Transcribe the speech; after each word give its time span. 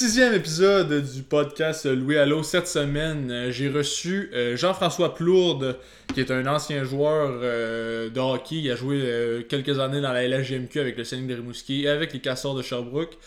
Sixième 0.00 0.32
épisode 0.32 1.04
du 1.12 1.22
podcast 1.22 1.84
Louis 1.84 2.16
Allo. 2.16 2.42
Cette 2.42 2.66
semaine, 2.66 3.30
euh, 3.30 3.52
j'ai 3.52 3.68
reçu 3.68 4.30
euh, 4.32 4.56
Jean-François 4.56 5.14
Plourde, 5.14 5.76
qui 6.14 6.20
est 6.20 6.30
un 6.30 6.46
ancien 6.46 6.84
joueur 6.84 7.38
euh, 7.42 8.08
de 8.08 8.18
hockey. 8.18 8.54
Il 8.62 8.70
a 8.70 8.76
joué 8.76 9.44
quelques 9.50 9.78
années 9.78 10.00
dans 10.00 10.14
la 10.14 10.26
LHGMQ 10.26 10.80
avec 10.80 10.96
le 10.96 11.04
Scénic 11.04 11.26
de 11.26 11.34
Rimouski 11.34 11.82
et 11.82 11.90
avec 11.90 12.14
les 12.14 12.20
Casseurs 12.20 12.54
de 12.54 12.62
Sherbrooke. 12.62 13.18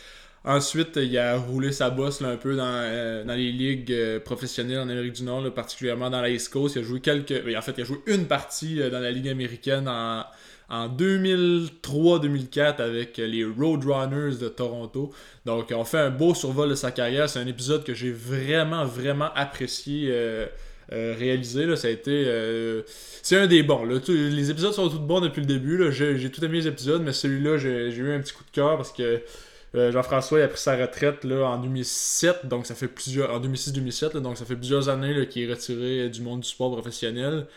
Ensuite, 0.45 0.95
il 0.95 1.15
a 1.15 1.37
roulé 1.37 1.71
sa 1.71 1.91
bosse 1.91 2.23
un 2.23 2.37
peu 2.37 2.55
dans, 2.55 3.23
dans 3.23 3.35
les 3.35 3.51
ligues 3.51 4.17
professionnelles 4.25 4.79
en 4.79 4.89
Amérique 4.89 5.13
du 5.13 5.23
Nord, 5.25 5.53
particulièrement 5.53 6.09
dans 6.09 6.21
la 6.21 6.31
East 6.31 6.51
Coast. 6.51 6.75
Il 6.75 6.79
a 6.79 6.83
joué 6.83 7.01
quelques. 7.01 7.43
En 7.55 7.61
fait, 7.61 7.75
il 7.77 7.81
a 7.81 7.85
joué 7.85 7.99
une 8.07 8.25
partie 8.25 8.79
dans 8.89 8.99
la 8.99 9.11
Ligue 9.11 9.29
américaine 9.29 9.87
en 9.87 10.23
en 10.69 10.89
2003-2004 10.89 12.81
avec 12.81 13.17
les 13.17 13.45
Roadrunners 13.45 14.37
de 14.37 14.49
Toronto. 14.49 15.11
Donc, 15.45 15.73
on 15.75 15.83
fait 15.83 15.99
un 15.99 16.09
beau 16.09 16.33
survol 16.33 16.69
de 16.69 16.75
sa 16.75 16.91
carrière. 16.91 17.29
C'est 17.29 17.39
un 17.39 17.47
épisode 17.47 17.83
que 17.83 17.93
j'ai 17.93 18.11
vraiment, 18.11 18.85
vraiment 18.85 19.29
apprécié. 19.35 20.09
Euh, 20.11 20.45
euh, 20.91 21.15
réaliser 21.17 21.65
là, 21.65 21.77
ça 21.77 21.87
a 21.87 21.91
été 21.91 22.25
euh, 22.27 22.81
c'est 23.21 23.37
un 23.37 23.47
des 23.47 23.63
bons 23.63 23.85
les 23.85 24.51
épisodes 24.51 24.73
sont 24.73 24.89
tous 24.89 24.99
bons 24.99 25.21
depuis 25.21 25.39
le 25.39 25.47
début 25.47 25.91
j'ai 25.93 26.29
tout 26.29 26.43
aimé 26.43 26.57
les 26.57 26.67
épisodes 26.67 27.01
mais 27.01 27.13
celui-là 27.13 27.57
j'ai 27.57 27.87
eu 27.87 28.13
un 28.13 28.19
petit 28.19 28.33
coup 28.33 28.43
de 28.43 28.51
cœur 28.51 28.75
parce 28.75 28.91
que 28.91 29.21
Jean-François 29.73 30.43
a 30.43 30.47
pris 30.49 30.59
sa 30.59 30.75
retraite 30.75 31.23
là, 31.23 31.45
en 31.45 31.57
2007 31.57 32.47
donc 32.47 32.65
ça 32.65 32.75
fait 32.75 32.89
plusieurs 32.89 33.33
en 33.33 33.39
2006-2007 33.39 34.17
donc 34.17 34.37
ça 34.37 34.43
fait 34.43 34.57
plusieurs 34.57 34.89
années 34.89 35.25
qu'il 35.29 35.43
est 35.43 35.53
retiré 35.53 36.09
du 36.09 36.21
monde 36.21 36.41
du 36.41 36.49
sport 36.49 36.73
professionnel 36.73 37.47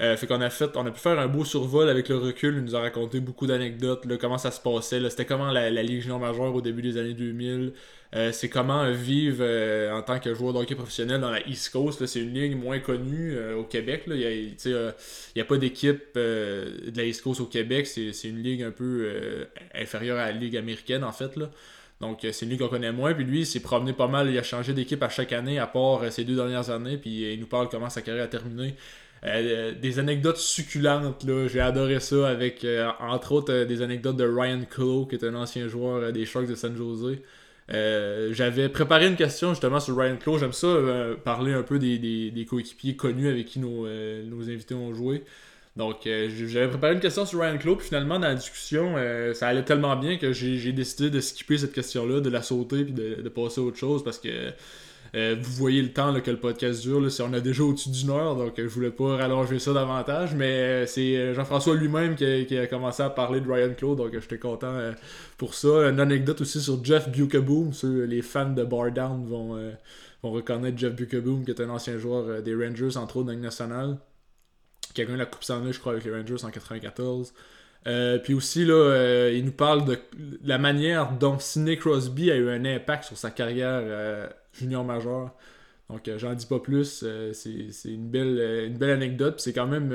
euh, 0.00 0.16
fait 0.16 0.26
qu'on 0.26 0.40
a 0.40 0.48
fait, 0.48 0.70
on 0.76 0.86
a 0.86 0.90
pu 0.90 0.98
faire 0.98 1.18
un 1.18 1.26
beau 1.26 1.44
survol 1.44 1.90
avec 1.90 2.08
le 2.08 2.16
recul. 2.16 2.54
Il 2.56 2.64
nous 2.64 2.74
a 2.74 2.80
raconté 2.80 3.20
beaucoup 3.20 3.46
d'anecdotes, 3.46 4.06
comment 4.18 4.38
ça 4.38 4.50
se 4.50 4.60
passait. 4.60 4.98
C'était 5.10 5.26
comment 5.26 5.50
la, 5.50 5.68
la 5.68 5.82
Légion 5.82 6.18
majeure 6.18 6.54
au 6.54 6.62
début 6.62 6.80
des 6.80 6.96
années 6.96 7.12
2000. 7.12 7.74
Euh, 8.16 8.32
c'est 8.32 8.48
comment 8.48 8.90
vivre 8.90 9.38
euh, 9.40 9.92
en 9.92 10.00
tant 10.00 10.18
que 10.18 10.34
joueur 10.34 10.54
de 10.54 10.58
hockey 10.58 10.74
professionnel 10.74 11.20
dans 11.20 11.30
la 11.30 11.46
East 11.46 11.70
Coast. 11.70 12.06
C'est 12.06 12.20
une 12.20 12.32
ligue 12.32 12.56
moins 12.56 12.78
connue 12.78 13.36
au 13.54 13.64
Québec. 13.64 14.04
Il 14.06 14.56
n'y 15.36 15.42
a, 15.42 15.44
pas 15.44 15.56
d'équipe 15.58 16.14
de 16.14 16.96
la 16.96 17.04
East 17.04 17.22
Coast 17.22 17.42
au 17.42 17.46
Québec. 17.46 17.86
C'est 17.86 18.24
une 18.24 18.42
ligue 18.42 18.62
un 18.62 18.70
peu 18.70 19.46
inférieure 19.74 20.18
à 20.18 20.26
la 20.26 20.32
ligue 20.32 20.56
américaine 20.56 21.04
en 21.04 21.12
fait. 21.12 21.38
Donc 22.00 22.20
c'est 22.22 22.46
une 22.46 22.52
ligue 22.52 22.60
qu'on 22.60 22.68
connaît 22.68 22.90
moins. 22.92 23.12
Puis 23.12 23.24
lui, 23.24 23.40
il 23.40 23.46
s'est 23.46 23.60
promené 23.60 23.92
pas 23.92 24.08
mal. 24.08 24.30
Il 24.30 24.38
a 24.38 24.42
changé 24.42 24.72
d'équipe 24.72 25.02
à 25.02 25.10
chaque 25.10 25.34
année, 25.34 25.58
à 25.58 25.66
part 25.66 26.10
ces 26.10 26.24
deux 26.24 26.36
dernières 26.36 26.70
années. 26.70 26.96
Puis 26.96 27.34
il 27.34 27.38
nous 27.38 27.46
parle 27.46 27.68
comment 27.68 27.90
sa 27.90 28.00
carrière 28.00 28.24
a 28.24 28.28
terminé. 28.28 28.74
Euh, 29.26 29.72
des 29.74 29.98
anecdotes 29.98 30.38
succulentes, 30.38 31.24
là. 31.24 31.46
J'ai 31.46 31.60
adoré 31.60 32.00
ça 32.00 32.28
avec, 32.28 32.64
euh, 32.64 32.88
entre 33.00 33.32
autres, 33.32 33.52
euh, 33.52 33.64
des 33.66 33.82
anecdotes 33.82 34.16
de 34.16 34.24
Ryan 34.24 34.62
Clough, 34.68 35.08
qui 35.08 35.16
est 35.16 35.24
un 35.24 35.34
ancien 35.34 35.68
joueur 35.68 36.12
des 36.12 36.24
Sharks 36.24 36.48
de 36.48 36.54
San 36.54 36.74
Jose. 36.76 37.18
J'avais 38.32 38.68
préparé 38.68 39.06
une 39.06 39.16
question 39.16 39.50
justement 39.50 39.78
sur 39.78 39.96
Ryan 39.96 40.16
Clough. 40.16 40.38
J'aime 40.38 40.52
ça 40.52 40.74
parler 41.24 41.52
un 41.52 41.62
peu 41.62 41.78
des, 41.78 42.46
coéquipiers 42.48 42.96
connus 42.96 43.28
avec 43.28 43.46
qui 43.46 43.60
nos, 43.60 43.86
invités 43.86 44.74
ont 44.74 44.94
joué. 44.94 45.22
Donc, 45.76 45.98
j'avais 46.04 46.66
préparé 46.66 46.94
une 46.94 47.00
question 47.00 47.24
sur 47.26 47.40
Ryan 47.40 47.58
Clough, 47.58 47.76
puis 47.76 47.86
finalement, 47.86 48.18
dans 48.18 48.26
la 48.26 48.34
discussion, 48.34 48.96
ça 49.34 49.46
allait 49.46 49.62
tellement 49.62 49.94
bien 49.94 50.16
que 50.16 50.32
j'ai 50.32 50.72
décidé 50.72 51.10
de 51.10 51.20
skipper 51.20 51.58
cette 51.58 51.72
question-là, 51.72 52.20
de 52.20 52.30
la 52.30 52.42
sauter, 52.42 52.84
puis 52.84 52.92
de, 52.92 53.22
de, 53.22 53.28
passer 53.28 53.60
à 53.60 53.64
autre 53.64 53.78
chose, 53.78 54.02
parce 54.02 54.18
que 54.18 54.52
euh, 55.14 55.36
vous 55.40 55.52
voyez 55.52 55.82
le 55.82 55.92
temps 55.92 56.18
que 56.20 56.30
le 56.30 56.36
podcast 56.36 56.82
dure, 56.82 57.00
là, 57.00 57.08
on 57.20 57.32
a 57.32 57.40
déjà 57.40 57.64
au-dessus 57.64 57.90
d'une 57.90 58.10
heure, 58.10 58.36
donc 58.36 58.58
euh, 58.58 58.64
je 58.64 58.68
voulais 58.68 58.90
pas 58.90 59.16
rallonger 59.16 59.58
ça 59.58 59.72
davantage, 59.72 60.34
mais 60.34 60.52
euh, 60.52 60.86
c'est 60.86 61.34
Jean-François 61.34 61.74
lui-même 61.74 62.14
qui, 62.14 62.56
a 62.56 62.66
commencé 62.66 63.02
à 63.02 63.10
parler 63.10 63.40
de 63.40 63.50
Ryan 63.50 63.74
Claude, 63.74 63.98
donc 63.98 64.12
j'étais 64.12 64.38
content 64.38 64.92
pour 65.36 65.54
ça. 65.54 65.88
Une 65.88 66.00
anecdote 66.00 66.40
aussi 66.40 66.60
sur 66.60 66.84
Jeff 66.84 67.08
Bukaboom, 67.08 67.72
les 67.82 68.22
fans 68.22 68.50
de 68.50 68.62
Bar 68.62 68.92
Down 68.92 69.24
vont, 69.26 69.58
vont 70.22 70.30
reconnaître 70.30 70.78
Jeff 70.78 70.94
Bukaboom, 70.94 71.44
qui 71.44 71.50
est 71.50 71.60
un 71.60 71.70
ancien 71.70 71.98
joueur 71.98 72.42
des 72.42 72.54
Rangers, 72.54 72.96
entre 72.96 73.18
autres 73.18 73.26
dans 73.26 73.32
le 73.32 73.38
nationale, 73.38 73.98
qui 74.94 75.02
a 75.02 75.04
gagné 75.04 75.18
la 75.18 75.26
Coupe 75.26 75.42
Stanley, 75.42 75.72
je 75.72 75.80
crois, 75.80 75.92
avec 75.92 76.04
les 76.04 76.12
Rangers 76.12 76.44
en 76.44 76.50
94. 76.50 77.32
Puis 77.84 78.34
aussi, 78.34 78.64
là, 78.64 79.30
il 79.30 79.44
nous 79.44 79.52
parle 79.52 79.84
de 79.84 79.98
la 80.44 80.58
manière 80.58 81.12
dont 81.12 81.38
Sidney 81.38 81.76
Crosby 81.76 82.30
a 82.30 82.36
eu 82.36 82.48
un 82.50 82.64
impact 82.64 83.04
sur 83.04 83.16
sa 83.16 83.30
carrière 83.30 84.30
junior 84.52 84.84
majeur. 84.84 85.30
Donc, 85.90 86.06
euh, 86.06 86.18
j'en 86.18 86.34
dis 86.34 86.46
pas 86.46 86.60
plus. 86.60 87.02
Euh, 87.04 87.32
c'est 87.32 87.88
une 87.88 88.08
belle, 88.08 88.38
euh, 88.38 88.66
une 88.66 88.78
belle 88.78 88.90
anecdote. 88.90 89.40
C'est 89.40 89.52
quand 89.52 89.66
même. 89.66 89.92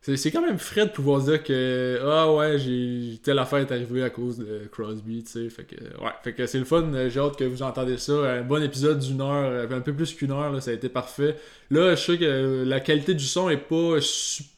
c'est 0.00 0.30
quand 0.30 0.42
même 0.42 0.58
frais 0.58 0.86
de 0.86 0.90
pouvoir 0.90 1.20
dire 1.22 1.42
que 1.42 2.00
ah 2.02 2.32
ouais 2.32 2.58
j'ai 2.58 3.20
telle 3.22 3.38
affaire 3.38 3.60
est 3.60 3.70
arrivée 3.70 4.02
à 4.02 4.10
cause 4.10 4.38
de 4.38 4.62
Crosby 4.72 5.22
tu 5.22 5.30
sais 5.30 5.48
fait 5.48 5.62
que 5.62 5.76
ouais 5.76 6.10
fait 6.24 6.32
que 6.32 6.44
c'est 6.46 6.58
le 6.58 6.64
fun 6.64 6.90
j'ai 7.08 7.20
hâte 7.20 7.36
que 7.36 7.44
vous 7.44 7.62
entendez 7.62 7.98
ça 7.98 8.12
un 8.12 8.42
bon 8.42 8.60
épisode 8.64 8.98
d'une 8.98 9.20
heure 9.20 9.70
un 9.70 9.80
peu 9.80 9.92
plus 9.92 10.12
qu'une 10.12 10.32
heure 10.32 10.60
ça 10.60 10.72
a 10.72 10.74
été 10.74 10.88
parfait 10.88 11.36
là 11.70 11.94
je 11.94 12.00
sais 12.00 12.18
que 12.18 12.64
la 12.66 12.80
qualité 12.80 13.14
du 13.14 13.24
son 13.24 13.48
est 13.48 13.56
pas 13.56 14.00
super 14.00 14.50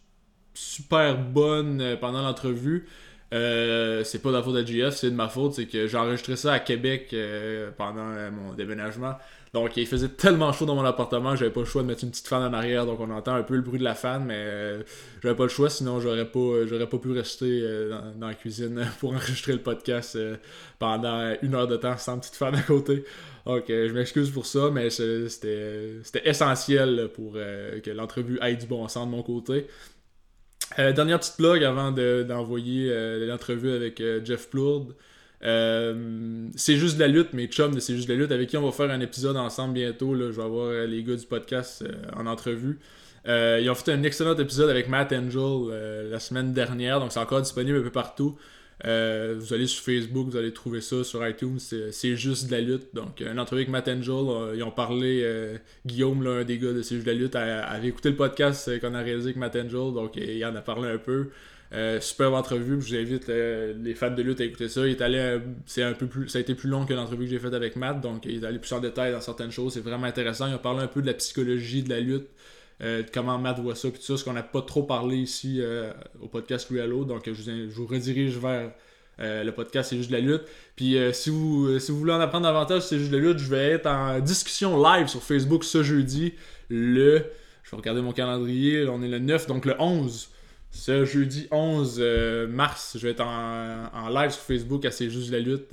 bonne 1.32 1.97
pendant 2.00 2.22
l'entrevue 2.22 2.87
euh, 3.34 4.04
c'est 4.04 4.20
pas 4.20 4.28
de 4.28 4.37
la 4.37 4.42
faute 4.42 4.54
de 4.54 4.65
GF, 4.65 4.94
c'est 4.94 5.10
de 5.10 5.16
ma 5.16 5.28
faute. 5.28 5.54
C'est 5.54 5.66
que 5.66 5.87
j'ai 5.87 5.97
enregistré 5.97 6.37
ça 6.37 6.53
à 6.53 6.60
Québec 6.60 7.09
euh, 7.12 7.70
pendant 7.76 8.10
euh, 8.10 8.31
mon 8.31 8.53
déménagement. 8.54 9.14
Donc 9.53 9.76
il 9.76 9.87
faisait 9.87 10.09
tellement 10.09 10.53
chaud 10.53 10.66
dans 10.66 10.75
mon 10.75 10.84
appartement, 10.84 11.37
j'avais 11.37 11.53
pas 11.53 11.60
le 11.60 11.66
choix 11.66 11.82
de 11.82 11.87
mettre 11.87 12.03
une 12.03 12.10
petite 12.10 12.26
fan 12.26 12.43
en 12.43 12.53
arrière. 12.53 12.87
Donc 12.87 12.98
on 13.00 13.10
entend 13.10 13.34
un 13.34 13.44
peu 13.44 13.54
le 13.54 13.62
bruit 13.62 13.78
de 13.78 13.84
la 13.84 13.94
fan, 13.94 14.25
mais 14.25 14.84
j'avais 15.22 15.37
pas 15.37 15.44
le 15.44 15.48
choix, 15.48 15.70
sinon 15.70 16.00
j'aurais 16.00 16.25
pas, 16.25 16.87
pas 16.91 16.98
pu 16.98 17.12
rester 17.12 17.62
dans, 18.16 18.26
la 18.26 18.34
cuisine 18.34 18.84
pour 18.98 19.12
enregistrer 19.12 19.53
le 19.53 19.60
podcast 19.60 20.19
pendant 20.81 21.37
une 21.41 21.54
heure 21.54 21.69
de 21.69 21.76
temps 21.76 21.97
sans 21.97 22.19
petite 22.19 22.34
fan 22.34 22.53
à 22.56 22.62
côté. 22.62 23.04
Donc 23.47 23.66
je 23.69 23.93
m'excuse 23.93 24.31
pour 24.31 24.44
ça, 24.44 24.70
mais 24.72 24.91
c'était 24.91 26.03
essentiel 26.25 27.10
pour 27.14 27.34
que 27.34 27.91
l'entrevue 27.91 28.41
aille 28.41 28.56
du 28.56 28.66
bon 28.66 28.88
sens 28.88 29.06
de 29.06 29.12
mon 29.12 29.22
côté. 29.22 29.69
Euh, 30.78 30.92
dernière 30.92 31.20
petite 31.20 31.36
blog 31.38 31.62
avant 31.62 31.92
d'envoyer 31.92 32.88
euh, 32.90 33.26
l'entrevue 33.26 33.72
avec 33.72 34.00
euh, 34.00 34.20
Jeff 34.24 34.50
Plourde. 34.50 34.94
c'est 35.40 36.76
juste 36.76 36.96
de 36.96 37.00
la 37.00 37.08
lutte, 37.08 37.32
mes 37.32 37.46
chums 37.46 37.74
de 37.74 37.80
C'est 37.80 37.94
juste 37.94 38.08
de 38.08 38.14
la 38.14 38.20
lutte, 38.20 38.32
avec 38.32 38.48
qui 38.48 38.56
on 38.56 38.64
va 38.64 38.72
faire 38.72 38.90
un 38.90 39.00
épisode 39.00 39.36
ensemble 39.36 39.74
bientôt. 39.74 40.14
Là. 40.14 40.26
Je 40.32 40.36
vais 40.36 40.42
avoir 40.42 40.72
les 40.86 41.02
gars 41.02 41.16
du 41.16 41.26
podcast 41.26 41.84
en 42.16 42.26
entrevue. 42.26 42.78
ils 43.26 43.70
ont 43.70 43.74
fait 43.74 43.92
un 43.92 44.02
excellent 44.02 44.36
épisode 44.36 44.70
avec 44.70 44.88
Matt 44.88 45.12
Angel 45.12 46.10
la 46.10 46.18
semaine 46.18 46.52
dernière, 46.52 46.98
donc 46.98 47.12
c'est 47.12 47.20
encore 47.20 47.42
disponible 47.42 47.78
un 47.78 47.82
peu 47.82 47.90
partout. 47.90 48.36
Euh, 48.84 49.36
vous 49.38 49.54
allez 49.54 49.66
sur 49.66 49.84
Facebook, 49.84 50.28
vous 50.28 50.36
allez 50.36 50.52
trouver 50.52 50.80
ça 50.80 51.04
sur 51.04 51.26
iTunes, 51.26 51.58
c'est 51.58 52.16
juste 52.16 52.46
de 52.46 52.52
la 52.52 52.60
lutte. 52.60 52.94
Donc, 52.94 53.20
une 53.20 53.38
entrevue 53.38 53.62
avec 53.62 53.70
Matt 53.70 53.88
Angel, 53.88 54.12
euh, 54.12 54.54
ils 54.56 54.62
ont 54.62 54.70
parlé, 54.70 55.22
euh, 55.22 55.56
Guillaume, 55.86 56.22
l'un 56.22 56.44
des 56.44 56.58
gars 56.58 56.72
de 56.72 56.82
C'est 56.82 56.96
juste 56.96 57.06
de 57.06 57.12
la 57.12 57.18
lutte, 57.18 57.36
avait 57.36 57.88
écouté 57.88 58.10
le 58.10 58.16
podcast 58.16 58.80
qu'on 58.80 58.94
a 58.94 59.00
réalisé 59.00 59.28
avec 59.28 59.36
Matt 59.36 59.56
Angel, 59.56 59.92
donc 59.94 60.16
il 60.16 60.44
en 60.44 60.54
a 60.54 60.60
parlé 60.60 60.88
un 60.90 60.98
peu. 60.98 61.30
super 62.00 62.34
entrevue, 62.34 62.80
je 62.80 62.88
vous 62.88 62.94
invite 62.94 63.28
les 63.28 63.94
fans 63.94 64.10
de 64.10 64.22
lutte 64.22 64.40
à 64.40 64.44
écouter 64.44 64.68
ça. 64.68 64.82
C'est 65.66 65.82
un 65.82 65.92
peu 65.92 66.06
plus, 66.06 66.28
ça 66.28 66.38
a 66.38 66.40
été 66.40 66.54
plus 66.54 66.68
long 66.68 66.84
que 66.84 66.94
l'entrevue 66.94 67.24
que 67.24 67.30
j'ai 67.30 67.38
faite 67.38 67.54
avec 67.54 67.76
Matt, 67.76 68.00
donc 68.00 68.26
il 68.26 68.42
est 68.42 68.46
allé 68.46 68.58
plus 68.58 68.72
en 68.72 68.80
détail 68.80 69.12
dans 69.12 69.20
certaines 69.20 69.52
choses. 69.52 69.74
C'est 69.74 69.80
vraiment 69.80 70.06
intéressant. 70.06 70.46
Il 70.48 70.54
a 70.54 70.58
parlé 70.58 70.82
un 70.82 70.88
peu 70.88 71.00
de 71.00 71.06
la 71.06 71.14
psychologie 71.14 71.82
de 71.82 71.90
la 71.90 72.00
lutte, 72.00 72.26
euh, 72.82 73.02
comment 73.12 73.38
Matt 73.38 73.58
voit 73.60 73.74
ça, 73.74 73.88
puis 73.90 73.98
tout 73.98 74.04
ça, 74.04 74.16
ce 74.16 74.24
qu'on 74.24 74.32
n'a 74.32 74.42
pas 74.42 74.62
trop 74.62 74.82
parlé 74.82 75.16
ici 75.16 75.58
euh, 75.60 75.92
au 76.20 76.26
podcast 76.26 76.68
Realo. 76.70 77.04
Donc, 77.04 77.30
je 77.30 77.70
vous, 77.70 77.86
redirige 77.86 78.36
vers 78.36 78.72
euh, 79.20 79.44
le 79.44 79.52
podcast 79.52 79.90
C'est 79.90 79.96
juste 79.96 80.10
de 80.10 80.16
la 80.16 80.20
lutte. 80.20 80.43
Puis, 80.76 80.96
si, 81.12 81.31
vous, 81.31 81.78
si 81.78 81.93
vous 81.93 81.99
voulez 81.99 82.12
en 82.12 82.20
apprendre 82.20 82.46
davantage 82.46 82.82
C'est 82.82 82.99
juste 82.99 83.10
de 83.10 83.16
la 83.16 83.22
lutte, 83.22 83.38
je 83.38 83.49
vais 83.49 83.70
être 83.70 83.87
en 83.87 84.19
discussion 84.20 84.82
live 84.82 85.06
sur 85.06 85.22
Facebook 85.22 85.64
ce 85.64 85.82
jeudi. 85.82 86.34
Le. 86.69 87.25
Je 87.62 87.70
vais 87.70 87.76
regarder 87.76 88.02
mon 88.02 88.12
calendrier. 88.12 88.87
On 88.88 89.02
est 89.02 89.08
le 89.08 89.19
9, 89.19 89.46
donc 89.46 89.64
le 89.64 89.75
11. 89.78 90.31
Ce 90.70 91.04
jeudi 91.04 91.46
11 91.52 92.00
mars, 92.49 92.96
je 92.99 93.06
vais 93.06 93.12
être 93.12 93.20
en, 93.20 93.88
en, 93.94 94.08
live 94.08 94.32
sur 94.32 94.43
Facebook 94.43 94.84
à 94.84 94.90
C'est 94.90 95.08
juste 95.08 95.31
de 95.31 95.37
la 95.37 95.38
lutte 95.38 95.72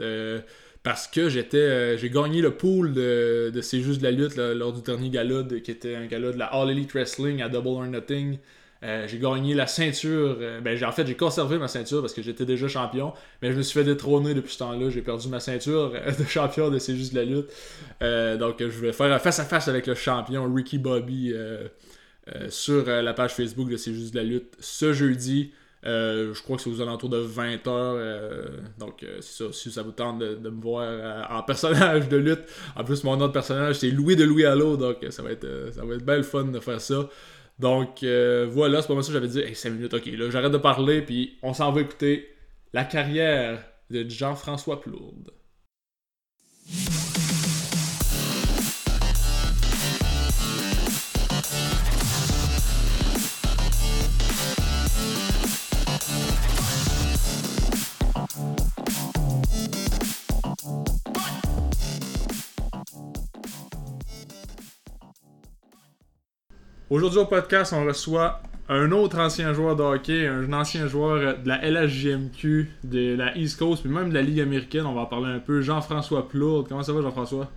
parce 0.84 1.08
que 1.08 1.30
j'étais 1.30 1.58
euh, 1.58 1.98
j'ai 1.98 2.10
gagné 2.10 2.42
le 2.42 2.52
pool 2.52 2.94
de, 2.94 3.52
de 3.54 3.62
C'est 3.62 3.82
juste 3.82 4.00
de 4.00 4.04
la 4.04 4.12
lutte 4.12 4.36
lors 4.36 4.74
du 4.74 4.82
dernier 4.82 5.10
gala 5.10 5.44
qui 5.64 5.72
était 5.72 5.96
un 5.96 6.08
gala 6.08 6.32
de 6.32 6.38
la 6.38 6.46
All 6.46 6.72
Elite 6.72 6.92
Wrestling 6.94 7.42
à 7.42 7.50
Double 7.50 7.68
or 7.68 7.86
Nothing. 7.86 8.40
Euh, 8.84 9.08
j'ai 9.08 9.20
gagné 9.20 9.54
la 9.54 9.68
ceinture. 9.68 10.38
Euh, 10.42 10.60
ben, 10.60 10.84
en 10.84 10.92
fait, 10.92 11.06
j'ai 11.06 11.16
conservé 11.16 11.60
ma 11.60 11.68
ceinture 11.68 12.02
parce 12.02 12.16
que 12.16 12.24
j'étais 12.24 12.46
déjà 12.46 12.68
champion, 12.68 13.14
mais 13.44 13.52
je 13.52 13.58
me 13.58 13.62
suis 13.62 13.78
fait 13.78 13.86
détrôner 13.86 14.34
depuis 14.34 14.54
ce 14.54 14.58
temps-là. 14.58 14.90
J'ai 14.90 15.04
perdu 15.04 15.28
ma 15.28 15.40
ceinture 15.40 15.94
de 16.20 16.24
champion 16.26 16.72
de 16.72 16.80
C'est 16.80 16.96
juste 16.96 17.14
de 17.14 17.20
la 17.20 17.26
lutte. 17.26 18.40
donc, 18.40 18.56
je 18.60 18.66
vais 18.66 18.92
faire 18.92 19.22
face-à-face 19.22 19.68
avec 19.68 19.86
le 19.86 19.94
champion 19.94 20.52
Ricky 20.52 20.80
Bobby 20.80 21.32
sur 22.50 22.88
la 22.88 23.14
page 23.14 23.36
Facebook 23.36 23.70
de 23.70 23.78
C'est 23.78 23.94
juste 23.94 24.16
de 24.16 24.20
la 24.20 24.26
lutte 24.26 24.56
ce 24.60 24.94
jeudi. 24.94 25.52
Euh, 25.86 26.34
je 26.34 26.44
crois 26.44 26.58
que 26.58 26.64
c'est 26.64 26.70
aux 26.70 26.82
alentours 26.82 27.10
de 27.10 27.24
20h. 27.24 27.68
Euh, 27.68 28.48
donc, 28.78 29.04
euh, 29.04 29.18
ça. 29.22 29.46
Si 29.52 29.72
ça 29.72 29.82
vous 29.82 29.92
tente 29.92 30.20
de, 30.20 30.36
me 30.50 30.62
voir 30.62 31.28
en 31.32 31.44
personnage 31.44 32.08
de 32.10 32.18
lutte. 32.18 32.44
En 32.76 32.84
plus, 32.84 33.04
mon 33.04 33.20
autre 33.20 33.34
personnage, 33.34 33.76
c'est 33.76 33.90
Louis 33.90 34.16
de 34.16 34.24
Louis 34.24 34.46
Allo. 34.46 34.78
Donc, 34.78 34.98
ça 35.10 35.24
va 35.24 35.32
être, 35.32 35.48
ça 35.74 35.84
va 35.84 35.96
être 35.96 36.06
belle 36.06 36.24
fun 36.24 36.46
de 36.46 36.60
faire 36.60 36.82
ça. 36.82 37.10
Donc, 37.60 38.04
voilà. 38.04 38.82
C'est 38.82 38.88
pas 38.88 38.94
moi 38.94 39.04
ça 39.04 39.14
j'avais 39.14 39.28
dit. 39.28 39.40
Hey, 39.40 39.56
5 39.56 39.72
minutes, 39.72 39.94
ok. 39.94 40.06
Là, 40.06 40.30
j'arrête 40.30 40.52
de 40.52 40.58
parler. 40.58 41.02
Puis, 41.02 41.38
on 41.42 41.54
s'en 41.54 41.72
va 41.72 41.82
écouter 41.82 42.30
la 42.74 42.84
carrière 42.84 43.64
de 43.90 44.08
Jean-François 44.08 44.80
Plourde. 44.82 45.32
Aujourd'hui 66.92 67.20
au 67.20 67.26
podcast, 67.26 67.72
on 67.72 67.86
reçoit 67.86 68.42
un 68.68 68.92
autre 68.92 69.18
ancien 69.18 69.54
joueur 69.54 69.78
de 69.78 69.82
hockey, 69.84 70.28
un 70.28 70.52
ancien 70.52 70.88
joueur 70.88 71.38
de 71.38 71.48
la 71.48 71.58
LHJMQ, 71.66 72.70
de 72.84 73.16
la 73.16 73.34
East 73.38 73.58
Coast, 73.58 73.82
puis 73.82 73.90
même 73.92 74.10
de 74.10 74.14
la 74.14 74.22
Ligue 74.22 74.42
américaine. 74.42 74.86
On 74.86 74.94
va 74.94 75.02
en 75.02 75.06
parler 75.06 75.32
un 75.34 75.40
peu. 75.40 75.62
Jean-François 75.62 76.28
Plourde. 76.28 76.68
Comment 76.68 76.84
ça 76.84 76.92
va, 76.92 77.02
Jean-François? 77.02 77.50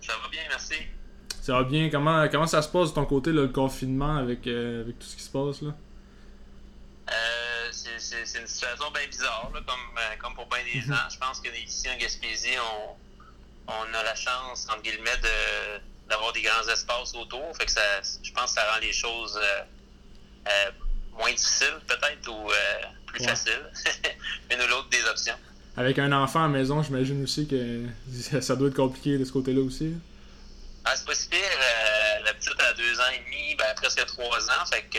Ça 0.00 0.14
va 0.22 0.28
bien, 0.30 0.40
merci. 0.48 0.76
Ça 1.42 1.52
va 1.58 1.64
bien. 1.64 1.90
Comment, 1.90 2.26
comment 2.30 2.46
ça 2.46 2.62
se 2.62 2.68
passe 2.70 2.88
de 2.90 2.94
ton 2.94 3.04
côté, 3.04 3.30
le 3.30 3.48
confinement, 3.48 4.16
avec, 4.16 4.46
euh, 4.46 4.82
avec 4.84 4.98
tout 4.98 5.06
ce 5.06 5.16
qui 5.16 5.22
se 5.22 5.30
passe? 5.30 5.60
là? 5.60 5.74
Euh, 7.10 7.68
c'est 7.70 8.38
une 8.40 8.46
situation 8.46 8.90
bien 8.90 9.06
bizarre, 9.06 9.50
là, 9.52 9.60
comme, 9.66 9.98
euh, 9.98 10.16
comme 10.18 10.34
pour 10.34 10.46
bien 10.46 10.60
des 10.72 10.80
Mhm. 10.80 10.86
gens. 10.94 11.08
Je 11.12 11.18
pense 11.18 11.40
que 11.40 11.48
ici 11.62 11.88
en 11.94 11.98
Gaspésie, 12.00 12.56
on, 12.58 12.96
on 13.68 13.94
a 13.98 14.02
la 14.02 14.14
chance, 14.14 14.66
entre 14.70 14.80
guillemets, 14.82 15.18
de- 15.22 15.91
d'avoir 16.12 16.32
des 16.32 16.42
grands 16.42 16.68
espaces 16.68 17.14
autour. 17.14 17.56
Fait 17.56 17.64
que 17.66 17.70
ça, 17.72 17.80
je 18.22 18.30
pense 18.32 18.54
que 18.54 18.60
ça 18.60 18.70
rend 18.72 18.78
les 18.80 18.92
choses 18.92 19.38
euh, 19.42 19.62
euh, 20.48 20.70
moins 21.12 21.32
difficiles, 21.32 21.78
peut-être, 21.86 22.28
ou 22.28 22.50
euh, 22.50 22.54
plus 23.06 23.20
Ouais. 23.20 23.28
faciles. 23.28 23.70
Une 24.50 24.60
ou 24.62 24.66
l'autre 24.68 24.88
des 24.90 25.04
options. 25.04 25.36
Avec 25.76 25.98
un 25.98 26.12
enfant 26.12 26.40
à 26.40 26.42
la 26.42 26.48
maison, 26.48 26.82
j'imagine 26.82 27.22
aussi 27.24 27.46
que 27.48 27.86
ça 28.42 28.56
doit 28.56 28.68
être 28.68 28.76
compliqué 28.76 29.16
de 29.18 29.24
ce 29.24 29.32
côté-là 29.32 29.60
aussi. 29.62 29.90
là. 29.90 29.96
Ah, 30.84 30.94
c'est 30.96 31.06
pas 31.06 31.14
si 31.14 31.28
pire. 31.28 31.40
la 32.24 32.34
petite 32.34 32.60
a 32.60 32.72
deux 32.74 32.98
ans 33.00 33.10
et 33.14 33.18
demi, 33.24 33.54
ben, 33.54 33.72
presque 33.76 34.04
trois 34.06 34.50
ans. 34.50 34.66
Fait 34.70 34.82
que, 34.82 34.98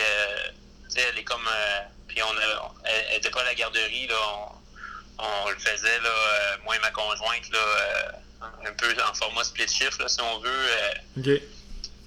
sais, 0.88 1.00
elle 1.10 1.18
est 1.18 1.24
comme. 1.24 1.46
euh, 1.46 1.80
puis 2.08 2.22
on 2.22 2.26
a, 2.38 2.72
elle, 2.84 3.04
elle 3.10 3.16
était 3.18 3.30
pas 3.30 3.42
à 3.42 3.44
la 3.44 3.54
garderie, 3.54 4.06
là. 4.08 4.16
On, 5.18 5.24
on 5.46 5.50
le 5.50 5.58
faisait, 5.58 6.00
là, 6.00 6.08
euh, 6.08 6.56
moi 6.64 6.74
et 6.76 6.80
ma 6.80 6.90
conjointe, 6.90 7.48
là, 7.52 7.58
euh, 7.58 8.10
un 8.66 8.72
peu 8.72 8.86
en 9.10 9.14
format 9.14 9.44
split 9.44 9.68
shift, 9.68 9.98
là, 10.00 10.08
si 10.08 10.20
on 10.20 10.38
veut. 10.40 10.48
euh, 10.50 10.90
Ok. 11.18 11.42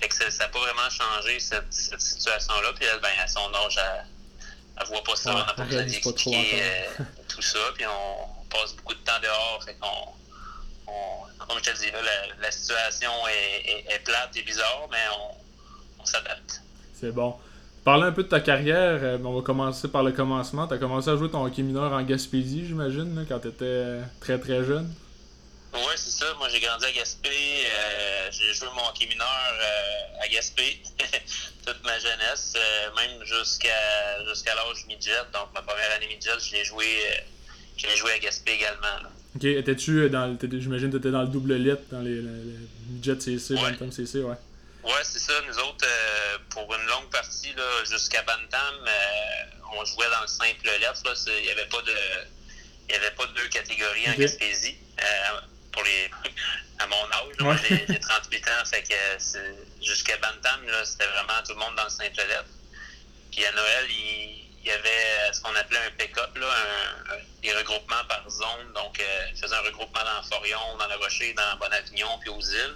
fait 0.02 0.08
que 0.10 0.16
ça 0.32 0.44
n'a 0.46 0.50
pas 0.50 0.60
vraiment 0.60 0.90
changé, 0.90 1.40
cette, 1.40 1.72
cette 1.72 2.02
situation-là. 2.02 2.74
Puis 2.76 2.86
elle, 2.86 3.00
ben, 3.02 3.10
à 3.24 3.28
son 3.28 3.52
âge, 3.54 3.78
elle, 3.78 4.06
elle 4.82 4.88
voit 4.88 5.04
pas 5.04 5.16
ça. 5.16 5.34
Ouais, 5.34 5.42
on 5.42 5.46
n'a 5.46 5.54
pas 5.54 5.64
besoin 5.64 5.84
d'expliquer 5.84 6.50
euh, 6.62 7.04
tout 7.28 7.42
ça. 7.42 7.60
Puis 7.76 7.86
on, 7.86 8.42
on 8.42 8.46
passe 8.50 8.74
beaucoup 8.76 8.94
de 8.94 9.00
temps 9.00 9.20
dehors. 9.22 9.62
Fait 9.66 9.76
qu'on. 9.76 10.92
on- 10.92 11.46
comme 11.48 11.58
je 11.64 11.72
te 11.72 11.78
dis, 11.78 11.92
là, 11.92 12.02
la, 12.02 12.42
la 12.42 12.52
situation 12.52 13.10
est, 13.30 13.70
est- 13.70 13.96
est 13.96 14.00
plate 14.00 14.36
et 14.36 14.42
bizarre, 14.42 14.88
mais 14.92 14.98
on, 15.18 16.02
on 16.02 16.06
s'adapte. 16.06 16.62
C'est 16.94 17.12
bon. 17.12 17.36
Parler 17.86 18.04
un 18.04 18.12
peu 18.12 18.24
de 18.24 18.28
ta 18.28 18.42
carrière, 18.42 19.00
euh, 19.02 19.18
on 19.24 19.34
va 19.34 19.42
commencer 19.42 19.88
par 19.88 20.04
le 20.04 20.12
commencement. 20.12 20.68
Tu 20.68 20.74
as 20.74 20.78
commencé 20.78 21.10
à 21.10 21.16
jouer 21.16 21.30
ton 21.32 21.46
hockey 21.46 21.62
mineur 21.62 21.94
en 21.94 22.02
Gaspésie, 22.04 22.66
j'imagine, 22.68 23.26
quand 23.30 23.40
tu 23.40 23.48
étais 23.48 24.00
très 24.20 24.38
très 24.40 24.66
jeune. 24.66 24.94
Oui, 25.78 25.94
c'est 25.96 26.10
ça. 26.12 26.34
Moi, 26.36 26.50
j'ai 26.50 26.60
grandi 26.60 26.86
à 26.86 26.92
Gaspé. 26.92 27.30
euh, 27.30 28.30
j'ai 28.32 28.54
joué 28.54 28.68
mon 28.76 28.88
hockey 28.90 29.06
mineur 29.08 29.28
euh, 29.54 30.22
à 30.24 30.28
Gaspé 30.28 30.82
toute 31.66 31.84
ma 31.84 32.00
jeunesse, 32.00 32.54
euh, 32.56 32.90
même 32.96 33.24
jusqu'à 33.26 34.24
jusqu'à 34.28 34.56
l'âge 34.56 34.86
midget. 34.88 35.12
Donc, 35.34 35.54
ma 35.54 35.62
première 35.62 35.92
année 35.96 36.08
midget, 36.08 36.32
je 36.40 36.52
l'ai 36.54 36.66
joué, 36.66 36.88
je 37.78 37.88
l'ai 37.88 37.96
joué 37.96 38.14
à 38.14 38.20
Gaspé 38.20 38.54
également. 38.54 38.82
là. 39.04 39.10
Ok, 39.36 39.44
étais-tu 39.44 40.10
dans 40.10 40.36
t'étais- 40.36 40.60
J'imagine 40.62 40.88
que 40.90 40.94
tu 40.98 41.02
étais 41.02 41.12
dans 41.12 41.22
le 41.22 41.28
double 41.28 41.54
lit, 41.56 41.76
dans 41.92 42.02
les, 42.02 42.22
les, 42.22 43.04
Jet 43.04 43.22
CC, 43.22 43.54
Ouais. 43.54 43.72
Bantam 43.72 43.92
CC, 43.92 44.20
ouais. 44.20 44.36
Ouais, 44.84 45.04
c'est 45.04 45.20
ça. 45.20 45.34
Nous 45.48 45.58
autres, 45.60 45.86
pour 46.50 46.74
une 46.74 46.86
longue 46.88 47.10
partie, 47.12 47.54
là, 47.54 47.84
jusqu'à 47.90 48.22
Bantam, 48.24 48.76
on 49.78 49.86
jouait 49.86 50.10
dans 50.10 50.22
le 50.22 50.28
simple 50.28 50.66
lettre. 50.66 51.04
Il 51.38 51.44
n'y 51.44 51.52
avait 51.52 51.66
pas 51.68 51.82
de. 51.82 51.94
Il 52.90 52.94
y 52.96 52.98
avait 52.98 53.12
pas 53.12 53.26
de 53.28 53.34
deux 53.34 53.48
catégories 53.50 54.10
en. 54.10 54.14
Gaspésie. 54.14 54.76
Pour 55.78 55.84
les. 55.86 56.10
À 56.80 56.86
mon 56.86 56.96
âge, 57.12 57.36
moi, 57.40 57.54
Ouais. 57.56 57.60
j'ai 57.68 57.86
j'ai 57.90 58.00
38 58.00 58.48
ans, 58.50 58.66
fait 58.70 58.84
que 58.84 58.94
jusqu'à 59.84 60.16
Bantam, 60.18 60.62
c'était 60.86 61.08
vraiment 61.08 61.42
tout 61.44 61.54
le 61.54 61.60
monde 61.60 61.76
dans 61.76 61.86
le 61.86 61.90
simple 61.90 62.18
lettre. 62.18 62.46
Puis 63.32 63.44
à 63.48 63.52
Noël, 63.52 63.86
il, 63.90 64.46
il 64.62 64.68
y 64.68 64.72
avait 64.72 65.34
ce 65.34 65.42
qu'on 65.42 65.56
appelait 65.56 65.80
un 65.80 65.90
pick-up, 65.98 66.30
un- 66.38 67.14
un- 67.16 67.20
des 67.42 67.52
regroupements 67.56 68.06
par 68.08 68.30
zone. 68.30 68.74
Donc, 68.76 69.00
euh, 69.00 69.28
il 69.34 69.42
faisait 69.42 69.56
un 69.56 69.62
regroupement 69.62 70.04
dans 70.04 70.22
Forion, 70.30 70.78
dans 70.78 70.86
La 70.86 70.98
Rocher, 70.98 71.34
dans 71.34 71.58
Bon-Avignon, 71.58 72.20
puis 72.20 72.30
aux 72.30 72.42
îles. 72.42 72.76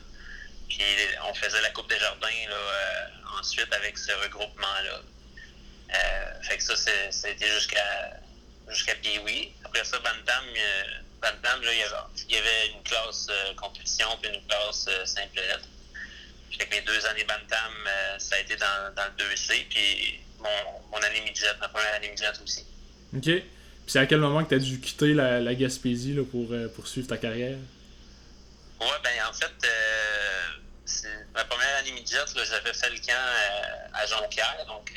Puis 0.68 0.82
on 1.30 1.34
faisait 1.36 1.62
la 1.62 1.70
Coupe 1.70 1.88
des 1.90 2.00
Jardins 2.00 2.28
là, 2.50 2.56
euh, 2.56 3.40
ensuite 3.40 3.72
avec 3.72 4.00
ce 4.00 4.14
regroupement-là. 4.14 5.00
Euh, 5.94 6.42
fait 6.42 6.58
que 6.58 6.64
ça, 6.64 6.76
c'était 7.12 7.50
jusqu'à 7.54 7.86
jusqu'à 8.68 8.96
Pee-Wee. 8.96 9.54
Après 9.64 9.84
ça, 9.84 10.00
Bantam, 10.00 10.44
euh, 11.24 11.32
Bantam 11.32 11.62
là, 11.62 11.72
il, 11.74 12.34
y 12.34 12.38
avait, 12.38 12.74
une 12.74 12.84
classe 12.84 13.28
euh, 13.30 13.54
compétition 13.56 14.08
puis 14.22 14.32
une 14.34 14.46
classe 14.48 14.86
euh, 14.90 15.06
simple 15.06 15.36
lettre. 15.36 15.68
Fait 16.52 16.66
que 16.66 16.76
mes 16.76 16.82
deux 16.82 17.06
années 17.06 17.24
Bantam, 17.24 17.72
euh, 17.88 18.20
ça 18.20 18.36
a 18.36 18.40
été 18.40 18.56
dans, 18.56 18.94
dans 18.96 19.06
le 19.06 19.24
2C, 19.24 19.68
puis 19.70 20.20
mon, 20.40 20.90
mon 20.92 21.04
année 21.04 21.22
midget, 21.22 21.48
ma 21.60 21.70
première 21.70 21.94
année 21.96 22.10
midget 22.10 22.32
aussi. 22.44 22.66
Ok. 23.16 23.24
Puis 23.24 23.44
c'est 23.88 24.00
à 24.00 24.06
quel 24.06 24.20
moment 24.20 24.44
que 24.44 24.50
tu 24.50 24.56
as 24.56 24.60
dû 24.60 24.80
quitter 24.80 25.14
la, 25.14 25.40
la 25.40 25.56
Gaspésie 25.56 26.14
là, 26.14 26.24
pour 26.24 26.52
euh, 26.52 26.68
poursuivre 26.70 27.08
ta 27.08 27.18
carrière? 27.18 27.58
Ouais, 28.80 28.88
ben 29.04 29.12
en 29.30 29.34
fait, 29.34 29.68
ma 31.34 31.46
première 31.46 31.76
année 31.78 31.92
midget, 31.92 32.18
j'avais 32.36 32.74
fait 32.74 32.90
le 32.90 33.00
camp 33.00 33.94
à 33.94 34.06
Jonquière, 34.08 34.66
donc 34.68 34.92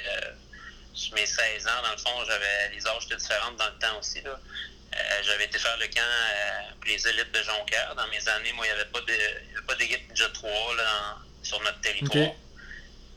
mes 1.14 1.26
16 1.26 1.66
ans, 1.66 1.82
dans 1.82 1.90
le 1.92 1.98
fond, 1.98 2.24
j'avais 2.26 2.70
les 2.74 2.86
âges 2.86 3.04
étaient 3.06 3.16
différents 3.16 3.52
dans 3.52 3.66
le 3.66 3.78
temps 3.78 3.98
aussi. 3.98 4.20
Là. 4.22 4.38
Euh, 4.96 5.22
j'avais 5.24 5.44
été 5.46 5.58
faire 5.58 5.76
le 5.78 5.86
camp 5.88 6.00
euh, 6.00 6.70
pour 6.80 6.84
les 6.86 7.08
élites 7.08 7.32
de 7.32 7.42
Jonquière. 7.42 7.94
Dans 7.96 8.06
mes 8.08 8.28
années, 8.28 8.52
moi, 8.52 8.64
il 8.66 8.72
n'y 8.74 8.80
avait 8.80 8.90
pas 8.90 9.00
de- 9.00 9.74
d'équipe 9.78 10.08
midget 10.08 10.30
3 10.32 10.74
là, 10.76 11.16
sur 11.42 11.60
notre 11.62 11.80
territoire. 11.80 12.30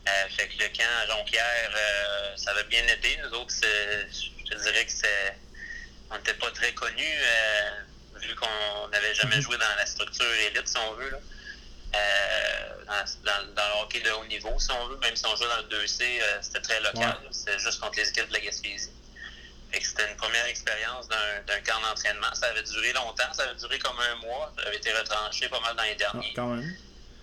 Euh, 0.08 0.28
fait 0.36 0.48
que 0.48 0.58
le 0.62 0.68
camp 0.70 0.84
à 1.02 1.06
Jonquière, 1.06 1.70
euh, 1.76 2.36
ça 2.36 2.50
avait 2.52 2.64
bien 2.64 2.84
été. 2.86 3.16
Nous 3.18 3.30
autres, 3.38 3.54
je 3.62 4.50
te 4.50 4.62
dirais 4.62 4.84
que 4.86 4.90
c'est. 4.92 5.36
On 6.10 6.16
n'était 6.16 6.34
pas 6.34 6.50
très 6.50 6.72
connus, 6.72 7.04
euh, 7.04 7.70
vu 8.20 8.34
qu'on 8.34 8.88
n'avait 8.88 9.14
jamais 9.14 9.36
Mhm. 9.36 9.42
joué 9.42 9.58
dans 9.58 9.74
la 9.76 9.86
structure 9.86 10.32
élite, 10.46 10.66
si 10.66 10.76
on 10.78 10.94
veut. 10.94 11.10
Là. 11.10 11.18
Euh, 11.94 12.84
dans, 12.86 13.04
dans- 13.24 13.54
dans 13.54 13.68
le 13.68 13.82
hockey 13.82 14.00
de 14.00 14.10
haut 14.10 14.24
niveau, 14.26 14.58
si 14.58 14.70
on 14.72 14.88
veut, 14.88 14.96
même 14.98 15.14
si 15.16 15.24
on 15.26 15.36
jouait 15.36 15.48
dans 15.48 15.58
le 15.58 15.68
2C, 15.68 16.20
euh, 16.20 16.38
c'était 16.42 16.60
très 16.60 16.80
local. 16.80 17.18
Ouais. 17.22 17.28
C'était 17.30 17.58
juste 17.58 17.78
contre 17.80 17.98
les 17.98 18.08
équipes 18.08 18.28
de 18.28 18.32
la 18.34 18.40
Gaspésie. 18.40 18.90
Fait 19.72 19.80
que 19.80 19.86
c'était 19.86 20.08
une 20.10 20.16
première 20.16 20.46
expérience 20.46 21.08
d'un 21.08 21.42
d'un 21.46 21.60
camp 21.60 21.80
d'entraînement. 21.80 22.34
Ça 22.34 22.46
avait 22.46 22.62
duré 22.62 22.92
longtemps, 22.92 23.32
ça 23.34 23.42
avait 23.44 23.54
duré 23.54 23.78
comme 23.78 23.98
un 24.00 24.14
mois. 24.26 24.52
J'avais 24.62 24.76
été 24.76 24.92
retranché 24.92 25.48
pas 25.48 25.60
mal 25.60 25.76
dans 25.76 25.82
les 25.82 25.92
Ah, 25.92 26.12
derniers. 26.12 26.32
quand 26.34 26.46
même. 26.54 26.76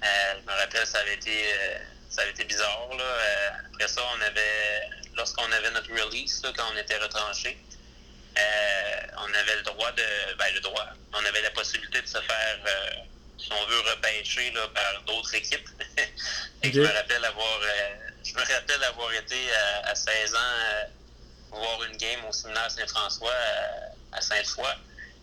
Euh, 0.03 0.33
je 0.39 0.45
me 0.45 0.57
rappelle, 0.59 0.85
ça 0.85 0.99
avait 0.99 1.15
été, 1.15 1.53
euh, 1.53 1.77
ça 2.09 2.21
avait 2.21 2.31
été 2.31 2.43
bizarre. 2.43 2.87
Là. 2.95 3.03
Euh, 3.03 3.49
après 3.73 3.87
ça, 3.87 4.01
on 4.15 4.21
avait, 4.21 4.89
lorsqu'on 5.15 5.51
avait 5.51 5.71
notre 5.71 5.89
release, 5.91 6.43
là, 6.43 6.51
quand 6.55 6.65
on 6.73 6.77
était 6.77 6.97
retranché, 6.97 7.57
on 9.17 9.33
avait 9.33 9.55
le 9.55 9.61
droit 9.63 9.91
de, 9.93 10.35
ben 10.37 10.53
le 10.53 10.59
droit, 10.59 10.85
on 11.13 11.25
avait 11.25 11.41
la 11.41 11.51
possibilité 11.51 12.01
de 12.01 12.07
se 12.07 12.19
faire, 12.19 12.59
si 13.39 13.49
on 13.51 13.65
veut, 13.65 13.79
repêcher 13.91 14.51
là, 14.51 14.67
par 14.73 15.01
d'autres 15.03 15.33
équipes. 15.33 15.67
Et 16.63 16.71
je 16.71 16.81
me 16.81 16.87
rappelle 16.87 17.23
avoir, 17.23 17.59
je 18.23 18.33
me 18.33 18.39
rappelle 18.41 18.83
avoir 18.83 19.11
été 19.13 19.37
à, 19.53 19.89
à 19.89 19.95
16 19.95 20.35
ans 20.35 20.37
voir 21.55 21.83
une 21.83 21.97
game 21.97 22.23
au 22.27 22.31
séminaire 22.31 22.69
Saint-François 22.71 23.31
euh, 23.31 23.87
à 24.13 24.21
Sainte-Foy 24.21 24.67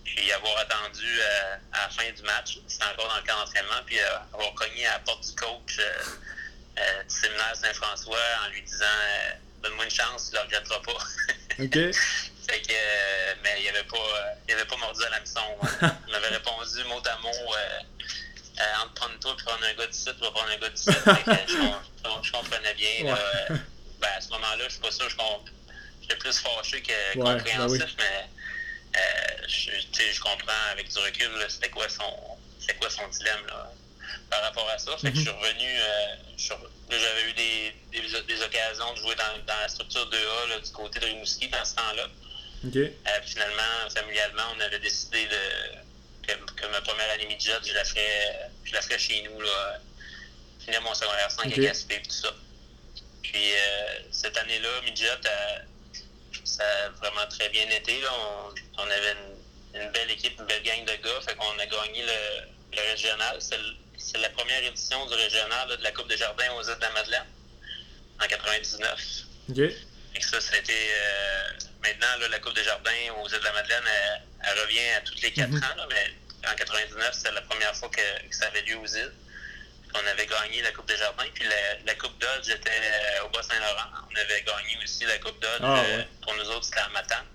puis 0.05 0.33
avoir 0.33 0.59
attendu 0.59 1.07
euh, 1.21 1.57
à 1.73 1.83
la 1.83 1.89
fin 1.91 2.11
du 2.11 2.23
match, 2.23 2.59
c'était 2.67 2.85
encore 2.85 3.09
dans 3.09 3.17
le 3.17 3.23
camp 3.23 3.39
d'entraînement, 3.39 3.83
puis 3.87 4.01
euh, 4.01 4.17
avoir 4.35 4.53
cogné 4.55 4.85
à 4.87 4.95
la 4.95 4.99
porte 4.99 5.25
du 5.25 5.35
coach 5.37 5.79
euh, 5.79 7.03
du 7.05 7.15
séminaire 7.15 7.55
Saint-François 7.55 8.19
en 8.45 8.49
lui 8.51 8.63
disant 8.63 8.85
Donne-moi 9.63 9.85
une 9.85 9.91
chance, 9.91 10.31
tu 10.31 10.35
ne 10.37 10.41
le 10.41 10.47
regretteras 10.47 10.81
pas. 10.81 10.93
Ok. 11.61 11.75
fait 11.75 12.63
que, 12.63 13.43
mais 13.43 13.61
il 13.61 13.67
n'avait 13.67 13.85
pas, 13.85 14.35
il 14.49 14.55
avait 14.55 14.65
pas 14.65 14.77
mordu 14.79 15.05
à 15.05 15.11
l'hameçon. 15.11 15.41
hein. 15.83 15.97
Il 16.09 16.13
m'avait 16.13 16.29
répondu 16.29 16.83
mot 16.85 17.01
à 17.07 17.19
mot 17.19 17.29
entre 18.83 18.95
prendre 18.95 19.19
toi 19.21 19.37
et 19.39 19.45
prendre 19.45 19.65
un 19.65 19.75
gars 19.75 19.87
d'ici, 19.87 20.05
tu 20.05 20.21
vas 20.21 20.31
prendre 20.31 20.51
un 20.51 20.57
gars. 20.57 20.71
Fait 20.75 21.47
que 21.47 21.53
je, 21.53 21.59
com- 22.03 22.21
je 22.23 22.33
comprenais 22.33 22.75
bien. 22.75 23.05
Ouais. 23.05 23.57
ben, 24.01 24.09
à 24.17 24.21
ce 24.21 24.29
moment-là, 24.31 24.65
je 24.65 24.71
suis 24.71 24.81
pas 24.81 24.91
sûr, 24.91 25.09
je 25.09 25.17
com- 25.17 25.45
j'étais 26.13 26.17
plus 26.17 26.39
fâché 26.39 26.83
que 26.83 27.19
Ouais, 27.19 27.37
compréhensif, 27.37 27.79
ben 27.79 27.87
oui. 27.89 27.95
mais 27.99 29.01
euh, 29.01 29.47
je, 29.49 30.21
comprends 30.21 30.53
avec 30.73 30.89
du 30.89 30.99
recul 30.99 31.31
c'était 31.49 31.71
quoi 31.71 31.89
son 31.89 32.39
c'était 32.61 32.75
quoi 32.75 32.91
son 32.91 33.07
dilemme 33.09 33.47
là, 33.47 33.73
par 34.31 34.43
rapport 34.43 34.69
à 34.69 34.79
ça. 34.79 34.97
Fait 34.99 35.11
que 35.11 35.17
je 35.17 35.23
suis 35.23 35.31
revenu, 35.31 35.69
euh, 35.69 36.17
j'avais 36.91 37.31
eu 37.31 37.33
des, 37.33 37.75
des, 37.93 38.23
des 38.23 38.43
occasions 38.43 38.93
de 38.93 38.99
jouer 38.99 39.15
dans, 39.17 39.45
dans 39.47 39.61
la 39.61 39.69
structure 39.69 40.09
2A 40.11 40.49
là, 40.51 40.61
du 40.61 40.71
côté 40.71 41.01
de 41.01 41.07
Rimouski 41.07 41.49
dans 41.49 41.65
ce 41.65 41.75
temps-là. 41.75 42.07
Euh, 42.65 42.89
finalement, 43.25 43.91
familialement, 43.95 44.43
on 44.57 44.61
avait 44.61 44.79
décidé 44.79 45.27
de, 45.27 46.27
que, 46.27 46.33
que 46.55 46.67
ma 46.69 46.81
première 46.83 47.11
année 47.11 47.27
midget, 47.27 47.53
je 47.67 47.73
la 47.73 47.85
ferais, 47.85 48.51
je 48.65 48.73
la 48.73 48.83
ferais 48.83 48.99
chez 48.99 49.23
nous, 49.23 49.41
là, 49.41 49.79
finir 50.65 50.81
mon 50.83 50.95
secondaire 50.95 51.31
5 51.31 51.47
Ok. 51.47 51.59
à 51.59 51.61
Gaspé 51.61 51.97
et 51.97 52.03
tout 52.03 52.11
ça. 52.11 52.33
Puis 53.23 53.53
euh, 53.53 53.99
cette 54.13 54.37
année-là, 54.37 54.69
midget, 54.85 55.09
ça 56.45 56.65
a 56.65 56.89
vraiment 56.91 57.27
très 57.29 57.49
bien 57.51 57.69
été. 57.71 58.01
Là. 58.01 58.09
On, 58.13 58.55
on 58.83 58.91
avait 58.91 59.13
une, 59.75 59.81
une 59.83 59.91
belle 59.93 60.11
équipe, 60.11 60.39
une 60.39 60.47
belle 60.47 60.63
gang 60.63 60.85
de 60.85 60.95
gars, 61.03 61.21
fait 61.27 61.35
qu'on 61.37 61.59
a 61.59 61.67
gagné 61.67 62.03
le, 62.03 62.77
le 62.77 62.91
régional. 62.91 63.39
C'est 63.41 64.19
la 64.19 64.31
première 64.31 64.63
édition 64.65 65.07
du 65.07 65.15
régional 65.15 65.69
là, 65.69 65.77
de 65.77 65.83
la 65.83 65.93
Coupe 65.93 66.09
des 66.09 66.17
Jardins 66.17 66.53
aux 66.55 66.63
îles 66.63 66.75
de 66.77 66.81
la 66.81 66.91
Madeleine 66.91 67.27
en 68.21 68.27
99. 68.27 69.01
OK. 69.51 69.59
Et 69.59 70.21
ça, 70.21 70.41
ça 70.41 70.55
a 70.55 70.59
été. 70.59 70.73
euh, 70.75 71.49
maintenant, 71.83 72.19
là, 72.21 72.29
la 72.29 72.39
Coupe 72.41 72.55
des 72.55 72.65
Jardins 72.65 72.91
aux 73.23 73.29
îles 73.29 73.39
de 73.39 73.45
la 73.45 73.53
Madeleine, 73.53 73.83
elle, 73.87 74.23
elle 74.51 74.61
revient 74.61 74.89
à 74.97 75.01
tous 75.03 75.15
les 75.23 75.33
quatre 75.33 75.51
Mhm. 75.51 75.63
ans. 75.63 75.77
là, 75.77 75.87
mais 75.91 76.15
en 76.51 76.55
99, 76.55 77.15
c'était 77.15 77.33
la 77.33 77.41
première 77.43 77.75
fois 77.77 77.89
que, 77.89 78.29
que 78.29 78.35
ça 78.37 78.47
avait 78.49 78.63
lieu 78.63 78.77
aux 78.77 78.87
îles. 78.87 79.13
On 79.95 80.07
avait 80.07 80.27
gagné 80.27 80.63
la 80.63 80.73
Coupe 80.73 80.89
des 80.89 80.97
Jardins. 80.97 81.25
Puis 81.35 81.45
la, 81.45 81.79
la 81.85 81.95
Coupe 81.95 82.19
Dodge 82.19 82.49
était 82.49 82.71
euh, 82.71 83.25
au 83.25 83.29
Bas-Saint-Laurent. 83.31 83.89
On 84.11 84.17
avait 84.17 84.43
gagné 84.43 84.79
aussi 84.83 85.05
la 85.05 85.19
Coupe 85.19 85.41
Dodge. 85.41 85.61
Ah, 85.63 85.81
euh, 85.85 85.99
ouais. 85.99 86.09
pour 86.23 86.35
nous 86.35 86.49
autres, 86.51 86.65
c'était 86.65 86.81
à 86.81 86.89
Matane. 86.91 87.27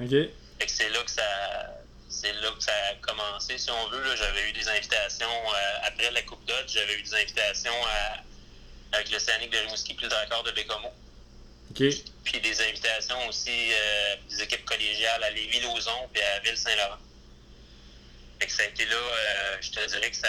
OK. 0.00 0.10
Fait 0.10 0.66
que 0.66 0.72
c'est 0.72 0.88
là 0.90 1.02
que 1.04 1.10
ça. 1.10 1.74
C'est 2.10 2.32
là 2.32 2.50
que 2.56 2.62
ça 2.64 2.72
a 2.90 2.94
commencé, 2.96 3.58
si 3.58 3.70
on 3.70 3.88
veut. 3.90 4.02
là. 4.02 4.16
J'avais 4.16 4.48
eu 4.48 4.52
des 4.52 4.66
invitations 4.68 5.26
euh, 5.54 5.78
après 5.86 6.10
la 6.10 6.22
Coupe 6.22 6.44
Dodge, 6.46 6.72
j'avais 6.72 6.94
eu 6.94 7.02
des 7.02 7.14
invitations 7.14 7.86
à- 7.86 8.96
avec 8.96 9.10
l'Océanique 9.10 9.50
de 9.50 9.58
Rimouski 9.58 9.94
puis 9.94 10.04
le 10.04 10.10
Dracor 10.10 10.42
de 10.44 10.50
Bécomo. 10.52 10.88
OK. 11.70 11.82
Puis 12.24 12.40
des 12.40 12.60
invitations 12.62 13.28
aussi 13.28 13.72
euh, 13.72 14.16
des 14.30 14.42
équipes 14.42 14.64
collégiales 14.64 15.22
à 15.22 15.30
Lévis-Lauzon 15.30 16.08
puis 16.12 16.22
à 16.22 16.38
Ville-Saint-Laurent. 16.40 16.98
Fait 18.40 18.46
que 18.46 18.52
ça 18.52 18.62
a 18.62 18.66
été 18.66 18.84
là, 18.86 18.96
euh, 18.96 19.56
je 19.60 19.70
te 19.70 19.86
dirais 19.86 20.10
que 20.10 20.16
ça, 20.16 20.28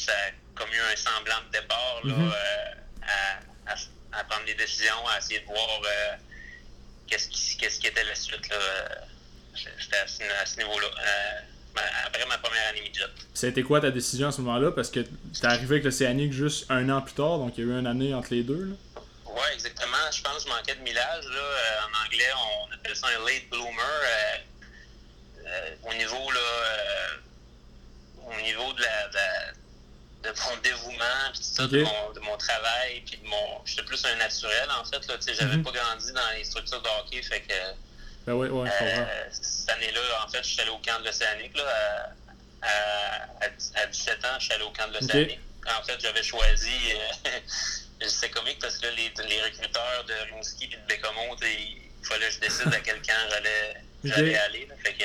ça 0.00 0.12
a 0.12 0.30
comme 0.54 0.70
eu 0.72 0.80
un 0.92 0.96
semblant 0.96 1.40
de 1.46 1.58
départ 1.58 2.00
là, 2.04 2.14
Mhm. 2.14 2.32
euh, 2.32 2.74
à, 3.02 3.72
à- 3.72 4.18
à 4.20 4.24
prendre 4.24 4.44
des 4.46 4.54
décisions, 4.54 5.06
à 5.08 5.18
essayer 5.18 5.40
de 5.40 5.46
voir 5.46 5.80
euh, 5.84 6.16
qu'est-ce 7.06 7.28
qui, 7.28 7.56
qui 7.56 7.86
était 7.86 8.04
la 8.04 8.14
suite. 8.14 8.50
Euh, 8.52 8.88
C'était 9.78 9.96
à 9.96 10.46
ce, 10.46 10.56
niveau-là. 10.58 10.86
Euh, 10.86 11.40
après 12.06 12.24
ma 12.26 12.38
première 12.38 12.68
année 12.68 12.80
midget. 12.82 13.02
Ça 13.34 13.46
a 13.46 13.50
été 13.50 13.62
quoi 13.62 13.80
ta 13.80 13.90
décision 13.90 14.28
à 14.28 14.32
ce 14.32 14.40
moment-là? 14.42 14.70
Parce 14.72 14.90
que 14.90 15.00
t'es 15.00 15.46
arrivé 15.46 15.74
avec 15.76 15.84
l'Océanique 15.84 16.32
juste 16.32 16.70
un 16.70 16.88
an 16.88 17.00
plus 17.02 17.14
tard, 17.14 17.38
donc 17.38 17.56
il 17.58 17.64
y 17.66 17.68
a 17.68 17.74
eu 17.74 17.78
une 17.78 17.86
année 17.86 18.12
entre 18.14 18.32
les 18.34 18.42
deux. 18.42 18.76
Oui, 19.26 19.42
exactement. 19.54 19.96
Je 20.12 20.22
pense 20.22 20.44
que 20.44 20.50
je 20.50 20.54
manquais 20.54 20.74
de 20.76 20.80
millage. 20.82 21.24
Là. 21.24 21.86
En 21.86 22.06
anglais, 22.06 22.30
on 22.68 22.74
appelle 22.74 22.96
ça 22.96 23.06
un 23.08 23.24
late 23.26 23.48
bloomer. 23.50 24.00
Au 25.82 25.94
niveau 25.94 26.30
là, 26.30 26.40
euh, 26.40 27.16
au 28.26 28.40
niveau 28.42 28.72
de 28.74 28.82
la, 28.82 29.08
de 29.08 29.14
la- 29.14 29.52
de 30.32 30.38
mon 30.40 30.56
de, 31.68 31.82
mon, 31.82 32.12
de 32.12 32.20
mon 32.20 32.36
travail, 32.36 33.02
puis 33.06 33.16
de 33.18 33.26
mon. 33.26 33.60
J'étais 33.64 33.82
plus 33.82 34.04
un 34.04 34.14
naturel 34.16 34.68
en 34.78 34.84
fait. 34.84 35.06
Là, 35.06 35.16
j'avais 35.26 35.56
Mhm. 35.56 35.62
pas 35.64 35.70
grandi 35.72 36.12
dans 36.12 36.30
les 36.36 36.44
structures 36.44 36.80
de 36.82 36.88
hockey, 37.00 37.22
fait 37.22 37.40
que 37.42 37.54
Ben 38.26 38.34
ouais, 38.34 38.48
comprends. 38.48 38.68
euh, 38.82 39.24
cette 39.30 39.68
année-là, 39.70 40.00
en 40.24 40.28
fait, 40.28 40.42
je 40.42 40.48
suis 40.50 40.60
allé 40.60 40.70
au 40.70 40.78
camp 40.78 40.98
de 41.00 41.06
l'Océanique. 41.06 41.56
Là, 41.56 41.64
à, 42.62 42.66
à, 42.66 43.44
à- 43.46 43.82
à 43.82 43.86
17 43.86 44.24
ans, 44.24 44.36
je 44.38 44.44
suis 44.44 44.52
allé 44.54 44.64
au 44.64 44.70
camp 44.70 44.88
de 44.88 44.94
l'Océanique. 44.94 45.40
En 45.78 45.82
fait, 45.82 45.98
j'avais 46.00 46.22
choisi. 46.22 46.70
euh, 46.92 47.30
c'est 48.08 48.30
comique 48.30 48.58
parce 48.60 48.78
que 48.78 48.86
là, 48.86 48.92
les, 48.92 49.12
les 49.28 49.42
recruteurs 49.42 50.04
de 50.06 50.14
Rimouski 50.30 50.64
et 50.64 50.68
de 50.76 50.86
Bécomo, 50.88 51.36
tu 51.40 51.46
sais, 51.46 51.54
il 51.54 52.06
fallait 52.06 52.26
que 52.28 52.32
je 52.34 52.38
décide 52.40 52.72
à 52.74 52.80
quel 52.80 53.00
camp 53.02 53.28
j'allais 54.04 54.36
aller. 54.38 54.66
là. 54.66 54.74
fait 54.82 54.94
que 54.94 55.04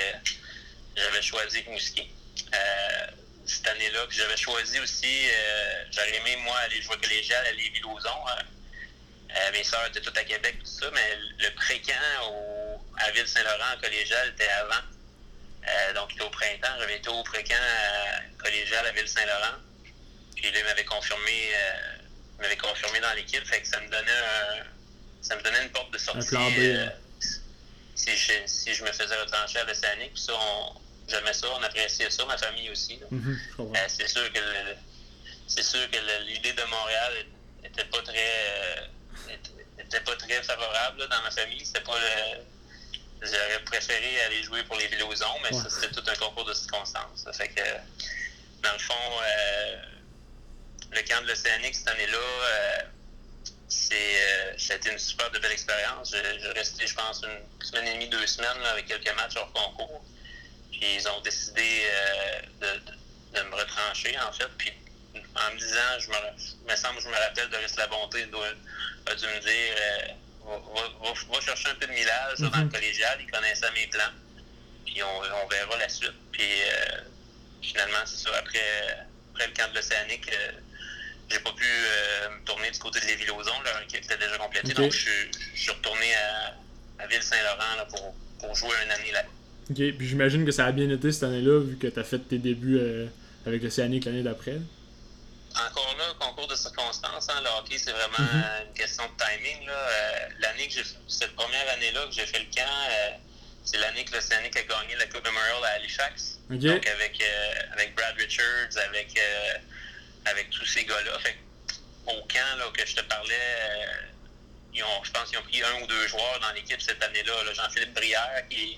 j'avais 0.95 1.21
choisi 1.21 1.59
Rimouski. 1.61 2.09
Euh, 2.53 3.07
cette 3.45 3.67
année-là, 3.67 4.05
puis 4.07 4.17
j'avais 4.17 4.37
choisi 4.37 4.79
aussi, 4.79 5.27
euh, 5.29 5.83
j'aurais 5.91 6.15
aimé, 6.15 6.35
moi, 6.43 6.57
aller 6.59 6.81
jouer 6.81 6.97
collégial 6.97 7.45
à 7.45 7.51
Lévis-Lauzon. 7.51 8.27
hein. 8.29 8.43
Euh, 9.37 9.51
mes 9.51 9.63
sœurs 9.63 9.85
étaient 9.87 10.01
toutes 10.01 10.17
à 10.17 10.23
Québec, 10.23 10.55
tout 10.59 10.65
ça, 10.65 10.89
mais 10.93 11.17
le 11.39 11.49
pré-camp 11.55 11.93
au- 12.29 12.81
à 12.97 13.11
Ville-Saint-Laurent 13.11 13.73
en 13.75 13.81
collégial 13.81 14.29
était 14.29 14.47
avant. 14.47 14.81
Euh, 15.67 15.93
donc, 15.93 16.11
c'était 16.11 16.23
au 16.23 16.29
printemps. 16.29 16.75
J'avais 16.79 16.97
été 16.97 17.09
au 17.09 17.23
pré-camp 17.23 17.55
euh, 17.59 18.17
collégial 18.37 18.85
à 18.85 18.91
Ville-Saint-Laurent. 18.91 19.57
Puis 20.35 20.51
là, 20.51 20.59
il 20.59 20.63
m'avait 20.63 20.85
confirmé, 20.85 21.49
euh, 21.55 21.97
il 22.37 22.41
m'avait 22.43 22.57
confirmé 22.57 22.99
dans 23.01 23.13
l'équipe. 23.13 23.45
Fait 23.45 23.61
que 23.61 23.67
ça 23.67 23.79
me 23.81 23.89
donnait 23.89 24.11
un, 24.11 24.63
ça 25.21 25.35
me 25.35 25.41
donnait 25.41 25.63
une 25.63 25.71
porte 25.71 25.91
de 25.91 25.97
sortie. 25.97 26.27
plan 26.29 26.49
B, 26.51 26.59
hein. 26.59 26.91
si, 27.95 28.15
je, 28.15 28.31
si 28.45 28.73
je 28.73 28.83
me 28.83 28.91
faisais 28.91 29.15
retrancher 29.19 29.59
à 29.59 29.63
l'Océanique. 29.65 30.13
Puis 30.13 30.23
ça, 30.23 30.33
on, 30.33 30.81
j'aimais 31.07 31.33
ça, 31.33 31.47
on 31.55 31.63
appréciait 31.63 32.09
ça, 32.09 32.25
ma 32.25 32.37
famille 32.37 32.69
aussi. 32.69 32.99
Mhm. 33.11 33.39
Euh, 33.59 33.85
c'est 33.87 34.07
sûr 34.07 34.31
que 34.33 34.39
le- 34.39 34.75
c'est 35.47 35.63
sûr 35.63 35.89
que 35.91 35.97
l'idée 36.25 36.53
de 36.53 36.63
Montréal 36.63 37.13
était 37.63 37.85
pas 37.85 38.01
très 38.01 38.15
euh, 38.17 38.81
était- 39.79 39.99
pas 40.01 40.15
très 40.15 40.41
favorable 40.43 40.99
là, 40.99 41.07
dans 41.07 41.21
ma 41.21 41.31
famille. 41.31 41.65
C'était 41.65 41.81
pas 41.81 41.97
le- 41.99 42.41
J'aurais 43.21 43.63
préféré 43.63 44.21
aller 44.23 44.43
jouer 44.43 44.63
pour 44.65 44.75
les 44.77 44.87
Villausons, 44.87 45.39
mais 45.41 45.55
Ouais. 45.55 45.63
ça 45.63 45.69
c'était 45.69 45.89
tout 45.89 46.03
un 46.07 46.15
concours 46.15 46.45
de 46.45 46.53
circonstances. 46.53 47.23
Ça 47.23 47.31
fait 47.33 47.47
que 47.47 47.61
dans 48.61 48.73
le 48.73 48.79
fond, 48.79 48.93
euh, 49.23 49.77
le 50.91 51.01
camp 51.03 51.21
de 51.23 51.27
l'Océanique 51.29 51.75
cette 51.75 51.87
année-là, 51.87 52.17
c'est 53.67 53.95
euh, 53.95 54.57
ça 54.57 54.73
a 54.73 54.77
été 54.77 54.91
une 54.91 54.99
super 54.99 55.31
de 55.31 55.39
belle 55.39 55.51
expérience. 55.53 56.11
J'ai 56.11 56.39
j'ai 56.39 56.49
resté, 56.49 56.85
je 56.87 56.93
pense, 56.93 57.21
une 57.23 57.65
semaine 57.65 57.87
et 57.87 57.93
demie, 57.93 58.09
deux 58.09 58.27
semaines 58.27 58.59
là, 58.61 58.71
avec 58.71 58.85
quelques 58.87 59.15
matchs 59.15 59.35
hors 59.37 59.51
concours. 59.53 60.03
Puis 60.79 60.95
ils 60.95 61.07
ont 61.07 61.21
décidé 61.21 61.83
euh, 61.85 62.41
de, 62.61 62.79
de- 63.39 63.43
me 63.49 63.55
retrancher, 63.55 64.17
en 64.19 64.31
fait. 64.31 64.47
Puis 64.57 64.71
en 65.35 65.53
me 65.53 65.59
disant, 65.59 65.99
je 65.99 66.07
me, 66.09 66.15
il 66.65 66.71
me 66.71 66.75
semble 66.75 66.97
que 66.97 67.03
je 67.03 67.09
me 67.09 67.13
rappelle 67.15 67.49
de 67.49 67.55
Reste 67.57 67.77
la 67.77 67.87
Bonté, 67.87 68.23
a 68.23 69.15
dû 69.15 69.25
me 69.25 69.39
dire 69.39 69.75
euh, 69.79 70.07
va, 70.45 70.57
va- 70.57 70.89
va- 71.13 71.33
va 71.35 71.41
chercher 71.41 71.69
un 71.69 71.75
peu 71.75 71.87
de 71.87 71.91
millage 71.91 72.39
là, 72.39 72.49
dans 72.49 72.57
le 72.59 72.63
Mhm. 72.65 72.71
collégial. 72.71 73.17
Il 73.21 73.29
connaissait 73.31 73.71
mes 73.71 73.87
plans. 73.87 74.11
Puis 74.85 75.01
on, 75.03 75.17
on 75.43 75.47
verra 75.47 75.77
la 75.77 75.89
suite. 75.89 76.13
Puis 76.31 76.43
euh, 76.63 77.01
finalement, 77.61 78.05
c'est 78.05 78.17
ça. 78.27 78.35
Après, 78.37 78.97
après 79.33 79.47
le 79.47 79.53
camp 79.53 79.69
de 79.71 79.75
l'Océanique, 79.75 80.29
j'ai 81.29 81.39
pas 81.39 81.51
pu 81.53 81.63
me 81.65 82.45
tourner 82.45 82.71
du 82.71 82.79
côté 82.79 82.99
de 82.99 83.05
Lévis-Lauzon. 83.05 83.61
Leur 83.63 83.81
équipe 83.81 84.03
était 84.03 84.17
déjà 84.17 84.37
complétée. 84.37 84.73
Donc, 84.73 84.91
je, 84.91 84.97
suis- 84.99 85.31
je 85.55 85.61
suis 85.61 85.71
retourné 85.71 86.15
à, 86.15 86.53
à 87.03 87.07
Ville-Saint-Laurent 87.07 87.85
pour, 87.89 88.15
pour 88.39 88.55
jouer 88.55 88.75
une 88.85 88.91
année 88.91 89.11
là. 89.11 89.23
Ok, 89.69 89.77
puis 89.97 90.07
j'imagine 90.07 90.45
que 90.45 90.51
ça 90.51 90.65
a 90.65 90.71
bien 90.71 90.89
été 90.89 91.11
cette 91.11 91.23
année-là, 91.23 91.59
vu 91.59 91.77
que 91.77 91.87
t'as 91.87 92.03
fait 92.03 92.19
tes 92.19 92.37
débuts 92.37 92.77
euh, 92.79 93.07
avec 93.47 93.63
l'Océanique 93.63 94.05
l'année 94.05 94.21
d'après. 94.23 94.57
Encore 95.55 95.95
là, 95.97 96.13
concours 96.19 96.47
de 96.47 96.55
circonstances, 96.55 97.29
hein, 97.29 97.41
le 97.41 97.49
hockey, 97.59 97.77
c'est 97.77 97.91
vraiment 97.93 98.19
Mhm. 98.19 98.43
une 98.67 98.73
question 98.73 99.03
de 99.05 99.23
timing. 99.23 99.65
là. 99.65 99.73
Euh, 99.73 100.27
l'année 100.39 100.67
que 100.67 100.73
j'ai 100.73 100.83
cette 101.07 101.33
première 101.35 101.67
année-là 101.73 102.05
que 102.07 102.11
j'ai 102.13 102.25
fait 102.25 102.39
le 102.39 102.45
camp, 102.53 102.61
euh, 102.91 103.09
c'est 103.63 103.77
l'année 103.77 104.03
que 104.05 104.13
l'Océanique 104.13 104.55
a 104.57 104.63
gagné 104.63 104.95
la 104.99 105.05
Coupe 105.07 105.25
Memorial 105.25 105.63
à 105.63 105.69
Halifax. 105.79 106.39
Donc 106.49 106.87
avec, 106.87 107.19
euh, 107.21 107.53
avec 107.73 107.95
Brad 107.95 108.15
Richards, 108.17 108.77
avec, 108.89 109.17
avec 110.25 110.49
tous 110.51 110.65
ces 110.65 110.83
gars-là. 110.85 111.17
Fait 111.19 111.35
au 112.07 112.21
camp 112.27 112.57
là, 112.59 112.65
que 112.71 112.85
je 112.85 112.95
te 112.95 113.01
parlais, 113.01 113.33
ils 114.73 114.83
ont, 114.83 115.03
je 115.03 115.11
pense 115.11 115.29
qu'ils 115.29 115.39
ont 115.39 115.43
pris 115.43 115.63
un 115.63 115.81
ou 115.81 115.87
deux 115.87 116.07
joueurs 116.07 116.39
dans 116.41 116.51
l'équipe 116.53 116.81
cette 116.81 117.01
année-là. 117.01 117.43
là. 117.45 117.53
Jean-Philippe 117.53 117.93
Brière 117.95 118.43
qui, 118.49 118.77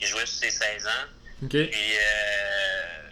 qui 0.00 0.06
jouait 0.06 0.26
sur 0.26 0.38
ses 0.38 0.50
16 0.50 0.86
ans. 0.86 1.06
Ok. 1.44 1.50
Puis 1.50 1.70
euh, 1.74 3.10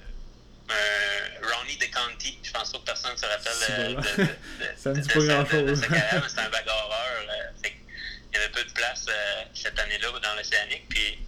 un 0.71 1.47
Ronnie 1.57 1.77
DeConti, 1.79 2.39
je 2.43 2.51
pense 2.51 2.73
pas 2.73 2.79
que 2.79 2.85
personne 2.85 3.17
se 3.17 3.27
rappelle 3.27 3.53
euh, 3.71 3.89
de, 3.89 3.95
de, 3.95 4.23
de, 4.23 4.29
Ça 4.77 4.93
de- 4.93 5.01
de 5.01 5.75
sa- 5.75 5.87
carrière, 5.87 6.23
mais 6.23 6.29
c'est 6.29 6.41
un 6.41 6.51
bagarreur. 6.51 7.23
euh, 7.29 7.63
fait 7.63 7.75
il 8.31 8.35
y 8.35 8.37
avait 8.39 8.51
peu 8.53 8.63
de 8.65 8.73
place 8.73 9.07
euh, 9.09 9.43
cette 9.55 9.79
année-là 9.79 10.09
dans 10.23 10.35
l'Océanique. 10.37 10.87
Puis 10.91 11.19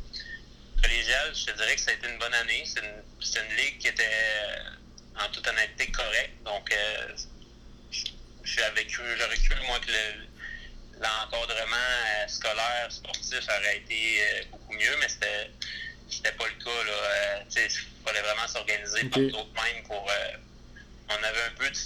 collégial, 0.82 1.32
je 1.34 1.44
te 1.46 1.56
dirais 1.56 1.74
que 1.74 1.80
ça 1.80 1.90
a 1.90 1.94
été 1.94 2.06
une 2.08 2.18
bonne 2.18 2.34
année. 2.34 2.62
C'est 2.66 2.80
une, 2.80 3.02
une 3.50 3.56
ligue 3.56 3.78
qui 3.78 3.88
était 3.88 4.10
en 5.18 5.28
toute 5.30 5.46
honnêteté 5.46 5.90
correcte. 5.90 6.42
Donc 6.44 6.70
j'aurais 8.44 8.84
cru 9.36 9.66
moi 9.66 9.78
que 9.80 9.90
le- 9.90 10.26
l'encadrement 11.00 11.76
euh, 11.76 12.28
scolaire, 12.28 12.86
sportif 12.90 13.40
aurait 13.48 13.78
été 13.78 14.22
euh, 14.22 14.44
beaucoup 14.50 14.72
mieux, 14.74 14.96
mais 15.00 15.08
c'était 15.08 15.50
c'était 16.08 16.32
pas 16.32 16.46
le 16.46 16.64
cas. 16.64 16.84
Là. 16.84 16.92
Euh, 16.92 17.42
il 17.56 18.06
fallait 18.06 18.20
vraiment 18.22 18.48
s'organiser 18.48 19.00
Ok. 19.04 19.10
par 19.10 19.20
d'autres 19.20 19.62
même 19.64 19.82
pour. 19.84 20.10
euh, 20.10 20.36
on 21.08 21.22
avait 21.24 21.42
un 21.42 21.54
peu 21.56 21.68
de. 21.70 21.78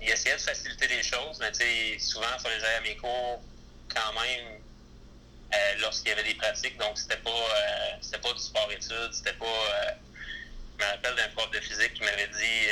Il 0.00 0.10
essayait 0.10 0.36
de 0.36 0.40
faciliter 0.40 0.88
les 0.88 1.02
choses, 1.02 1.38
mais 1.40 1.50
tu 1.52 1.60
sais, 1.60 1.98
souvent, 1.98 2.26
il 2.36 2.42
fallait 2.42 2.56
que 2.56 2.60
j'aille 2.60 2.76
à 2.76 2.80
mes 2.82 2.96
cours 2.96 3.42
quand 3.88 4.12
même 4.20 4.60
euh, 5.54 5.74
lorsqu'il 5.80 6.08
y 6.10 6.12
avait 6.12 6.24
des 6.24 6.34
pratiques. 6.34 6.76
Donc, 6.76 6.98
c'était 6.98 7.16
pas, 7.16 7.30
euh, 7.30 7.90
c'était 8.02 8.18
pas 8.18 8.32
du 8.32 8.40
sport-études, 8.40 9.12
c'était 9.12 9.32
pas. 9.32 9.46
euh, 9.46 9.90
je 10.78 10.84
me 10.84 10.90
rappelle 10.90 11.14
d'un 11.16 11.28
prof 11.30 11.50
de 11.50 11.60
physique 11.60 11.94
qui 11.94 12.02
m'avait 12.02 12.28
dit, 12.28 12.68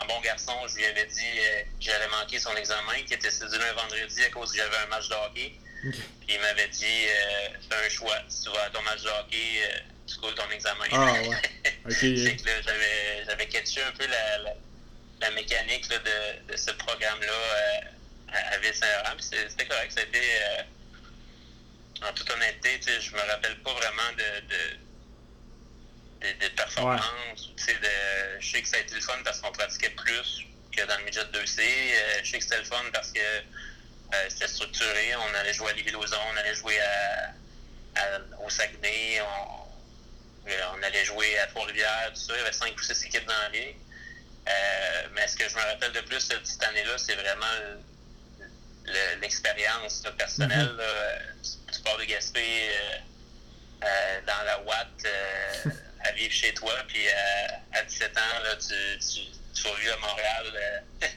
en 0.00 0.06
bon 0.06 0.20
garçon, 0.20 0.52
je 0.68 0.76
lui 0.76 0.84
avais 0.86 1.06
dit 1.06 1.20
euh, 1.38 1.62
que 1.62 1.84
j'allais 1.84 2.08
manquer 2.08 2.38
son 2.38 2.54
examen, 2.56 2.92
qui 3.06 3.14
était 3.14 3.30
cédulé 3.30 3.64
un 3.64 3.72
vendredi 3.74 4.24
à 4.24 4.30
cause 4.30 4.52
que 4.52 4.58
j'avais 4.58 4.76
un 4.76 4.86
match 4.86 5.08
de 5.08 5.14
hockey. 5.14 5.52
Puis 5.82 6.34
il 6.34 6.40
m'avait 6.40 6.68
dit, 6.68 6.84
euh, 6.84 7.48
fais 7.68 7.86
un 7.86 7.88
choix. 7.88 8.16
Si 8.28 8.44
tu 8.44 8.50
vas 8.50 8.64
à 8.64 8.70
ton 8.70 8.82
match 8.82 9.02
de 9.02 9.08
hockey, 9.08 9.62
euh, 9.64 9.78
tu 10.06 10.16
coules 10.16 10.34
ton 10.34 10.50
examen. 10.50 10.84
Ah 10.92 11.12
ouais. 11.14 11.90
Fait 11.90 12.36
que 12.36 12.46
là, 12.46 12.62
j'avais, 12.62 13.24
j'avais 13.26 13.46
catché 13.48 13.82
un 13.82 13.92
peu 13.92 14.06
la, 14.06 14.38
la, 14.38 14.52
la 15.20 15.30
mécanique 15.32 15.88
là, 15.88 15.98
de, 15.98 16.52
de 16.52 16.56
ce 16.56 16.70
programme-là 16.72 17.32
euh, 17.32 17.80
à, 18.32 18.54
à 18.54 18.58
Ville-Saint-Laurent. 18.58 19.16
Puis 19.16 19.26
c'est- 19.30 19.48
c'était 19.48 19.66
correct. 19.66 19.92
Euh, 19.98 20.62
en 22.08 22.12
toute 22.12 22.30
honnêteté, 22.30 22.80
je 23.00 23.10
me 23.12 23.20
rappelle 23.20 23.56
pas 23.60 23.72
vraiment 23.74 24.12
de, 24.16 24.40
de, 24.46 24.76
de, 26.20 26.44
de 26.44 26.48
performance. 26.54 27.48
ou, 27.48 27.54
tu 27.56 27.64
sais, 27.64 27.74
de, 27.74 28.40
je 28.40 28.50
sais 28.50 28.62
que 28.62 28.68
ça 28.68 28.76
a 28.76 28.80
été 28.80 28.94
le 28.94 29.00
fun 29.00 29.18
parce 29.24 29.40
qu'on 29.40 29.52
pratiquait 29.52 29.90
plus. 29.90 30.46
que 30.76 30.84
dans 30.86 30.98
le 30.98 31.04
midget 31.04 31.24
2C. 31.24 31.60
je 32.22 32.30
sais 32.30 32.38
que 32.38 32.44
c'était 32.44 32.58
le 32.58 32.64
fun 32.64 32.82
parce 32.92 33.10
que 33.12 33.20
c'était 34.28 34.48
structuré. 34.48 35.14
On 35.16 35.34
allait 35.34 35.52
jouer 35.52 35.70
à 35.70 35.74
liville 35.74 35.96
on 35.96 36.36
allait 36.36 36.54
jouer 36.54 36.78
au 38.44 38.50
Saguenay, 38.50 39.20
on, 39.20 40.82
allait 40.82 41.04
jouer 41.04 41.38
à 41.38 41.46
Trois-Rivières, 41.48 42.12
tout 42.14 42.20
ça. 42.20 42.34
Il 42.34 42.38
y 42.38 42.42
avait 42.42 42.52
cinq 42.52 42.76
ou 42.76 42.82
six 42.82 43.04
équipes 43.04 43.26
dans 43.26 43.38
la 43.38 43.48
ligue. 43.50 43.76
mais 45.12 45.26
ce 45.26 45.36
que 45.36 45.48
je 45.48 45.54
me 45.54 45.60
rappelle 45.60 45.92
de 45.92 46.00
plus 46.00 46.20
cette 46.20 46.62
année-là, 46.62 46.98
c'est 46.98 47.14
vraiment 47.14 47.86
l'expérience 49.20 50.02
personnelle 50.16 50.76
mm-hmm. 50.76 51.72
du 51.72 51.82
port 51.82 51.98
de 51.98 52.04
Gaspé 52.04 52.40
euh, 52.40 52.98
dans 54.26 54.42
la 54.44 54.60
Watt 54.60 54.88
euh, 55.04 55.70
à 56.04 56.12
vivre 56.12 56.32
chez 56.32 56.52
toi. 56.54 56.72
Puis 56.88 57.06
euh, 57.06 57.46
à 57.72 57.82
17 57.82 58.16
ans, 58.16 58.42
là, 58.42 58.56
tu, 58.56 58.98
tu, 58.98 59.20
tu 59.54 59.90
à 59.90 59.96
Montréal, 59.96 60.84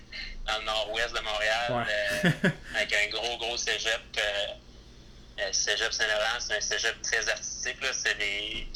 dans 0.46 0.60
le 0.60 0.66
nord-ouest 0.66 1.16
de 1.16 1.20
Montréal, 1.22 1.88
avec 2.76 2.94
un 2.94 3.08
gros, 3.10 3.38
gros 3.38 3.58
cégep. 3.58 4.02
cégep 5.52 5.92
Saint-Laurent, 5.92 6.40
c'est 6.40 6.58
un 6.58 6.62
cégep 6.62 7.02
très 7.02 7.28
artistique. 7.30 7.78
C'est 7.94 8.18
les, 8.18 8.68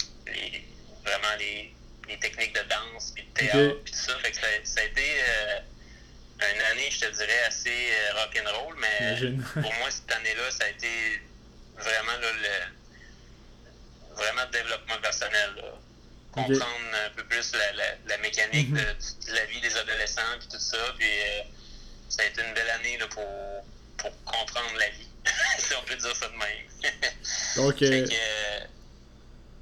vraiment 1.03 1.35
les, 1.39 1.73
les, 2.07 2.19
techniques 2.19 2.53
de 2.53 2.63
danse, 2.69 3.11
puis 3.15 3.23
de 3.23 3.33
théâtre, 3.33 3.83
puis 3.83 3.93
tout 3.93 3.99
ça. 3.99 4.17
Fait 4.19 4.31
que 4.31 4.37
ça, 4.37 4.81
a 4.81 4.83
été 4.83 5.21
une 6.39 6.61
année, 6.71 6.89
je 6.91 6.99
te 6.99 7.11
dirais, 7.11 7.43
assez 7.47 7.91
rock'n'roll, 8.15 8.75
mais 8.79 9.31
pour 9.61 9.73
moi, 9.73 9.89
cette 9.91 10.11
année-là, 10.11 10.51
ça 10.51 10.65
a 10.65 10.69
été 10.69 11.21
vraiment 11.77 12.17
le, 12.21 12.76
vraiment 14.17 14.45
de 14.45 14.51
développement 14.51 14.97
personnel. 15.01 15.49
Comprendre 16.31 16.65
un 17.05 17.09
peu 17.15 17.23
plus 17.23 17.51
la, 18.07 18.17
mécanique 18.17 18.69
mhm. 18.69 18.77
de, 18.77 19.33
la 19.33 19.45
vie 19.45 19.61
des 19.61 19.75
adolescents 19.75 20.21
et 20.35 20.47
tout 20.47 20.59
ça. 20.59 20.77
Puis 20.97 21.07
euh, 21.07 21.43
ça 22.09 22.21
a 22.21 22.25
été 22.25 22.41
une 22.41 22.53
belle 22.53 22.69
année 22.69 22.97
là, 22.97 23.07
pour, 23.07 23.25
pour 23.97 24.11
comprendre 24.23 24.77
la 24.77 24.89
vie, 24.89 25.07
si 25.57 25.73
on 25.73 25.83
peut 25.83 25.95
dire 25.95 26.15
ça 26.15 26.27
de 26.27 26.33
même. 26.33 26.67
Donc, 27.55 27.81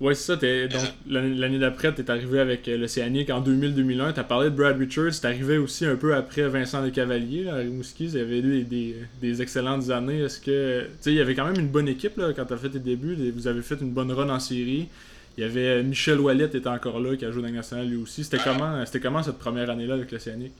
Ouais, 0.01 0.13
c'est 0.13 0.35
ça. 0.35 0.35
donc, 0.35 0.81
l'année 1.07 1.57
d'après, 1.57 1.93
tu 1.95 2.01
es 2.01 2.11
arrivé 2.11 2.39
avec 2.41 2.67
euh, 2.67 2.77
l'Océanique 2.77 3.29
en 3.29 3.41
2000-2001. 3.41 4.13
Tu 4.13 4.19
as 4.19 4.23
parlé 4.25 4.49
de 4.49 4.55
Brad 4.55 4.77
Richards. 4.77 5.13
Tu 5.19 5.25
arrivé 5.25 5.57
aussi 5.57 5.85
un 5.85 5.95
peu 5.95 6.13
après 6.15 6.49
Vincent 6.49 6.83
Descavaliers 6.83 7.47
à 7.47 7.55
Rimouski. 7.55 8.07
Vous 8.07 8.17
avez 8.17 8.39
eu 8.39 8.63
des, 8.63 8.97
des, 9.21 9.41
excellentes 9.41 9.89
années. 9.91 10.23
Est-ce 10.23 10.41
que. 10.41 10.81
Tu 10.81 10.89
sais, 10.99 11.11
il 11.11 11.15
y 11.15 11.21
avait 11.21 11.33
quand 11.33 11.45
même 11.45 11.59
une 11.59 11.69
bonne 11.69 11.87
équipe 11.87 12.17
là, 12.17 12.33
quand 12.35 12.45
tu 12.45 12.53
as 12.53 12.57
fait 12.57 12.69
tes 12.69 12.79
débuts. 12.79 13.15
Vous 13.33 13.47
avez 13.47 13.61
fait 13.61 13.79
une 13.79 13.91
bonne 13.91 14.11
run 14.11 14.29
en 14.29 14.39
série. 14.39 14.89
Il 15.37 15.43
y 15.43 15.47
avait 15.47 15.67
euh, 15.67 15.83
Michel 15.83 16.19
Wallet 16.19 16.49
qui 16.49 16.57
était 16.57 16.67
encore 16.67 16.99
là, 16.99 17.15
qui 17.15 17.23
a 17.23 17.31
joué 17.31 17.41
dans 17.41 17.47
la 17.47 17.53
nationale 17.53 17.87
lui 17.87 17.97
aussi. 17.97 18.25
C'était 18.25 18.39
comment, 18.43 18.83
comment 19.01 19.23
cette 19.23 19.39
première 19.39 19.69
année-là 19.69 19.93
avec 19.93 20.11
l'Océanique? 20.11 20.53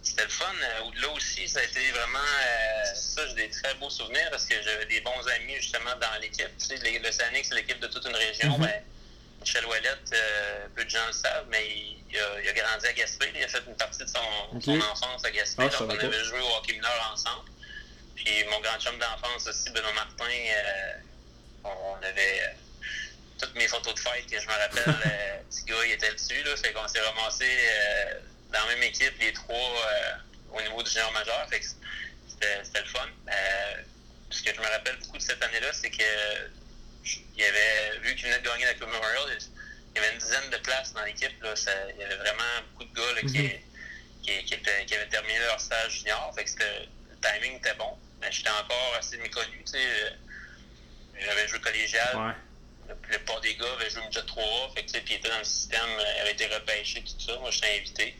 C'était 0.00 0.24
le 0.24 0.30
fun. 0.30 0.46
Euh, 0.46 1.02
là 1.02 1.08
aussi, 1.14 1.46
ça 1.46 1.60
a 1.60 1.64
été 1.64 1.80
vraiment. 1.92 2.18
Ça, 3.18 3.26
j'ai 3.28 3.34
des 3.34 3.50
très 3.50 3.74
beaux 3.74 3.90
souvenirs 3.90 4.28
parce 4.30 4.44
que 4.46 4.54
j'avais 4.62 4.86
des 4.86 5.00
bons 5.00 5.26
amis 5.36 5.56
justement 5.56 5.94
dans 6.00 6.20
l'équipe. 6.20 6.50
Tu 6.58 6.66
sais, 6.66 6.98
l'Océanique, 6.98 7.44
c'est 7.44 7.54
l'équipe 7.54 7.80
de 7.80 7.86
toute 7.88 8.04
une 8.06 8.14
région. 8.14 8.58
Mais 8.58 8.84
Michel 9.40 9.64
Ouellette, 9.66 10.10
euh, 10.12 10.66
peu 10.74 10.84
de 10.84 10.90
gens 10.90 11.06
le 11.06 11.12
savent, 11.12 11.46
mais 11.48 11.66
il, 12.10 12.18
a, 12.18 12.40
il, 12.42 12.48
a, 12.48 12.52
grandi 12.52 12.86
à 12.86 12.92
Gaspé. 12.92 13.30
Il 13.34 13.42
a 13.42 13.48
fait 13.48 13.62
une 13.66 13.76
partie 13.76 13.98
de 13.98 14.08
son, 14.08 14.60
son 14.60 14.80
enfance 14.80 15.24
à 15.24 15.30
Gaspé. 15.30 15.64
Ah, 15.64 15.68
donc, 15.68 15.88
on 15.88 15.90
avait 15.90 16.24
joué 16.24 16.40
au 16.40 16.56
hockey 16.56 16.74
mineur 16.74 17.10
ensemble. 17.12 17.50
Puis 18.14 18.44
mon 18.50 18.60
grand 18.60 18.78
chum 18.78 18.98
d'enfance 18.98 19.46
aussi, 19.46 19.70
Benoît 19.70 19.92
Martin, 19.92 20.24
euh, 20.24 20.92
on 21.64 22.02
avait 22.02 22.56
toutes 23.40 23.54
mes 23.54 23.68
photos 23.68 23.94
de 23.94 24.00
fête 24.00 24.26
que 24.26 24.40
je 24.40 24.46
me 24.46 24.52
rappelle. 24.52 25.44
petit 25.50 25.64
gars, 25.64 25.86
il 25.86 25.92
était 25.92 26.12
dessus. 26.12 26.42
Là, 26.42 26.56
fait 26.56 26.72
qu'on 26.72 26.88
s'est 26.88 27.00
ramassé 27.00 27.46
dans 28.52 28.60
la 28.60 28.74
même 28.74 28.82
équipe, 28.82 29.14
les 29.20 29.32
trois 29.32 29.56
euh, 29.56 30.12
au 30.52 30.60
niveau 30.62 30.82
du 30.82 30.90
junior 30.90 31.12
majeur. 31.12 31.46
Fait 31.48 31.60
que 31.60 31.66
c'était 32.64 32.80
le 32.80 32.86
fun. 32.86 33.08
Euh, 33.28 33.82
ce 34.30 34.42
que 34.42 34.54
je 34.54 34.60
me 34.60 34.66
rappelle 34.66 34.96
beaucoup 34.98 35.18
de 35.18 35.22
cette 35.22 35.42
année-là, 35.42 35.72
c'est 35.72 35.90
que 35.90 36.02
il 37.04 37.40
y 37.40 37.44
avait, 37.44 37.98
vu 38.00 38.14
qu'il 38.14 38.26
venait 38.26 38.40
de 38.40 38.44
gagner 38.44 38.64
la 38.64 38.74
Coupe 38.74 38.88
Memorial, 38.88 39.38
il 39.94 40.02
y 40.02 40.04
avait 40.04 40.12
une 40.12 40.18
dizaine 40.18 40.50
de 40.50 40.56
places 40.58 40.92
dans 40.92 41.04
l'équipe. 41.04 41.32
Il 41.40 42.00
y 42.00 42.04
avait 42.04 42.16
vraiment 42.16 42.42
beaucoup 42.72 42.84
de 42.84 42.94
gars 42.94 43.20
qui, 43.20 43.26
mm-hmm. 43.26 43.60
qui, 44.22 44.44
qui, 44.44 44.86
qui, 44.86 44.94
avaient 44.94 45.08
terminé 45.08 45.38
leur 45.38 45.60
stage 45.60 45.98
junior. 45.98 46.32
Fait 46.34 46.44
que 46.44 46.62
le 46.62 47.16
timing 47.20 47.56
était 47.56 47.74
bon. 47.74 47.96
Mais 48.20 48.30
j'étais 48.30 48.50
encore 48.50 48.94
assez 48.98 49.16
méconnu. 49.18 49.64
J'avais 51.20 51.48
joué 51.48 51.60
collégial. 51.60 52.34
Le, 52.88 52.94
plupart 52.96 53.40
des 53.40 53.54
gars 53.54 53.72
avaient 53.74 53.90
joué 53.90 54.02
déjà 54.06 54.22
3 54.22 54.72
Fait 54.74 54.84
que, 54.84 54.92
puis 54.92 55.14
ils 55.14 55.16
étaient 55.16 55.28
dans 55.28 55.38
le 55.38 55.44
système, 55.44 55.88
ils 56.16 56.20
avaient 56.20 56.32
été 56.32 56.46
repêchés, 56.46 57.02
tout 57.02 57.20
ça. 57.20 57.38
Moi, 57.38 57.50
j'étais 57.50 57.78
invité. 57.78 58.16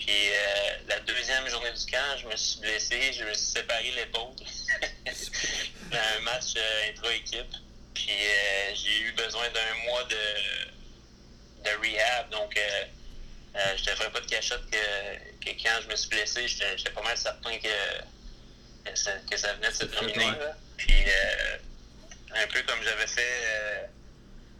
Puis 0.00 0.30
euh, 0.30 0.78
la 0.88 0.98
deuxième 1.00 1.46
journée 1.48 1.72
du 1.72 1.84
camp, 1.92 2.16
je 2.16 2.26
me 2.26 2.34
suis 2.34 2.58
blessé, 2.60 3.12
je 3.12 3.22
me 3.22 3.34
suis 3.34 3.52
séparé 3.52 3.90
l'épaule 3.90 4.34
dans 5.90 5.98
un 5.98 6.20
match 6.20 6.54
euh, 6.56 6.88
intra-équipe. 6.88 7.54
Puis 7.92 8.08
euh, 8.10 8.74
j'ai 8.74 9.00
eu 9.00 9.12
besoin 9.12 9.46
d'un 9.50 9.74
mois 9.84 10.04
de, 10.04 11.64
de 11.64 11.70
rehab. 11.82 12.30
Donc 12.30 12.58
je 13.76 13.84
te 13.84 13.90
ferai 13.90 14.10
pas 14.10 14.20
de 14.20 14.26
cachette 14.26 14.64
que, 14.70 15.44
que, 15.44 15.62
quand 15.62 15.82
je 15.82 15.88
me 15.88 15.96
suis 15.96 16.08
blessé, 16.08 16.48
j'étais 16.48 16.90
pas 16.90 17.02
mal 17.02 17.18
certain 17.18 17.58
que, 17.58 18.88
que, 19.28 19.36
ça, 19.36 19.52
venait 19.54 19.68
de 19.68 19.74
se 19.74 19.84
terminer. 19.84 20.32
Puis 20.78 21.04
un 22.34 22.46
peu 22.46 22.62
comme 22.62 22.82
j'avais 22.82 23.06
fait 23.06 23.90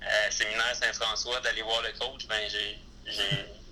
à 0.03 0.31
Séminaire 0.31 0.76
Saint-François 0.76 1.40
d'aller 1.40 1.62
voir 1.62 1.81
le 1.81 1.92
coach, 1.92 2.26
ben 2.26 2.46
j'ai 2.50 2.79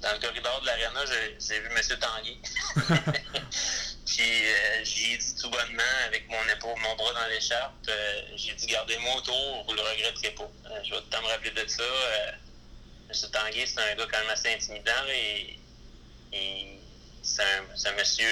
dans 0.00 0.12
le 0.12 0.18
corridor 0.18 0.60
de 0.60 0.66
l'aréna, 0.66 1.04
j'ai 1.38 1.60
vu 1.60 1.68
M. 1.68 1.98
Tanguy. 1.98 2.40
Puis 4.06 4.46
euh, 4.46 4.84
j'ai 4.84 5.18
dit 5.18 5.34
tout 5.40 5.50
bonnement, 5.50 5.82
avec 6.06 6.28
mon 6.28 6.42
épaule, 6.52 6.80
mon 6.80 6.96
bras 6.96 7.12
dans 7.12 7.26
l'écharpe, 7.28 7.74
euh, 7.88 8.22
j'ai 8.36 8.54
dit 8.54 8.66
gardez-moi 8.66 9.16
autour, 9.16 9.64
vous 9.64 9.74
le 9.74 9.82
regretterez 9.82 10.30
pas. 10.30 10.50
Euh, 10.66 10.80
je 10.82 10.90
vais 10.90 10.96
tout 10.96 11.04
le 11.04 11.16
temps 11.16 11.22
me 11.22 11.28
rappeler 11.28 11.50
de 11.50 11.66
ça. 11.66 11.82
M. 13.10 13.30
Tanguy, 13.30 13.66
c'est 13.66 13.80
un 13.80 13.94
gars 13.96 14.06
quand 14.10 14.18
même 14.18 14.30
assez 14.30 14.52
intimidant 14.52 15.06
et, 15.10 15.58
c'est 17.22 17.42
un, 17.42 17.92
monsieur 17.92 18.26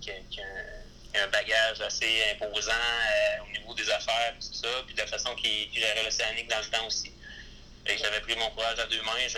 qui 0.00 0.10
a, 0.10 1.24
un, 1.24 1.26
bagage 1.28 1.80
assez 1.80 2.22
imposant 2.32 2.72
au 3.46 3.50
niveau 3.52 3.74
des 3.74 3.88
affaires, 3.90 4.34
tout 4.34 4.54
ça, 4.54 4.68
puis 4.86 4.94
de 4.94 5.00
la 5.00 5.06
façon 5.06 5.34
qu'il 5.34 5.72
gérait 5.72 6.04
l'Océanique 6.04 6.48
dans 6.48 6.58
le 6.58 6.64
temps 6.66 6.86
aussi. 6.86 7.11
J'avais 7.86 8.20
pris 8.20 8.36
mon 8.36 8.50
courage 8.50 8.78
à 8.78 8.86
deux 8.86 9.02
mains, 9.02 9.28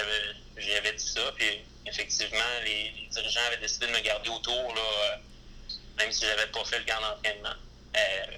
j'avais 0.57 0.93
dit 0.93 1.09
ça, 1.09 1.33
puis 1.37 1.65
effectivement, 1.87 2.39
les, 2.65 2.93
dirigeants 3.11 3.41
avaient 3.47 3.59
décidé 3.59 3.87
de 3.87 3.93
me 3.93 4.01
garder 4.01 4.29
autour, 4.29 4.75
là, 4.75 4.81
euh, 4.81 5.17
même 5.99 6.13
si 6.13 6.25
j'avais 6.25 6.47
pas 6.49 6.65
fait 6.65 6.79
le 6.79 6.85
camp 6.85 7.01
d'entraînement. 7.01 7.55
Euh, 7.97 8.37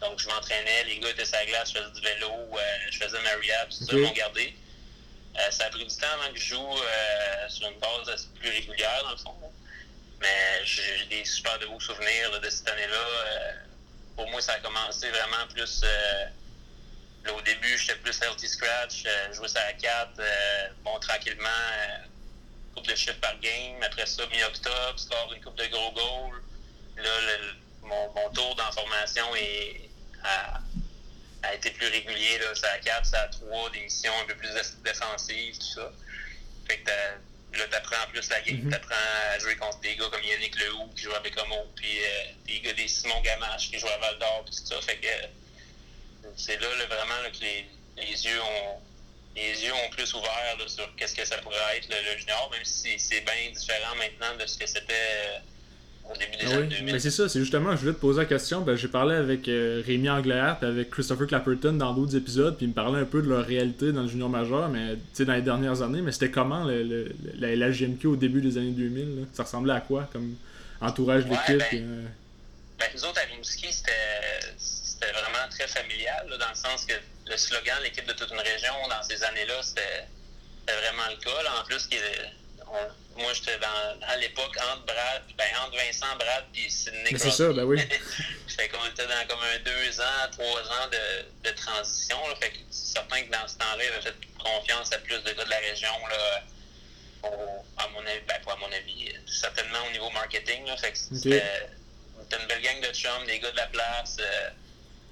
donc, 0.00 0.18
je 0.18 0.28
m'entraînais, 0.28 0.84
les 0.84 0.98
gars 0.98 1.10
étaient 1.10 1.24
sur 1.24 1.36
la 1.36 1.46
glace, 1.46 1.72
je 1.72 1.78
faisais 1.78 1.92
du 1.92 2.00
vélo, 2.00 2.30
euh, 2.30 2.78
je 2.90 2.98
faisais 2.98 3.20
ma 3.20 3.30
rehab, 3.30 3.68
tout 3.68 3.84
ça, 3.84 3.92
ils 3.92 3.98
m'ont 3.98 4.12
gardé. 4.12 4.54
ça 5.50 5.66
a 5.66 5.70
pris 5.70 5.86
du 5.86 5.96
temps 5.96 6.06
avant 6.12 6.32
que 6.32 6.38
je 6.38 6.46
joue 6.46 6.76
sur 7.48 7.68
une 7.68 7.78
base 7.78 8.28
plus 8.38 8.50
régulière, 8.50 9.02
dans 9.04 9.12
le 9.12 9.16
fond. 9.16 9.34
Mais 10.20 10.64
j'ai 10.64 11.04
des 11.06 11.24
super 11.24 11.58
de 11.58 11.66
beaux 11.66 11.80
souvenirs 11.80 12.40
de 12.40 12.50
cette 12.50 12.68
année-là. 12.68 13.54
pour 14.16 14.28
moi, 14.30 14.40
ça 14.40 14.52
a 14.52 14.58
commencé 14.58 15.08
vraiment 15.10 15.46
plus 15.52 15.84
au 17.30 17.40
début, 17.42 17.78
j'étais 17.78 17.98
plus 18.00 18.20
healthy 18.20 18.48
scratch, 18.48 19.04
euh, 19.06 19.32
jouais 19.32 19.48
ça 19.48 19.60
à 19.68 19.72
4, 19.72 20.10
euh, 20.18 20.68
bon, 20.84 20.98
tranquillement, 20.98 21.48
euh, 21.48 21.98
coupe 22.74 22.86
de 22.86 22.94
chiffres 22.94 23.20
par 23.20 23.38
game. 23.40 23.82
Après 23.82 24.06
ça, 24.06 24.26
mi-octobre, 24.26 24.98
score 24.98 25.32
une 25.34 25.42
coupe 25.42 25.56
de 25.56 25.66
gros 25.66 25.92
goals. 25.92 26.42
Là, 26.96 27.10
mon, 27.82 28.12
mon, 28.12 28.30
tour 28.30 28.54
d'information 28.56 29.24
a, 30.24 30.60
a, 31.42 31.54
été 31.54 31.70
plus 31.70 31.86
régulier. 31.88 32.38
Là, 32.38 32.54
ça 32.54 32.72
à 32.72 32.78
4, 32.78 33.06
ça 33.06 33.22
à 33.22 33.28
3, 33.28 33.70
des 33.70 33.80
missions 33.82 34.12
un 34.22 34.26
peu 34.26 34.34
plus 34.34 34.50
défensives, 34.84 35.58
tout 35.58 35.80
ça. 35.80 35.92
Fait 36.66 36.78
que 36.78 37.58
là, 37.58 37.66
t'apprends 37.70 38.06
plus 38.10 38.28
la 38.30 38.40
game, 38.40 38.56
mm-hmm. 38.56 38.70
t'apprends 38.70 38.94
à 39.34 39.38
jouer 39.38 39.56
contre 39.56 39.80
des 39.80 39.96
gars 39.96 40.08
comme 40.10 40.22
Yannick 40.22 40.58
Lehoux 40.58 40.88
qui 40.96 41.02
joue 41.02 41.14
avec 41.14 41.38
Homo, 41.40 41.70
puis 41.76 41.98
des 42.46 42.60
gars 42.60 42.72
des 42.72 42.88
Simon 42.88 43.20
Gamache 43.20 43.70
qui 43.70 43.78
jouent 43.78 43.88
à 43.88 43.98
Val 43.98 44.18
d'Or, 44.18 44.44
tout 44.46 44.52
ça. 44.52 44.80
Fait 44.82 44.96
que 44.96 45.41
c'est 46.36 46.60
là, 46.60 46.68
vraiment 46.86 47.30
que 47.32 47.44
les, 47.44 48.24
yeux 48.24 48.40
ont 48.40 48.80
les 49.34 49.64
yeux 49.64 49.72
ont 49.72 49.90
plus 49.90 50.12
ouvert 50.14 50.56
sur 50.66 50.94
qu'est-ce 50.96 51.14
que 51.14 51.24
ça 51.24 51.38
pourrait 51.38 51.56
être 51.76 51.88
le, 51.88 52.18
junior, 52.18 52.50
même 52.52 52.64
si 52.64 52.98
c'est 52.98 53.22
bien 53.22 53.50
différent 53.54 53.96
maintenant 53.96 54.36
de 54.38 54.46
ce 54.46 54.58
que 54.58 54.66
c'était 54.66 54.92
euh, 54.92 56.12
au 56.12 56.16
début 56.16 56.36
des 56.36 56.52
ah 56.52 56.56
années 56.58 56.66
2000. 56.66 56.92
Mais 56.92 56.98
c'est 56.98 57.10
ça, 57.10 57.28
c'est 57.28 57.40
justement, 57.40 57.72
je 57.72 57.80
voulais 57.80 57.94
te 57.94 57.98
poser 57.98 58.20
la 58.20 58.26
question. 58.26 58.60
Ben, 58.60 58.76
j'ai 58.76 58.88
parlé 58.88 59.16
avec 59.16 59.48
euh, 59.48 59.82
Rémi 59.86 60.10
Anglaire 60.10 60.58
et 60.62 60.66
avec 60.66 60.90
Christopher 60.90 61.26
Clapperton 61.26 61.72
dans 61.72 61.94
d'autres 61.94 62.16
épisodes, 62.16 62.56
puis 62.56 62.66
ils 62.66 62.70
me 62.70 62.74
parlaient 62.74 63.00
un 63.00 63.06
peu 63.06 63.22
de 63.22 63.28
leur 63.28 63.46
réalité 63.46 63.92
dans 63.92 64.02
le 64.02 64.08
junior 64.08 64.28
majeur, 64.28 64.68
mais 64.68 64.96
dans 65.18 65.32
les 65.32 65.42
dernières 65.42 65.80
années. 65.80 66.02
Mais 66.02 66.12
c'était 66.12 66.30
comment 66.30 66.64
le, 66.64 67.10
la 67.38 67.54
LGMQ 67.56 68.06
au 68.08 68.16
début 68.16 68.42
des 68.42 68.58
années 68.58 68.72
2000 68.72 69.26
Ça 69.32 69.44
ressemblait 69.44 69.74
à 69.74 69.80
quoi 69.80 70.08
comme 70.12 70.36
entourage 70.82 71.24
d'équipe 71.24 71.58
ben, 71.58 71.68
euh? 71.74 72.04
ben, 72.78 72.86
Nous 72.94 73.04
autres, 73.04 73.18
à 73.18 73.32
Rimouski, 73.32 73.72
c'était 73.72 73.92
c'était 75.02 75.12
vraiment 75.12 75.48
très 75.50 75.66
familial, 75.66 76.26
dans 76.38 76.48
le 76.48 76.54
sens 76.54 76.84
que 76.84 76.94
le 77.26 77.36
slogan 77.36 77.76
l'équipe 77.82 78.06
de 78.06 78.12
toute 78.12 78.30
une 78.30 78.40
région, 78.40 78.74
dans 78.88 79.02
ces 79.02 79.22
années-là, 79.22 79.62
c'était 79.62 80.06
vraiment 80.66 81.08
le 81.10 81.16
cas. 81.16 81.60
En 81.60 81.64
plus, 81.64 81.88
moi, 83.16 83.32
j'étais 83.34 83.58
dans, 83.58 83.98
dans 84.00 84.20
l'époque 84.20 84.56
entre 84.72 84.86
Brad, 84.86 85.22
ben, 85.36 85.46
entre 85.64 85.76
Vincent, 85.76 86.16
Brad 86.16 86.44
puis 86.52 86.70
Sidney 86.70 87.10
C'est 87.16 87.30
ça, 87.30 87.52
ben 87.52 87.64
oui. 87.64 87.78
fait 88.48 88.68
qu'on 88.68 88.84
était 88.86 89.06
dans 89.06 89.26
comme 89.28 89.42
un 89.42 89.58
deux 89.58 90.00
ans, 90.00 90.30
trois 90.32 90.62
ans 90.62 90.88
de, 90.90 91.48
de 91.50 91.54
transition. 91.54 92.16
Là, 92.28 92.34
fait 92.36 92.50
que 92.50 92.56
c'est 92.70 92.94
certain 92.94 93.22
que 93.22 93.30
dans 93.30 93.46
ce 93.46 93.58
temps-là, 93.58 93.84
il 93.84 93.92
avait 93.92 94.02
fait 94.02 94.14
confiance 94.38 94.92
à 94.92 94.98
plus 94.98 95.18
de 95.22 95.32
gars 95.32 95.44
de 95.44 95.50
la 95.50 95.58
région. 95.58 95.92
Là, 96.08 96.42
à 97.76 97.88
mon 97.88 98.00
avis, 98.06 98.20
ben, 98.26 98.40
pas 98.44 98.52
à 98.52 98.56
mon 98.56 98.72
avis, 98.72 99.12
certainement 99.26 99.84
au 99.86 99.90
niveau 99.92 100.08
marketing. 100.10 100.64
Là, 100.66 100.76
fait 100.78 100.92
que 100.92 100.98
c'était 100.98 101.42
une 102.40 102.46
belle 102.46 102.62
gang 102.62 102.80
de 102.80 102.94
chums, 102.94 103.26
des 103.26 103.38
gars 103.40 103.50
de 103.50 103.56
la 103.56 103.66
place, 103.66 104.16
euh, 104.20 104.50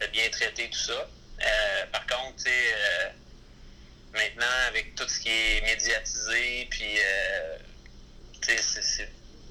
bien 0.09 0.29
traité, 0.31 0.69
tout 0.71 0.79
ça. 0.79 1.09
Euh, 1.43 1.87
par 1.93 2.07
contre, 2.07 2.37
tu 2.37 2.43
sais, 2.45 2.75
euh, 2.75 3.09
maintenant, 4.13 4.47
avec 4.69 4.95
tout 4.95 5.09
ce 5.09 5.21
qui 5.21 5.29
est 5.29 5.61
médiatisé, 5.63 6.67
puis, 6.71 6.99
euh, 6.99 7.59
tu 8.43 8.57
sais, 8.59 9.09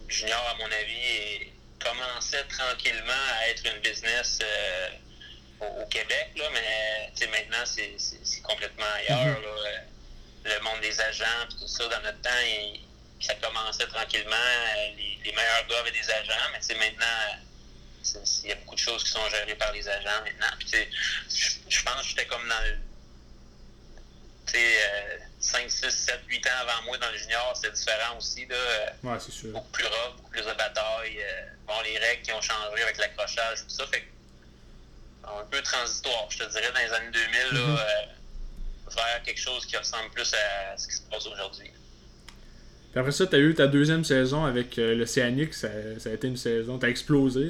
Junior, 0.08 0.48
à 0.50 0.56
mon 0.56 0.72
avis, 0.72 1.52
commençait 1.80 2.44
tranquillement 2.46 3.14
à 3.40 3.50
être 3.50 3.66
une 3.66 3.80
business 3.80 4.40
au, 5.60 5.86
Québec, 5.86 6.32
là, 6.36 6.46
mais 6.54 7.28
maintenant, 7.28 7.66
c'est 7.66 8.42
complètement 8.42 8.86
ailleurs. 8.96 9.40
Mm-hmm. 9.40 9.82
Le 10.46 10.60
monde 10.62 10.82
des 10.82 11.00
agents, 11.02 11.48
tout 11.50 11.68
ça, 11.68 11.88
dans 11.88 12.02
notre 12.02 12.22
temps, 12.22 12.30
ça 13.20 13.36
commençait 13.36 13.88
tranquillement. 13.88 14.36
Les, 14.98 15.20
les, 15.24 15.32
meilleurs 15.32 15.68
gars 15.68 15.80
avaient 15.80 15.92
des 15.92 16.10
agents, 16.12 16.50
mais 16.52 16.60
c'est 16.62 16.76
maintenant 16.76 17.40
il 18.44 18.50
y 18.50 18.52
a 18.52 18.56
beaucoup 18.56 18.76
de 18.76 18.80
choses 18.80 19.04
qui 19.04 19.12
sont 19.12 19.28
gérées 19.30 19.56
par 19.56 19.72
les 19.74 19.88
agents 19.88 20.24
maintenant. 20.24 20.48
je, 20.60 21.84
pense 21.84 22.02
que 22.02 22.08
j'étais 22.08 22.26
comme 22.28 22.48
dans 22.48 22.62
le. 22.66 22.76
Tu 24.46 24.54
sais, 24.54 25.20
5, 25.40 25.70
6, 25.70 25.90
7, 25.90 26.20
8 26.28 26.48
ans 26.48 26.50
avant 26.62 26.84
moi 26.86 26.98
dans 26.98 27.10
le 27.12 27.18
junior, 27.18 27.58
c'est 27.60 27.72
différent 27.72 28.18
aussi. 28.18 28.46
Là, 28.46 28.56
ouais, 29.04 29.20
c'est 29.20 29.32
sûr. 29.32 29.52
Beaucoup 29.52 29.72
plus 29.72 29.86
rough, 29.86 30.16
beaucoup 30.18 30.32
plus 30.32 30.42
de 30.42 30.54
bataille. 30.54 31.22
Euh, 31.22 31.46
bon, 31.66 31.80
les 31.84 31.98
règles 31.98 32.24
qui 32.24 32.32
ont 32.34 32.42
changé 32.42 32.82
avec 32.82 32.98
l'accrochage, 32.98 33.64
tout 33.64 33.70
ça. 33.70 33.88
Fait 33.88 34.08
un 35.24 35.46
peu 35.46 35.62
transitoire, 35.62 36.30
je 36.30 36.40
te 36.40 36.50
dirais, 36.50 36.72
dans 36.72 36.80
les 36.80 36.92
années 36.92 37.12
2000, 37.12 37.40
là, 37.52 37.60
euh, 37.60 38.92
faire 38.92 39.24
quelque 39.24 39.40
chose 39.40 39.66
qui 39.66 39.78
ressemble 39.78 40.10
plus 40.12 40.34
à 40.34 40.78
ce 40.78 40.88
qui 40.88 40.96
se 40.96 41.02
passe 41.04 41.26
aujourd'hui. 41.26 41.72
Après 43.00 43.14
ça, 43.14 43.26
tu 43.26 43.36
as 43.36 43.40
eu 43.40 43.56
ta 43.56 43.66
deuxième 43.66 44.04
saison 44.04 44.44
avec 44.44 44.78
euh, 44.78 44.94
l'Océanique. 44.94 45.54
Ça, 45.54 45.70
ça, 46.00 46.10
a 46.10 46.14
été 46.14 46.28
une 46.28 46.36
saison. 46.36 46.78
Tu 46.78 46.86
as 46.86 46.90
explosé, 46.90 47.50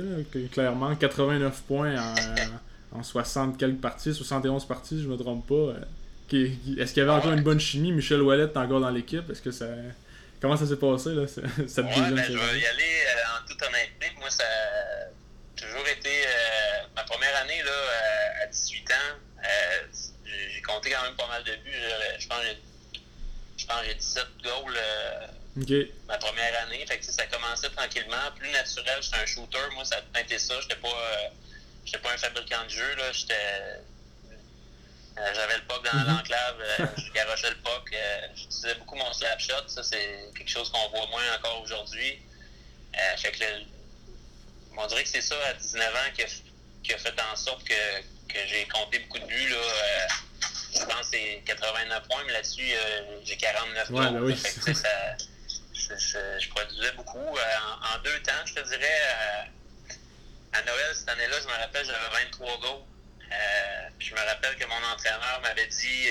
clairement. 0.52 0.96
89 0.96 1.62
points 1.64 1.96
en, 1.98 3.00
en, 3.00 3.02
60 3.02 3.58
quelques 3.58 3.82
parties, 3.82 4.14
71 4.14 4.66
parties, 4.66 5.02
je 5.02 5.08
me 5.08 5.18
trompe 5.18 5.48
pas. 5.48 5.56
Euh, 5.56 6.50
est-ce 6.78 6.94
qu'il 6.94 7.02
y 7.02 7.02
avait 7.02 7.18
encore 7.18 7.34
une 7.34 7.42
bonne 7.42 7.60
chimie? 7.60 7.92
Michel 7.92 8.22
Wallet 8.22 8.44
est 8.44 8.58
encore 8.58 8.80
dans 8.80 8.92
l'équipe 8.92 9.28
Est-ce 9.32 9.42
que 9.42 9.50
ça. 9.50 9.66
Comment 10.40 10.56
ça 10.56 10.68
s'est 10.68 10.78
passé, 10.78 11.16
là, 11.16 11.26
cette 11.28 11.48
ouais, 11.48 11.68
deuxième 11.68 12.16
ben, 12.16 12.24
saison? 12.24 12.40
Je 12.40 12.54
vais 12.54 12.60
y 12.60 12.66
aller 12.68 12.84
euh, 13.08 13.36
en 13.36 13.48
toute 13.48 13.62
honnêteté. 13.64 14.06
Moi, 14.20 14.30
ça 14.30 14.44
a 14.44 15.60
toujours 15.60 15.88
été. 15.88 16.12
ma 16.96 17.04
première 17.06 17.36
année, 17.42 17.64
là, 17.64 18.44
à 18.44 18.46
18 18.46 18.92
ans, 18.92 19.44
j'ai 20.54 20.62
compté 20.62 20.92
quand 20.92 21.02
même 21.02 21.16
pas 21.16 21.28
mal 21.28 21.44
de 21.44 21.54
buts. 21.64 21.72
Je, 21.74 22.22
je 22.22 22.28
pense 22.28 22.38
que 23.82 23.88
j'ai 23.88 23.96
17 23.96 24.26
goals 24.44 24.78
euh, 25.70 25.92
ma 26.08 26.18
première 26.18 26.64
année. 26.64 26.86
Fait 26.88 27.00
que 27.00 27.06
ça 27.06 27.26
commençait 27.28 27.70
tranquillement. 27.70 28.32
Plus 28.38 28.50
naturel, 28.52 29.02
j'étais 29.02 29.18
un 29.18 29.26
shooter. 29.26 29.58
Moi, 29.74 29.86
ça 29.86 30.02
a 30.14 30.22
été 30.22 30.40
ça. 30.40 30.60
J'étais 30.62 30.76
pas, 30.76 30.88
euh, 30.88 31.98
pas 32.02 32.14
un 32.14 32.18
fabricant 32.18 32.64
de 32.66 32.70
jeu. 32.70 32.96
Là. 32.96 33.12
J'étais, 33.12 33.34
euh, 33.34 33.78
j'avais 35.36 35.58
le 35.58 35.64
puck 35.64 35.84
dans 35.84 36.00
mhm. 36.00 36.08
l'enclave, 36.08 36.56
je 36.98 37.12
garochais 37.12 37.50
le 37.50 37.58
puck. 37.58 37.96
j'utilisais 38.36 38.76
beaucoup 38.76 38.96
mon 38.96 39.12
slap 39.14 39.40
shot. 39.40 39.68
Ça, 39.68 39.84
c'est 39.84 40.32
quelque 40.36 40.50
chose 40.50 40.72
qu'on 40.72 40.90
voit 40.90 41.08
moins 41.08 41.36
encore 41.36 41.62
aujourd'hui. 41.62 42.20
fait 43.18 43.32
que 43.32 43.44
on 44.78 44.88
dirait 44.88 45.04
que 45.04 45.10
c'est 45.10 45.22
ça 45.22 45.36
à 45.48 45.54
19 45.54 45.94
ans 45.94 46.14
qui 46.16 46.24
a, 46.24 46.28
qui 46.84 46.94
a 46.94 46.98
fait 46.98 47.14
en 47.34 47.36
sorte 47.36 47.66
que, 47.66 48.00
que 48.30 48.40
j'ai 48.48 48.66
compté 48.68 49.00
beaucoup 49.00 49.20
de 49.20 49.26
buts. 49.26 49.50
Là, 49.50 49.58
je 50.74 50.86
pense 50.86 51.10
que 51.10 51.18
c'est 51.18 51.42
89 51.46 52.08
points, 52.08 52.24
mais 52.26 52.34
là-dessus, 52.34 52.72
euh, 52.72 53.20
j'ai 53.24 53.38
49 53.38 53.90
ouais, 53.90 54.12
ben 54.12 54.22
oui. 54.22 54.36
Je 55.80 56.50
produisais 56.50 56.92
beaucoup. 56.96 57.18
Euh, 57.18 57.96
en, 57.96 58.02
deux 58.04 58.20
temps, 58.22 58.46
je 58.46 58.54
te 58.54 58.68
dirais, 58.68 59.02
euh, 59.06 59.94
à 60.54 60.62
Noël, 60.64 60.94
cette 60.94 61.10
année-là, 61.10 61.36
je 61.42 61.48
me 61.48 61.60
rappelle, 61.60 61.86
j'avais 61.86 62.26
23 62.26 62.60
goals. 62.60 62.84
je 64.00 64.14
me 64.14 64.20
rappelle 64.20 64.56
que 64.56 64.66
mon 64.66 64.84
entraîneur 64.94 65.40
m'avait 65.42 65.68
dit, 65.68 66.08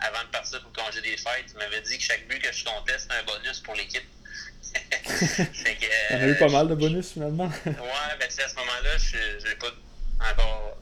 avant 0.00 0.24
de 0.24 0.28
partir 0.28 0.60
pour 0.62 0.70
le 0.74 0.82
congé 0.82 1.00
des 1.00 1.16
fêtes, 1.16 1.46
il 1.50 1.56
m'avait 1.58 1.80
dit 1.82 1.98
que 1.98 2.04
chaque 2.04 2.26
but 2.28 2.40
que 2.40 2.52
je 2.52 2.64
comptais, 2.64 2.98
c'était 2.98 3.14
un 3.14 3.24
bonus 3.24 3.60
pour 3.60 3.74
l'équipe. 3.74 4.08
On 6.10 6.16
a 6.16 6.26
eu 6.26 6.36
pas 6.36 6.48
mal 6.48 6.68
de 6.68 6.74
bonus 6.74 7.12
finalement. 7.12 7.50
ouais, 7.66 7.72
ben 8.18 8.28
à 8.28 8.48
ce 8.48 8.54
moment-là, 8.54 8.96
je 8.98 9.48
n'ai 9.48 9.54
pas 9.56 9.70
encore 10.30 10.76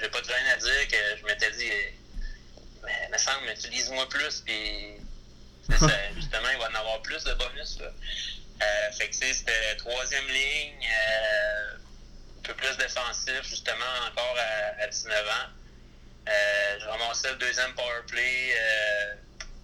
j'ai 0.00 0.08
pas 0.08 0.20
de 0.20 0.26
gêne 0.26 0.46
à 0.52 0.56
dire 0.56 0.88
que 0.88 1.18
je 1.18 1.26
m'étais 1.26 1.50
dit 1.52 1.70
mais 2.84 3.08
me 3.12 3.18
semble, 3.18 3.48
utilise-moi 3.50 4.08
plus, 4.08 4.42
puis 4.44 4.92
justement, 6.14 6.48
il 6.52 6.58
va 6.58 6.70
en 6.70 6.74
avoir 6.80 7.02
plus 7.02 7.22
de 7.24 7.34
bonus. 7.34 7.78
Là. 7.80 7.86
Euh, 8.62 8.92
fait 8.92 9.08
que 9.08 9.14
c'était 9.14 9.76
troisième 9.76 10.26
ligne, 10.28 10.88
euh, 10.88 11.74
un 12.38 12.42
peu 12.42 12.54
plus 12.54 12.76
défensif, 12.78 13.42
justement, 13.42 13.84
encore 14.08 14.36
à, 14.80 14.86
19 14.86 15.28
ans. 15.28 15.50
Euh, 16.28 16.78
je 16.80 16.86
ramassais 16.86 17.30
le 17.30 17.36
deuxième 17.36 17.74
power 17.74 18.02
play, 18.08 18.54
euh, 18.58 19.14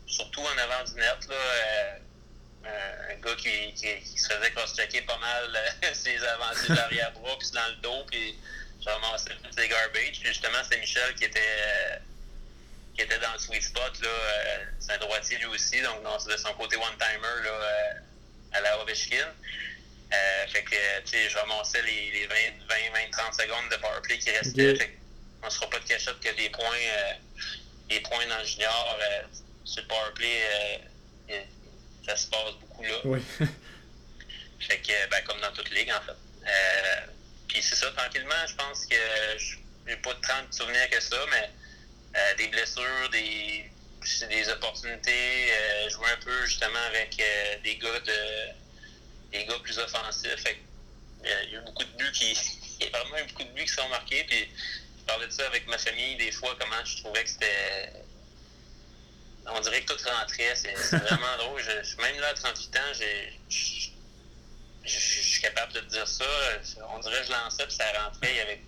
surtout 0.07 0.43
en 0.43 0.59
avant 0.59 0.85
du 0.85 0.95
net. 0.95 1.27
Là, 1.29 1.97
un 3.11 3.15
gars 3.17 3.35
qui, 3.37 3.77
se 3.77 4.29
faisait 4.29 4.51
cross-checker 4.53 5.03
pas 5.03 5.19
mal 5.19 5.59
ses 5.95 6.23
avancées 6.25 6.73
l'arrière-bras, 6.75 7.37
puis 7.39 7.51
dans 7.51 7.67
le 7.69 7.77
dos, 7.77 8.05
puis 8.11 8.39
je 8.85 8.89
ramassais 8.91 9.31
les 9.57 9.69
garbage. 9.69 10.21
Puis 10.21 10.29
justement, 10.29 10.59
c'est 10.71 10.79
Michel 10.79 11.15
qui 11.15 11.25
était 11.25 11.99
qui 12.95 13.03
était 13.03 13.19
dans 13.19 13.33
le 13.33 13.39
sweet 13.39 13.63
spot. 13.63 14.01
Là, 14.03 14.09
euh, 14.09 14.65
c'est 14.79 14.93
un 14.93 14.99
droitier 14.99 15.39
lui 15.39 15.47
aussi, 15.47 15.81
donc 15.81 16.03
de 16.03 16.37
son 16.37 16.53
côté 16.55 16.77
one-timer 16.77 17.47
euh, 17.47 17.93
à 18.53 18.61
la 18.61 18.81
Ovechkin. 18.81 19.29
Euh, 20.13 20.47
fait 20.49 20.63
que 20.63 20.77
je 21.11 21.39
ramassais 21.39 21.81
les, 21.83 22.11
les 22.11 22.27
20, 22.27 22.35
20, 22.69 23.11
30 23.11 23.35
secondes 23.35 23.71
de 23.71 23.77
powerplay 23.77 24.19
qui 24.19 24.31
restaient. 24.31 24.77
Fait 24.77 24.99
on 25.43 25.47
ne 25.47 25.51
sera 25.51 25.69
pas 25.71 25.79
de 25.81 25.85
cachette 25.85 26.21
que 26.21 26.37
des 26.37 26.51
points, 26.51 27.17
des 27.89 27.99
points 28.01 28.27
dans 28.29 28.39
le 28.39 28.45
junior 28.45 28.99
sur 29.65 29.83
le 29.83 29.89
powerplay, 29.89 30.81
ça 32.07 32.17
se 32.17 32.27
passe 32.29 32.55
beaucoup 32.61 32.83
là. 32.83 33.01
Oui. 33.05 33.21
fait 34.61 34.79
que, 34.79 35.09
ben, 35.11 35.25
comme 35.25 35.41
dans 35.41 35.53
toute 35.53 35.71
ligue, 35.71 35.91
en 35.91 36.01
fait. 36.03 37.09
Puis 37.49 37.63
c'est 37.63 37.75
ça, 37.75 37.91
tranquillement, 37.93 38.47
je 38.47 38.55
pense 38.55 38.87
que 38.87 38.97
j'ai 39.87 39.97
pas 39.97 40.15
tant 40.15 40.47
de 40.49 40.55
souvenirs 40.55 40.89
que 40.91 41.01
ça, 41.01 41.17
mais 41.31 41.51
euh, 42.15 42.35
des 42.37 42.49
blessures, 42.49 43.09
des, 43.11 43.71
des 44.29 44.49
opportunités, 44.51 45.53
euh, 45.53 45.89
jouer 45.91 46.11
un 46.11 46.23
peu 46.23 46.45
justement 46.47 46.83
avec 46.89 47.19
euh, 47.21 47.57
des 47.63 47.77
gars 47.77 48.01
de 48.01 48.53
des 49.33 49.47
gars 49.47 49.59
plus 49.63 49.79
offensifs. 49.79 50.45
il 51.25 51.31
y 51.31 51.33
a 51.33 51.45
eu 51.45 51.65
beaucoup 51.65 51.85
de 51.85 51.97
buts 51.97 52.13
qui. 52.13 52.33
il 52.81 52.87
y 52.87 52.95
a 52.95 52.99
vraiment 52.99 53.17
eu 53.17 53.25
beaucoup 53.29 53.45
de 53.45 53.55
buts 53.55 53.65
qui 53.65 53.73
sont 53.73 53.89
marqués. 53.89 54.25
Puis 54.25 54.49
je 54.99 55.05
parlais 55.05 55.27
de 55.27 55.33
ça 55.33 55.47
avec 55.47 55.67
ma 55.69 55.79
famille 55.79 56.17
des 56.17 56.33
fois, 56.33 56.55
comment 56.61 56.85
je 56.85 56.99
trouvais 56.99 57.25
que 57.25 57.31
c'était. 57.31 57.93
On 59.47 59.61
dirait 59.61 59.83
que 59.83 59.93
tout 59.93 60.09
rentrait. 60.09 60.55
C'est 60.55 60.75
vraiment 60.97 61.37
drôle. 61.39 61.63
Je, 61.63 61.97
même 61.97 62.21
là, 62.21 62.29
à 62.29 62.35
38 62.35 62.77
ans, 62.77 62.93
j'ai. 62.93 63.41
Je, 63.49 64.99
suis 64.99 65.41
capable 65.41 65.73
de 65.73 65.81
te 65.81 65.87
dire 65.87 66.09
ça. 66.09 66.25
On 66.91 66.99
dirait 66.99 67.21
que 67.21 67.27
je 67.27 67.33
lançais 67.33 67.65
puis 67.67 67.77
ça 67.77 67.85
rentrait. 68.05 68.31
Il 68.31 68.37
y 68.37 68.41
avait 68.41 68.61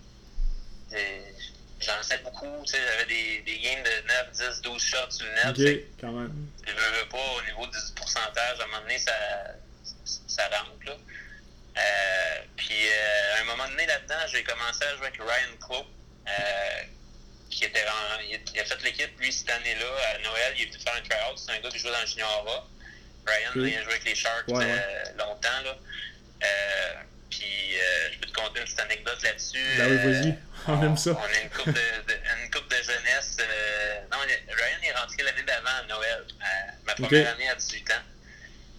j'en 1.79 2.03
sais 2.03 2.17
beaucoup. 2.19 2.63
Tu 2.65 2.71
sais, 2.71 2.79
j'avais 2.79 3.05
des, 3.05 3.41
des 3.41 3.59
games 3.59 3.83
de 3.83 4.07
9, 4.07 4.53
10, 4.55 4.61
12 4.61 4.83
shots 4.83 5.11
sur 5.11 5.25
le 5.25 5.63
net. 5.63 5.85
Quand 5.99 6.11
même. 6.11 6.33
Je 6.65 6.71
veux, 6.71 7.09
pas 7.09 7.17
au 7.37 7.41
niveau 7.43 7.65
du 7.67 7.77
pourcentage. 7.95 8.59
À 8.59 8.63
un 8.63 8.67
moment 8.67 8.81
donné, 8.81 8.97
ça, 8.97 9.13
ça 10.27 10.43
rentre. 10.49 10.85
Là. 10.85 10.93
Euh, 11.77 12.41
puis, 12.55 12.87
euh, 12.87 13.37
à 13.37 13.41
un 13.41 13.43
moment 13.45 13.67
donné, 13.69 13.85
là-dedans, 13.85 14.27
j'ai 14.31 14.43
commencé 14.43 14.83
à 14.83 14.95
jouer 14.95 15.07
avec 15.07 15.19
Ryan 15.19 15.57
Clough. 15.65 15.85
Euh, 16.27 16.83
qui 17.49 17.63
était 17.63 17.85
en, 17.87 18.19
il, 18.21 18.59
a 18.59 18.65
fait 18.65 18.83
l'équipe, 18.83 19.17
lui, 19.19 19.31
cette 19.31 19.49
année-là, 19.49 19.85
à 20.13 20.17
Noël, 20.17 20.53
il 20.57 20.63
est 20.63 20.65
venu 20.65 20.79
faire 20.79 20.95
un 20.95 21.01
tryout. 21.01 21.37
C'est 21.37 21.51
un 21.51 21.59
gars 21.61 21.69
qui 21.69 21.79
joue 21.79 21.89
dans 21.89 22.01
le 22.01 22.07
Junior 22.07 22.45
A. 22.49 23.31
Ryan, 23.31 23.51
il 23.55 23.77
a 23.77 23.83
joué 23.83 23.93
avec 23.93 24.03
les 24.03 24.15
Sharks 24.15 24.49
euh, 24.49 25.03
longtemps. 25.17 25.61
Là. 25.63 25.77
Euh, 27.41 27.45
puis, 27.45 27.77
euh, 27.77 28.09
je 28.13 28.19
peux 28.19 28.27
te 28.27 28.33
conter 28.33 28.59
une 28.59 28.65
petite 28.65 28.79
anecdote 28.79 29.21
là-dessus. 29.23 29.77
Ben 29.77 29.91
oui, 29.91 29.97
vas-y. 29.97 30.37
On 30.67 30.81
aime 30.83 30.97
ça. 30.97 31.11
On 31.11 31.23
a 31.23 31.41
une 31.41 31.49
coupe 31.49 31.73
de, 31.73 32.13
une 32.43 32.51
coupe 32.51 32.69
de 32.69 32.83
jeunesse. 32.83 33.37
Euh, 33.39 34.01
non, 34.11 34.17
Ryan 34.19 34.79
est 34.83 34.91
rentré 34.93 35.23
l'année 35.23 35.43
d'avant 35.43 35.69
à 35.69 35.83
Noël, 35.87 36.25
ma 36.85 36.95
première 36.95 37.33
année 37.33 37.49
à 37.49 37.55
18 37.55 37.91
ans. 37.91 38.03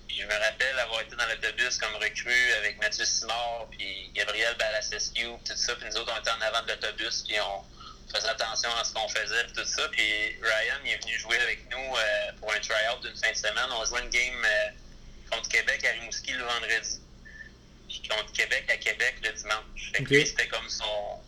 Puis 0.09 0.19
je 0.21 0.27
me 0.27 0.33
rappelle 0.33 0.79
avoir 0.79 1.01
été 1.03 1.15
dans 1.15 1.27
l'autobus 1.27 1.79
comme 1.79 1.95
recrue 1.97 2.53
avec 2.59 2.81
Mathieu 2.81 3.05
Simard, 3.05 3.69
puis 3.71 4.11
Gabriel 4.15 4.55
Balassescu, 4.59 5.27
tout 5.45 5.57
ça. 5.57 5.75
Puis 5.77 5.87
nous 5.89 5.97
autres, 5.99 6.13
on 6.17 6.21
était 6.21 6.31
en 6.31 6.41
avant 6.41 6.63
de 6.63 6.69
l'autobus, 6.73 7.25
puis 7.27 7.37
on 7.41 7.65
faisait 8.13 8.29
attention 8.29 8.71
à 8.81 8.85
ce 8.85 8.93
qu'on 8.93 9.09
faisait, 9.09 9.45
puis 9.45 9.53
tout 9.53 9.65
ça. 9.65 9.89
Puis 9.89 10.39
Ryan, 10.43 10.79
il 10.85 10.93
est 10.93 11.03
venu 11.03 11.19
jouer 11.19 11.39
avec 11.39 11.71
nous 11.71 11.97
euh, 11.97 12.33
pour 12.41 12.53
un 12.53 12.59
try-out 12.61 13.01
d'une 13.03 13.17
fin 13.17 13.31
de 13.31 13.37
semaine. 13.37 13.71
On 13.71 13.85
jouait 13.85 14.03
une 14.03 14.11
game 14.11 14.45
euh, 14.45 15.31
contre 15.31 15.49
Québec 15.49 15.85
à 15.85 15.93
Rimouski 16.01 16.33
le 16.33 16.45
vendredi. 16.45 17.01
Puis 17.89 18.03
contre 18.09 18.33
Québec 18.33 18.65
à 18.69 18.77
Québec 18.77 19.17
le 19.23 19.33
dimanche. 19.33 19.93
Fait 19.93 20.03
que 20.03 20.15
lui, 20.15 20.27
c'était 20.27 20.49
comme 20.49 20.69
son, 20.69 21.21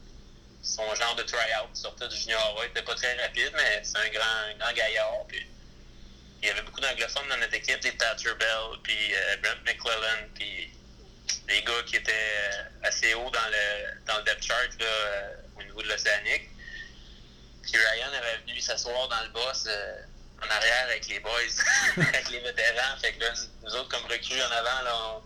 son 0.62 0.94
genre 0.94 1.14
de 1.16 1.22
try-out. 1.22 1.68
Sortait 1.74 2.08
du 2.08 2.16
junior 2.16 2.60
Il 2.64 2.70
était 2.70 2.82
pas 2.82 2.94
très 2.94 3.14
rapide, 3.22 3.52
mais 3.54 3.80
c'est 3.82 3.98
un 3.98 4.08
grand, 4.08 4.58
grand 4.58 4.72
gaillard. 4.72 5.24
Puis, 5.28 5.46
il 6.42 6.48
y 6.48 6.50
avait 6.50 6.62
beaucoup 6.62 6.80
d'anglophones 6.80 7.28
dans 7.28 7.36
notre 7.36 7.54
équipe, 7.54 7.80
des 7.80 7.92
Thatcher 7.96 8.34
Bell, 8.38 8.78
puis 8.82 9.14
euh, 9.14 9.36
Brent 9.38 9.64
McClellan, 9.64 10.28
puis 10.34 10.70
des 11.48 11.62
gars 11.62 11.82
qui 11.86 11.96
étaient 11.96 12.12
euh, 12.12 12.62
assez 12.82 13.14
hauts 13.14 13.30
dans 13.30 13.48
le, 13.50 14.04
dans 14.06 14.18
le 14.18 14.24
depth 14.24 14.44
chart 14.44 14.68
là, 14.78 14.86
euh, 14.86 15.34
au 15.56 15.62
niveau 15.62 15.82
de 15.82 15.88
l'Océanique. 15.88 16.48
Puis 17.62 17.72
Ryan 17.76 18.12
avait 18.12 18.38
venu 18.46 18.60
s'asseoir 18.60 19.08
dans 19.08 19.22
le 19.22 19.30
boss 19.30 19.64
euh, 19.66 19.96
en 20.42 20.50
arrière 20.50 20.84
avec 20.84 21.08
les 21.08 21.20
boys, 21.20 21.32
avec 21.96 22.30
les 22.30 22.40
vétérans. 22.40 22.96
Fait 23.00 23.14
que 23.14 23.20
là, 23.24 23.32
nous 23.62 23.74
autres, 23.74 23.88
comme 23.88 24.04
recrues 24.04 24.42
en 24.42 24.50
avant, 24.50 24.82
là, 24.84 24.94
on, 24.94 25.22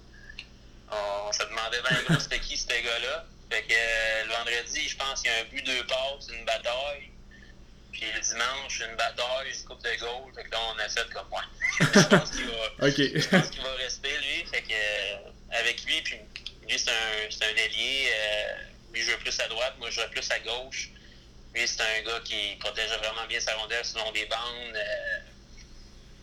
on 0.92 1.32
se 1.32 1.42
demandait 1.44 1.80
bien 1.88 2.02
gros 2.02 2.20
c'était 2.20 2.40
qui 2.40 2.56
ce 2.56 2.66
gars-là. 2.66 3.24
Fait 3.50 3.62
que 3.62 3.74
euh, 3.74 4.24
le 4.24 4.32
vendredi, 4.32 4.88
je 4.88 4.96
pense 4.96 5.20
qu'il 5.20 5.30
y 5.30 5.34
a 5.34 5.38
un 5.40 5.44
but, 5.44 5.62
deux 5.64 5.86
passes, 5.86 6.28
une 6.32 6.44
bataille. 6.44 7.10
Puis 7.92 8.04
le 8.14 8.20
dimanche, 8.20 8.80
une 8.80 8.96
bataille, 8.96 9.52
une 9.52 9.64
coupe 9.64 9.82
de 9.82 9.94
goal. 10.00 10.32
Fait 10.34 10.44
que 10.44 10.50
là, 10.50 10.58
on 10.74 10.78
a 10.78 10.88
fait 10.88 11.12
comme 11.12 11.28
moi. 11.28 11.42
je 11.80 12.00
pense 12.08 12.30
qu'il 12.30 12.46
va, 12.46 12.86
okay. 12.88 13.20
je 13.20 13.28
pense 13.28 13.50
qu'il 13.50 13.62
va 13.62 13.74
rester, 13.74 14.08
lui. 14.18 14.46
Fait 14.46 14.62
que 14.62 14.72
euh, 14.72 15.30
avec 15.50 15.84
lui, 15.84 16.00
puis 16.02 16.16
lui, 16.68 16.78
c'est 16.78 16.90
un, 16.90 17.30
c'est 17.30 17.44
un 17.44 17.56
ailier. 17.56 18.10
Euh, 18.14 18.54
lui, 18.94 19.02
joue 19.02 19.18
plus 19.18 19.38
à 19.40 19.48
droite, 19.48 19.74
moi, 19.78 19.90
je 19.90 20.00
joue 20.00 20.08
plus 20.10 20.30
à 20.30 20.38
gauche. 20.40 20.90
Lui, 21.54 21.68
c'est 21.68 21.82
un 21.82 22.02
gars 22.02 22.20
qui 22.24 22.56
protégeait 22.60 22.96
vraiment 22.96 23.26
bien 23.28 23.40
sa 23.40 23.54
rondelle 23.56 23.84
selon 23.84 24.10
des 24.12 24.24
bandes. 24.26 24.78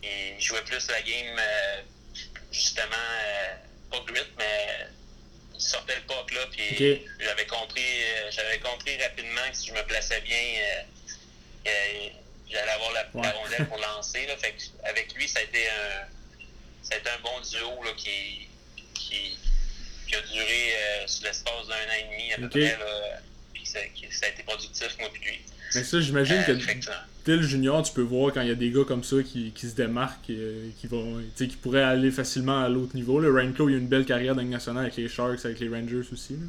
Il 0.02 0.40
jouait 0.40 0.62
plus 0.62 0.88
la 0.88 1.02
game, 1.02 1.40
justement, 2.50 2.96
pas 3.90 4.00
grit, 4.06 4.20
mais 4.38 4.86
il 5.54 5.60
sortait 5.60 5.96
le 5.96 6.02
puck 6.02 6.32
là. 6.32 6.46
Puis 6.52 6.74
okay. 6.74 7.06
j'avais 7.20 7.46
compris, 7.46 7.82
euh, 8.02 8.30
j'avais 8.30 8.58
compris 8.60 8.96
rapidement 9.02 9.48
que 9.50 9.56
si 9.56 9.68
je 9.68 9.72
me 9.74 9.82
plaçais 9.84 10.20
bien, 10.22 10.36
euh, 11.66 12.08
j'allais 12.50 12.70
avoir 12.72 12.92
la, 12.92 13.04
Ouais. 13.14 13.22
la 13.22 13.30
rondelle 13.32 13.66
pour 13.66 13.78
lancer. 13.96 14.26
Là. 14.26 14.36
Fait 14.36 14.52
que 14.52 14.62
avec 14.88 15.12
lui, 15.14 15.28
ça 15.28 15.40
a 15.40 15.42
été 15.42 15.68
un, 15.68 16.06
ça 16.82 16.94
a 16.94 16.98
été 16.98 17.08
un 17.10 17.18
bon 17.20 17.40
duo 17.40 17.82
là, 17.84 17.90
qui, 17.96 18.48
qui, 18.94 19.38
qui 20.08 20.14
a 20.16 20.20
duré 20.22 20.74
euh, 20.76 21.06
sur 21.06 21.24
l'espace 21.24 21.66
d'un 21.68 21.74
an 21.74 21.98
et 21.98 22.04
demi 22.04 22.32
à 22.32 22.36
peu 22.38 22.48
près. 22.48 22.76
Là, 22.78 23.20
puis 23.52 23.66
ça, 23.66 23.80
qui- 23.94 24.12
ça 24.12 24.26
a 24.26 24.28
été 24.30 24.42
productif, 24.42 24.96
moi 24.98 25.08
puis 25.12 25.22
lui. 25.24 25.40
Mais 25.74 25.84
ça, 25.84 26.00
j'imagine 26.00 26.36
Euh, 26.36 26.44
que, 26.58 26.80
dès 27.24 27.36
le 27.36 27.42
junior, 27.42 27.82
tu 27.82 27.92
peux 27.92 28.02
voir 28.02 28.32
quand 28.32 28.40
il 28.42 28.48
y 28.48 28.52
a 28.52 28.54
des 28.54 28.70
gars 28.70 28.84
comme 28.86 29.04
ça 29.04 29.16
qui, 29.22 29.52
qui 29.52 29.68
se 29.68 29.74
démarquent, 29.74 30.30
euh, 30.30 30.70
qui 30.80 30.86
vont, 30.86 31.20
qui 31.36 31.46
pourraient 31.48 31.82
aller 31.82 32.10
facilement 32.10 32.62
à 32.62 32.68
l'autre 32.68 32.94
niveau. 32.94 33.20
Le 33.20 33.32
Ranclo, 33.32 33.68
il 33.68 33.74
a 33.74 33.78
une 33.78 33.88
belle 33.88 34.04
carrière 34.04 34.34
dans 34.34 34.42
le 34.42 34.48
national 34.48 34.84
avec 34.84 34.96
les 34.96 35.08
Sharks, 35.08 35.44
avec 35.44 35.60
les 35.60 35.68
Rangers 35.68 36.02
aussi. 36.12 36.34
Là. 36.34 36.46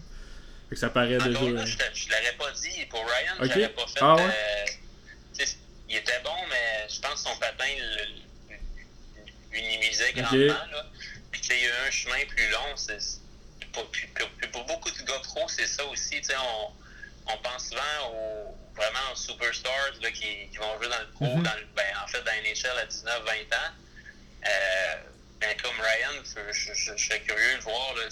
Fait 0.70 0.76
que 0.76 0.80
ça 0.80 0.90
paraît 0.90 1.18
déjà. 1.18 1.30
Là, 1.30 1.40
euh, 1.40 1.66
je 1.66 1.78
je 1.94 2.10
l'aurais 2.10 2.36
pas 2.38 2.52
dit. 2.52 2.86
Pour 2.90 3.00
Ryan, 3.00 3.34
Ok. 3.44 3.50
je 3.50 3.56
l'aurais 3.60 3.74
pas 3.74 3.88
fait. 3.88 4.00
Ah 4.02 4.16
ouais? 4.16 4.24
euh, 4.24 5.46
il 5.90 5.98
était 5.98 6.22
bon, 6.24 6.30
mais 6.50 6.88
je 6.90 7.02
pense 7.02 7.24
que 7.24 7.30
son 7.30 7.38
patin 7.38 7.66
l'unimisait 9.52 10.14
grandement. 10.14 10.48
Là. 10.48 10.86
Puis 11.32 11.42
tu 11.42 11.48
sais, 11.48 11.58
il 11.58 11.64
y 11.64 11.66
a 11.66 11.70
eu 11.70 11.88
un 11.88 11.92
chemin 11.92 12.26
plus 12.30 12.50
long. 12.50 12.76
C'est, 12.78 12.98
pour, 13.74 14.66
beaucoup 14.66 14.90
de 14.90 15.06
gars 15.06 15.20
pros, 15.24 15.48
c'est 15.50 15.68
ça 15.68 15.86
aussi. 15.86 16.22
On, 16.32 17.34
on 17.34 17.38
pense 17.44 17.70
souvent 17.70 18.14
aux, 18.14 18.56
vraiment 18.76 19.16
superstars 19.16 19.92
là, 20.02 20.12
qui, 20.12 20.50
qui 20.52 20.58
vont 20.58 20.78
jouer 20.78 20.88
dans 20.90 21.00
le 21.00 21.12
pro, 21.12 21.26
Mhm. 21.26 21.44
dans 21.44 21.56
le, 21.56 21.66
ben, 21.76 21.86
en 22.04 22.08
fait 22.08 22.22
dans 22.24 22.32
NHL 22.32 22.78
à 22.80 22.86
19-20 22.86 23.54
ans. 23.54 23.72
Euh, 24.48 24.96
ben, 25.40 25.56
comme 25.62 25.80
Ryan, 25.80 26.24
je, 26.24 26.74
je, 26.74 26.98
serais 26.98 27.20
curieux 27.22 27.58
de 27.58 27.62
voir. 27.62 27.94
Là, 27.96 28.04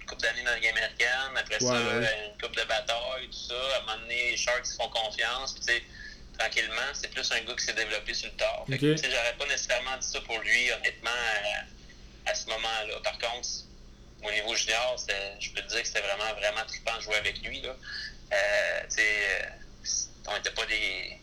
une 0.00 0.06
couple 0.06 0.22
d'années 0.22 0.42
dans 0.44 0.50
la 0.52 0.60
game 0.60 0.76
américaine, 0.76 1.36
après 1.36 1.62
Ouais, 1.62 1.68
ça, 1.68 2.00
ben 2.00 2.08
une 2.32 2.40
couple 2.40 2.60
de 2.60 2.64
batailles, 2.64 3.26
tout 3.28 3.48
ça. 3.48 3.54
À 3.54 3.78
un 3.78 3.80
moment 3.80 3.98
donné, 3.98 4.30
les 4.30 4.36
Sharks 4.36 4.66
font 4.76 4.88
confiance. 4.88 5.54
Puis, 5.54 5.82
tranquillement, 6.38 6.92
c'est 6.94 7.08
plus 7.08 7.30
un 7.32 7.40
gars 7.40 7.54
qui 7.54 7.64
s'est 7.64 7.72
développé 7.74 8.14
sur 8.14 8.28
le 8.30 8.36
tard. 8.36 8.64
Fait 8.68 8.78
que, 8.78 8.92
Ok. 8.92 8.96
tu 8.96 9.02
sais, 9.04 9.10
J'aurais 9.10 9.34
pas 9.38 9.46
nécessairement 9.46 9.96
dit 9.96 10.06
ça 10.06 10.20
pour 10.22 10.38
lui, 10.40 10.72
honnêtement, 10.72 11.10
à, 11.10 12.30
à 12.30 12.34
ce 12.34 12.46
moment-là. 12.46 13.00
Par 13.02 13.18
contre, 13.18 13.48
au 14.22 14.30
niveau 14.30 14.54
junior, 14.54 14.96
je 15.40 15.50
peux 15.50 15.60
te 15.62 15.68
dire 15.68 15.82
que 15.82 15.86
c'était 15.86 16.00
vraiment, 16.00 16.32
vraiment 16.34 16.64
trippant 16.66 16.96
de 16.96 17.02
jouer 17.02 17.16
avec 17.16 17.38
lui. 17.42 17.60
Là. 17.62 17.74
Euh, 18.32 18.80
euh, 18.98 19.42
on 20.30 20.36
n'était 20.36 20.50
pas 20.50 20.66
des, 20.66 21.18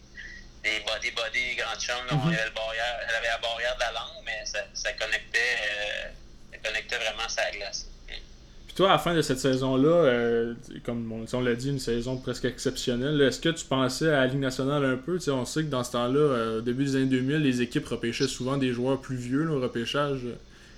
des 0.63 0.79
body 0.85 1.11
body 1.11 1.55
grands 1.57 1.79
chums. 1.79 2.05
là. 2.09 2.13
On 2.23 2.27
avait, 2.27 2.45
le 2.45 2.53
barrière, 2.53 2.99
elle 3.07 3.15
avait 3.15 3.27
la 3.27 3.37
barrière 3.37 3.75
de 3.75 3.79
la 3.81 3.91
langue, 3.91 4.23
mais 4.25 4.45
ça, 4.45 4.59
ça 4.73 4.91
connectait, 4.93 5.37
euh, 5.37 6.09
ça 6.51 6.57
connectait 6.69 6.97
vraiment 6.97 7.29
sa 7.29 7.49
glace. 7.51 7.89
Puis 8.07 8.75
toi, 8.75 8.89
à 8.89 8.93
la 8.93 8.99
fin 8.99 9.13
de 9.13 9.21
cette 9.21 9.39
saison-là, 9.39 9.87
euh, 9.89 10.53
comme 10.83 11.11
on, 11.11 11.25
on 11.31 11.41
l'a 11.41 11.55
dit, 11.55 11.69
une 11.69 11.79
saison 11.79 12.17
presque 12.17 12.45
exceptionnelle, 12.45 13.21
est-ce 13.21 13.39
que 13.39 13.49
tu 13.49 13.63
pensais 13.65 14.09
à 14.09 14.21
la 14.21 14.27
Ligue 14.27 14.39
nationale 14.39 14.83
un 14.83 14.97
peu? 14.97 15.19
On 15.29 15.45
sait 15.45 15.61
que 15.63 15.69
dans 15.69 15.83
ce 15.83 15.91
temps-là, 15.93 16.19
euh, 16.19 16.57
au 16.57 16.61
début 16.61 16.85
des 16.85 16.95
années 16.95 17.05
2000, 17.05 17.37
les 17.37 17.61
équipes 17.61 17.87
repêchaient 17.87 18.27
souvent 18.27 18.57
des 18.57 18.73
joueurs 18.73 18.99
plus 18.99 19.15
vieux 19.17 19.43
là, 19.43 19.51
au 19.53 19.61
repêchage. 19.61 20.21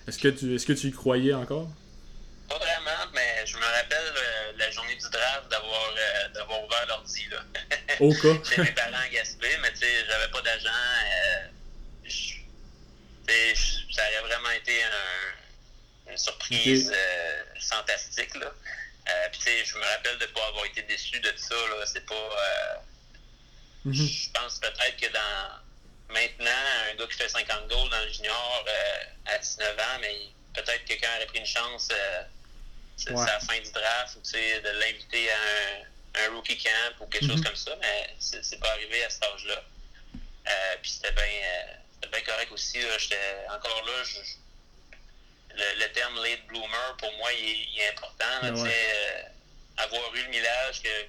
Est-ce 0.07 0.19
que, 0.19 0.27
tu, 0.27 0.53
est-ce 0.55 0.65
que 0.65 0.73
tu 0.73 0.87
y 0.87 0.91
croyais 0.91 1.33
encore? 1.33 1.69
Au 7.99 8.13
cas. 8.13 8.43
Chez 8.55 8.61
mes 8.61 8.71
parents 8.71 9.07
Gaspé, 9.11 9.57
mais 9.61 9.71
tu 9.73 9.79
sais, 9.79 10.05
j'avais 10.07 10.29
pas 10.31 10.41
d'agent. 10.41 10.69
euh, 10.69 11.47
ça 13.91 14.03
aurait 14.03 14.27
vraiment 14.27 14.51
été 14.51 14.83
un- 14.83 16.11
une 16.11 16.17
surprise 16.17 16.91
euh, 16.95 17.43
fantastique. 17.69 18.33
Là. 18.35 18.45
Euh, 19.09 19.29
puis 19.31 19.39
tu 19.39 19.45
sais, 19.45 19.65
je 19.65 19.75
me 19.77 19.83
rappelle 19.83 20.17
de 20.19 20.25
ne 20.25 20.31
pas 20.31 20.45
avoir 20.47 20.65
été 20.65 20.81
déçu 20.83 21.19
de 21.19 21.33
ça. 21.35 21.55
Là. 21.55 21.85
C'est 21.85 22.05
pas. 22.05 22.29
Mhm. 23.85 23.93
je 23.93 24.29
pense 24.31 24.59
peut-être 24.59 24.97
que 24.97 25.11
dans 25.13 26.13
maintenant, 26.13 26.51
un 26.91 26.95
gars 26.95 27.07
qui 27.07 27.13
fait 27.17 27.29
50 27.29 27.67
goals 27.69 27.89
dans 27.89 28.01
le 28.03 28.11
junior 28.11 28.65
à 29.25 29.37
19 29.37 29.79
ans, 29.79 29.97
mais 30.01 30.13
peut-être 30.53 30.83
que 30.83 30.87
quelqu'un 30.89 31.09
aurait 31.15 31.25
pris 31.27 31.39
une 31.39 31.45
chance, 31.45 31.87
c'est 32.97 33.11
Ouais. 33.11 33.15
c'est 33.25 33.31
à 33.31 33.33
la 33.33 33.39
fin 33.39 33.59
du 33.59 33.71
draft, 33.71 34.15
ou 34.17 34.21
tu 34.21 34.31
sais, 34.31 34.59
de 34.61 34.69
l'inviter 34.79 35.29
à 35.31 35.35
un, 35.35 35.83
un 36.25 36.35
rookie 36.35 36.57
camp 36.57 37.01
ou 37.01 37.07
quelque 37.07 37.27
chose 37.27 37.37
Mhm. 37.39 37.43
comme 37.45 37.55
ça, 37.55 37.75
mais 37.81 38.15
c'est 38.19 38.59
pas 38.59 38.71
arrivé 38.71 39.03
à 39.03 39.09
cet 39.09 39.23
âge-là. 39.23 39.63
Euh, 40.47 40.75
Puis 40.81 40.91
c'était 40.91 41.11
bien 41.11 41.23
euh, 41.25 41.73
c'était 41.95 42.07
bien 42.09 42.21
correct 42.21 42.51
aussi. 42.51 42.79
J'étais 42.99 43.17
encore 43.49 43.83
là. 43.85 44.03
je- 44.03 44.23
je- 44.23 45.55
le, 45.55 45.79
le 45.79 45.91
terme 45.91 46.15
late 46.23 46.45
bloomer, 46.47 46.95
pour 46.99 47.11
moi, 47.13 47.33
il 47.33 47.45
est, 47.49 47.67
il 47.73 47.79
est 47.79 47.89
important. 47.89 48.25
là, 48.25 48.39
Ah 48.43 48.51
ouais. 48.51 48.69
euh, 48.71 49.21
avoir 49.77 50.13
eu 50.15 50.21
le 50.23 50.29
millage 50.29 50.81
que, 50.83 51.05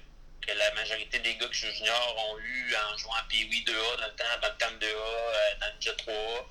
que 0.46 0.52
la 0.52 0.72
majorité 0.74 1.18
des 1.18 1.34
gars 1.36 1.48
qui 1.48 1.54
jouent 1.66 1.72
junior 1.72 2.16
ont 2.30 2.38
eu 2.38 2.74
en 2.74 2.96
jouant 2.96 3.14
à 3.14 3.24
Pee-Wee 3.28 3.64
2A 3.64 3.96
dans 4.00 4.06
le 4.06 4.14
temps, 4.14 4.24
dans 4.40 4.48
le 4.48 4.56
TAM 4.56 4.78
2A, 4.78 4.86
euh, 4.86 5.54
dans 5.60 5.66
le 5.66 5.80
Jet 5.80 5.96
3A, 5.98 6.46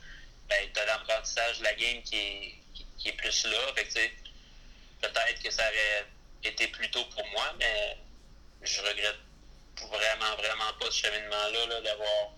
ben, 0.47 0.69
tu 0.73 0.79
as 0.79 0.85
l'apprentissage 0.85 1.57
de 1.59 1.63
la 1.63 1.73
game 1.73 2.01
qui 2.03 2.15
est, 2.17 2.55
qui, 2.75 2.85
qui 2.99 3.09
est 3.09 3.13
plus 3.13 3.45
là. 3.45 3.73
Fait 3.75 3.85
que, 3.87 3.93
peut-être 5.01 5.41
que 5.43 5.49
ça 5.51 5.63
aurait 5.67 6.05
été 6.43 6.67
plus 6.67 6.89
tôt 6.91 7.03
pour 7.05 7.25
moi, 7.29 7.53
mais 7.59 7.97
je 8.67 8.81
regrette 8.81 9.19
vraiment, 9.77 10.35
vraiment 10.37 10.73
pas 10.79 10.91
ce 10.91 11.05
cheminement-là, 11.05 11.65
là, 11.67 11.81
d'avoir 11.81 12.33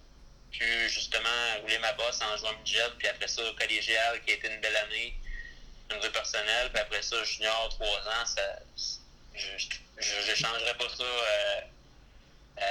pu 0.51 0.89
justement 0.89 1.29
rouler 1.61 1.77
ma 1.79 1.93
bosse 1.93 2.19
en 2.21 2.37
jouant 2.37 2.55
jet, 2.65 2.91
puis 2.97 3.07
après 3.07 3.27
ça, 3.27 3.41
collégial, 3.57 4.21
qui 4.25 4.31
a 4.31 4.35
été 4.35 4.51
une 4.51 4.61
belle 4.61 4.75
année, 4.75 5.13
une 5.91 5.99
vie 5.99 6.09
personnelle, 6.09 6.69
puis 6.71 6.81
après 6.81 7.01
ça, 7.01 7.23
junior, 7.23 7.69
trois 7.69 7.99
ans, 7.99 8.25
ça, 8.25 8.59
je 9.33 9.47
je 9.99 10.35
changerais 10.35 10.75
pas 10.77 10.89
ça. 10.95 11.03
Euh, 11.03 11.61
euh, 12.57 12.61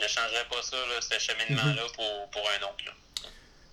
je 0.00 0.06
changerais 0.06 0.46
pas 0.50 0.62
ça, 0.62 0.76
là, 0.76 1.00
ce 1.00 1.18
cheminement-là, 1.18 1.82
pour, 1.94 2.30
pour 2.30 2.42
un 2.50 2.62
autre. 2.66 2.84
Là. 2.86 2.92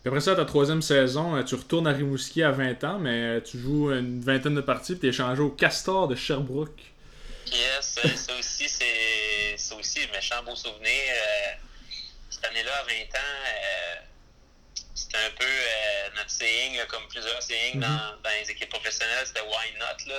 Puis 0.02 0.10
après 0.10 0.22
ça, 0.22 0.36
ta 0.36 0.46
troisième 0.46 0.82
saison, 0.82 1.36
euh, 1.36 1.44
tu 1.44 1.56
retournes 1.56 1.88
à 1.88 1.92
Rimouski 1.92 2.44
à 2.44 2.52
20 2.52 2.84
ans, 2.84 3.00
mais 3.00 3.42
tu 3.42 3.60
joues 3.60 3.92
une 3.92 4.22
vingtaine 4.22 4.56
de 4.56 4.62
parties, 4.62 4.94
puis 4.94 5.02
tu 5.02 5.06
es 5.08 5.10
échangé 5.10 5.42
au 5.42 5.50
Castor 5.50 6.08
de 6.08 6.16
Sherbrooke. 6.16 6.82
Yes, 7.52 8.00
euh, 8.04 8.16
ça 8.16 8.34
aussi, 8.38 8.68
c'est 8.70 9.58
ça 9.58 9.76
aussi 9.76 10.00
méchant 10.14 10.42
beau 10.44 10.56
souvenir. 10.56 10.90
Euh, 11.10 11.54
cette 12.30 12.46
année-là, 12.46 12.72
à 12.80 12.84
20 12.84 12.92
ans, 12.92 13.44
euh, 13.48 13.96
c'était 14.94 15.18
un 15.18 15.30
peu 15.38 15.46
euh, 15.46 16.10
notre 16.16 16.30
saying, 16.32 16.78
là, 16.78 16.86
comme 16.88 17.08
plusieurs 17.10 17.42
sayings 17.42 17.76
Mhm. 17.76 17.82
dans, 17.82 18.22
dans 18.24 18.30
les 18.42 18.50
équipes 18.50 18.70
professionnelles, 18.70 19.26
c'était 19.26 19.42
why 19.42 19.72
not. 19.80 20.10
Là, 20.10 20.16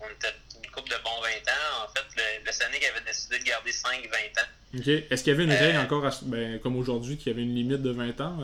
on 0.00 0.08
était 0.10 0.34
une 0.62 0.70
couple 0.70 0.90
de 0.90 0.96
bons 1.02 1.20
20 1.22 1.28
ans. 1.28 1.84
En 1.84 1.88
fait, 1.94 2.04
le, 2.16 2.44
le 2.44 2.52
Sonic 2.52 2.84
avait 2.84 3.04
décidé 3.04 3.38
de 3.38 3.44
garder 3.44 3.70
5-20 3.72 4.40
ans. 4.40 4.48
Ok. 4.78 4.86
Est-ce 4.86 5.24
qu'il 5.24 5.32
y 5.32 5.34
avait 5.34 5.44
une 5.44 5.52
règle 5.52 5.78
encore, 5.78 6.06
à 6.06 6.10
ben, 6.22 6.60
comme 6.60 6.76
aujourd'hui, 6.76 7.16
qu'il 7.16 7.28
y 7.28 7.34
avait 7.34 7.42
une 7.42 7.54
limite 7.54 7.82
de 7.82 7.90
20 7.90 8.20
ans 8.20 8.38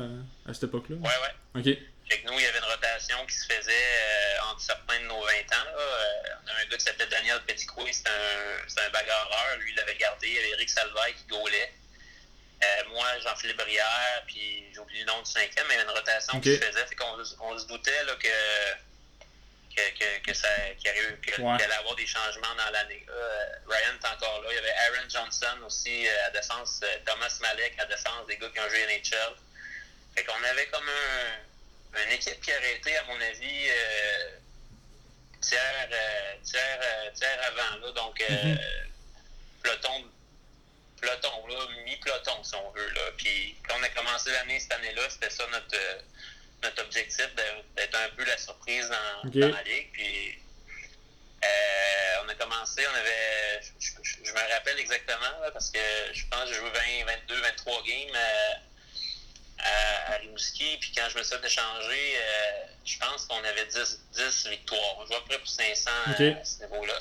à 0.48 0.54
cette 0.54 0.64
époque-là? 0.64 0.96
Ouais, 0.96 1.02
ouais. 1.02 1.60
Ok. 1.72 1.78
Fait 2.08 2.20
que 2.20 2.26
nous, 2.28 2.38
il 2.38 2.42
y 2.42 2.46
avait 2.46 2.58
une 2.58 2.64
rotation 2.64 3.26
qui 3.26 3.34
se 3.34 3.46
faisait 3.52 3.72
euh, 3.72 4.50
entre 4.50 4.60
certains 4.60 5.00
de 5.00 5.06
nos 5.06 5.20
20 5.20 5.28
ans. 5.28 5.64
Là. 5.64 5.72
Euh, 5.76 6.34
on 6.44 6.48
a 6.48 6.52
un 6.52 6.66
gars 6.66 6.76
qui 6.76 6.84
s'appelait 6.84 7.06
Daniel 7.06 7.40
Petitcoué, 7.42 7.92
c'était 7.92 8.10
un, 8.10 8.86
un 8.86 8.90
bagarreur. 8.90 9.56
Lui, 9.58 9.72
il 9.72 9.76
l'avait 9.76 9.96
gardé. 9.96 10.28
Il 10.28 10.34
y 10.34 10.38
avait 10.38 10.50
Eric 10.50 10.70
Salvaille 10.70 11.14
qui 11.14 11.26
gaulait. 11.26 11.72
Euh, 12.62 12.84
moi, 12.90 13.06
Jean-Philippe 13.24 13.56
Brière, 13.56 14.22
puis 14.26 14.72
j'ai 14.72 14.78
oublié 14.78 15.00
le 15.00 15.06
nom 15.06 15.20
du 15.20 15.30
cinquième, 15.30 15.66
mais 15.66 15.74
il 15.74 15.78
y 15.78 15.80
avait 15.80 15.90
une 15.90 15.96
rotation 15.96 16.40
qui 16.40 16.54
se 16.54 16.60
faisait. 16.60 16.86
Fait 16.86 16.94
qu'on 16.94 17.18
on 17.40 17.58
se 17.58 17.66
doutait 17.66 18.04
là, 18.04 18.14
que 18.14 18.86
que, 19.76 20.18
que, 20.20 20.32
ça, 20.32 20.48
qu'il, 20.78 20.88
allait 20.88 21.74
avoir 21.74 21.94
des 21.96 22.06
changements 22.06 22.54
dans 22.56 22.70
l'année. 22.72 23.04
Ryan 23.68 23.92
est 23.92 24.06
encore 24.06 24.40
là. 24.40 24.48
Il 24.50 24.54
y 24.54 24.58
avait 24.58 24.70
Aaron 24.70 25.06
Johnson 25.06 25.66
aussi 25.66 26.08
à 26.08 26.30
défense, 26.30 26.80
Thomas 27.04 27.36
Malek 27.42 27.74
à 27.78 27.84
défense, 27.84 28.26
des 28.26 28.38
gars 28.38 28.48
qui 28.48 28.60
ont 28.60 28.68
joué 28.70 28.86
NHL. 28.86 29.36
Fait 30.14 30.24
qu'on 30.24 30.42
avait 30.44 30.66
comme 30.68 30.88
un, 30.88 31.45
une 32.04 32.12
équipe 32.12 32.40
qui 32.40 32.52
aurait 32.52 32.74
été, 32.74 32.96
à 32.96 33.04
mon 33.04 33.20
avis, 33.20 33.68
tiers, 35.40 35.88
tiers, 36.42 37.12
tiers 37.14 37.38
avant. 37.46 37.86
Là, 37.86 37.92
donc, 37.92 38.18
mm-hmm. 38.20 38.58
peloton 39.62 40.10
mi-peloton, 41.84 42.42
si 42.42 42.54
on 42.54 42.70
veut. 42.72 42.90
Là. 42.90 43.00
Puis 43.16 43.56
quand 43.68 43.76
on 43.78 43.82
a 43.82 43.88
commencé 43.90 44.30
l'année 44.32 44.58
cette 44.60 44.72
année-là, 44.72 45.02
c'était 45.08 45.30
ça 45.30 45.44
notre, 45.50 45.78
notre 46.62 46.82
objectif, 46.82 47.28
d'être 47.76 47.94
un 47.94 48.08
peu 48.16 48.24
la 48.24 48.36
surprise 48.36 48.88
dans, 48.88 49.30
dans 49.30 49.54
la 49.54 49.62
ligue. 49.62 49.90
Puis 49.92 50.38
euh, 51.44 52.24
on 52.24 52.28
a 52.28 52.34
commencé, 52.34 52.82
on 52.90 52.94
avait. 52.94 53.60
Je, 53.78 54.32
me 54.32 54.52
rappelle 54.54 54.78
exactement, 54.78 55.40
là, 55.40 55.50
parce 55.52 55.70
que 55.70 55.78
je 56.12 56.24
pense 56.26 56.44
que 56.44 56.48
j'ai 56.48 56.60
joué 56.60 56.70
20, 57.04 57.12
22, 57.28 57.40
23 57.40 57.82
games 57.84 58.14
euh, 58.14 58.54
à, 59.58 60.12
à 60.12 60.16
Rimouski. 60.18 60.76
Puis 60.80 60.92
quand 60.96 61.08
je 61.10 61.18
me 61.18 61.22
suis 61.22 61.36
échangé, 61.44 62.16
euh, 62.16 62.66
je 62.84 62.98
pense 62.98 63.26
qu'on 63.26 63.42
avait 63.42 63.66
10, 63.66 64.00
10 64.12 64.46
victoires. 64.48 64.98
Je 65.02 65.08
vois 65.08 65.18
à 65.18 65.20
peu 65.20 65.28
près 65.28 65.38
pour 65.38 65.48
500 65.48 65.90
à 66.06 66.44
ce 66.44 66.62
niveau-là. 66.62 66.98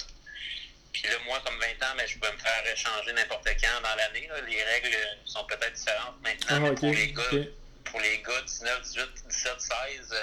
Puis 0.91 1.03
là, 1.03 1.15
moi, 1.25 1.41
comme 1.45 1.59
20 1.59 1.65
ans, 1.85 1.95
ben, 1.97 2.07
je 2.07 2.17
peux 2.17 2.31
me 2.31 2.37
faire 2.37 2.67
échanger 2.71 3.13
n'importe 3.13 3.47
quand 3.61 3.81
dans 3.81 3.95
l'année. 3.95 4.29
Les 4.47 4.63
règles 4.63 4.95
sont 5.25 5.43
peut-être 5.45 5.73
différentes 5.73 6.21
maintenant. 6.21 6.71
Ah, 6.71 6.75
pour, 6.75 6.91
les 6.91 7.11
gars, 7.11 7.49
pour 7.83 7.99
les 7.99 8.21
gars 8.21 8.41
19, 8.41 8.81
18, 8.81 9.09
17, 9.27 9.53
16, 9.59 10.15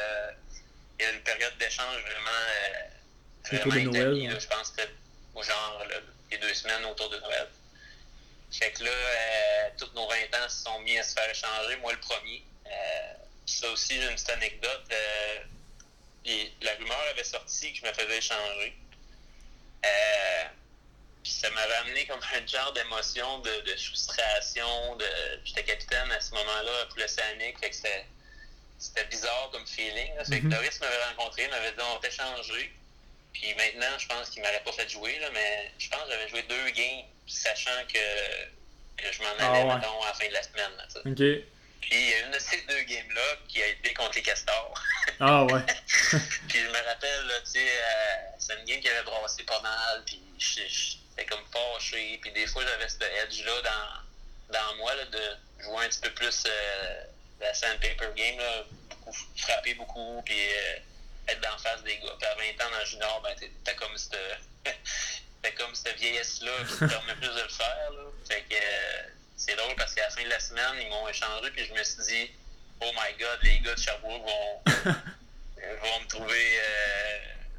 il 0.99 1.05
y 1.05 1.09
a 1.09 1.13
une 1.13 1.21
période 1.21 1.57
d'échange 1.59 2.01
vraiment, 2.03 2.41
euh, 3.53 3.59
vraiment 3.59 3.91
établie. 3.91 4.31
Je 4.31 4.47
pense 4.47 4.71
que 4.71 4.83
genre 5.43 5.83
les 6.31 6.39
deux 6.39 6.55
semaines 6.55 6.85
autour 6.87 7.11
de 7.11 7.19
Noël. 7.19 7.49
Fait 8.53 8.71
que 8.73 8.85
là, 8.85 8.91
euh, 8.91 9.71
tous 9.79 9.91
nos 9.95 10.07
20 10.07 10.15
ans 10.35 10.49
se 10.49 10.63
sont 10.63 10.79
mis 10.81 10.99
à 10.99 11.03
se 11.03 11.15
faire 11.15 11.29
échanger, 11.31 11.77
moi 11.77 11.93
le 11.93 12.01
premier. 12.01 12.45
Euh, 12.67 13.15
ça 13.47 13.71
aussi, 13.71 13.95
j'ai 13.95 14.07
une 14.07 14.15
petite 14.15 14.31
anecdote. 14.31 14.85
la 16.61 16.75
rumeur 16.75 17.03
avait 17.11 17.25
sorti 17.25 17.73
que 17.73 17.79
je 17.79 17.87
me 17.87 17.93
faisais 17.95 18.19
échanger. 18.19 18.77
Euh, 19.85 20.45
puis 21.23 21.33
ça 21.33 21.51
m'avait 21.51 21.75
amené 21.75 22.07
comme 22.07 22.21
un 22.21 22.47
genre 22.47 22.73
d'émotion, 22.73 23.39
de, 23.39 23.61
de, 23.63 23.77
frustration. 23.77 24.97
De... 24.97 25.07
J'étais 25.45 25.65
capitaine 25.65 26.11
à 26.13 26.21
ce 26.21 26.33
moment-là 26.35 26.87
pour 26.87 26.99
l'Océanique, 26.99 27.59
fait 27.59 27.71
que 27.71 27.77
c'était, 27.77 29.05
bizarre 29.07 29.49
comme 29.53 29.67
feeling. 29.67 30.15
Là. 30.17 30.25
Fait 30.25 30.41
que 30.41 30.47
Doris 30.47 30.79
mhm. 30.79 30.87
m'avait 30.87 31.05
rencontré, 31.05 31.49
m'avait 31.49 31.73
dit 31.73 31.79
on 31.81 31.95
va 31.95 32.01
t'échanger. 32.01 32.73
Puis 33.33 33.55
maintenant, 33.55 33.99
je 33.99 34.07
pense 34.07 34.31
qu'il 34.31 34.43
m'aurait 34.43 34.63
pas 34.65 34.73
fait 34.73 34.89
jouer, 34.89 35.19
là, 35.19 35.29
mais 35.33 35.73
je 35.79 35.89
pense 35.89 36.03
que 36.05 36.11
j'avais 36.11 36.29
joué 36.29 36.43
deux 36.43 36.71
games, 36.71 37.05
sachant 37.27 37.85
que, 37.89 39.03
que 39.03 39.13
je 39.13 39.23
m'en 39.23 39.31
allais, 39.31 39.69
ah, 39.71 39.77
mettons, 39.77 40.03
à 40.03 40.09
la 40.09 40.15
fin 40.15 40.29
de 40.29 40.33
la 40.33 40.43
semaine. 40.43 40.73
Là, 40.77 40.85
OK. 41.07 41.45
Puis 41.83 41.91
il 41.91 42.11
y 42.11 42.15
a 42.15 42.27
une 42.27 42.33
de 42.33 42.39
ces 42.39 42.61
deux 42.63 42.83
games-là 42.83 43.37
qui 43.49 43.63
a 43.63 43.67
été 43.67 43.93
contre 43.95 44.15
les 44.15 44.23
Castors. 44.23 44.75
Ah 45.19 45.45
ouais. 45.45 45.61
puis 46.49 46.61
je 46.61 46.69
me 46.69 46.87
rappelle, 46.87 47.43
tu 47.45 47.51
sais, 47.53 47.67
euh, 47.67 48.15
c'est 48.39 48.59
une 48.59 48.65
game 48.65 48.81
qui 48.81 48.89
avait 48.89 49.03
brassé 49.03 49.43
pas 49.43 49.61
mal, 49.61 50.03
puis 50.07 50.21
j'étais 50.39 51.27
comme 51.27 51.45
fâché. 51.53 52.19
Puis 52.23 52.31
des 52.33 52.47
fois, 52.47 52.63
j'avais 52.65 52.89
ce 52.89 52.97
edge-là 53.25 53.63
dans, 53.63 54.59
dans 54.59 54.77
moi, 54.77 54.95
là, 54.95 55.05
de 55.07 55.63
jouer 55.65 55.85
un 55.85 55.89
petit 55.89 56.01
peu 56.01 56.11
plus 56.11 56.45
euh, 56.47 57.05
la 57.41 57.53
sandpaper 57.53 58.13
game, 58.17 58.39
là, 58.39 58.65
beaucoup, 58.91 59.17
frapper 59.37 59.75
beaucoup, 59.75 60.23
puis 60.25 60.39
euh, 60.39 60.79
être 61.29 61.41
d'en 61.41 61.59
face 61.59 61.83
des 61.83 61.99
gars. 61.99 62.15
Puis 62.19 62.27
à 62.27 62.35
20 62.35 62.67
ans 62.67 62.71
dans 62.71 62.79
le 62.79 62.85
junior, 62.85 63.23
ben, 63.23 63.49
t'as 63.65 63.75
comme 63.75 63.97
cette... 63.97 64.19
t'as 65.43 65.51
comme 65.53 65.75
cette 65.75 65.99
vieillesse-là 65.99 66.53
qui 66.69 66.75
te 66.75 66.85
permet 66.85 67.15
plus 67.15 67.29
de 67.29 67.43
le 67.43 67.49
faire, 67.49 67.91
là. 67.93 68.03
Fait 68.29 68.43
que... 68.49 68.55
Euh, 68.55 69.03
c'est 69.45 69.57
drôle 69.57 69.75
parce 69.77 69.93
qu'à 69.95 70.05
la 70.05 70.11
fin 70.11 70.23
de 70.23 70.29
la 70.29 70.39
semaine, 70.39 70.75
ils 70.81 70.89
m'ont 70.89 71.09
échangé, 71.09 71.51
puis 71.51 71.67
je 71.67 71.73
me 71.73 71.83
suis 71.83 72.03
dit, 72.05 72.31
oh 72.81 72.91
my 72.95 73.19
god, 73.19 73.39
les 73.43 73.59
gars 73.61 73.75
de 73.75 73.81
Sherbrooke 73.81 74.23
vont, 74.23 74.63
vont 74.85 76.01
me 76.01 76.07
trouver. 76.07 76.61
Euh, 76.61 77.19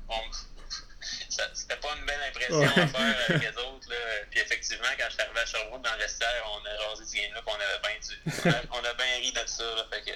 C'était 1.53 1.75
pas 1.77 1.95
une 1.97 2.05
belle 2.05 2.21
impression 2.29 2.61
à 2.61 2.87
faire 2.87 3.15
avec 3.27 3.41
les 3.41 3.57
autres. 3.57 3.89
Là. 3.89 3.95
Puis 4.29 4.39
effectivement, 4.39 4.87
quand 4.97 5.05
je 5.09 5.13
suis 5.13 5.21
arrivé 5.21 5.39
à 5.39 5.45
Sherbrooke 5.45 5.81
dans 5.81 5.93
le 5.93 5.99
vestiaire, 5.99 6.45
on 6.45 6.65
a 6.65 6.87
rasé 6.87 7.05
ce 7.05 7.15
game-là, 7.15 7.41
on 7.45 7.53
avait 7.53 7.79
bien 7.81 7.97
du, 7.99 8.65
on 8.71 8.85
a 8.85 8.93
bien 8.93 9.15
ri 9.17 9.31
de 9.33 9.45
ça. 9.45 9.63
Là, 9.75 9.85
fait 9.91 10.03
que, 10.03 10.11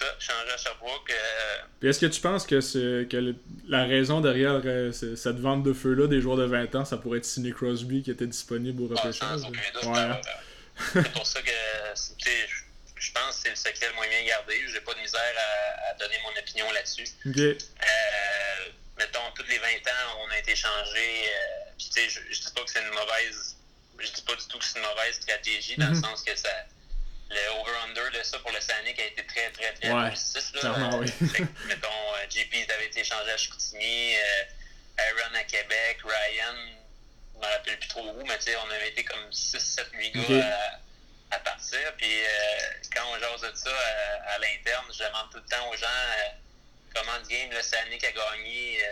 ça, 0.00 0.16
changer 0.18 0.52
à 0.52 0.56
Sherbrooke. 0.56 1.10
Euh... 1.10 1.58
Puis 1.80 1.88
est-ce 1.88 2.00
que 2.00 2.06
tu 2.06 2.20
penses 2.20 2.46
que, 2.46 3.04
que 3.04 3.34
la 3.68 3.84
raison 3.84 4.20
derrière 4.20 4.60
euh, 4.64 4.92
cette 4.92 5.38
vente 5.38 5.62
de 5.62 5.72
feu-là 5.72 6.06
des 6.06 6.20
joueurs 6.20 6.36
de 6.36 6.44
20 6.44 6.74
ans, 6.74 6.84
ça 6.84 6.96
pourrait 6.96 7.18
être 7.18 7.24
Sidney 7.24 7.52
Crosby 7.52 8.02
qui 8.02 8.10
était 8.10 8.26
disponible 8.26 8.82
au 8.82 8.86
repêchage? 8.88 9.42
Ouais, 9.42 9.98
hein? 9.98 10.20
c'est 10.92 11.12
pour 11.12 11.26
ça 11.26 11.40
que 11.42 11.50
je 12.96 13.12
pense 13.12 13.36
que 13.36 13.42
c'est 13.42 13.50
le 13.50 13.56
secret 13.56 13.88
le 13.88 13.94
moins 13.94 14.08
bien 14.08 14.24
gardé. 14.26 14.60
J'ai 14.72 14.80
pas 14.80 14.94
de 14.94 15.00
misère 15.00 15.34
à, 15.90 15.94
donner 15.94 16.16
mon 16.22 16.38
opinion 16.38 16.70
là-dessus. 16.72 17.04
Euh, 17.26 17.56
mettons, 18.98 19.20
tous 19.34 19.46
les 19.48 19.58
20 19.58 19.66
ans, 19.66 20.18
on 20.26 20.30
a 20.30 20.38
été 20.38 20.54
changé. 20.54 21.24
Euh, 21.24 21.70
je, 21.78 22.20
je 22.30 22.40
dis 22.40 22.52
pas 22.54 22.62
que 22.62 22.70
c'est 22.70 22.82
une 22.82 22.94
mauvaise. 22.94 23.56
Je 23.98 24.12
dis 24.12 24.22
pas 24.22 24.34
du 24.34 24.46
tout 24.46 24.58
que 24.58 24.64
c'est 24.64 24.78
une 24.78 24.84
mauvaise 24.84 25.14
stratégie, 25.16 25.76
dans 25.76 25.88
le 25.88 25.94
mhm. 25.94 26.02
sens 26.02 26.22
que 26.22 26.36
ça 26.36 26.48
le 27.30 27.50
over-under 27.60 28.10
de 28.10 28.22
ça 28.24 28.38
pour 28.40 28.50
le 28.50 28.60
Sanic 28.60 28.98
a 28.98 29.06
été 29.06 29.24
très, 29.24 29.50
très, 29.50 29.72
très 29.74 29.92
ouais, 29.92 30.10
positif. 30.10 30.52
Là. 30.62 30.90
oui. 30.98 31.06
mettons, 31.66 31.88
euh, 31.88 32.26
JP 32.28 32.70
avait 32.74 32.86
été 32.86 33.04
changé 33.04 33.30
à 33.30 33.36
Chicoutimi, 33.36 34.16
euh, 34.16 34.44
Aaron 34.98 35.34
à 35.34 35.44
Québec, 35.44 35.98
Ryan, 36.02 36.56
je 37.34 37.38
ne 37.38 37.46
me 37.46 37.52
rappelle 37.52 37.78
plus 37.78 37.88
trop 37.88 38.02
où, 38.04 38.26
mais 38.26 38.36
tu 38.38 38.46
sais, 38.46 38.56
on 38.56 38.70
avait 38.70 38.88
été 38.88 39.04
comme 39.04 39.32
6, 39.32 39.58
7, 39.58 39.86
8 39.92 40.10
gars 40.10 40.46
à, 41.30 41.36
à, 41.36 41.38
partir. 41.38 41.94
Puis 41.96 42.20
euh, 42.20 42.28
quand 42.94 43.02
on 43.12 43.18
jase 43.20 43.52
de 43.52 43.56
ça 43.56 43.70
à, 43.70 44.32
à 44.32 44.38
l'interne, 44.38 44.86
je 44.92 45.04
demande 45.04 45.30
tout 45.30 45.38
le 45.38 45.44
temps 45.44 45.70
aux 45.70 45.76
gens 45.76 45.86
comment 46.94 47.16
le 47.22 47.26
game 47.28 47.50
le 47.52 47.62
Sanic 47.62 48.02
a 48.02 48.10
gagné 48.10 48.82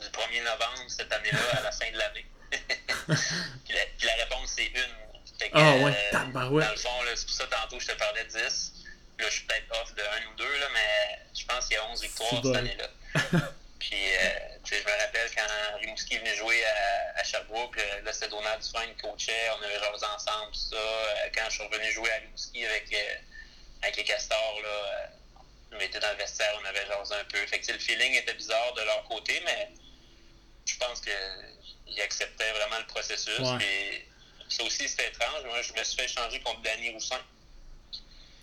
du 0.00 0.06
1er 0.08 0.42
novembre 0.44 0.84
cette 0.88 1.10
année-là 1.10 1.58
à 1.58 1.62
la 1.62 1.72
fin 1.72 1.90
de 1.90 1.96
l'année. 1.96 2.26
puis, 2.50 3.74
puis 3.98 4.06
la 4.06 4.14
réponse, 4.24 4.52
c'est 4.54 4.66
une 4.66 5.13
ah 5.52 5.76
ouais, 5.76 5.96
euh, 6.14 6.18
Dans 6.32 6.50
le 6.50 6.76
fond, 6.76 6.88
c'est 7.14 7.26
pour 7.26 7.34
ça 7.34 7.46
tantôt 7.46 7.78
je 7.78 7.86
te 7.86 7.92
parlais 7.92 8.24
de 8.24 8.28
10. 8.28 8.72
Là, 9.18 9.26
je 9.28 9.34
suis 9.34 9.44
peut-être 9.44 9.70
off 9.80 9.94
de 9.94 10.02
1 10.02 10.04
ou 10.32 10.36
2, 10.36 10.44
là, 10.44 10.66
mais 10.72 11.18
je 11.38 11.44
pense 11.46 11.66
qu'il 11.66 11.76
y 11.76 11.78
a 11.78 11.86
11 11.86 12.02
victoires 12.02 12.30
cette 12.42 12.56
année-là. 12.56 12.88
Puis, 13.78 13.92
euh, 13.92 14.28
je 14.64 14.76
me 14.76 14.98
rappelle 14.98 15.30
quand 15.36 15.78
Rimouski 15.78 16.18
venait 16.18 16.34
jouer 16.36 16.64
à, 16.64 17.20
à 17.20 17.24
Sherbrooke, 17.24 17.76
là, 17.76 18.12
c'était 18.12 18.28
Donald 18.28 18.62
Dufresne 18.62 18.94
qui 18.94 19.02
coachait, 19.02 19.50
on 19.58 19.62
avait 19.62 19.78
joué 19.78 19.88
ensemble, 19.88 20.52
tout 20.52 20.70
ça. 20.70 20.76
Euh, 20.76 21.28
quand 21.34 21.44
je 21.48 21.54
suis 21.54 21.64
revenu 21.64 21.92
jouer 21.92 22.10
à 22.10 22.16
Rimouski 22.16 22.64
avec, 22.64 22.92
euh, 22.92 23.14
avec 23.82 23.96
les 23.96 24.04
Castors, 24.04 24.60
là, 24.62 25.10
on 25.72 25.80
était 25.80 26.00
dans 26.00 26.10
le 26.10 26.16
vestiaire, 26.16 26.58
on 26.62 26.64
avait 26.64 26.86
jasé 26.86 27.14
un 27.14 27.24
peu. 27.24 27.46
Fait 27.46 27.60
que, 27.60 27.72
le 27.72 27.78
feeling 27.78 28.14
était 28.14 28.34
bizarre 28.34 28.72
de 28.74 28.82
leur 28.82 29.04
côté, 29.04 29.40
mais 29.44 29.70
je 30.64 30.76
pense 30.76 31.00
qu'ils 31.00 32.00
acceptaient 32.00 32.52
vraiment 32.52 32.78
le 32.78 32.86
processus. 32.86 33.38
Ouais. 33.38 34.06
Ça 34.48 34.62
aussi, 34.62 34.88
c'était 34.88 35.08
étrange. 35.08 35.44
Moi, 35.44 35.62
je 35.62 35.72
me 35.72 35.84
suis 35.84 35.96
fait 35.96 36.04
échanger 36.04 36.40
contre 36.40 36.62
Danny 36.62 36.90
Roussin. 36.90 37.20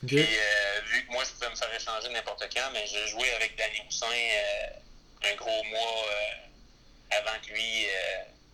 Puis, 0.05 0.17
euh, 0.17 0.81
vu 0.87 1.05
que 1.05 1.11
moi, 1.11 1.23
je 1.23 1.31
pouvais 1.31 1.49
me 1.49 1.55
faire 1.55 1.73
échanger 1.73 2.09
n'importe 2.09 2.47
quand, 2.53 2.71
mais 2.73 2.85
j'ai 2.87 3.07
joué 3.07 3.31
avec 3.33 3.55
Danny 3.55 3.81
Roussin 3.85 4.07
euh, 4.07 5.31
un 5.31 5.35
gros 5.35 5.63
mois 5.65 6.05
euh, 6.09 7.17
avant 7.17 7.39
que 7.45 7.53
lui, 7.53 7.85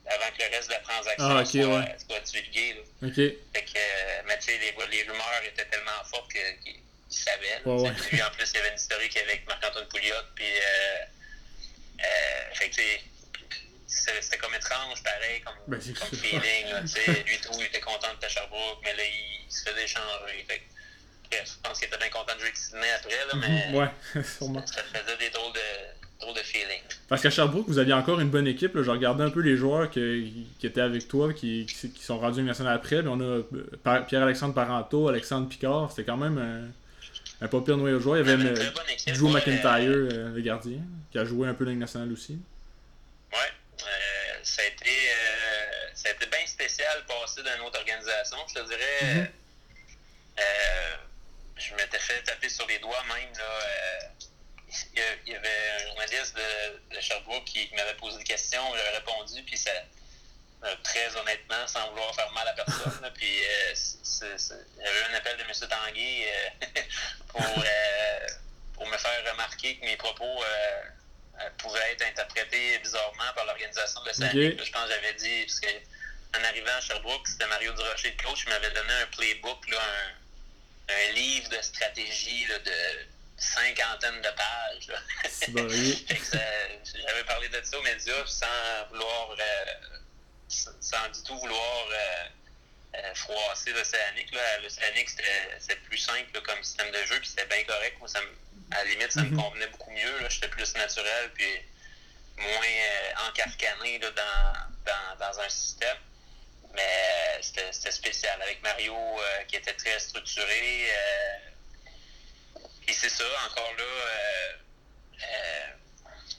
avant 0.07 0.31
que 0.37 0.43
le 0.43 0.55
reste 0.55 0.67
de 0.67 0.73
la 0.73 0.79
transaction 0.79 1.25
ah, 1.25 1.45
soit, 1.45 1.65
ouais. 1.65 1.95
soit 2.05 2.19
divulgué. 2.19 2.83
OK. 3.01 3.15
Fait 3.15 3.63
que, 3.63 4.27
mais 4.27 4.37
tu 4.39 4.45
sais, 4.45 4.57
les, 4.57 4.87
les, 4.87 5.03
rumeurs 5.03 5.43
étaient 5.45 5.65
tellement 5.65 6.03
fortes 6.11 6.31
qu'il 6.33 6.73
qu 6.73 6.79
savait. 7.09 7.61
Ouais, 7.63 7.91
Lui, 8.11 8.21
en 8.21 8.31
plus, 8.31 8.49
il 8.51 8.55
y 8.55 8.59
avait 8.59 8.69
une 8.69 8.75
historique 8.75 9.15
avec 9.15 9.47
Marc-Antoine 9.47 9.87
Pouliot. 9.87 10.15
Puis, 10.35 10.51
fait 12.55 12.69
que, 12.69 12.81
c'était 13.87 14.37
comme 14.37 14.53
étrange, 14.53 15.01
pareil, 15.03 15.41
comme, 15.41 15.55
ben, 15.67 15.79
comme 15.79 16.19
feeling. 16.19 16.71
Là, 16.71 16.81
lui, 16.81 17.37
tout, 17.41 17.51
il 17.57 17.65
était 17.65 17.79
content 17.79 18.07
de 18.21 18.27
Sherbrooke, 18.27 18.79
mais 18.83 18.93
là, 18.93 19.03
il 19.03 19.51
se 19.51 19.69
faisait 19.69 19.87
changer. 19.87 20.45
Fait 20.47 20.61
je 21.31 21.51
pense 21.61 21.79
qu'il 21.79 21.87
était 21.87 21.97
bien 21.97 22.09
content 22.09 22.33
de 22.35 22.39
jouer 22.39 22.47
avec 22.47 22.57
Sydney 22.57 22.87
après, 22.95 23.09
là, 23.09 23.33
mais 23.35 23.67
mhm. 23.69 23.75
ouais, 23.75 24.23
sûrement. 24.37 24.65
ça 24.65 24.81
faisait 24.83 25.17
des 25.17 25.29
drôles 25.29 25.53
de, 25.53 26.21
drôles 26.21 26.35
de 26.35 26.41
feeling. 26.41 26.81
Parce 27.07 27.21
qu'à 27.21 27.29
Sherbrooke, 27.29 27.67
vous 27.67 27.79
aviez 27.79 27.93
encore 27.93 28.19
une 28.19 28.29
bonne 28.29 28.47
équipe. 28.47 28.75
Là. 28.75 28.83
Je 28.83 28.91
regardais 28.91 29.23
un 29.23 29.29
peu 29.29 29.41
les 29.41 29.57
joueurs 29.57 29.89
qui, 29.89 30.47
qui 30.59 30.67
étaient 30.67 30.81
avec 30.81 31.07
toi, 31.07 31.33
qui, 31.33 31.65
qui, 31.65 32.03
sont 32.03 32.19
rendus 32.19 32.43
nationale 32.43 32.75
après. 32.75 33.01
On 33.05 33.19
a 33.19 33.23
euh, 33.23 34.01
Pierre-Alexandre 34.07 34.53
Paranto, 34.53 35.07
Alexandre 35.07 35.47
Picard. 35.47 35.91
C'était 35.91 36.05
quand 36.05 36.17
même 36.17 36.37
un, 36.37 37.45
un 37.45 37.47
pas 37.47 37.61
pire 37.61 37.77
noyau 37.77 37.99
joueur. 37.99 38.19
Il 38.19 38.27
y 38.27 38.31
avait 38.31 38.55
Joe 39.13 39.31
McIntyre, 39.31 39.89
euh, 39.89 40.33
le 40.33 40.41
gardien, 40.41 40.79
qui 41.11 41.17
a 41.17 41.25
joué 41.25 41.47
un 41.47 41.53
peu 41.53 41.65
dans 41.65 41.73
nationale 41.73 42.11
aussi. 42.11 42.37
Spécial 46.57 47.05
passer 47.05 47.43
d'une 47.43 47.61
autre 47.61 47.79
organisation. 47.79 48.37
Je 48.47 48.53
te 48.55 48.67
dirais, 48.67 48.99
mm-hmm. 49.01 49.29
euh, 50.39 50.95
je 51.55 51.75
m'étais 51.75 51.99
fait 51.99 52.23
taper 52.23 52.49
sur 52.49 52.65
les 52.67 52.79
doigts 52.79 53.03
même 53.03 53.33
là, 53.37 54.09
il 55.25 55.31
y 55.31 55.35
avait 55.35 55.49
un 55.75 55.87
journaliste 55.87 56.35
de, 56.35 56.95
de 56.95 57.01
Sherbrooke 57.01 57.45
qui 57.45 57.69
m'avait 57.75 57.93
posé 57.95 58.17
des 58.17 58.23
questions, 58.23 58.61
j'avais 58.75 58.97
répondu, 58.97 59.41
puis 59.43 59.57
ça, 59.57 59.71
euh, 60.63 60.75
très 60.83 61.15
honnêtement, 61.15 61.67
sans 61.67 61.89
vouloir 61.89 62.13
faire 62.15 62.31
mal 62.31 62.47
à 62.47 62.53
personne. 62.53 63.11
puis 63.15 63.39
euh, 63.43 63.73
j'avais 64.21 65.03
un 65.11 65.13
appel 65.15 65.37
de 65.37 65.43
M. 65.43 65.51
Tanguy 65.69 66.23
euh, 66.25 66.81
pour, 67.27 67.63
pour 68.73 68.87
me 68.87 68.97
faire 68.97 69.31
remarquer 69.31 69.77
que 69.77 69.85
mes 69.85 69.97
propos 69.97 70.43
pouvaient 71.59 71.91
être 71.91 72.03
interprétés 72.03 72.79
bizarrement 72.79 73.31
par 73.35 73.45
l'organisation 73.45 74.01
de 74.01 74.07
l'Océanique. 74.07 74.63
Je 74.63 74.71
pense 74.71 74.83
que 74.83 74.89
j'avais 74.89 75.13
dit, 75.13 75.45
parce 75.45 75.59
que 75.59 75.67
en 76.35 76.43
arrivant 76.43 76.71
à 76.77 76.81
Sherbrooke, 76.81 77.27
c'était 77.27 77.47
Mario 77.47 77.73
Durocher, 77.73 78.15
le 78.17 78.23
coach, 78.23 78.43
qui 78.43 78.49
m'avait 78.49 78.71
donné 78.71 78.93
un 79.01 79.05
playbook, 79.07 79.67
là, 79.69 79.77
un, 79.79 80.93
un, 80.93 81.11
livre 81.13 81.49
de 81.49 81.61
stratégie 81.61 82.45
là, 82.47 82.59
de 82.59 82.71
cinquantaine 83.37 84.21
de 84.21 84.29
pages. 84.29 84.91
J'avais 87.07 87.23
parlé 87.23 87.49
de 87.49 87.61
ça 87.63 87.77
aux 87.77 87.83
médias 87.83 88.25
sans 88.25 88.87
vouloir 88.89 89.35
sans 90.47 91.09
du 91.09 91.23
tout 91.23 91.37
vouloir 91.37 91.87
euh, 91.91 92.29
euh, 92.95 93.13
froisser 93.15 93.73
l'Océanique. 93.73 94.31
L'Océanique, 94.63 95.09
c'était 95.09 95.75
plus 95.87 95.97
simple 95.97 96.41
comme 96.41 96.63
système 96.63 96.91
de 96.91 97.03
jeu, 97.05 97.19
puis 97.19 97.29
c'était 97.29 97.45
bien 97.45 97.63
correct. 97.65 97.97
Moi, 97.99 98.07
ça 98.07 98.19
à 98.71 98.83
la 98.83 98.85
limite, 98.85 99.11
ça 99.11 99.21
me 99.21 99.29
mhm. 99.29 99.41
convenait 99.41 99.67
beaucoup 99.67 99.91
mieux. 99.91 100.29
J'étais 100.29 100.49
plus 100.49 100.73
naturel, 100.75 101.31
puis 101.33 101.61
moins 102.37 102.65
euh, 102.65 103.29
encarcané 103.29 103.99
dans, 103.99 104.11
dans, 104.11 105.17
dans, 105.19 105.39
un 105.39 105.49
système. 105.49 105.97
Mais 106.73 107.39
c'était 107.41 107.91
spécial 107.91 108.41
avec 108.41 108.61
Mario 108.61 108.95
qui 109.47 109.55
était 109.55 109.73
très 109.73 109.99
structuré. 109.99 110.87
et 112.87 112.93
c'est 112.93 113.09
ça, 113.09 113.25
encore 113.49 113.73
là 113.77 113.83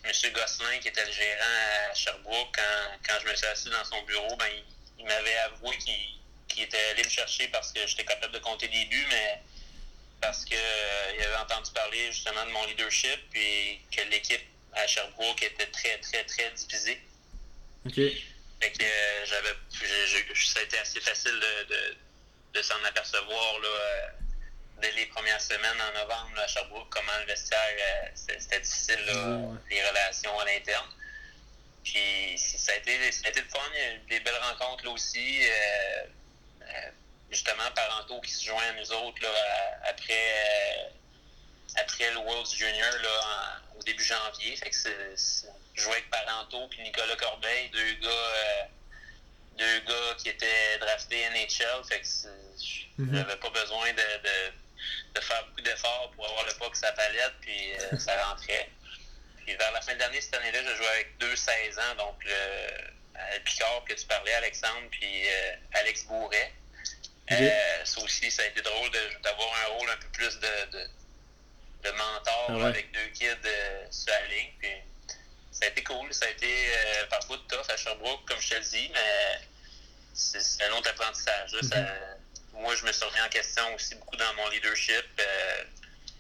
M. 0.09 0.33
Gosselin, 0.33 0.79
qui 0.81 0.89
était 0.89 1.05
le 1.05 1.13
gérant 1.13 1.91
à 1.91 1.95
Sherbrooke, 1.95 2.59
quand, 3.07 3.19
je 3.21 3.31
me 3.31 3.37
suis 3.37 3.47
assis 3.47 3.69
dans 3.69 3.85
son 3.85 4.03
bureau, 4.03 4.37
ben, 4.37 4.47
il, 4.99 5.05
m'avait 5.05 5.37
avoué 5.39 5.77
qu'il 6.49 6.63
était 6.63 6.81
allé 6.91 7.05
me 7.05 7.09
chercher 7.09 7.49
parce 7.49 7.73
que 7.73 7.87
j'étais 7.87 8.05
capable 8.05 8.33
de 8.33 8.39
compter 8.39 8.69
des 8.69 8.85
buts, 8.87 9.07
mais 9.11 9.41
parce 10.21 10.45
qu'il 10.45 10.57
euh, 10.57 11.25
avait 11.25 11.37
entendu 11.37 11.71
parler 11.73 12.11
justement 12.11 12.45
de 12.47 12.51
mon 12.51 12.65
leadership 12.67 13.21
et 13.35 13.81
que 13.95 14.03
l'équipe 14.09 14.43
à 14.73 14.87
Sherbrooke 14.87 15.43
était 15.43 15.67
très, 15.67 15.99
très, 15.99 16.25
très 16.25 16.51
divisée. 16.53 17.01
OK. 17.87 18.01
Fait 18.61 18.73
que 18.73 18.83
euh, 18.83 19.25
j'avais. 19.27 19.55
Ça 20.35 20.61
a 20.61 20.63
été 20.63 20.79
assez 20.79 21.01
facile 21.01 21.39
de, 21.69 21.97
de, 22.55 22.63
s'en 22.63 22.83
apercevoir 22.85 23.59
là, 23.61 23.69
euh, 23.69 24.07
dès 24.83 24.91
les 24.93 25.07
premières 25.07 25.41
semaines 25.41 25.81
en 25.81 25.93
novembre 26.01 26.39
à 26.39 26.47
Sherbrooke, 26.49 26.89
comment 26.91 27.17
le 27.21 27.27
vestiaire, 27.27 27.61
euh, 27.61 28.09
c'était 28.15 28.61
difficile, 28.61 28.99
les 29.71 29.89
relations 29.89 30.39
à 30.41 30.45
l'interne. 30.45 30.89
Puis 31.85 32.37
ça 32.37 32.73
a, 32.73 32.77
été, 32.77 33.13
ça 33.13 33.29
a 33.29 33.31
été 33.31 33.41
le 33.41 33.49
fun, 33.49 33.61
il 33.75 33.81
y 33.81 33.85
a 33.85 33.95
eu 33.95 33.99
des 34.09 34.21
belles 34.21 34.43
rencontres 34.43 34.85
là 34.85 34.91
aussi. 34.91 35.43
Justement, 37.31 37.71
Parenteau 37.75 38.21
qui 38.23 38.31
se 38.31 38.47
joint 38.47 38.63
à 38.63 38.73
nous 38.73 38.91
autres 38.93 39.23
là, 39.23 39.29
après, 39.85 40.91
après 41.77 42.11
le 42.11 42.19
World 42.19 42.47
Junior 42.51 42.93
là, 43.03 43.61
au 43.79 43.83
début 43.83 44.03
janvier. 44.03 44.57
Fait 44.57 44.71
que 44.71 44.77
c'est, 44.77 45.49
jouer 45.79 45.93
avec 45.93 46.11
Parenteau 46.11 46.69
puis 46.69 46.83
Nicolas 46.83 47.17
Corbeil, 47.17 47.71
deux 47.71 47.95
gars 47.95 48.69
deux 49.57 49.81
gars 49.81 50.15
qui 50.19 50.29
étaient 50.29 50.79
draftés 50.79 51.29
NHL. 51.31 51.85
Fait 51.89 52.01
que 52.01 53.03
mhm. 53.03 53.17
j'avais 53.17 53.37
pas 53.37 53.51
besoin 53.51 53.93
de, 53.93 54.53
de 55.15 55.21
faire 55.21 55.45
beaucoup 55.47 55.61
d'efforts 55.61 56.11
pour 56.15 56.27
avoir 56.27 56.47
le 56.47 56.53
puck 56.55 56.75
sa 56.77 56.93
palette, 56.93 57.35
puis 57.41 57.73
euh, 57.75 57.99
ça 57.99 58.23
rentrait. 58.25 58.71
Puis 59.45 59.57
vers 59.57 59.73
la 59.73 59.81
fin 59.81 59.95
de 59.95 60.01
l'année, 60.01 60.21
cette 60.21 60.35
année-là, 60.35 60.61
je 60.63 60.77
jouais 60.77 60.89
avec 60.89 61.19
deux 61.19 61.37
16 61.37 61.79
ans, 61.79 61.95
donc 61.97 62.25
le, 62.25 62.31
euh, 62.33 63.41
Picard 63.45 63.85
que 63.87 63.95
tu 63.95 64.07
parlais, 64.07 64.35
Alexandre, 64.35 64.89
puis 64.91 65.29
euh, 65.29 65.55
Alex 65.75 66.05
Bourret. 66.05 66.53
ça 67.29 68.01
aussi, 68.03 68.31
ça 68.31 68.43
a 68.43 68.47
été 68.47 68.63
drôle 68.63 68.91
d'avoir 69.23 69.53
un 69.65 69.67
rôle 69.75 69.91
un 69.91 69.97
peu 69.97 70.09
plus 70.09 70.39
de, 70.39 70.89
de, 71.83 71.91
mentor 71.91 72.47
ah 72.49 72.67
avec 72.67 72.93
deux 72.93 73.09
kids 73.15 73.51
sur 73.91 74.13
la 74.13 74.27
ligne. 74.27 74.53
Puis, 74.59 74.69
ça 75.59 75.67
a 75.67 75.69
été 75.69 75.83
cool. 75.83 76.13
Ça 76.13 76.27
a 76.27 76.31
été 76.31 76.49
par 77.11 77.21
bout 77.27 77.37
de 77.37 77.43
tough 77.43 77.69
à 77.69 77.77
Sherbrooke, 77.77 78.25
comme 78.27 78.41
je 78.41 78.51
te 78.51 78.55
le 78.55 78.61
dis, 78.61 78.91
mais 78.93 79.41
c'est 80.15 80.65
un 80.65 80.73
autre 80.77 80.91
apprentissage. 80.91 81.51
ça, 81.63 81.77
moi, 82.61 82.75
je 82.75 82.85
me 82.85 82.93
suis 82.93 83.05
remis 83.05 83.21
en 83.25 83.29
question 83.29 83.63
aussi 83.75 83.95
beaucoup 83.95 84.17
dans 84.17 84.35
mon 84.37 84.49
leadership. 84.51 85.05
Euh, 85.21 85.63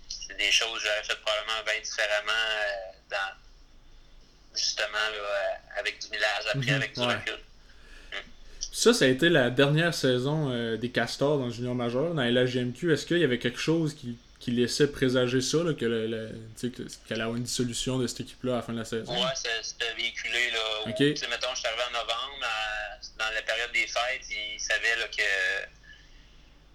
c'est 0.08 0.36
des 0.36 0.50
choses 0.50 0.74
que 0.74 0.84
j'aurais 0.84 1.02
fait 1.02 1.18
probablement 1.20 1.64
bien 1.64 1.80
différemment 1.82 2.32
euh, 2.32 2.92
dans, 3.10 4.56
justement 4.56 4.98
euh, 5.12 5.78
avec 5.78 6.00
du 6.00 6.10
millage 6.10 6.44
après, 6.52 6.70
mhm. 6.70 6.76
avec 6.76 6.94
du 6.94 7.00
recul. 7.00 7.34
Mm. 7.34 8.16
Ça, 8.72 8.94
ça 8.94 9.04
a 9.04 9.08
été 9.08 9.28
la 9.28 9.50
dernière 9.50 9.94
saison 9.94 10.76
des 10.76 10.90
Castors 10.90 11.38
dans 11.38 11.46
le 11.46 11.52
junior 11.52 11.74
majeur, 11.74 12.14
dans 12.14 12.22
la 12.22 12.44
GMQ. 12.44 12.92
Est-ce 12.92 13.06
qu'il 13.06 13.18
y 13.18 13.24
avait 13.24 13.38
quelque 13.38 13.58
chose 13.58 13.94
qui, 13.94 14.16
qui 14.40 14.52
laissait 14.52 14.86
présager 14.86 15.40
ça, 15.40 15.58
là, 15.58 15.74
que 15.74 15.84
le, 15.84 16.30
qu'elle 17.08 17.20
allait 17.20 17.30
une 17.30 17.42
dissolution 17.42 17.98
de 17.98 18.06
cette 18.06 18.20
équipe-là 18.20 18.52
à 18.52 18.56
la 18.56 18.62
fin 18.62 18.72
de 18.72 18.78
la 18.78 18.84
saison? 18.84 19.12
Ouais, 19.12 19.30
c'était 19.62 19.92
véhiculé. 19.94 20.50
Là, 20.50 20.90
okay. 20.90 21.14
mettons, 21.28 21.48
je 21.54 21.58
suis 21.58 21.66
arrivé 21.66 21.82
en 21.88 21.92
novembre, 21.92 22.46
dans 23.18 23.30
la 23.34 23.42
période 23.42 23.72
des 23.72 23.86
fêtes, 23.86 24.26
ils 24.30 24.60
savaient 24.60 24.96
là, 24.96 25.08
que 25.08 25.22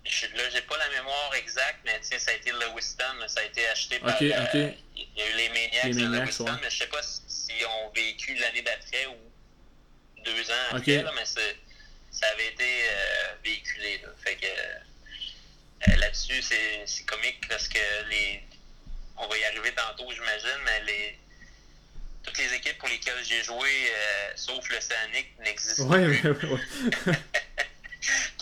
je, 0.05 0.25
là, 0.35 0.49
j'ai 0.51 0.61
pas 0.61 0.77
la 0.77 0.89
mémoire 0.89 1.33
exacte, 1.35 1.79
mais 1.85 1.99
ça 2.01 2.31
a 2.31 2.33
été 2.33 2.51
le 2.51 2.59
Lewiston, 2.59 3.27
ça 3.27 3.39
a 3.39 3.43
été 3.43 3.67
acheté 3.67 3.99
par. 3.99 4.15
Okay, 4.15 4.33
euh, 4.35 4.71
il 4.95 5.07
y 5.15 5.21
a 5.21 5.29
eu 5.29 5.35
les 5.37 5.49
Maniacs, 5.49 5.83
les 5.85 5.93
Maniacs 5.93 6.21
Lewiston, 6.25 6.57
mais 6.61 6.69
je 6.69 6.77
sais 6.77 6.87
pas 6.87 7.01
si, 7.01 7.53
on 7.65 7.89
vécu 7.91 8.35
l'année 8.35 8.61
d'après 8.61 9.05
ou 9.05 9.15
deux 10.25 10.51
ans 10.51 10.75
après, 10.75 11.03
là, 11.03 11.11
mais 11.15 11.25
ça 11.25 12.27
avait 12.33 12.47
été 12.47 12.63
euh, 12.63 13.33
véhiculé. 13.43 13.99
Là. 14.03 14.09
Fait 14.23 14.35
que 14.35 14.47
euh, 15.87 15.95
là-dessus, 15.97 16.41
c'est 16.41 17.05
comique 17.05 17.47
parce 17.47 17.67
que 17.67 17.79
les. 18.09 18.41
On 19.17 19.27
va 19.27 19.37
y 19.37 19.43
arriver 19.45 19.71
tantôt, 19.73 20.11
j'imagine, 20.11 20.59
mais 20.65 20.83
les 20.85 21.17
toutes 22.23 22.37
les 22.37 22.53
équipes 22.55 22.77
pour 22.77 22.89
lesquelles 22.89 23.23
j'ai 23.23 23.43
joué, 23.43 23.67
euh, 23.67 24.31
sauf 24.35 24.67
le 24.69 24.79
Sanic, 24.79 25.27
n'existent 25.43 25.87
ouais, 25.89 26.05
plus. 26.05 26.29
Ouais, 26.29 26.59
ouais, 27.07 27.13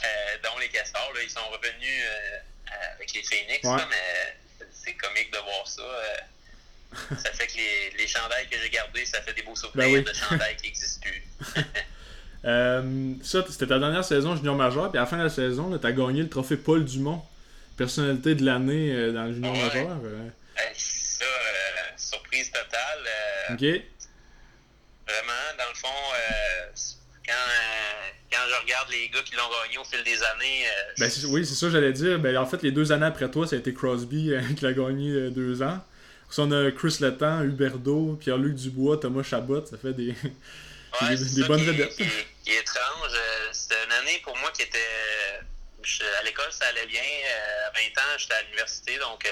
Euh, 0.04 0.38
dont 0.44 0.58
les 0.60 0.70
castors. 0.70 1.12
Là, 1.14 1.20
ils 1.24 1.30
sont 1.30 1.48
revenus 1.52 2.04
euh, 2.04 2.96
avec 2.96 3.14
les 3.14 3.22
Phoenix, 3.22 3.64
mais 3.64 4.66
c'est 4.72 4.94
comique 4.94 5.32
de 5.32 5.38
voir 5.38 5.68
ça. 5.68 5.84
Ça 7.16 7.32
fait 7.32 7.46
que 7.46 7.58
les, 7.58 7.92
les 8.00 8.08
chandails 8.08 8.48
que 8.50 8.58
j'ai 8.60 8.72
gardés, 8.72 9.06
ça 9.06 9.22
fait 9.22 9.34
des 9.34 9.44
beaux 9.44 9.56
souvenirs 9.56 10.04
ben 10.04 10.04
de 10.04 10.14
chandails 10.14 10.58
qui 10.58 10.64
n'existent 10.64 11.02
plus. 11.02 11.24
ça, 13.24 13.46
c'était 13.52 13.68
ta 13.68 13.78
dernière 13.78 14.04
saison 14.04 14.36
junior 14.36 14.56
majeur, 14.56 14.90
puis 14.90 14.98
à 14.98 15.02
la 15.02 15.08
fin 15.08 15.18
de 15.18 15.24
la 15.24 15.30
saison, 15.30 15.78
tu 15.78 15.86
as 15.86 15.92
gagné 15.92 16.24
le 16.24 16.30
trophée 16.30 16.58
Paul 16.58 16.84
Dumont, 16.84 17.24
personnalité 17.78 18.36
de 18.36 18.46
l'année 18.46 19.12
dans 19.12 19.26
le 19.26 19.34
junior 19.34 19.56
majeur. 19.56 19.98
ça, 20.76 21.26
surprise 21.98 22.52
totale. 22.52 23.08
ok. 23.52 23.82
Vraiment, 25.08 25.58
dans 25.58 25.70
le 25.70 25.76
fond, 25.76 25.88
quand, 27.28 27.34
quand 28.32 28.40
je 28.50 28.62
regarde 28.62 28.90
les 28.90 29.10
gars 29.10 29.22
qui 29.24 29.36
l'ont 29.36 29.50
gagné 29.64 29.78
au 29.78 29.84
fil 29.84 30.04
des 30.04 30.24
années. 30.24 30.66
Euh, 30.66 30.94
ben, 31.00 31.12
oui, 31.30 31.46
c'est 31.46 31.56
ça, 31.56 31.70
j'allais 31.70 31.92
dire. 31.92 32.20
Ben, 32.20 32.38
en 32.38 32.46
fait, 32.46 32.64
les 32.64 32.72
deux 32.72 32.92
années 32.92 33.06
après 33.06 33.30
toi, 33.30 33.46
ça 33.46 33.56
a 33.56 33.60
été 33.60 33.74
Crosby 33.74 34.34
euh, 34.34 34.42
qui 34.56 34.64
l'a 34.64 34.74
gagné 34.74 35.12
euh, 35.12 35.30
deux 35.30 35.62
ans. 35.62 35.80
on 36.38 36.52
a 36.52 36.72
Chris 36.72 36.98
Letang, 37.02 37.44
Huberdo, 37.44 38.18
Pierre-Luc 38.20 38.56
Dubois, 38.56 38.98
Thomas 38.98 39.24
Chabot. 39.24 39.66
Ça 39.66 39.78
fait 39.78 39.94
des, 39.94 40.14
des, 41.02 41.44
bonnes 41.44 41.64
vedettes. 41.64 41.96
Qui, 41.96 42.06
qui, 42.44 42.52
est 42.52 42.62
étrange. 42.62 43.20
C'était 43.52 43.84
une 43.86 43.92
année 43.92 44.22
pour 44.24 44.38
moi 44.38 44.52
qui 44.52 44.64
était. 44.64 44.80
À 46.20 46.24
l'école, 46.24 46.52
ça 46.52 46.68
allait 46.68 46.86
bien. 46.86 47.04
à 47.68 47.72
20 47.72 48.02
ans, 48.02 48.18
j'étais 48.18 48.34
à 48.34 48.42
l'université, 48.44 48.98
donc. 49.00 49.28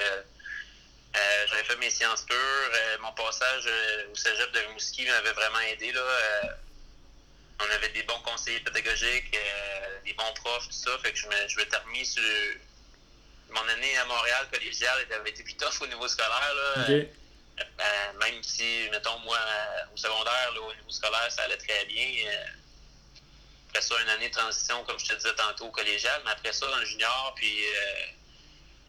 j'avais 1.48 1.64
fait 1.64 1.76
mes 1.76 1.90
sciences 1.90 2.22
pures. 2.22 2.72
mon 3.00 3.12
passage 3.12 3.68
au 4.10 4.14
cégep 4.14 4.52
de 4.52 4.58
Rimouski 4.60 5.06
m'avait 5.06 5.32
vraiment 5.32 5.60
aidé. 5.60 5.92
Là, 5.92 6.02
on 7.62 7.70
avait 7.74 7.88
des 7.90 8.02
bons 8.04 8.20
conseillers 8.24 8.60
pédagogiques, 8.60 9.34
euh, 9.36 9.98
des 10.04 10.12
bons 10.14 10.32
profs, 10.36 10.66
tout 10.68 10.72
ça. 10.72 10.98
Fait 11.02 11.12
que 11.12 11.18
je 11.18 11.26
me, 11.26 11.48
je 11.48 12.04
sur. 12.04 12.22
Mon 13.50 13.68
année 13.68 13.96
à 13.98 14.04
Montréal 14.04 14.46
collégiale 14.52 15.06
avait 15.12 15.30
été 15.30 15.42
plus 15.42 15.56
tough 15.56 15.82
au 15.82 15.86
niveau 15.88 16.06
scolaire. 16.06 16.54
Là. 16.54 16.84
Euh, 16.88 18.12
même 18.20 18.42
si, 18.42 18.88
mettons, 18.92 19.18
moi, 19.20 19.38
au 19.92 19.96
secondaire, 19.96 20.52
au 20.56 20.72
niveau 20.72 20.90
scolaire, 20.90 21.30
ça 21.30 21.42
allait 21.42 21.56
très 21.56 21.84
bien. 21.86 22.30
Euh, 23.70 23.78
après 23.78 23.82
ça, 23.82 23.94
une 24.02 24.08
année 24.08 24.28
de 24.28 24.34
transition, 24.34 24.84
comme 24.84 24.98
je 24.98 25.06
te 25.06 25.14
disais 25.14 25.34
tantôt, 25.34 25.66
au 25.66 25.70
collégial. 25.70 26.20
Mais 26.24 26.32
après 26.32 26.52
ça, 26.52 26.66
dans 26.66 26.78
le 26.78 26.86
junior, 26.86 27.32
puis 27.36 27.58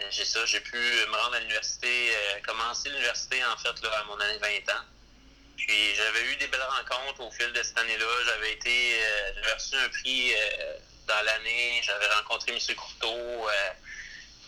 j'ai 0.09 0.25
ça, 0.25 0.43
j'ai 0.45 0.59
pu 0.61 0.77
me 0.77 1.15
rendre 1.15 1.35
à 1.35 1.39
l'université, 1.39 2.11
commencer 2.45 2.89
l'université, 2.89 3.43
en 3.45 3.57
fait, 3.57 3.81
là, 3.83 3.99
à 3.99 4.03
mon 4.05 4.19
année 4.19 4.35
de 4.35 4.39
20 4.39 4.47
ans. 4.73 4.83
Puis 5.67 5.95
j'avais 5.95 6.25
eu 6.25 6.35
des 6.37 6.47
belles 6.47 6.59
rencontres 6.61 7.21
au 7.21 7.31
fil 7.31 7.51
de 7.53 7.61
cette 7.61 7.77
année-là. 7.77 8.05
J'avais 8.25 8.53
été, 8.53 9.03
euh, 9.03 9.31
j'avais 9.35 9.53
reçu 9.53 9.75
un 9.75 9.89
prix 9.89 10.33
euh, 10.33 10.77
dans 11.07 11.21
l'année. 11.23 11.81
J'avais 11.83 12.07
rencontré 12.07 12.51
M. 12.51 12.75
Courteau. 12.75 13.47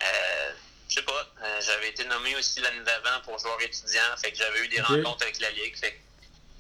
Euh, 0.02 0.52
je 0.90 0.96
sais 0.96 1.02
pas, 1.04 1.32
euh, 1.44 1.62
j'avais 1.62 1.90
été 1.90 2.04
nommé 2.06 2.36
aussi 2.36 2.62
l'année 2.62 2.84
d'avant 2.84 3.22
pour 3.24 3.38
joueur 3.40 3.60
étudiant, 3.62 4.18
fait 4.22 4.32
que 4.32 4.38
j'avais 4.38 4.60
eu 4.60 4.68
des 4.68 4.82
rencontres 4.82 5.24
avec 5.24 5.40
la 5.40 5.50
Ligue. 5.52 5.78
Fait 5.78 5.94
que 5.94 5.98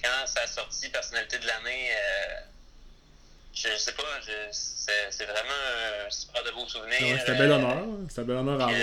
quand 0.01 0.27
ça 0.27 0.41
a 0.41 0.47
sorti 0.47 0.89
personnalité 0.89 1.39
de 1.39 1.45
l'année, 1.45 1.91
euh, 3.65 3.69
je, 3.73 3.77
sais 3.77 3.91
pas, 3.93 4.03
c'est 4.51 5.25
vraiment 5.25 6.05
un 6.05 6.09
super 6.09 6.43
de 6.43 6.51
beaux 6.51 6.67
souvenirs. 6.67 7.19
c'était 7.19 7.35
bel 7.35 7.51
honneur, 7.51 7.85
c'était 8.09 8.21
un 8.21 8.23
bel 8.25 8.37
honneur 8.37 8.61
à 8.61 8.65
avoir. 8.65 8.79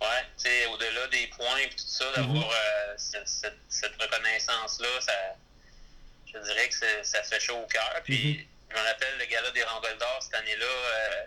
Ouais, 0.00 0.24
tu 0.38 0.48
sais, 0.48 0.66
au-delà 0.66 1.06
des 1.08 1.26
points 1.26 1.58
et 1.58 1.68
tout 1.68 1.84
ça, 1.86 2.04
d'avoir 2.16 2.44
mhm. 2.44 2.96
cette, 2.96 3.58
cette 3.68 4.02
reconnaissance-là, 4.02 4.88
ça, 5.00 5.12
je 6.32 6.38
dirais 6.38 6.68
que 6.68 6.76
ça 7.02 7.22
fait 7.22 7.40
chaud 7.40 7.58
au 7.58 7.66
cœur. 7.66 8.00
Puis 8.04 8.38
mhm. 8.38 8.46
je 8.70 8.76
me 8.76 8.86
rappelle 8.86 9.18
le 9.18 9.26
gala 9.26 9.50
des 9.50 9.62
Rambelles 9.62 9.98
d'Or 9.98 10.18
cette 10.22 10.34
année-là. 10.34 10.66
Euh, 10.66 11.26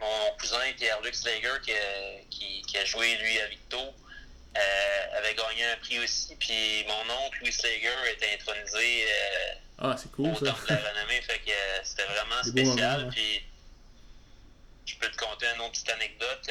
mon 0.00 0.36
cousin 0.38 0.72
Pierre-Luc 0.76 1.14
Slager, 1.14 1.60
qui, 2.30 2.62
qui, 2.62 2.78
a 2.78 2.84
joué 2.84 3.16
lui 3.16 3.40
à 3.40 3.46
Victo, 3.46 3.78
euh, 3.78 5.18
avait 5.18 5.34
gagné 5.34 5.64
un 5.64 5.76
prix 5.76 5.98
aussi. 6.00 6.34
Puis 6.36 6.84
mon 6.86 7.14
oncle 7.26 7.38
Louis 7.40 7.52
Slager 7.52 7.94
était 8.12 8.34
intronisé 8.34 9.04
euh, 9.04 9.54
ah, 9.78 9.96
c'est 9.98 10.10
cool, 10.12 10.30
au 10.30 10.34
ça. 10.34 10.40
de 10.40 10.46
la 10.46 10.54
renommée. 10.54 11.20
Fait 11.22 11.38
que 11.38 11.52
c'était 11.82 12.04
vraiment 12.06 12.42
spécial. 12.42 13.08
Puis 13.10 13.42
je 14.86 14.96
peux 14.96 15.08
te 15.10 15.16
conter 15.16 15.46
une 15.54 15.60
autre 15.62 15.72
petite 15.72 15.90
anecdote. 15.90 16.50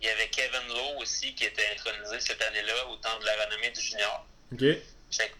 il 0.00 0.06
y 0.06 0.10
avait 0.10 0.28
Kevin 0.28 0.68
Lowe 0.68 1.00
aussi 1.00 1.34
qui 1.34 1.44
était 1.44 1.68
intronisé 1.72 2.20
cette 2.20 2.42
année-là 2.42 2.86
au 2.88 2.96
temps 2.96 3.18
de 3.20 3.24
la 3.24 3.44
renommée 3.44 3.70
du 3.70 3.80
junior. 3.80 4.26
OK 4.52 4.64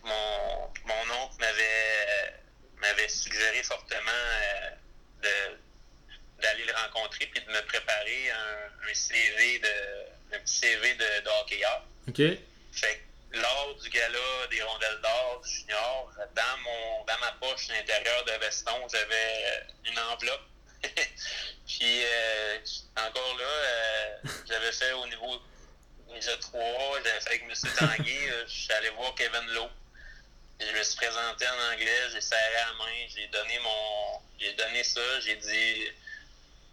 mon, 0.04 0.72
mon 0.86 1.14
oncle 1.22 1.36
m'avait, 1.40 2.34
m'avait 2.80 3.08
suggéré 3.08 3.62
fortement 3.62 4.10
euh, 4.10 5.54
d'aller 6.40 6.64
le 6.64 6.72
rencontrer 6.72 7.26
puis 7.26 7.42
de 7.44 7.50
me 7.50 7.62
préparer 7.66 8.30
un, 8.30 8.90
un 8.90 8.94
CV 8.94 9.58
de 9.60 10.36
un 10.36 10.40
petit 10.40 10.54
CV 10.58 10.94
de, 10.94 11.24
de 11.24 11.28
hockeyeur. 11.42 11.86
OK. 12.08 12.16
Fait 12.72 12.94
que 12.96 13.00
lors 13.34 13.74
du 13.76 13.88
gala 13.90 14.46
des 14.50 14.62
rondelles 14.62 15.00
d'or 15.02 15.40
du 15.44 15.50
junior, 15.50 16.12
dans 16.34 16.56
mon 16.64 17.04
dans 17.04 17.18
ma 17.18 17.32
poche 17.32 17.70
à 17.70 17.74
l'intérieur 17.74 18.24
de 18.24 18.32
veston, 18.32 18.88
j'avais 18.90 19.66
une 19.86 19.98
enveloppe. 19.98 20.42
puis 21.66 22.04
euh, 22.04 22.58
encore 22.96 23.38
là, 23.38 23.44
euh, 23.44 24.16
j'avais 24.48 24.72
fait 24.72 24.92
au 24.92 25.06
niveau 25.06 25.40
déjà 26.12 26.36
trois, 26.38 27.00
j'avais 27.04 27.20
fait 27.20 27.28
avec 27.30 27.42
M. 27.42 27.54
Tanguy, 27.78 28.18
je 28.46 28.52
suis 28.52 28.72
allé 28.72 28.90
voir 28.90 29.14
Kevin 29.14 29.46
Lowe. 29.54 29.70
Je 30.60 30.70
me 30.70 30.82
suis 30.82 30.96
présenté 30.96 31.46
en 31.48 31.72
anglais, 31.72 32.10
j'ai 32.12 32.20
serré 32.20 32.54
la 32.54 32.72
main, 32.74 33.06
j'ai 33.08 33.26
donné 33.28 33.58
mon. 33.58 34.20
J'ai 34.38 34.52
donné 34.54 34.84
ça, 34.84 35.20
j'ai 35.20 35.36
dit 35.36 35.88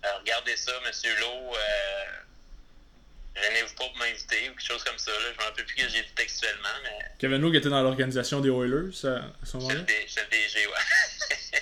euh, 0.03 0.17
regardez 0.17 0.57
ça, 0.57 0.71
M. 0.83 0.91
Lowe, 1.19 1.55
euh, 1.55 2.05
gênez-vous 3.35 3.75
pas 3.75 3.85
pour 3.87 3.97
m'inviter 3.97 4.49
ou 4.49 4.53
quelque 4.53 4.65
chose 4.65 4.83
comme 4.83 4.97
ça. 4.97 5.11
Là. 5.11 5.31
Je 5.33 5.39
me 5.39 5.43
rappelle 5.43 5.65
plus 5.65 5.75
que 5.75 5.89
j'ai 5.89 6.01
dit 6.01 6.13
textuellement. 6.15 6.69
Mais... 6.83 7.05
Kevin 7.19 7.51
qui 7.51 7.57
était 7.57 7.69
dans 7.69 7.81
l'organisation 7.81 8.41
des 8.41 8.49
Oilers 8.49 8.89
à 8.89 9.45
ce 9.45 9.57
moment-là? 9.57 9.81
C'est 10.07 10.21
le, 10.21 10.29
DG, 10.29 10.67
ouais. 10.67 11.59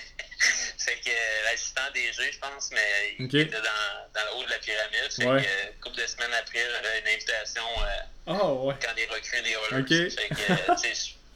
c'est 0.76 1.00
que 1.00 1.10
euh, 1.10 1.44
l'assistant 1.44 1.90
DG, 1.94 2.32
je 2.32 2.38
pense, 2.38 2.70
mais 2.72 3.16
il 3.18 3.24
était 3.26 3.44
dans, 3.44 4.10
dans 4.14 4.24
le 4.26 4.36
haut 4.36 4.44
de 4.44 4.50
la 4.50 4.58
pyramide. 4.58 5.12
Fait 5.12 5.26
ouais. 5.26 5.42
que, 5.42 5.46
euh, 5.46 5.72
une 5.72 5.80
couple 5.80 6.00
de 6.00 6.06
semaines 6.06 6.34
après, 6.38 6.58
j'avais 6.58 7.00
une 7.00 7.08
invitation 7.08 7.62
euh, 7.62 8.32
oh, 8.42 8.68
ouais. 8.68 8.74
quand 8.80 8.94
les 8.96 9.06
recrues 9.06 9.42
des 9.42 9.50
Oilers. 9.50 9.82
Okay. 9.82 10.10
Fait 10.10 10.28
que, 10.28 10.78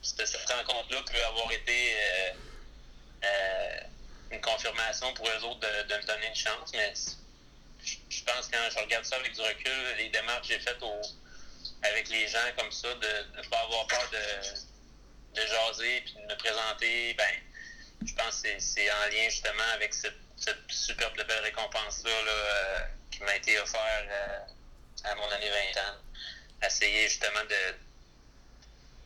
cette 0.02 0.50
rencontre-là 0.50 1.02
peut 1.10 1.24
avoir 1.28 1.50
été 1.52 1.96
une 4.30 4.40
confirmation 4.40 5.14
pour 5.14 5.26
eux 5.28 5.44
autres 5.44 5.60
de, 5.60 5.88
de, 5.88 5.96
me 5.96 6.06
donner 6.06 6.28
une 6.28 6.34
chance, 6.34 6.72
mais 6.74 6.92
pense 8.24 8.46
que 8.46 8.52
quand 8.52 8.70
je 8.70 8.78
regarde 8.78 9.04
ça 9.04 9.16
avec 9.16 9.32
du 9.34 9.40
recul, 9.40 9.96
les 9.98 10.08
démarches 10.08 10.48
que 10.48 10.54
j'ai 10.54 10.60
faites 10.60 10.82
avec 11.82 12.08
les 12.08 12.28
gens 12.28 12.38
comme 12.58 12.70
ça, 12.72 12.88
de 12.94 13.36
ne 13.36 13.48
pas 13.48 13.60
avoir 13.60 13.86
peur 13.86 14.10
de, 14.10 15.40
de 15.40 15.46
jaser 15.46 16.00
puis 16.02 16.14
de 16.14 16.32
me 16.32 16.36
présenter, 16.36 17.14
ben 17.14 17.34
je 18.06 18.14
pense 18.14 18.42
que 18.42 18.48
c'est 18.58 18.90
en 18.90 19.06
lien 19.10 19.28
justement 19.28 19.70
avec 19.74 19.94
cette, 19.94 20.18
cette 20.36 20.70
superbe 20.70 21.16
belle 21.16 21.42
récompense-là 21.42 22.10
euh, 22.10 22.78
qui 23.10 23.22
m'a 23.22 23.36
été 23.36 23.58
offerte 23.58 24.06
euh, 24.10 24.38
à 25.04 25.14
mon 25.14 25.28
année 25.30 25.50
20 25.74 25.80
ans. 25.80 25.96
Essayer 26.66 27.08
justement 27.08 27.44
de 27.48 27.74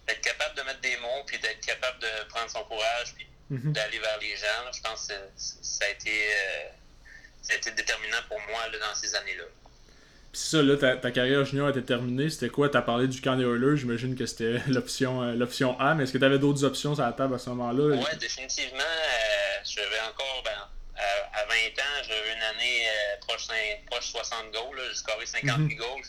d'être 0.09 0.23
capable 0.23 0.57
de 0.57 0.62
mettre 0.62 0.81
des 0.81 0.97
mots, 0.97 1.23
puis 1.27 1.39
d'être 1.39 1.64
capable 1.64 1.99
de 1.99 2.25
prendre 2.31 2.51
son 2.51 2.64
courage, 2.64 3.14
puis 3.14 3.27
mhm. 3.51 3.73
d'aller 3.73 3.99
vers 3.99 4.19
les 4.19 4.37
gens. 4.37 4.73
Je 4.75 4.81
pense 4.81 5.07
que 5.07 5.14
ça 5.37 5.85
a 5.85 5.89
été, 5.89 6.33
euh, 6.33 6.69
ça 7.43 7.55
a 7.55 7.57
été 7.57 7.70
déterminant 7.72 8.18
pour 8.28 8.39
moi 8.49 8.68
là, 8.72 8.78
dans 8.78 8.95
ces 8.95 9.14
années-là. 9.14 9.45
Puis 10.32 10.43
ça, 10.43 10.62
là, 10.62 10.76
ta, 10.76 10.97
ta, 10.97 11.11
carrière 11.11 11.45
junior 11.45 11.70
était 11.70 11.82
terminée. 11.82 12.28
C'était 12.28 12.51
quoi? 12.51 12.68
Tu 12.68 12.76
as 12.76 12.82
parlé 12.82 13.09
du 13.09 13.20
camp 13.20 13.36
des 13.36 13.45
Oilers. 13.45 13.76
J'imagine 13.76 14.14
que 14.14 14.26
c'était 14.26 14.61
l'option 14.68 15.22
euh, 15.22 15.32
l'option 15.34 15.78
A, 15.80 15.95
mais 15.95 16.05
est-ce 16.05 16.12
que 16.12 16.18
tu 16.18 16.24
avais 16.24 16.39
d'autres 16.39 16.64
options 16.64 16.95
sur 16.95 17.05
la 17.05 17.12
table 17.12 17.34
à 17.34 17.39
ce 17.39 17.49
moment-là? 17.51 17.97
Oui, 17.97 18.18
définitivement. 18.18 18.78
Euh, 18.78 19.64
je 19.64 19.80
vais 19.80 20.01
encore, 20.09 20.43
ben, 20.45 20.68
à, 20.97 21.45
20 21.45 21.55
ans, 21.55 22.03
j'avais 22.07 22.34
une 22.34 22.43
année 22.43 22.86
euh, 22.86 23.16
proche, 23.26 23.49
proche 23.86 24.11
60 24.11 24.53
goals. 24.53 24.80
J'ai 24.89 24.95
scoré 24.95 25.26
58 25.26 25.74
mm 25.74 25.76
goals. 25.76 26.03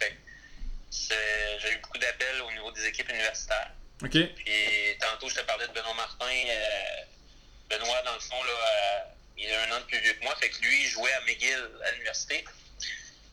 j'ai 0.91 1.71
eu 1.71 1.77
beaucoup 1.81 1.97
d'appels 1.97 2.41
au 2.45 2.51
niveau 2.51 2.71
des 2.71 2.87
équipes 2.87 3.09
universitaires. 3.09 3.71
OK. 4.03 4.11
Puis 4.11 4.97
tantôt, 4.99 5.29
je 5.29 5.35
te 5.35 5.41
parlais 5.45 5.67
de 5.67 5.73
Benoît 5.73 5.93
Martin. 5.95 6.25
Euh, 6.25 7.03
Benoît, 7.69 8.01
dans 8.05 8.13
le 8.13 8.19
fond, 8.19 8.43
là, 8.43 9.13
il 9.39 9.51
a 9.53 9.63
un 9.63 9.71
an 9.77 9.79
de 9.79 9.85
plus 9.85 9.99
vieux 9.99 10.13
que 10.13 10.23
moi. 10.23 10.35
Fait 10.35 10.49
que 10.49 10.61
lui, 10.61 10.83
il 10.83 10.87
jouait 10.87 11.13
à 11.13 11.21
McGill 11.21 11.69
à 11.85 11.91
l'université. 11.91 12.43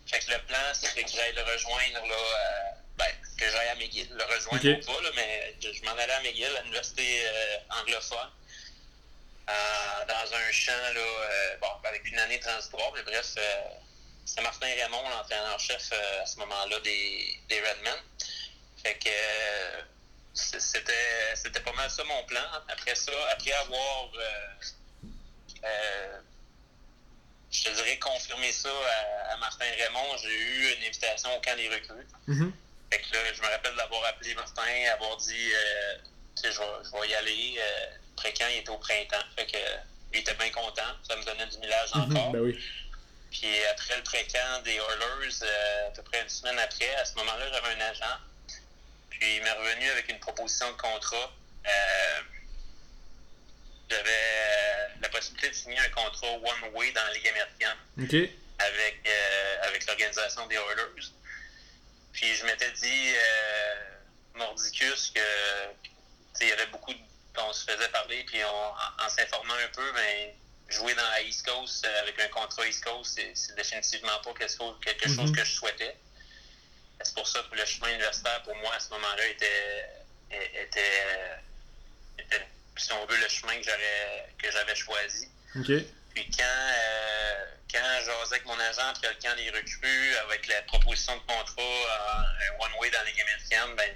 Fait 0.06 0.20
que 0.20 0.30
le 0.30 0.38
plan, 0.46 0.58
c'est 0.72 1.02
que 1.02 1.10
j'aille 1.10 1.34
le 1.34 1.42
rejoindre, 1.42 2.06
là, 2.06 2.14
euh, 2.14 2.70
ben, 2.96 3.12
que 3.38 3.50
j'aille 3.50 3.68
à 3.68 3.74
McGill. 3.74 4.08
Le 4.12 4.24
rejoindre 4.24 4.78
ou 4.78 4.84
pas, 4.84 5.02
là, 5.02 5.10
mais 5.16 5.56
je, 5.60 5.84
m'en 5.84 5.92
allais 5.92 6.12
à 6.12 6.20
McGill, 6.20 6.56
à 6.56 6.62
l'université 6.62 7.22
euh, 7.26 7.80
anglophone. 7.80 8.30
Euh, 9.48 10.04
dans 10.06 10.34
un 10.34 10.52
champ, 10.52 10.72
là, 10.72 11.56
bon, 11.60 11.68
avec 11.84 12.04
une 12.08 12.18
année 12.18 12.40
transitoire, 12.40 12.92
mais 12.94 13.02
bref, 13.02 13.36
c'est 14.24 14.42
Martin 14.42 14.66
Raymond, 14.66 15.08
l'entraîneur-chef 15.08 15.92
à 15.92 16.26
ce 16.26 16.36
moment-là 16.38 16.80
des, 16.80 17.40
des 17.48 17.60
Redmen. 17.60 17.94
Fait 18.82 18.94
que 18.94 19.08
c'était, 20.34 21.36
c'était 21.36 21.60
pas 21.60 21.72
mal 21.72 21.88
ça 21.88 22.02
mon 22.04 22.24
plan. 22.24 22.42
Après 22.68 22.96
ça, 22.96 23.12
après 23.30 23.52
avoir 23.52 24.10
je 27.50 27.62
te 27.62 27.70
dirais 27.74 27.98
confirmer 27.98 28.52
ça 28.52 28.70
à, 29.30 29.36
Martin 29.38 29.64
Raymond. 29.64 30.16
J'ai 30.22 30.34
eu 30.34 30.74
une 30.76 30.84
invitation 30.84 31.34
au 31.36 31.40
camp 31.40 31.56
des 31.56 31.68
recrues. 31.68 32.06
Mm-hmm. 32.28 32.50
Fait 32.90 33.00
que 33.00 33.14
là, 33.14 33.32
je 33.34 33.42
me 33.42 33.46
rappelle 33.46 33.74
d'avoir 33.76 34.04
appelé 34.06 34.34
Martin, 34.34 34.62
avoir 34.92 35.16
dit 35.16 35.52
euh, 35.52 35.98
je 36.42 36.48
vais, 36.48 36.64
je 36.84 36.90
vais 36.90 37.08
y 37.08 37.14
aller. 37.14 37.54
Euh, 37.58 37.86
pré-camp, 38.16 38.46
il 38.50 38.58
était 38.58 38.70
au 38.70 38.78
printemps. 38.78 39.24
Fait 39.36 39.46
que 39.46 39.58
lui 40.12 40.20
était 40.20 40.34
bien 40.34 40.50
content. 40.50 40.90
Ça 41.06 41.16
me 41.16 41.24
donnait 41.24 41.46
du 41.46 41.58
millage 41.58 41.90
mm-hmm. 41.90 42.10
encore. 42.12 42.32
Ben 42.32 42.40
oui. 42.40 42.58
Puis 43.30 43.64
après 43.70 43.96
le 43.96 44.02
pré-camp 44.02 44.62
des 44.64 44.74
Oilers, 44.74 45.42
euh, 45.42 45.88
à 45.88 45.90
peu 45.90 46.02
près 46.02 46.22
une 46.22 46.28
semaine 46.28 46.58
après, 46.58 46.94
à 46.94 47.04
ce 47.04 47.14
moment-là, 47.16 47.44
j'avais 47.52 47.74
un 47.74 47.80
agent. 47.90 48.16
Puis 49.10 49.36
il 49.36 49.42
m'est 49.42 49.52
revenu 49.52 49.90
avec 49.90 50.08
une 50.10 50.18
proposition 50.18 50.70
de 50.70 50.76
contrat. 50.76 51.32
Euh, 51.66 52.20
j'avais 53.88 54.10
euh, 54.10 54.88
la 55.00 55.08
possibilité 55.08 55.50
de 55.50 55.54
signer 55.54 55.78
un 55.78 55.88
contrat 55.90 56.32
one-way 56.32 56.92
dans 56.92 57.04
la 57.04 57.12
Ligue 57.12 57.28
américaine 57.28 58.26
avec, 58.58 59.00
euh, 59.06 59.56
avec 59.62 59.86
l'organisation 59.86 60.46
des 60.46 60.56
Oilers. 60.56 61.10
Puis 62.12 62.34
je 62.34 62.46
m'étais 62.46 62.70
dit, 62.72 63.14
euh, 63.14 63.74
Mordicus, 64.34 65.12
que 65.14 65.20
il 66.40 66.48
y 66.48 66.52
avait 66.52 66.66
beaucoup 66.66 66.92
de, 66.92 66.98
on 67.38 67.52
se 67.52 67.70
faisait 67.70 67.88
parler, 67.88 68.24
puis 68.24 68.42
en, 68.44 69.08
s'informant 69.08 69.54
un 69.54 69.68
peu, 69.68 69.92
ben, 69.92 70.32
jouer 70.68 70.94
dans 70.94 71.08
la 71.10 71.22
East 71.22 71.46
Coast 71.46 71.86
avec 72.02 72.18
un 72.20 72.28
contrat 72.28 72.66
East 72.66 72.84
Coast, 72.84 73.20
c'est 73.34 73.54
définitivement 73.54 74.18
pas 74.22 74.34
quelque 74.34 74.56
chose, 74.56 74.76
quelque 74.82 75.08
chose 75.08 75.30
mm-hmm. 75.30 75.36
que 75.36 75.44
je 75.44 75.52
souhaitais. 75.52 75.96
C'est 77.02 77.14
pour 77.14 77.28
ça 77.28 77.42
que 77.50 77.56
le 77.56 77.64
chemin 77.64 77.88
universitaire, 77.88 78.42
pour 78.42 78.54
moi, 78.56 78.74
à 78.74 78.80
ce 78.80 78.90
moment-là, 78.90 79.26
était, 79.26 79.86
était 80.54 81.02
si 82.78 82.92
on 83.06 83.12
veut, 83.12 83.20
le 83.20 83.28
chemin 83.28 83.56
que 83.56 83.64
j'avais 83.64 84.26
que 84.38 84.50
j'avais 84.50 84.74
choisi. 84.74 85.28
Puis 86.14 86.30
quand, 86.36 86.44
euh, 86.44 87.44
quand 87.72 87.98
j'osais 88.00 88.36
avec 88.36 88.46
mon 88.46 88.58
agent 88.58 88.88
après 88.88 89.08
le 89.08 89.22
camp 89.22 89.36
des 89.36 89.50
recrues, 89.50 90.16
avec 90.24 90.46
la 90.48 90.62
proposition 90.62 91.14
de 91.14 91.20
contrat 91.20 91.62
un 91.62 92.64
one-way 92.64 92.90
dans 92.90 93.02
les 93.04 93.20
américaine, 93.20 93.76
ben, 93.76 93.90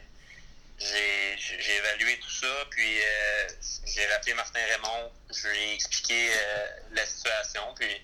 j'ai 0.78 1.76
évalué 1.76 2.18
tout 2.20 2.30
ça, 2.30 2.66
puis 2.70 3.00
euh, 3.00 3.48
j'ai 3.86 4.06
rappelé 4.06 4.34
Martin 4.34 4.60
Raymond, 4.60 5.12
je 5.30 5.48
lui 5.48 5.58
ai 5.58 5.74
expliqué 5.74 6.30
euh, 6.30 6.66
la 6.92 7.04
situation, 7.04 7.62
puis 7.74 8.00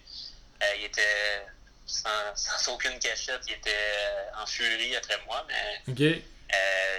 il 0.78 0.84
était 0.84 1.46
sans, 1.86 2.34
sans, 2.34 2.72
aucune 2.74 2.98
cachette, 2.98 3.40
il 3.46 3.54
était 3.54 3.70
en 4.38 4.46
furie 4.46 4.96
après 4.96 5.18
moi, 5.26 5.46
mais 5.48 6.06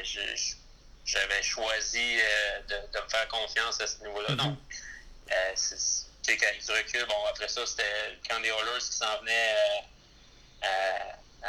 je 0.04 0.56
j'avais 1.08 1.42
choisi 1.42 2.20
euh, 2.20 2.62
de, 2.68 2.76
de, 2.94 3.04
me 3.04 3.10
faire 3.10 3.28
confiance 3.30 3.80
à 3.80 3.88
ce 3.88 4.04
niveau-là. 4.04 4.36
Donc, 4.36 4.52
mhm. 4.52 4.58
euh, 5.32 5.52
c'est 5.56 6.06
avec 6.30 6.66
du 6.66 6.72
recul, 6.72 7.06
bon, 7.06 7.26
après 7.30 7.48
ça, 7.48 7.66
c'était 7.66 8.10
le 8.10 8.28
camp 8.28 8.40
des 8.42 8.50
Oilers 8.50 8.80
qui 8.80 8.98
s'en 8.98 9.18
venait 9.22 9.56
euh, 10.64 11.48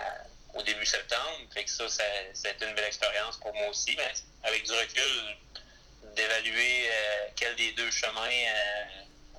au 0.55 0.63
début 0.63 0.87
septembre. 0.87 1.41
Fait 1.53 1.65
que 1.65 1.71
ça, 1.71 1.89
ça, 1.89 2.05
a 2.05 2.49
été 2.51 2.65
une 2.65 2.75
belle 2.77 2.85
expérience 2.85 3.37
pour 3.39 3.53
moi 3.55 3.69
aussi. 3.69 3.97
Mais 3.97 4.13
avec 4.45 4.65
du 4.65 4.73
recul, 4.73 5.37
d'évaluer 6.15 6.89
quel 7.35 7.57
des 7.57 7.73
deux 7.73 7.91
chemins 7.91 8.31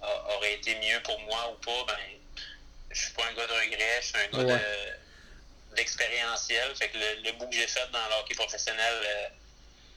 aurait 0.01 0.55
été 0.55 0.76
mieux 0.76 1.01
pour 1.03 1.17
moi 1.22 1.53
ou 1.53 1.55
pas, 1.63 1.93
ben, 1.93 2.43
je 2.91 3.01
suis 3.01 3.13
pas 3.13 3.26
un 3.26 3.34
gars 3.34 3.47
de 3.47 3.53
regret, 3.53 4.01
je 4.01 4.07
suis 4.07 4.17
un 4.17 4.45
gars 4.45 4.61
d'expérientiel. 5.78 6.76
fait 6.76 6.89
que 6.89 6.97
le, 6.97 7.32
bout 7.32 7.47
que 7.47 7.55
j'ai 7.55 7.67
fait 7.67 7.89
dans 7.91 8.09
l'hockey 8.09 8.36
professionnel, 8.36 9.32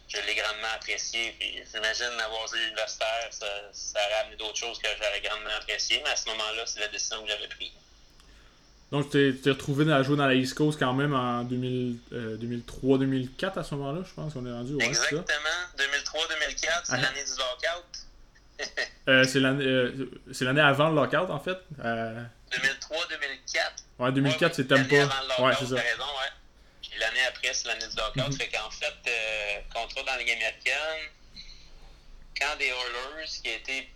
je 0.09 0.17
l'ai 0.27 0.35
grandement 0.35 0.69
apprécié. 0.75 1.35
Puis 1.39 1.63
j'imagine 1.73 2.21
avoir 2.25 2.47
joué 2.49 2.59
universitaire, 2.69 3.29
ça, 3.31 3.47
ça 3.73 3.99
aurait 3.99 4.21
amené 4.23 4.37
d'autres 4.37 4.57
choses 4.57 4.79
que 4.79 4.89
j'aurais 4.97 5.21
grandement 5.21 5.57
apprécié. 5.57 6.01
Mais 6.05 6.11
à 6.11 6.17
ce 6.17 6.29
moment-là, 6.31 6.63
c'est 6.67 6.81
la 6.81 6.89
décision 6.89 7.23
que 7.23 7.29
j'avais 7.29 7.49
prise. 7.49 7.73
Donc, 8.91 9.11
tu 9.11 9.41
t'es 9.43 9.51
retrouvé 9.51 9.91
à 9.91 10.03
jouer 10.03 10.19
dans 10.19 10.27
la 10.27 10.35
East 10.35 10.53
Coast 10.55 10.79
quand 10.79 10.93
même 10.93 11.15
en 11.15 11.45
2003-2004 11.45 12.03
euh, 12.13 12.37
à 13.57 13.65
ce 13.65 13.75
moment-là, 13.75 14.03
je 14.07 14.13
pense 14.13 14.35
qu'on 14.35 14.45
est 14.45 14.53
rendu. 14.53 14.75
Ouais, 14.75 14.85
Exactement. 14.85 15.25
2003-2004, 15.79 16.83
c'est 16.85 16.93
ah. 16.93 16.97
l'année 16.99 17.25
du 17.25 17.31
lockout. 17.31 17.87
euh, 19.09 19.25
c'est 19.25 19.41
l'année 19.41 20.61
euh, 20.61 20.67
avant 20.67 20.91
le 20.91 20.97
lockout, 20.97 21.31
en 21.31 21.41
fait. 21.41 21.57
2003-2004. 21.81 22.29
Ouais, 23.99 24.13
2004, 24.13 24.55
c'était 24.57 24.75
pas. 24.75 25.43
Ouais, 25.43 25.55
c'est 25.59 25.67
ça. 25.67 25.77
raison, 25.77 26.05
ouais 26.05 26.42
l'année 27.03 27.27
après, 27.29 27.53
c'est 27.53 27.69
l'année 27.69 27.87
du 27.87 27.97
lockout. 27.97 28.29
Mhm. 28.29 28.39
Fait 28.39 28.49
qu'en 28.49 28.71
fait, 28.71 28.95
euh, 29.07 29.61
contrat 29.73 30.03
dans 30.03 30.13
la 30.13 30.19
Ligue 30.19 30.31
américaine, 30.31 31.11
quand 32.41 32.57
des 32.57 32.69
Oilers, 32.69 33.29
qui 33.43 33.51
a 33.51 33.55
été 33.55 33.89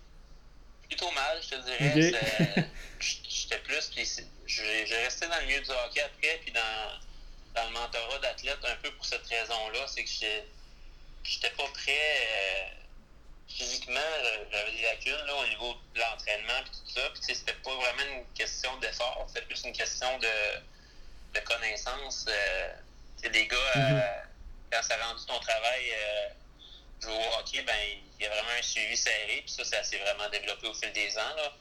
plutôt 0.87 1.11
mal, 1.11 1.41
je 1.41 1.49
te 1.49 1.61
dirais, 1.61 2.69
j'étais 2.99 3.59
plus. 3.59 3.91
J'ai 4.45 4.95
resté 5.03 5.27
dans 5.27 5.39
le 5.39 5.45
milieu 5.45 5.61
du 5.61 5.69
hockey 5.69 6.01
après, 6.01 6.39
puis 6.43 6.51
dans, 6.51 6.99
dans 7.55 7.65
le 7.65 7.71
mentorat 7.71 8.19
d'athlète 8.19 8.63
un 8.63 8.75
peu 8.77 8.91
pour 8.91 9.05
cette 9.05 9.25
raison-là. 9.27 9.85
C'est 9.87 10.03
que 10.03 10.09
j'étais 11.23 11.49
pas 11.51 11.67
prêt. 11.73 12.27
Euh, 12.27 12.77
physiquement, 13.49 13.99
j'avais 14.51 14.71
des 14.71 14.81
lacunes 14.81 15.25
là, 15.25 15.35
au 15.35 15.47
niveau 15.47 15.73
de 15.95 15.99
l'entraînement 15.99 16.59
et 16.59 16.69
tout 16.69 16.93
ça. 16.93 17.09
Puis 17.11 17.35
c'était 17.35 17.53
pas 17.53 17.75
vraiment 17.75 18.03
une 18.15 18.25
question 18.33 18.75
d'effort, 18.77 19.25
c'était 19.27 19.45
plus 19.45 19.63
une 19.63 19.73
question 19.73 20.17
de, 20.19 20.27
de 21.33 21.39
connaissance. 21.45 22.25
Euh, 22.27 22.73
les 23.23 23.47
gars, 23.47 23.57
euh, 23.75 23.79
mhm. 23.79 24.01
quand 24.71 24.83
ça 24.83 24.95
a 24.95 25.07
rendu 25.07 25.25
ton 25.25 25.39
travail, 25.39 25.91
euh, 25.91 26.29
jouer 27.01 27.13
au 27.13 27.39
hockey, 27.39 27.61
ben, 27.63 27.73
il 28.19 28.23
y 28.23 28.27
a 28.27 28.29
vraiment 28.29 28.49
un 28.57 28.61
suivi 28.61 28.97
serré, 28.97 29.43
puis 29.45 29.49
ça, 29.49 29.63
ça 29.63 29.83
s'est 29.83 29.99
vraiment 29.99 30.29
développé 30.29 30.67
au 30.67 30.73
fil 30.73 30.91
des 30.93 31.17
ans. 31.17 31.35
Là. 31.35 31.53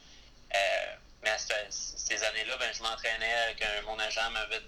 Euh, 0.54 0.94
mais 1.22 1.30
à 1.30 1.38
ces 1.38 2.22
années-là, 2.22 2.56
ben, 2.58 2.72
je 2.72 2.82
m'entraînais 2.82 3.34
avec 3.44 3.62
un, 3.62 3.82
mon 3.82 3.98
agent 3.98 4.30
m'avait 4.30 4.60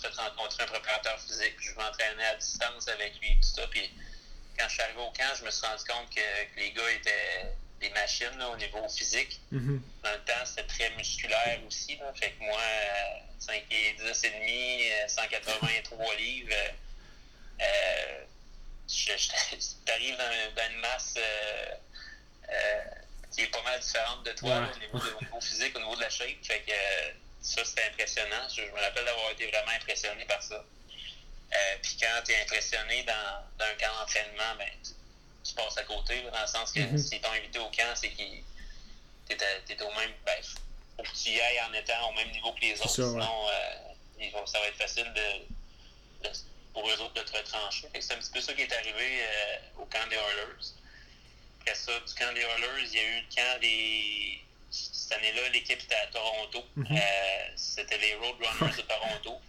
fait 0.00 0.14
rencontrer 0.16 0.64
un 0.64 0.66
préparateur 0.66 1.20
physique, 1.20 1.54
je 1.60 1.74
m'entraînais 1.74 2.24
à 2.24 2.36
distance 2.36 2.88
avec 2.88 3.18
lui, 3.20 3.36
tout 3.36 3.60
ça. 3.60 3.66
Puis 3.68 3.90
quand 4.58 4.68
je 4.68 4.74
suis 4.74 4.82
arrivé 4.82 5.00
au 5.00 5.10
camp, 5.12 5.34
je 5.38 5.44
me 5.44 5.50
suis 5.50 5.66
rendu 5.66 5.84
compte 5.84 6.10
que, 6.14 6.60
les 6.60 6.72
gars 6.72 6.90
étaient 6.90 7.54
des 7.80 7.90
machines 7.90 8.42
au 8.52 8.56
niveau 8.56 8.88
physique. 8.88 9.40
Mhm. 9.50 9.82
Musculaire 11.02 11.58
aussi. 11.66 11.96
Là. 11.96 12.12
Fait 12.14 12.30
que 12.30 12.44
moi, 12.44 12.60
5 13.40 13.64
et 13.70 13.92
10 13.94 14.24
et 14.24 14.30
demi, 14.30 14.84
183 15.08 16.14
livres, 16.14 16.54
euh, 17.60 18.24
t'arrives 19.86 20.16
dans, 20.16 20.54
dans, 20.54 20.70
une 20.70 20.80
masse 20.80 21.14
euh, 21.16 21.74
euh, 22.50 22.82
qui 23.32 23.42
est 23.42 23.46
pas 23.48 23.62
mal 23.62 23.80
différente 23.80 24.24
de 24.24 24.32
toi 24.32 24.68
au, 24.74 24.78
niveau 24.78 24.98
de, 24.98 25.12
au, 25.12 25.24
niveau 25.24 25.40
physique, 25.40 25.74
au 25.76 25.80
niveau 25.80 25.96
de 25.96 26.02
la 26.02 26.10
shape. 26.10 26.44
Fait 26.44 26.60
que 26.60 26.72
ça, 27.40 27.64
c'était 27.64 27.86
impressionnant. 27.86 28.48
Je, 28.54 28.62
me 28.62 28.80
rappelle 28.80 29.04
d'avoir 29.04 29.30
été 29.32 29.46
vraiment 29.48 29.72
impressionné 29.72 30.24
par 30.26 30.42
ça. 30.42 30.64
Puis 31.82 31.96
quand 32.00 32.22
tu 32.24 32.32
es 32.32 32.42
impressionné 32.42 33.02
dans, 33.02 33.44
dans, 33.58 33.64
un 33.64 33.74
camp 33.74 33.94
d'entraînement, 33.98 34.56
ben, 34.58 34.68
tu, 35.44 35.54
passes 35.54 35.76
à 35.76 35.82
côté, 35.82 36.22
dans 36.22 36.40
le 36.40 36.46
sens 36.46 36.72
que 36.72 36.80
mm-hmm. 36.80 36.98
s'ils 36.98 37.20
t'ont 37.20 37.32
invité 37.32 37.58
au 37.58 37.70
camp, 37.70 37.94
c'est 37.94 38.10
qu'ils 38.10 38.42
t'es 39.28 39.82
au 39.82 39.92
même. 39.94 40.12
Ben, 40.24 40.42
faut 40.96 41.02
que 41.02 41.16
tu 41.16 41.30
y 41.30 41.40
ailles 41.40 41.60
en 41.68 41.72
étant 41.72 42.10
au 42.10 42.12
même 42.12 42.30
niveau 42.30 42.52
que 42.52 42.60
les 42.60 42.80
autres. 42.80 42.90
Sinon, 42.90 43.46
euh, 43.48 44.46
ça 44.46 44.60
va 44.60 44.66
être 44.66 44.76
facile 44.76 45.12
de, 45.12 46.28
pour 46.72 46.88
eux 46.88 47.00
autres 47.00 47.14
de 47.14 47.22
te 47.22 47.36
retrancher. 47.36 47.88
C'est 48.00 48.14
un 48.14 48.18
petit 48.18 48.30
peu 48.32 48.40
ça 48.40 48.52
qui 48.54 48.62
est 48.62 48.72
arrivé 48.72 49.22
euh, 49.22 49.82
au 49.82 49.84
camp 49.86 50.06
des 50.08 50.16
Oilers. 50.16 50.72
Après 51.60 51.74
ça, 51.74 51.92
du 52.00 52.14
camp 52.14 52.32
des 52.34 52.40
Oilers, 52.40 52.82
il 52.86 52.94
y 52.94 52.98
a 52.98 53.02
eu 53.02 53.20
le 53.20 53.34
camp 53.34 53.60
des. 53.60 54.40
Cette 54.70 55.18
année-là, 55.18 55.48
l'équipe 55.50 55.82
était 55.82 55.94
à 55.94 56.06
Toronto. 56.06 56.64
Mm-hmm. 56.78 56.98
Euh, 56.98 57.52
c'était 57.56 57.98
les 57.98 58.14
Roadrunners 58.14 58.76
de 58.76 58.82
Toronto. 58.82 59.40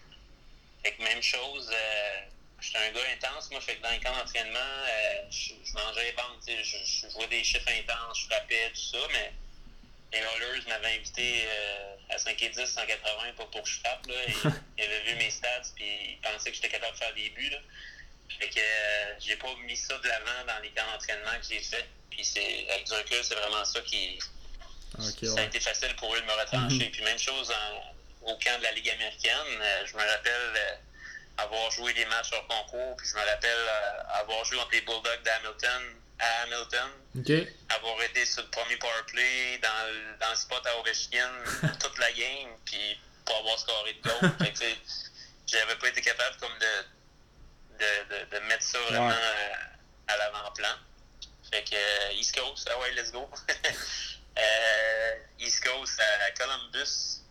Fait 0.83 0.91
que 0.91 1.03
même 1.03 1.21
chose, 1.21 1.71
j'étais 2.59 2.77
un 2.77 2.91
gars 2.91 2.99
intense, 3.13 3.49
moi. 3.51 3.61
Fait 3.61 3.77
que 3.77 3.83
dans 3.83 3.91
les 3.91 3.99
camps 3.99 4.15
d'entraînement, 4.17 4.59
je, 5.29 5.53
mangeais 5.73 6.03
les 6.03 6.11
bandes, 6.11 6.41
je, 6.45 6.61
je, 6.61 7.09
jouais 7.09 7.27
des 7.27 7.41
chiffres 7.41 7.69
intenses, 7.69 8.19
je 8.19 8.25
frappais, 8.25 8.69
tout 8.71 8.81
ça, 8.81 8.97
mais 9.13 9.31
les 10.13 10.25
Rollers 10.25 10.67
m'avaient 10.67 10.95
invité 10.95 11.45
euh, 11.47 11.95
à 12.13 12.17
5 12.17 12.41
et 12.41 12.49
10, 12.49 12.65
180, 12.65 13.33
pas 13.35 13.45
pour 13.45 13.63
que 13.63 13.69
je 13.69 13.79
frappe. 13.79 14.05
Là, 14.07 14.13
et, 14.27 14.33
ils 14.77 14.83
avaient 14.83 15.01
vu 15.01 15.15
mes 15.15 15.29
stats, 15.29 15.61
puis 15.75 15.85
ils 15.85 16.19
pensaient 16.21 16.51
que 16.51 16.55
j'étais 16.55 16.69
capable 16.69 16.93
de 16.93 16.97
faire 16.97 17.13
des 17.15 17.29
buts. 17.29 17.49
Là. 17.49 17.57
Fait 18.39 18.49
que 18.49 18.59
euh, 18.59 19.19
j'ai 19.19 19.35
pas 19.35 19.53
mis 19.65 19.75
ça 19.75 19.97
de 19.97 20.07
l'avant 20.07 20.45
dans 20.47 20.59
les 20.61 20.69
camps 20.69 20.85
d'entraînement 20.91 21.39
que 21.39 21.47
j'ai 21.49 21.59
fait. 21.61 21.85
Puis 22.09 22.23
c'est, 22.23 22.69
avec 22.69 22.85
du 22.85 22.93
recul, 22.93 23.23
c'est 23.23 23.35
vraiment 23.35 23.65
ça 23.65 23.81
qui. 23.81 24.19
ça 24.99 25.41
a 25.41 25.43
été 25.43 25.59
facile 25.59 25.95
pour 25.95 26.13
eux 26.15 26.21
de 26.21 26.25
me 26.25 26.31
retrancher. 26.31 26.75
Mm-hmm. 26.75 26.91
Puis 26.91 27.03
même 27.03 27.19
chose 27.19 27.51
au 28.21 28.35
camp 28.37 28.57
de 28.59 28.63
la 28.63 28.71
Ligue 28.71 28.89
américaine. 28.89 29.61
Euh, 29.61 29.85
je 29.85 29.93
me 29.93 30.01
rappelle 30.01 30.79
avoir 31.37 31.71
joué 31.71 31.93
des 31.93 32.05
matchs 32.05 32.31
hors 32.31 32.47
concours, 32.47 32.95
puis 32.97 33.07
je 33.07 33.15
me 33.15 33.25
rappelle 33.25 33.67
avoir 34.13 34.45
joué 34.45 34.57
contre 34.57 34.71
les 34.73 34.81
Bulldogs 34.81 35.23
d'Hamilton 35.23 36.02
à 36.23 36.43
Hamilton. 36.43 36.89
Avoir 37.69 38.01
été 38.03 38.25
sur 38.25 38.43
le 38.43 38.49
premier 38.49 38.77
powerplay 38.77 39.59
dans, 39.61 40.19
dans 40.19 40.29
le 40.31 40.35
spot 40.35 40.65
à 40.65 40.79
Ovechkin 40.79 41.29
toute 41.79 41.97
la 41.99 42.11
game, 42.11 42.49
puis 42.65 42.99
pas 43.25 43.37
avoir 43.37 43.59
scoré 43.59 43.93
de 43.93 44.09
goal. 44.09 44.31
j'avais 45.47 45.75
pas 45.75 45.87
été 45.89 46.01
capable 46.01 46.37
comme 46.39 46.57
de, 46.59 47.79
de, 47.79 48.15
de, 48.15 48.35
de 48.35 48.45
mettre 48.47 48.63
ça 48.63 48.79
vraiment 48.79 49.09
euh, 49.09 49.53
à, 50.07 50.17
l'avant-plan. 50.17 50.75
Fait 51.51 51.63
que 51.63 51.75
euh, 51.75 52.13
East 52.13 52.35
Coast, 52.35 52.69
ah 52.71 52.79
ouais, 52.79 52.91
let's 52.93 53.11
go. 53.11 53.29
euh, 54.37 55.11
East 55.39 55.63
Coast 55.63 55.99
à 55.99 56.31
Columbus, 56.31 57.21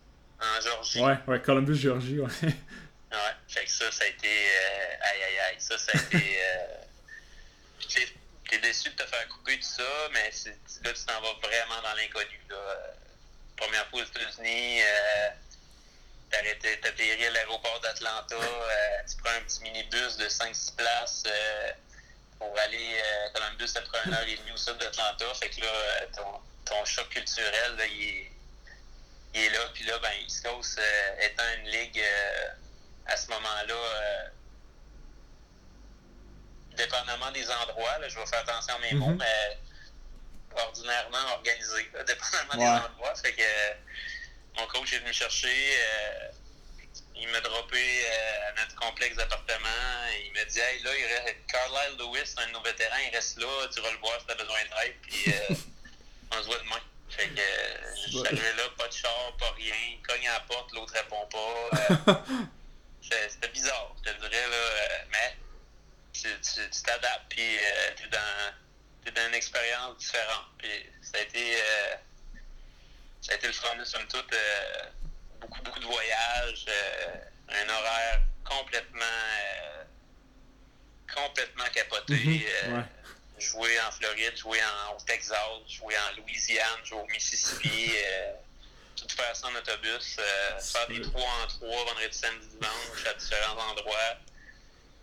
en 0.41 0.61
Georgie. 0.61 1.01
Ouais, 1.01 1.19
ouais, 1.27 1.43
Columbus, 1.43 1.77
Georgie, 1.77 2.21
ouais. 2.21 2.29
ouais, 2.43 3.35
fait 3.49 3.65
que 3.65 3.71
ça, 3.71 3.91
ça 3.91 4.05
a 4.05 4.07
été. 4.07 4.29
Euh, 4.29 4.95
aïe, 5.01 5.23
aïe, 5.23 5.39
aïe. 5.39 5.57
Ça, 5.59 5.77
ça 5.79 5.93
a 5.93 5.97
été. 5.97 6.39
T'es 8.53 8.59
déçu 8.59 8.91
de 8.91 8.95
te 8.95 9.07
faire 9.07 9.27
couper 9.29 9.57
tout 9.57 9.63
ça, 9.63 10.09
mais 10.13 10.31
là, 10.85 10.93
tu 10.93 11.05
t'en 11.07 11.21
vas 11.23 11.33
vraiment 11.43 11.81
dans 11.83 11.95
l'inconnu. 11.95 12.39
Première 13.57 13.89
fois 13.89 14.03
aux 14.03 14.05
États-Unis, 14.05 14.83
euh, 14.83 15.29
t'atterris 16.31 17.27
à 17.27 17.31
l'aéroport 17.31 17.81
d'Atlanta, 17.81 18.35
euh, 18.35 18.69
tu 19.09 19.17
prends 19.23 19.33
un 19.33 19.41
petit 19.41 19.63
minibus 19.63 20.19
de 20.19 20.29
5-6 20.29 20.77
places 20.77 21.23
euh, 21.27 21.73
pour 22.39 22.59
aller 22.59 23.01
à 23.01 23.31
Columbus, 23.31 23.69
ça 23.69 23.81
prend 23.83 23.99
une 24.05 24.13
heure 24.13 24.29
et 24.29 24.37
demie 24.37 24.53
au 24.53 24.57
sud 24.59 24.77
d'Atlanta. 24.77 25.33
Fait 25.35 25.49
que 25.49 25.61
là, 25.63 25.73
euh, 25.73 26.07
ton, 26.15 26.41
ton 26.67 26.85
choc 26.85 27.09
culturel, 27.09 27.77
là, 27.77 27.87
il, 27.87 28.03
est, 28.03 28.33
il, 29.35 29.41
est, 29.45 29.51
là. 29.51 29.61
Puis 29.73 29.85
là, 29.85 29.99
ben, 30.01 30.13
East 30.27 30.45
Coast 30.45 30.79
étant 31.21 31.49
une 31.59 31.71
ligue 31.71 32.03
à 33.07 33.17
ce 33.17 33.29
moment-là 33.29 34.31
dépendamment 37.13 37.33
des 37.33 37.49
endroits, 37.51 37.99
là, 37.99 38.09
je 38.09 38.19
vais 38.19 38.27
faire 38.27 38.41
attention 38.41 38.75
à 38.75 38.79
mes 38.79 38.95
mots, 38.95 39.07
mhm. 39.09 39.19
mais 39.19 39.59
ordinairement 40.55 41.35
organisé, 41.35 41.91
dépendamment 42.07 42.55
des 42.55 42.87
endroits. 42.87 43.15
Fait 43.17 43.33
que 43.33 44.61
mon 44.61 44.67
coach 44.67 44.93
est 44.93 44.99
venu 44.99 45.13
chercher, 45.13 45.49
euh, 45.49 46.29
il 47.17 47.29
m'a 47.29 47.41
droppé 47.41 47.79
euh, 47.79 48.49
à 48.49 48.61
notre 48.61 48.75
complexe 48.77 49.17
d'appartement, 49.17 49.69
il 50.25 50.33
m'a 50.33 50.45
dit 50.45 50.59
Hey, 50.59 50.83
là, 50.83 50.91
il 50.97 51.05
reste 51.05 51.37
Carlisle 51.47 51.99
Lewis, 51.99 52.35
un 52.39 52.47
de 52.49 52.53
nos 52.53 52.63
vétérans, 52.63 52.97
il 53.09 53.15
reste 53.15 53.39
là, 53.39 53.69
tu 53.75 53.81
vas 53.81 53.91
le 53.91 53.99
voir 53.99 54.19
si 54.21 54.27
tu 54.27 54.33
as 54.33 54.37
besoin 54.37 54.59
d'aide, 54.63 54.95
puis 55.03 55.33
euh, 55.33 55.55
on 56.33 56.43
se 56.43 56.47
voit 56.47 56.59
demain. 56.59 56.81
Fait 57.11 57.29
que 57.29 57.43
je 57.95 58.09
suis 58.09 58.27
arrivé 58.27 58.53
là, 58.57 58.63
pas 58.79 58.89
de 58.89 58.93
char, 58.93 59.37
pas 59.39 59.51
rien, 59.57 59.75
cogne 60.09 60.27
à 60.29 60.33
la 60.33 60.41
porte, 60.41 60.73
l'autre 60.73 60.95
répond 60.95 61.27
pas. 61.27 62.25
C'était 63.03 63.49
bizarre, 63.49 63.95
je 63.99 64.11
te 64.11 64.19
dirais, 64.19 64.49
là, 64.49 65.05
mais 65.11 65.37
tu 66.13 66.83
t'adaptes, 66.83 67.27
puis 67.29 67.57
euh, 67.59 67.91
tu 67.97 68.05
es 68.05 68.09
dans, 68.09 69.13
dans, 69.15 69.29
une 69.29 69.35
expérience 69.35 69.97
différente. 69.99 70.47
Puis 70.59 70.69
ça 71.01 71.19
a 71.19 71.23
été, 71.23 71.57
euh, 71.57 71.95
ça 73.21 73.33
a 73.33 73.37
été 73.37 73.47
le 73.47 73.53
fun, 73.53 73.85
somme 73.85 74.07
toute. 74.09 74.33
Euh, 74.33 74.83
beaucoup, 75.41 75.63
beaucoup 75.63 75.81
de 75.81 75.87
voyages, 75.87 76.67
un 77.49 77.69
horaire 77.69 78.21
complètement, 78.45 79.01
complètement 81.13 81.65
capoté. 81.73 82.15
Mm-hmm. 82.15 82.85
Jouer 83.41 83.81
en 83.81 83.91
Floride, 83.91 84.37
jouer 84.37 84.61
en, 84.63 84.97
au 84.97 85.01
Texas, 85.01 85.37
jouer 85.67 85.97
en 85.99 86.21
Louisiane, 86.21 86.85
jouer 86.85 87.01
au 87.01 87.07
Mississippi. 87.07 87.91
tout 88.95 89.09
faire 89.17 89.35
ça 89.35 89.49
en 89.49 89.55
autobus, 89.57 90.17
faire 90.61 90.87
des 90.87 91.01
3 91.01 91.21
en 91.21 91.47
3 91.49 91.85
vendredi, 91.87 92.17
samedi, 92.17 92.47
dimanche 92.47 93.07
à 93.07 93.15
différents 93.15 93.71
endroits. 93.71 94.17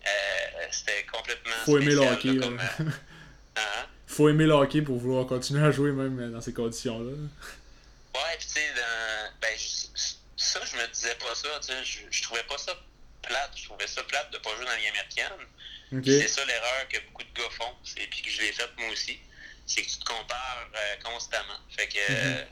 Euh, 0.06 0.66
c'était 0.72 1.06
complètement. 1.12 1.52
Faut 1.66 1.78
aimer 1.78 1.92
le 1.92 2.00
hockey. 2.00 2.34
là, 2.34 2.42
comme, 2.46 2.60
euh, 2.60 2.92
hein? 3.58 3.86
Faut 4.08 4.30
aimer 4.30 4.46
le 4.46 4.54
hockey 4.54 4.82
pour 4.82 4.98
vouloir 4.98 5.26
continuer 5.28 5.66
à 5.66 5.72
jouer 5.72 5.92
même 5.92 6.32
dans 6.32 6.42
ces 6.42 6.54
conditions-là. 6.54 7.12
Ouais, 7.12 8.38
pis 8.40 8.46
tu 8.48 8.54
sais, 8.54 8.74
dans- 8.76 9.32
ben, 9.42 9.56
ça, 10.38 10.60
je 10.66 10.78
me 10.78 10.88
disais 10.94 11.16
pas 11.16 11.36
ça, 11.36 11.48
tu 11.62 11.68
sais, 11.68 11.84
je, 11.84 12.00
je 12.10 12.24
trouvais 12.24 12.44
pas 12.44 12.58
ça 12.58 12.74
plate, 13.22 13.52
je 13.56 13.66
trouvais 13.66 13.88
ça 13.88 14.04
plate 14.04 14.32
de 14.32 14.38
pas 14.40 14.50
jouer 14.56 14.66
dans 14.66 14.72
la 14.72 14.78
Ligue 14.78 14.88
américaine. 14.90 15.32
Puis 16.02 16.20
C'est 16.22 16.28
ça 16.28 16.46
l'erreur 16.46 16.88
que 16.88 16.98
beaucoup 17.08 17.24
de 17.24 17.34
gars 17.34 17.50
font, 17.52 17.74
et 17.98 18.08
puis 18.08 18.22
que 18.22 18.30
je 18.30 18.42
l'ai 18.42 18.52
faite 18.52 18.72
moi 18.78 18.90
aussi, 18.92 19.20
c'est 19.66 19.82
que 19.82 19.88
tu 19.90 19.98
te 20.00 20.06
compares 20.06 20.68
euh, 20.76 20.96
constamment. 21.04 21.60
Fait 21.76 21.88
que 21.88 21.98
euh, 22.10 22.44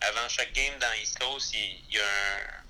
avant 0.00 0.28
chaque 0.28 0.52
game 0.52 0.78
dans 0.80 0.92
East 1.00 1.18
Coast, 1.18 1.52
il, 1.54 1.80
il 1.90 1.94
y 1.96 1.98
a 1.98 2.04
un. 2.04 2.62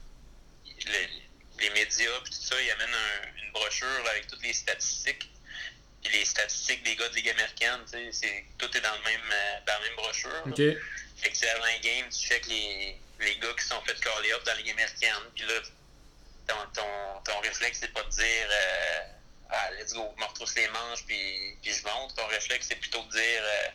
le- 0.86 1.24
les 1.61 1.70
médias 1.70 2.20
puis 2.22 2.32
tout 2.32 2.42
ça, 2.42 2.61
ils 2.61 2.70
amènent 2.72 2.94
un- 2.94 3.42
une 3.44 3.52
brochure 3.52 4.02
là, 4.05 4.11
avec 4.11 4.26
toutes 4.26 4.42
les 4.42 4.52
statistiques. 4.52 5.30
Puis 6.02 6.12
les 6.18 6.24
statistiques 6.24 6.82
des 6.82 6.96
gars 6.96 7.09
de 7.09 7.14
Ligue 7.14 7.30
américaine, 7.30 7.80
tu 7.86 7.92
sais, 7.92 8.12
c'est- 8.12 8.44
tout 8.59 8.76
est 8.76 8.80
dans 8.80 8.94
le 8.94 9.02
même 9.02 9.30
euh, 9.32 9.61
dans 9.66 9.72
la 9.74 9.80
même 9.80 9.96
brochure. 9.96 10.30
là. 10.32 10.42
Ok. 10.46 10.57
Fait 11.22 11.30
que 11.30 11.46
avant 11.46 11.64
un 11.64 11.78
game, 11.80 12.09
tu 12.11 12.26
check 12.26 12.46
les, 12.46 12.98
les 13.20 13.36
gars 13.38 13.55
qui 13.59 13.64
sont 13.64 13.80
fait 13.82 13.98
caller 14.00 14.32
up 14.32 14.44
dans 14.44 14.52
la 14.52 14.59
Ligue 14.59 14.70
américaine. 14.72 15.22
Puis 15.34 15.44
là, 15.46 15.55
ton, 16.46 16.57
ton, 16.74 17.20
ton 17.24 17.40
réflexe, 17.40 17.78
c'est 17.80 17.92
pas 17.92 18.02
de 18.02 18.11
dire 18.11 18.48
euh, 18.50 18.98
Ah, 19.50 19.70
let's 19.78 19.92
go, 19.94 20.12
je 20.16 20.20
me 20.22 20.26
retrousse 20.28 20.55
les 20.57 20.68
manches, 20.68 21.05
puis, 21.07 21.57
puis 21.62 21.72
je 21.72 21.82
monte. 21.84 22.14
Ton 22.16 22.26
réflexe, 22.26 22.66
c'est 22.68 22.76
plutôt 22.76 23.02
de 23.05 23.11
dire 23.11 23.42
euh, 23.42 23.68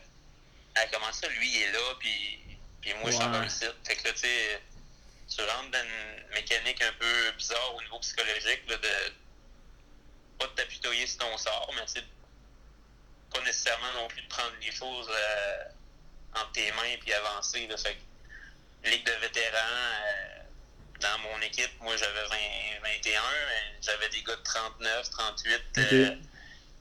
Ah, 0.76 0.86
comment 0.92 1.12
ça, 1.12 1.26
lui, 1.28 1.48
il 1.50 1.62
est 1.62 1.72
là, 1.72 1.94
puis, 1.98 2.40
puis 2.80 2.92
moi, 2.94 3.10
je 3.10 3.16
suis 3.16 3.24
encore 3.24 3.44
ici. 3.44 3.64
Fait 3.84 3.96
que 3.96 4.06
là, 4.06 4.12
tu 4.12 4.20
sais, 4.20 4.60
tu 5.34 5.42
rentres 5.42 5.70
dans 5.70 5.82
une 5.84 6.34
mécanique 6.34 6.82
un 6.82 6.92
peu 6.94 7.30
bizarre 7.32 7.74
au 7.76 7.82
niveau 7.82 7.98
psychologique, 8.00 8.62
là, 8.68 8.76
de 8.76 9.12
pas 10.38 10.46
de 10.46 10.52
t'apitoyer 10.52 11.06
sur 11.06 11.18
ton 11.18 11.36
sort, 11.38 11.70
mais 11.76 11.86
sais, 11.86 12.02
pas 13.32 13.40
nécessairement 13.42 13.92
non 13.94 14.08
plus 14.08 14.22
de 14.22 14.28
prendre 14.28 14.52
les 14.60 14.72
choses 14.72 15.08
euh, 15.10 15.64
entre 16.34 16.52
tes 16.52 16.72
mains 16.72 16.96
puis 17.00 17.12
avancer. 17.12 17.66
Là. 17.66 17.76
Fait 17.76 17.94
que, 17.94 18.88
Ligue 18.90 19.04
de 19.04 19.12
vétérans, 19.12 19.56
euh, 19.58 20.42
dans 21.00 21.18
mon 21.18 21.40
équipe, 21.42 21.70
moi 21.80 21.94
j'avais 21.98 22.24
20, 22.28 22.36
21, 22.82 23.20
euh, 23.22 23.24
j'avais 23.82 24.08
des 24.08 24.22
gars 24.22 24.36
de 24.36 24.42
39, 24.42 25.10
38, 25.10 25.62
euh, 25.78 26.16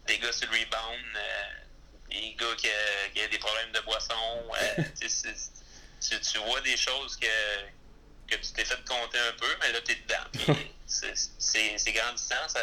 des 0.07 0.17
gars 0.19 0.31
sur 0.31 0.49
le 0.49 0.57
rebound, 0.59 1.05
euh, 1.15 1.43
des 2.09 2.33
gars 2.35 2.55
qui, 2.57 2.67
qui 3.13 3.19
avaient 3.19 3.27
des 3.29 3.37
problèmes 3.37 3.71
de 3.73 3.81
boisson. 3.81 4.13
euh, 4.79 4.83
c'est- 5.07 5.51
tu, 6.01 6.19
tu 6.21 6.37
vois 6.37 6.61
des 6.61 6.77
choses 6.77 7.17
que, 7.17 7.27
que 8.29 8.35
tu 8.35 8.51
t'es 8.53 8.65
fait 8.65 8.79
compter 8.87 9.17
un 9.19 9.33
peu, 9.39 9.47
mais 9.61 9.71
là 9.71 9.79
tu 9.85 9.91
es 9.91 9.95
dedans. 9.95 10.55
C'est- 10.85 11.91
grandissant. 11.91 12.47
Ça, 12.47 12.59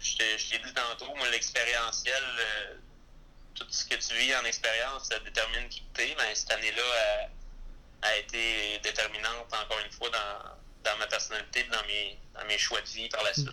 je 0.00 0.16
t'ai 0.16 0.58
dit 0.58 0.74
tantôt, 0.74 1.14
moi 1.14 1.28
l'expérientiel, 1.30 2.22
euh, 2.40 2.74
tout 3.54 3.66
ce 3.70 3.84
que 3.84 3.94
tu 3.94 4.14
vis 4.18 4.34
en 4.34 4.44
expérience, 4.44 5.04
ça 5.08 5.18
détermine 5.20 5.68
qui 5.68 5.82
tu 5.94 6.02
es, 6.02 6.14
mais 6.18 6.34
cette 6.34 6.50
année-là 6.52 7.28
a, 8.02 8.08
a 8.08 8.16
été 8.16 8.78
déterminante, 8.82 9.46
encore 9.52 9.78
une 9.84 9.92
fois, 9.92 10.08
dans, 10.10 10.90
dans 10.90 10.96
ma 10.98 11.06
personnalité, 11.06 11.64
dans 11.70 11.86
mes, 11.86 12.16
dans 12.34 12.44
mes 12.46 12.58
choix 12.58 12.80
de 12.80 12.86
vie 12.88 13.08
par 13.08 13.22
la 13.22 13.32
suite. 13.34 13.48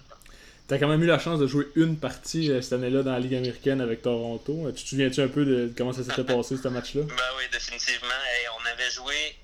T'as 0.68 0.78
quand 0.78 0.88
même 0.88 1.02
eu 1.04 1.08
la 1.08 1.18
chance 1.20 1.40
de 1.40 1.48
jouer 1.48 1.68
une 1.76 2.00
partie 2.00 2.52
euh, 2.52 2.62
cette 2.62 2.74
année-là 2.74 3.02
dans 3.04 3.12
la 3.14 3.20
Ligue 3.20 3.34
américaine 3.36 3.82
avec 3.82 4.04
Toronto. 4.04 4.68
Euh, 4.68 4.72
Tu 4.72 4.84
te 4.84 4.90
souviens-tu 4.90 5.20
un 5.22 5.28
peu 5.28 5.44
de 5.44 5.74
comment 5.76 5.94
ça 5.94 6.04
s'était 6.04 6.24
passé 6.36 6.58
ce 6.58 6.68
match-là? 6.68 7.02
Ben 7.04 7.24
oui, 7.38 7.44
définitivement. 7.52 8.08
Hey, 8.08 8.46
on 8.62 8.66
avait 8.66 8.92
joué 8.92 9.36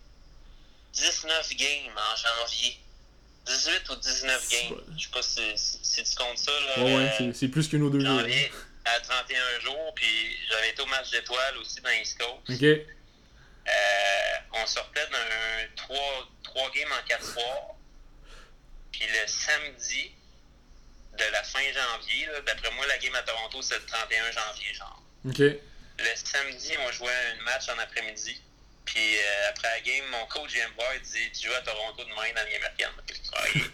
19 0.96 1.50
games 1.56 1.98
en 1.98 2.16
janvier. 2.16 2.80
18 3.46 3.90
ou 3.90 3.96
19 3.98 4.46
C'est 4.50 4.70
games. 4.70 4.80
Je 4.98 5.04
sais 5.04 5.10
pas 5.12 5.22
si, 5.22 5.58
si, 5.58 5.80
si 5.84 6.04
tu 6.04 6.16
comptes 6.16 6.38
ça. 6.38 6.52
Là, 6.52 6.84
Ouais, 6.84 6.96
ouais, 6.96 7.12
euh, 7.22 7.34
c'est- 7.34 7.48
plus 7.48 7.68
que 7.68 7.78
nos 7.78 7.90
deux 7.90 8.00
jeux. 8.00 8.06
janvier 8.08 8.52
à 8.86 9.00
31 9.02 9.60
jours, 9.62 9.94
puis 9.96 10.38
j'avais 10.50 10.70
été 10.70 10.82
au 10.82 10.86
match 10.88 11.10
d'étoiles 11.12 11.58
aussi 11.58 11.82
dans 11.82 11.90
East 11.92 12.18
Coast. 12.18 12.50
Ok. 12.50 12.64
Euh, 12.64 14.38
on 14.54 14.66
sortait 14.68 15.08
d'un 15.08 15.68
3, 15.76 16.28
3 16.44 16.72
games 16.72 16.92
en 16.92 17.08
4 17.08 17.26
soirs. 17.26 17.76
Puis 18.92 19.06
le 19.08 19.28
samedi 19.28 20.12
de 21.18 21.24
la 21.32 21.44
fin 21.44 21.60
janvier, 21.74 22.28
d'après 22.46 22.72
moi, 22.72 22.86
la 22.88 22.98
game 23.00 23.16
à 23.16 23.22
Toronto, 23.24 23.62
c'est 23.62 23.78
le 23.80 23.86
31 23.86 24.32
janvier, 24.32 24.74
genre. 24.74 25.02
Ok. 25.28 25.40
Le 25.40 26.16
samedi, 26.16 26.74
on 26.88 26.92
jouait 26.92 27.12
un 27.40 27.44
match 27.44 27.70
en 27.70 27.78
après-midi. 27.80 28.42
Puis 28.86 29.18
euh, 29.18 29.50
après 29.50 29.68
la 29.70 29.80
game, 29.82 30.06
mon 30.12 30.26
coach 30.28 30.52
vient 30.52 30.68
me 30.70 30.74
voir 30.76 30.94
et 30.94 31.00
dit 31.00 31.32
Tu 31.32 31.48
joues 31.48 31.54
à 31.54 31.62
Toronto 31.62 32.04
demain 32.04 32.30
dans 32.30 32.36
la 32.36 32.46
Ligue 32.46 32.56
américaine. 32.56 32.92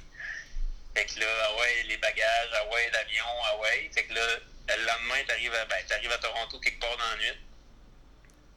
Fait 0.96 1.06
que 1.06 1.20
là, 1.20 1.26
ah 1.46 1.56
ouais, 1.58 1.84
les 1.84 1.98
bagages, 1.98 2.50
ah 2.54 2.68
ouais, 2.70 2.90
l'avion, 2.92 3.26
ah 3.46 3.58
ouais. 3.60 3.90
Fait 3.94 4.04
que 4.06 4.14
là, 4.14 4.26
le 4.78 4.86
lendemain, 4.86 5.24
t'arrives 5.26 5.54
à, 5.54 5.66
ben, 5.66 5.86
t'arrives 5.88 6.12
à 6.12 6.18
Toronto 6.18 6.60
quelque 6.60 6.80
part 6.80 6.98
dans 6.98 7.10
la 7.12 7.16
nuit. 7.18 7.38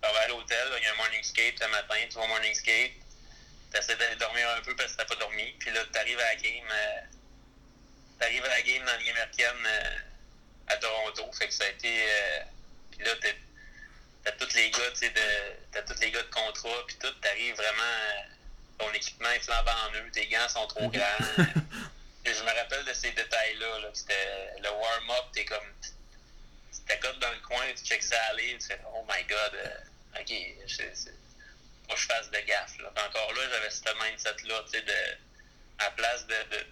Tu 0.03 0.11
vas 0.13 0.19
à 0.21 0.29
l'hôtel, 0.29 0.69
il 0.79 0.83
y 0.85 0.87
a 0.87 0.93
un 0.93 0.97
morning 0.97 1.23
skate 1.23 1.61
le 1.61 1.69
matin, 1.69 1.95
tu 2.09 2.15
vas 2.17 2.23
au 2.25 2.27
morning 2.29 2.53
skate. 2.55 2.93
T'essaies 3.73 3.97
d'aller 3.97 4.17
dormir 4.17 4.49
un 4.51 4.61
peu 4.63 4.75
parce 4.77 4.93
que 4.93 4.97
t'as 4.99 5.05
pas 5.05 5.15
dormi. 5.17 5.53
Puis 5.59 5.71
là, 5.71 5.85
t'arrives 5.93 6.19
à 6.19 6.25
la 6.25 6.37
game. 6.37 6.69
euh, 6.71 7.01
t'arrives 8.19 8.45
à 8.45 8.49
la 8.49 8.63
game 8.63 8.85
dans 8.85 8.93
la 8.93 8.99
Ligue 8.99 9.11
américaine 9.11 9.67
euh, 9.67 9.99
à 10.69 10.77
Toronto. 10.77 11.31
Fait 11.33 11.49
que 11.49 11.55
ça 11.55 11.65
a 11.65 11.69
été. 11.69 12.03
euh, 12.09 12.41
puis 12.93 13.05
là, 13.07 13.15
t'es- 13.17 13.37
t'as 14.25 14.33
tous 14.33 14.55
les 14.55 14.71
gars, 14.71 14.91
tu 14.93 14.97
sais, 15.01 15.11
de. 15.11 15.21
T'as 15.73 15.83
tous 15.83 16.01
les 16.01 16.11
gars 16.11 16.23
de 16.23 16.31
contrat, 16.31 16.85
puis 16.87 16.97
tout, 17.01 17.11
t'arrives 17.21 17.55
vraiment. 17.57 17.83
euh, 17.83 18.23
ton 18.79 18.93
équipement 18.93 19.31
est 19.31 19.41
flambant 19.41 19.71
en 19.89 19.95
eux, 19.95 20.11
tes 20.13 20.27
gants 20.27 20.49
sont 20.49 20.67
trop 20.67 20.89
grands. 20.89 21.25
Et 22.25 22.35
je 22.35 22.43
me 22.43 22.51
rappelle 22.59 22.85
de 22.85 22.93
ces 22.93 23.11
détails-là. 23.13 23.79
Là, 23.81 23.89
c'était 23.93 24.51
le 24.63 24.69
warm-up, 24.71 25.25
t'es 25.33 25.45
comme. 25.45 25.73
T'es 26.87 26.99
comme 26.99 27.19
dans 27.19 27.31
le 27.31 27.39
coin, 27.41 27.65
tu 27.77 27.85
checks 27.85 28.03
ça 28.03 28.21
aller, 28.31 28.59
tu 28.61 28.67
fais 28.67 28.81
Oh 28.95 29.05
my 29.09 29.23
god, 29.25 29.55
euh, 29.55 30.21
ok, 30.21 30.35
c'est- 30.69 31.15
Faut 31.89 31.95
que 31.95 32.01
je 32.01 32.07
fasse 32.07 32.31
de 32.31 32.39
gaffe. 32.41 32.77
Là. 32.79 32.93
Encore 33.09 33.33
là, 33.35 33.43
j'avais 33.51 33.71
ce 33.71 33.81
mindset-là, 34.05 34.63
tu 34.65 34.71
sais, 34.79 34.83
de. 34.83 34.95
À 35.79 35.91
place 35.91 36.25
de, 36.27 36.35
de 36.57 36.67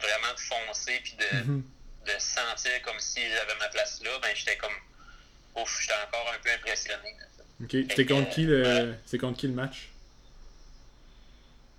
vraiment 0.00 0.32
de 0.34 0.38
foncer 0.40 1.00
puis 1.00 1.14
de, 1.14 1.36
Mhm. 1.38 1.64
de 2.06 2.18
sentir 2.18 2.80
comme 2.82 2.98
si 3.00 3.28
j'avais 3.28 3.54
ma 3.56 3.68
place 3.70 4.00
là, 4.02 4.18
ben 4.20 4.34
j'étais 4.36 4.56
comme. 4.56 4.74
Ouf, 5.56 5.80
j'étais 5.80 5.94
encore 6.06 6.32
un 6.34 6.38
peu 6.38 6.50
impressionné. 6.52 7.14
Ok. 7.62 7.70
C'était 7.72 8.06
contre 8.06 8.30
qui 8.30 8.42
le. 8.44 8.94
C'est 9.06 9.18
contre 9.18 9.38
qui 9.38 9.46
le 9.48 9.52
match? 9.54 9.88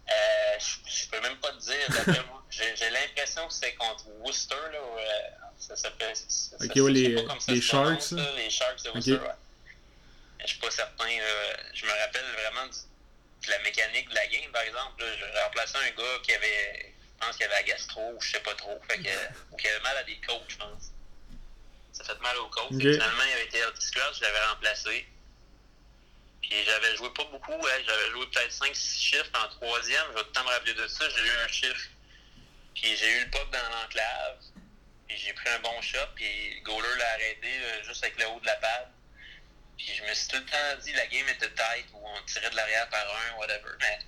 Euh, 0.09 0.13
je, 0.59 0.91
je 0.91 1.07
peux 1.09 1.21
même 1.21 1.37
pas 1.37 1.51
te 1.53 1.59
dire. 1.59 2.15
J'ai 2.49 2.89
l'impression 2.89 3.47
que 3.47 3.53
c'est 3.53 3.73
contre 3.75 4.05
Worcester, 4.19 4.55
là. 4.73 4.79
où, 4.81 4.97
euh, 4.97 5.03
ça 5.57 5.75
s'appelle. 5.75 6.13
Ok, 6.59 6.75
ouais, 6.75 6.91
les- 6.91 7.15
ça 7.17 7.55
Sharks, 7.61 8.11
Les 8.35 8.49
Sharks 8.49 8.83
de 8.83 8.89
ouais. 9.15 9.19
Je 10.41 10.47
suis 10.47 10.59
pas 10.59 10.71
certain. 10.71 11.05
là. 11.05 11.57
je 11.73 11.85
me 11.85 11.91
rappelle 11.91 12.25
vraiment 12.33 12.67
de 12.67 13.49
la 13.49 13.59
mécanique 13.59 14.09
de 14.09 14.15
la 14.15 14.27
game, 14.27 14.51
par 14.51 14.63
exemple. 14.63 15.03
J'ai 15.17 15.39
remplacé 15.41 15.77
un 15.77 15.91
gars 15.91 16.19
qui 16.23 16.33
avait. 16.33 16.93
Je 17.21 17.25
pense 17.25 17.35
qu'il 17.37 17.45
avait 17.45 17.55
la 17.55 17.63
gastro, 17.63 18.01
ou 18.15 18.21
je 18.21 18.31
sais 18.31 18.39
pas 18.41 18.53
trop. 18.55 18.79
Fait 18.89 18.97
que, 18.97 19.09
ou 19.51 19.55
qui 19.55 19.67
avait 19.67 19.79
mal 19.81 19.95
à 19.97 20.03
des 20.03 20.17
côtes, 20.27 20.43
je 20.49 20.57
pense. 20.57 20.91
Ça 21.93 22.03
fait 22.03 22.19
mal. 22.21 22.35
Fait 22.35 22.77
que 22.77 22.93
Finalement, 22.93 23.23
il 23.27 23.33
avait 23.33 23.45
été 23.45 23.57
healthy 23.59 23.85
scratch, 23.85 24.17
je 24.17 24.21
l'avais 24.21 24.45
remplacé. 24.45 25.07
Puis 26.41 26.63
j'avais 26.65 26.95
joué 26.95 27.09
pas 27.11 27.23
beaucoup, 27.25 27.53
ouais, 27.53 27.83
j'avais 27.85 28.09
joué 28.11 28.25
peut-être 28.27 28.51
5-6 28.51 28.99
chiffres 28.99 29.31
en 29.35 29.47
troisième. 29.49 30.05
Je 30.09 30.13
vais 30.13 30.21
tout 30.21 30.27
le 30.27 30.31
temps 30.33 30.43
me 30.43 30.49
rappeler 30.49 30.73
de 30.73 30.87
ça. 30.87 31.09
J'ai 31.09 31.25
eu 31.25 31.31
un 31.45 31.47
chiffre. 31.47 31.89
Puis 32.75 32.95
j'ai 32.95 33.11
eu 33.17 33.25
le 33.25 33.29
pop 33.29 33.49
dans 33.51 33.69
l'enclave. 33.69 34.37
Puis 35.07 35.17
j'ai 35.17 35.33
pris 35.33 35.49
un 35.49 35.59
bon 35.59 35.81
shot. 35.81 35.97
Puis 36.15 36.55
le 36.55 36.61
goaler 36.63 36.97
l'a 36.97 37.11
arrêté 37.13 37.47
euh, 37.47 37.83
juste 37.83 38.03
avec 38.03 38.17
le 38.19 38.27
haut 38.27 38.39
de 38.39 38.45
la 38.45 38.55
pad. 38.55 38.87
Puis 39.77 39.93
je 39.95 40.03
me 40.03 40.13
suis 40.13 40.27
tout 40.27 40.37
le 40.37 40.45
temps 40.45 40.81
dit 40.83 40.93
la 40.93 41.07
game 41.07 41.27
était 41.29 41.49
tight 41.49 41.85
ou 41.93 42.05
on 42.05 42.21
tirait 42.25 42.49
de 42.49 42.55
l'arrière 42.55 42.87
par 42.89 43.01
un, 43.01 43.37
whatever. 43.37 43.71
Mais 43.79 43.99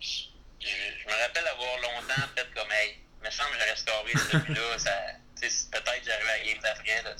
je, 0.00 1.06
me 1.06 1.22
rappelle 1.22 1.46
avoir 1.46 1.78
longtemps 1.80 2.28
fait 2.36 2.46
comme 2.54 2.70
hey, 2.72 2.98
me 3.22 3.30
semble 3.30 3.50
que 3.50 3.58
j'aurais 3.58 3.76
scoré 3.76 4.12
ce 4.12 4.36
but-là. 4.36 4.78
ça, 4.78 4.92
peut-être 5.40 6.04
j'arrive 6.04 6.26
à 6.28 6.38
la 6.38 6.44
game 6.44 6.58
d'après. 6.62 7.02
Là, 7.02 7.14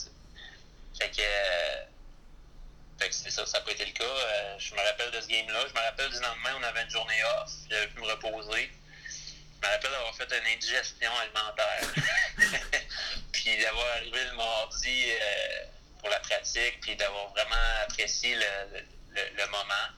fait 0.99 1.11
que. 1.11 1.21
euh, 1.21 1.85
fait 2.99 3.09
que 3.11 3.15
ça, 3.15 3.47
ça 3.47 3.59
n'a 3.59 3.65
pas 3.65 3.71
été 3.73 3.85
le 3.85 3.93
cas. 3.93 4.05
Euh, 4.05 4.59
je 4.59 4.75
me 4.75 4.81
rappelle 4.81 5.11
de 5.13 5.21
ce 5.21 5.29
game-là. 5.29 5.61
Je 5.69 5.73
me 5.75 5.81
rappelle 5.81 6.11
du 6.11 6.19
lendemain, 6.21 6.51
on 6.59 6.63
avait 6.65 6.83
une 6.83 6.91
journée 6.91 7.23
off. 7.41 7.51
J'avais 7.71 7.87
pu 7.89 8.01
me 8.01 8.07
reposer. 8.07 8.71
Je 9.63 9.67
me 9.67 9.73
rappelle 9.73 9.91
d'avoir 9.93 10.15
fait 10.17 10.33
une 10.33 10.47
indigestion 10.55 11.11
alimentaire. 11.19 11.93
puis 13.33 13.57
d'avoir 13.59 13.87
arrivé 13.97 14.25
le 14.25 14.33
mardi 14.37 15.11
euh, 15.13 15.65
pour 16.01 16.09
la 16.09 16.19
pratique, 16.21 16.81
puis 16.81 16.97
d'avoir 16.97 17.29
vraiment 17.29 17.55
apprécié 17.85 18.35
le, 18.35 18.81
le, 19.11 19.23
le 19.37 19.47
moment. 19.47 19.89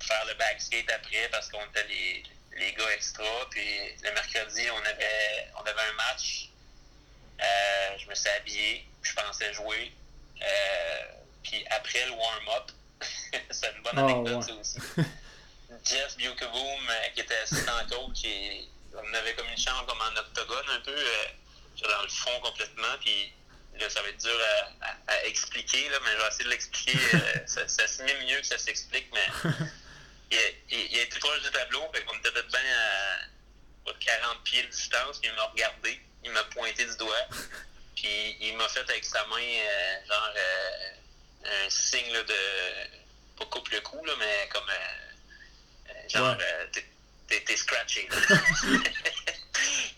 Faire 0.00 0.24
le 0.26 0.34
backskate 0.34 0.90
après 0.90 1.28
parce 1.30 1.48
qu'on 1.48 1.64
était 1.66 1.86
les, 1.88 2.22
les 2.56 2.72
gars 2.72 2.90
extra. 2.94 3.24
Puis 3.50 3.66
le 4.02 4.12
mercredi, 4.12 4.62
on 4.70 4.84
avait, 4.84 5.48
on 5.56 5.62
avait 5.62 5.80
un 5.80 5.92
match. 5.94 6.48
Euh, 7.40 7.98
je 7.98 8.08
me 8.08 8.14
suis 8.14 8.28
habillé, 8.30 8.86
je 9.02 9.12
pensais 9.14 9.52
jouer. 9.52 9.92
Euh, 10.42 11.02
puis 11.42 11.64
après 11.70 12.04
le 12.06 12.12
warm-up, 12.12 12.70
c'est 13.50 13.72
une 13.76 13.82
bonne 13.82 13.98
Ah, 13.98 14.04
anecdote 14.04 14.46
ouais. 14.46 14.60
aussi. 14.60 14.78
Jeff 15.84 16.16
Bukaboom, 16.16 16.88
qui 17.14 17.20
était 17.20 17.36
assistant 17.36 17.72
coach, 17.90 18.24
et 18.24 18.68
on 18.94 19.14
avait 19.14 19.34
comme 19.34 19.48
une 19.48 19.58
chambre 19.58 19.86
comme 19.86 20.00
en 20.00 20.20
octogone 20.20 20.70
un 20.70 20.80
peu, 20.80 20.96
dans 21.82 22.02
le 22.02 22.08
fond 22.08 22.40
complètement, 22.40 22.96
puis 23.00 23.32
là, 23.78 23.90
ça 23.90 24.00
va 24.00 24.08
être 24.08 24.20
dur 24.20 24.38
à, 25.08 25.26
expliquer, 25.26 25.88
là, 25.90 25.98
mais 26.04 26.12
je 26.12 26.16
vais 26.16 26.28
essayer 26.28 26.44
de 26.44 26.50
l'expliquer. 26.50 26.98
ça, 27.46 27.68
ça 27.68 27.88
se 27.88 28.02
met 28.02 28.24
mieux 28.24 28.40
que 28.40 28.46
ça 28.46 28.56
s'explique, 28.56 29.08
mais 29.12 29.26
il, 30.30 30.38
il, 30.70 30.92
il, 30.92 30.98
a 30.98 31.02
été 31.02 31.18
proche 31.18 31.42
du 31.42 31.50
tableau, 31.50 31.82
fait 31.92 32.04
qu'on 32.04 32.16
était 32.18 32.30
peut-être 32.30 32.48
bien 32.48 32.60
à 32.60 33.92
40 33.92 34.44
pieds 34.44 34.62
de 34.62 34.68
distance, 34.68 35.18
puis 35.18 35.30
il 35.30 35.34
m'a 35.34 35.44
regardé, 35.44 36.00
il 36.24 36.30
m'a 36.30 36.44
pointé 36.44 36.84
du 36.84 36.96
doigt, 36.96 37.28
puis 37.96 38.36
il 38.40 38.56
m'a 38.56 38.68
fait 38.68 38.88
avec 38.88 39.04
sa 39.04 39.24
main, 39.26 39.36
euh, 39.36 40.06
genre, 40.06 40.32
euh, 40.36 41.66
un 41.66 41.70
signe 41.70 42.12
là, 42.12 42.22
de. 42.22 42.34
Pas 43.38 43.46
coupe 43.46 43.68
le 43.70 43.80
cou, 43.80 44.04
là, 44.04 44.12
mais 44.18 44.48
comme. 44.52 44.68
Euh, 44.70 46.08
genre, 46.08 46.36
ouais. 46.36 47.40
t'es 47.44 47.56
scratché. 47.56 48.08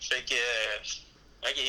fait 0.01 0.25
que. 0.25 0.35
ok, 1.43 1.59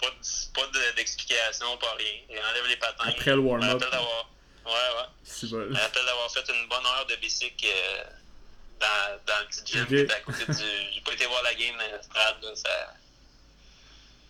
pas, 0.00 0.10
pas 0.54 0.70
d'explication, 0.96 1.76
pas 1.78 1.94
rien. 1.94 2.20
Il 2.30 2.38
enlève 2.38 2.66
les 2.66 2.76
patins. 2.76 3.04
Après 3.08 3.32
le 3.32 3.38
warm-up. 3.38 3.82
Ouais, 4.68 4.74
ouais. 4.74 5.08
Je 5.24 5.56
me 5.56 5.74
rappelle 5.74 6.04
d'avoir 6.04 6.30
fait 6.30 6.46
une 6.52 6.68
bonne 6.68 6.84
heure 6.84 7.06
de 7.06 7.16
bicycle 7.16 7.66
euh, 7.66 8.04
dans, 8.78 9.24
dans 9.26 9.40
le 9.40 9.46
petit 9.46 9.72
gym 9.72 9.82
okay. 9.82 10.12
à 10.12 10.20
côté 10.20 10.44
du. 10.44 10.92
J'ai 10.92 11.00
pas 11.00 11.12
été 11.12 11.26
voir 11.26 11.42
la 11.42 11.54
game 11.54 11.74
dans 11.78 11.96
le 11.96 12.02
stade, 12.02 12.42
là, 12.42 12.54
ça. 12.54 12.94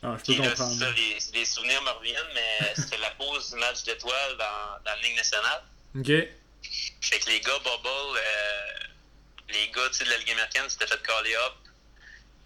Ah, 0.01 0.17
je 0.17 0.33
peux 0.33 0.41
là, 0.41 0.51
comprendre. 0.51 0.79
Ça, 0.79 0.91
les, 0.93 1.19
les, 1.35 1.45
souvenirs 1.45 1.83
me 1.83 1.91
reviennent, 1.91 2.33
mais 2.35 2.73
c'était 2.77 2.99
la 2.99 3.11
pause 3.11 3.51
du 3.51 3.59
match 3.59 3.83
d'étoiles 3.83 4.37
dans, 4.39 4.85
dans 4.85 4.95
la 4.95 5.03
Ligue 5.03 5.17
nationale. 5.17 5.63
OK. 5.97 6.07
Fait 7.01 7.19
que 7.19 7.31
les 7.31 7.41
gars 7.41 7.59
Bubble, 7.59 7.89
euh, 7.89 8.79
les 9.49 9.69
gars 9.71 9.89
de 9.89 10.11
la 10.11 10.19
Ligue 10.19 10.31
américaine 10.31 10.69
s'étaient 10.69 10.87
fait 10.87 11.03
caller 11.03 11.35
up 11.35 11.55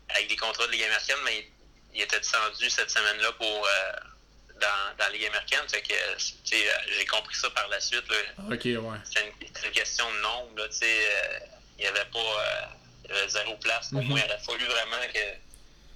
avec 0.09 0.29
des 0.29 0.37
contrats 0.37 0.67
de 0.67 0.73
Ligue 0.73 0.85
américaine, 0.85 1.19
mais 1.25 1.47
ils, 1.93 2.01
étaient 2.01 2.21
descendus 2.21 2.71
cette 2.71 2.91
semaine-là 2.91 3.33
pour. 3.33 3.67
Euh, 3.67 3.93
dans, 4.63 4.97
dans 4.97 5.05
la 5.05 5.11
Ligue 5.11 5.27
américaine. 5.27 5.69
Fait 5.69 5.83
que 5.83 5.95
j'ai 6.47 7.07
compris 7.07 7.35
ça 7.35 7.51
par 7.51 7.69
la 7.69 7.81
suite. 7.81 8.05
Là. 8.09 8.17
Ok, 8.55 8.65
ouais. 8.65 8.99
C'est 9.05 9.21
une, 9.21 9.49
une, 9.65 9.71
question 9.73 10.05
de 10.11 10.21
nombre. 10.21 10.57
Là, 10.57 10.65
euh, 10.65 11.39
il 11.79 11.83
n'y 11.83 11.87
avait 11.87 12.11
pas 12.13 12.19
euh, 12.19 12.67
il 13.05 13.15
y 13.15 13.19
avait 13.19 13.29
zéro 13.29 13.57
place. 13.57 13.91
Pour 13.91 14.01
mm 14.01 14.05
-hmm. 14.05 14.09
moi, 14.09 14.21
il 14.21 14.31
aurait 14.31 14.45
fallu 14.47 14.65
vraiment 14.67 15.05
que, 15.13 15.27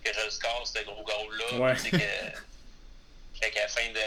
que 0.05 0.11
je 0.19 0.31
score, 0.31 0.67
ce 0.67 0.83
gros 0.85 1.05
goal-là. 1.05 1.49
Ouais. 1.63 1.75
Que, 1.75 1.99
fait 3.41 3.51
qu'à 3.53 3.63
la 3.63 3.69
fin 3.69 3.89
de. 3.99 4.07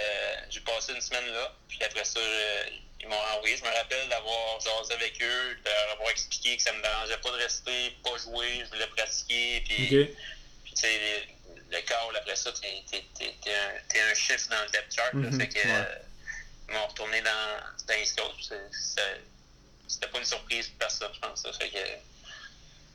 J'ai 0.49 0.61
passé 0.61 0.93
une 0.93 1.01
semaine 1.01 1.27
là, 1.27 1.45
puis 1.69 1.79
après 1.83 2.05
ça, 2.05 2.19
je, 2.19 2.71
ils 3.01 3.07
m'ont 3.07 3.23
envoyé. 3.35 3.55
Je 3.57 3.63
me 3.63 3.73
rappelle 3.79 4.07
d'avoir 4.09 4.59
jasé 4.59 4.93
avec 4.93 5.13
eux, 5.21 5.55
de 5.63 5.69
leur 5.69 5.91
avoir 5.95 6.09
expliqué 6.09 6.57
que 6.57 6.63
ça 6.63 6.73
me 6.73 6.81
dérangeait 6.81 7.21
pas 7.25 7.31
de 7.31 7.41
rester, 7.47 7.79
pas 8.03 8.17
jouer, 8.25 8.51
je 8.65 8.69
voulais 8.73 8.91
pratiquer. 8.97 9.61
Puis, 9.67 9.85
okay. 9.85 10.05
puis 10.63 10.73
tu 10.73 10.81
sais, 10.81 11.27
le 11.71 11.81
call 11.81 12.15
après 12.15 12.35
ça, 12.35 12.51
t'es, 12.53 12.83
t'es, 12.89 13.05
t'es, 13.17 13.55
un, 13.55 13.71
t'es 13.87 14.01
un 14.01 14.13
chiffre 14.13 14.49
dans 14.49 14.61
le 14.63 14.69
depth 14.69 14.95
chart. 14.95 15.13
Là, 15.13 15.31
fait 15.31 15.49
que, 15.49 15.59
ouais. 15.59 15.65
euh, 15.67 15.95
ils 16.67 16.73
m'ont 16.73 16.87
retourné 16.87 17.21
dans, 17.21 17.85
dans 17.87 17.93
East 17.95 18.19
Coast. 18.19 18.53
C'était 19.87 20.07
pas 20.07 20.19
une 20.19 20.25
surprise 20.25 20.67
pour 20.67 20.77
personne, 20.79 21.11
je 21.13 21.19
pense. 21.19 21.41
Ça. 21.41 21.53
Fait 21.53 21.69
que 21.69 21.77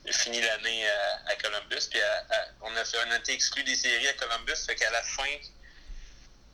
j'ai 0.07 0.13
fini 0.13 0.41
l'année 0.41 0.89
à, 0.89 1.31
à 1.31 1.37
Columbus. 1.37 1.89
Puis 1.91 2.01
à, 2.01 2.19
à, 2.31 2.47
on, 2.63 2.77
a 2.77 2.85
fait, 2.85 2.99
on 3.07 3.11
a 3.11 3.17
été 3.19 3.33
exclu 3.33 3.63
des 3.65 3.75
séries 3.77 4.09
à 4.09 4.13
Columbus. 4.15 4.65
Fait 4.67 4.75
qu'à 4.75 4.91
la 4.91 5.03
fin, 5.03 5.23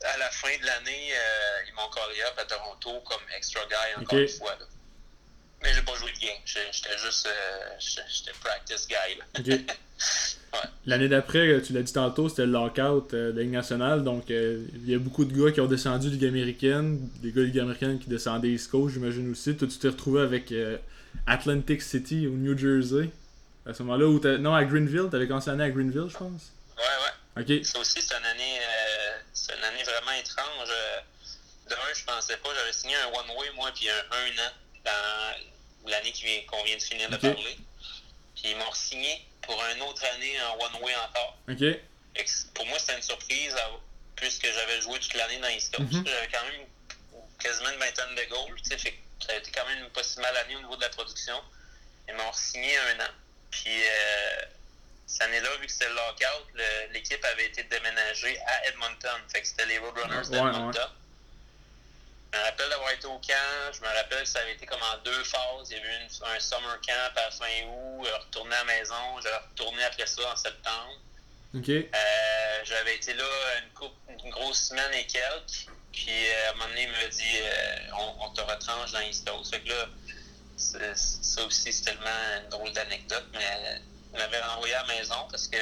à 0.04 0.16
la 0.18 0.30
fin 0.30 0.56
de 0.58 0.66
l'année, 0.66 1.12
euh, 1.14 1.64
ils 1.68 1.74
m'ont 1.74 1.90
callé 1.90 2.22
up 2.22 2.38
à 2.38 2.44
Toronto 2.44 3.00
comme 3.00 3.22
extra 3.36 3.64
guy 3.66 3.94
encore 3.96 4.18
okay. 4.18 4.22
une 4.22 4.38
fois. 4.38 4.56
Là. 4.58 4.66
Mais 5.62 5.74
j'ai 5.74 5.82
pas 5.82 5.94
joué 5.96 6.12
de 6.12 6.18
game. 6.18 6.38
J'étais 6.44 6.98
juste 6.98 7.26
euh, 7.26 7.76
j'étais 7.78 8.32
practice 8.40 8.86
guy. 8.88 9.16
Là. 9.16 9.24
Okay. 9.38 9.66
L'année 10.86 11.08
d'après, 11.08 11.60
tu 11.62 11.72
l'as 11.72 11.82
dit 11.82 11.92
tantôt, 11.92 12.28
c'était 12.28 12.46
le 12.46 12.52
lockout 12.52 13.12
euh, 13.12 13.32
de 13.32 13.36
la 13.36 13.42
Ligue 13.42 13.52
nationale. 13.52 14.02
Donc, 14.02 14.30
euh, 14.30 14.64
il 14.74 14.90
y 14.90 14.94
a 14.94 14.98
beaucoup 14.98 15.24
de 15.24 15.32
gars 15.32 15.52
qui 15.52 15.60
ont 15.60 15.66
descendu 15.66 16.08
de 16.08 16.14
Ligue 16.14 16.24
américaine, 16.24 16.98
des 17.22 17.30
gars 17.30 17.42
de 17.42 17.46
Ligue 17.46 17.60
américaine 17.60 17.98
qui 17.98 18.08
descendaient 18.08 18.48
East 18.48 18.70
Coast, 18.70 18.94
j'imagine 18.94 19.30
aussi. 19.30 19.56
Toi, 19.56 19.68
tu 19.68 19.78
t'es 19.78 19.88
retrouvé 19.88 20.22
avec 20.22 20.50
euh, 20.52 20.78
Atlantic 21.26 21.82
City 21.82 22.26
au 22.26 22.30
New 22.30 22.56
Jersey. 22.56 23.10
À 23.66 23.74
ce 23.74 23.82
moment-là, 23.82 24.06
où 24.06 24.18
non, 24.38 24.54
à 24.54 24.64
Greenville, 24.64 25.08
tu 25.10 25.16
avais 25.16 25.28
commencé 25.28 25.50
l'année 25.50 25.64
à 25.64 25.70
Greenville, 25.70 26.08
je 26.08 26.16
pense. 26.16 26.50
Ouais, 26.76 26.82
ouais. 26.82 27.58
Ok. 27.58 27.64
Ça 27.64 27.78
aussi, 27.78 28.00
c'est 28.00 28.14
une 28.16 28.24
année, 28.24 28.58
euh, 28.58 29.18
c'est 29.32 29.52
une 29.54 29.62
année 29.62 29.84
vraiment 29.84 30.18
étrange. 30.18 30.68
De 31.68 31.74
un, 31.74 31.94
je 31.94 32.04
pensais 32.04 32.36
pas, 32.38 32.48
j'avais 32.58 32.72
signé 32.72 32.96
un 32.96 33.06
one-way, 33.08 33.50
moi, 33.54 33.70
puis 33.74 33.88
un, 33.88 33.92
un 33.92 34.30
an 34.42 34.52
dans 34.84 35.90
l'année 35.90 36.12
qu'on 36.50 36.64
vient 36.64 36.76
de 36.76 36.82
finir 36.82 37.08
de 37.10 37.14
okay. 37.14 37.32
parler. 37.34 37.56
Puis 38.34 38.50
ils 38.50 38.56
m'ont 38.56 38.72
signé 38.72 39.20
pour 39.42 39.62
une 39.74 39.82
autre 39.82 40.04
année 40.14 40.40
en 40.42 40.58
one-way 40.64 40.94
encore. 40.96 41.38
OK. 41.48 41.64
Pour 42.54 42.66
moi, 42.66 42.78
c'était 42.78 42.96
une 42.96 43.02
surprise, 43.02 43.54
puisque 44.16 44.46
j'avais 44.46 44.80
joué 44.80 44.98
toute 44.98 45.14
l'année 45.14 45.38
dans 45.38 45.48
Coast. 45.48 45.78
Mm 45.78 45.84
-hmm. 45.86 46.08
J'avais 46.08 46.28
quand 46.28 46.44
même 46.50 46.66
quasiment 47.38 47.70
une 47.70 47.78
vingtaine 47.78 48.14
de 48.14 48.24
goals. 48.24 48.58
Fait 48.68 48.94
ça 49.26 49.32
a 49.32 49.36
été 49.36 49.50
quand 49.50 49.66
même 49.66 49.88
pas 49.90 50.02
si 50.02 50.18
mal 50.20 50.36
année 50.36 50.56
au 50.56 50.60
niveau 50.60 50.76
de 50.76 50.82
la 50.82 50.88
production. 50.90 51.38
Ils 52.08 52.14
m'ont 52.14 52.32
signé 52.32 52.76
un 52.78 53.00
an. 53.00 53.12
Puis 53.50 53.82
euh, 53.84 54.42
cette 55.06 55.22
année-là, 55.22 55.50
vu 55.60 55.66
que 55.66 55.72
c'était 55.72 55.88
le 55.88 55.94
lockout, 55.94 56.44
l'équipe 56.92 57.24
avait 57.24 57.46
été 57.46 57.62
déménagée 57.64 58.38
à 58.46 58.66
Edmonton. 58.68 59.20
Fait 59.32 59.42
que 59.42 59.48
c'était 59.48 59.66
les 59.66 59.78
Roadrunners 59.78 60.28
ouais, 60.28 60.30
d'Edmonton. 60.30 60.80
Ouais. 60.80 60.99
Je 62.32 62.38
me 62.38 62.44
rappelle 62.44 62.68
d'avoir 62.68 62.92
été 62.92 63.06
au 63.06 63.18
camp. 63.18 63.72
Je 63.72 63.80
me 63.80 63.86
rappelle 63.86 64.22
que 64.22 64.28
ça 64.28 64.40
avait 64.40 64.52
été 64.52 64.66
comme 64.66 64.82
en 64.82 64.98
deux 65.04 65.24
phases. 65.24 65.70
Il 65.70 65.76
y 65.76 65.80
avait 65.80 65.88
eu 65.88 65.96
une, 66.02 66.26
un 66.26 66.40
summer 66.40 66.80
camp 66.86 67.12
à 67.16 67.30
fin 67.30 67.66
août, 67.66 68.06
retourné 68.24 68.54
à 68.54 68.58
la 68.58 68.64
maison. 68.64 69.20
J'ai 69.22 69.32
retourné 69.32 69.82
après 69.84 70.06
ça 70.06 70.32
en 70.32 70.36
septembre. 70.36 71.00
Euh, 71.54 72.60
J'avais 72.64 72.94
été 72.94 73.14
là 73.14 73.24
une, 73.62 73.70
coupe, 73.70 73.96
une 74.08 74.30
grosse 74.30 74.68
semaine 74.68 74.92
et 74.94 75.06
quelques. 75.06 75.66
Puis 75.92 76.06
euh, 76.08 76.46
à 76.46 76.50
un 76.50 76.52
moment 76.52 76.68
donné, 76.68 76.84
il 76.84 76.92
m'a 76.92 77.08
dit 77.08 77.38
euh, 77.42 77.76
on, 77.98 78.26
on, 78.26 78.30
te 78.30 78.40
retranche 78.40 78.92
dans 78.92 79.00
East 79.00 79.28
Coast. 79.28 79.52
Fait 79.52 79.60
que 79.60 79.68
là, 79.68 79.88
ça 80.94 81.44
aussi, 81.44 81.72
c'est 81.72 81.84
tellement 81.84 82.10
une 82.42 82.48
drôle 82.50 82.72
d'anecdote, 82.72 83.26
mais 83.32 83.80
il 84.12 84.18
m'avait 84.18 84.40
renvoyé 84.40 84.74
à 84.74 84.82
la 84.86 84.94
maison 84.94 85.26
parce 85.30 85.48
que 85.48 85.56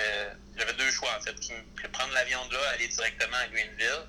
j'avais 0.57 0.75
deux 0.75 0.91
choix 0.91 1.09
en 1.19 1.23
fait. 1.23 1.35
Prendre 1.93 2.13
l'avion 2.13 2.45
de 2.49 2.55
là, 2.55 2.61
aller 2.75 2.89
directement 2.89 3.37
à 3.37 3.47
Greenville 3.49 4.07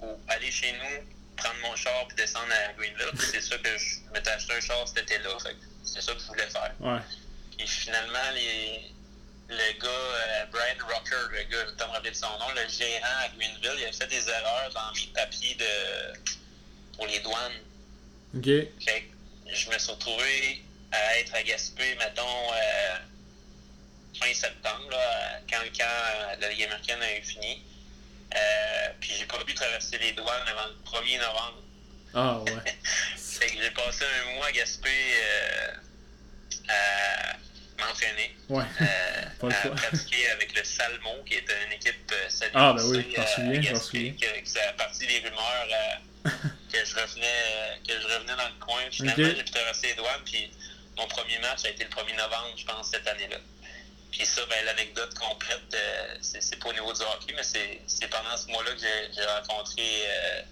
ou 0.00 0.18
aller 0.28 0.50
chez 0.50 0.72
nous, 0.72 1.15
prendre 1.36 1.60
mon 1.62 1.76
char 1.76 2.06
puis 2.08 2.16
descendre 2.16 2.52
à 2.52 2.72
Greenville. 2.72 3.12
c'est 3.18 3.40
ça 3.40 3.56
que 3.58 3.78
je 3.78 3.96
m'étais 4.12 4.30
acheté 4.30 4.54
un 4.54 4.60
char 4.60 4.88
cet 4.88 4.98
été-là. 4.98 5.30
C'est 5.82 6.00
ça 6.00 6.12
que 6.12 6.20
je 6.20 6.26
voulais 6.26 6.48
faire. 6.48 6.74
Ouais. 6.80 7.00
Puis 7.56 7.66
finalement, 7.66 8.30
les, 8.34 8.92
le 9.48 9.80
gars, 9.80 9.88
euh, 9.88 10.46
Brian 10.50 10.86
Rocker, 10.86 11.32
le 11.32 11.44
gars, 11.44 11.66
je 11.66 11.84
me 11.84 11.90
rappeler 11.90 12.10
de 12.10 12.16
son 12.16 12.38
nom, 12.38 12.48
le 12.54 12.68
gérant 12.68 13.06
à 13.24 13.28
Greenville, 13.28 13.80
il 13.80 13.86
a 13.86 13.92
fait 13.92 14.06
des 14.08 14.28
erreurs 14.28 14.70
dans 14.74 14.92
mes 14.94 15.06
papiers 15.14 15.54
de, 15.54 16.18
pour 16.96 17.06
les 17.06 17.20
douanes. 17.20 17.60
OK. 18.36 18.44
Fait 18.44 19.02
que 19.02 19.54
je 19.54 19.70
me 19.70 19.78
suis 19.78 19.92
retrouvé 19.92 20.64
à 20.92 21.18
être 21.18 21.34
à 21.34 21.42
Gaspé, 21.42 21.94
mettons, 21.96 22.52
euh, 22.52 22.96
fin 24.20 24.32
septembre, 24.34 24.90
là, 24.90 25.40
quand 25.50 25.62
le 25.62 25.70
camp 25.70 26.36
de 26.36 26.42
la 26.42 26.48
Ligue 26.50 26.64
américaine 26.64 27.02
a 27.02 27.18
eu 27.18 27.22
fini. 27.22 27.62
Euh, 28.36 28.88
puis 29.00 29.12
j'ai 29.18 29.26
pas 29.26 29.38
pu 29.44 29.54
traverser 29.54 29.98
les 29.98 30.12
douanes 30.12 30.48
avant 30.48 30.66
le 30.66 30.90
1er 30.90 31.18
novembre. 31.18 31.62
Ah 32.14 32.38
ouais. 32.40 32.72
fait 33.16 33.46
que 33.46 33.62
j'ai 33.62 33.70
passé 33.70 34.04
un 34.04 34.34
mois 34.36 34.46
à 34.46 34.52
Gaspé 34.52 34.90
euh, 34.90 35.72
à 36.68 37.36
m'entraîner. 37.86 38.36
Ouais. 38.48 38.64
Euh, 38.80 39.48
à 39.50 39.70
pratiquer 39.70 40.30
avec 40.30 40.56
le 40.56 40.64
Salmo, 40.64 41.10
qui 41.26 41.34
est 41.34 41.46
une 41.66 41.72
équipe 41.72 42.12
euh, 42.12 42.48
Ah 42.54 42.72
ben 42.72 42.84
oui, 42.84 43.14
j'en 43.14 43.26
souviens, 43.26 43.62
j'en 43.62 43.80
souviens. 43.80 44.12
Que, 44.12 44.26
c'est 44.44 44.62
à 44.62 44.72
partir 44.72 45.08
des 45.08 45.18
rumeurs 45.18 46.00
que 46.72 46.84
je 46.84 46.94
revenais 46.94 47.80
que 47.86 47.92
je 48.00 48.06
revenais 48.06 48.36
dans 48.36 48.48
le 48.48 48.64
coin. 48.64 48.80
Finalement, 48.90 49.24
okay. 49.24 49.36
j'ai 49.36 49.44
pu 49.44 49.50
traverser 49.50 49.86
les 49.88 49.94
douanes, 49.94 50.22
puis 50.24 50.50
mon 50.96 51.06
premier 51.08 51.38
match 51.38 51.64
a 51.64 51.70
été 51.70 51.84
le 51.84 51.90
1er 51.90 52.16
novembre, 52.16 52.54
je 52.56 52.64
pense, 52.64 52.90
cette 52.90 53.06
année-là. 53.06 53.38
Puis 54.10 54.24
ça, 54.24 54.42
ben, 54.48 54.64
l'anecdote 54.64 55.14
complète, 55.14 55.74
euh, 55.74 56.16
c'est 56.20 56.58
pas 56.58 56.68
au 56.68 56.72
niveau 56.72 56.92
du 56.92 57.02
hockey, 57.02 57.34
mais 57.34 57.42
c'est 57.42 58.08
pendant 58.08 58.36
ce 58.36 58.46
mois-là 58.48 58.72
que 58.72 58.80
j'ai 58.80 59.24
rencontré 59.24 59.82
euh, 59.82 60.42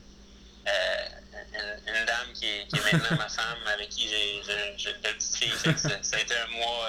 euh, 0.69 1.77
une, 1.87 1.95
une, 1.95 2.05
dame 2.05 2.33
qui 2.35 2.47
est, 2.47 2.67
qui 2.69 2.77
est 2.77 2.93
maintenant 2.93 3.17
ma 3.17 3.29
femme, 3.29 3.67
avec 3.73 3.89
qui 3.89 4.09
j'ai 4.09 4.91
une 4.91 5.01
petite 5.01 5.37
fille. 5.37 5.53
Ça, 5.77 6.03
ça, 6.03 6.17
a 6.17 6.21
été 6.21 6.35
un 6.37 6.47
mois, 6.49 6.89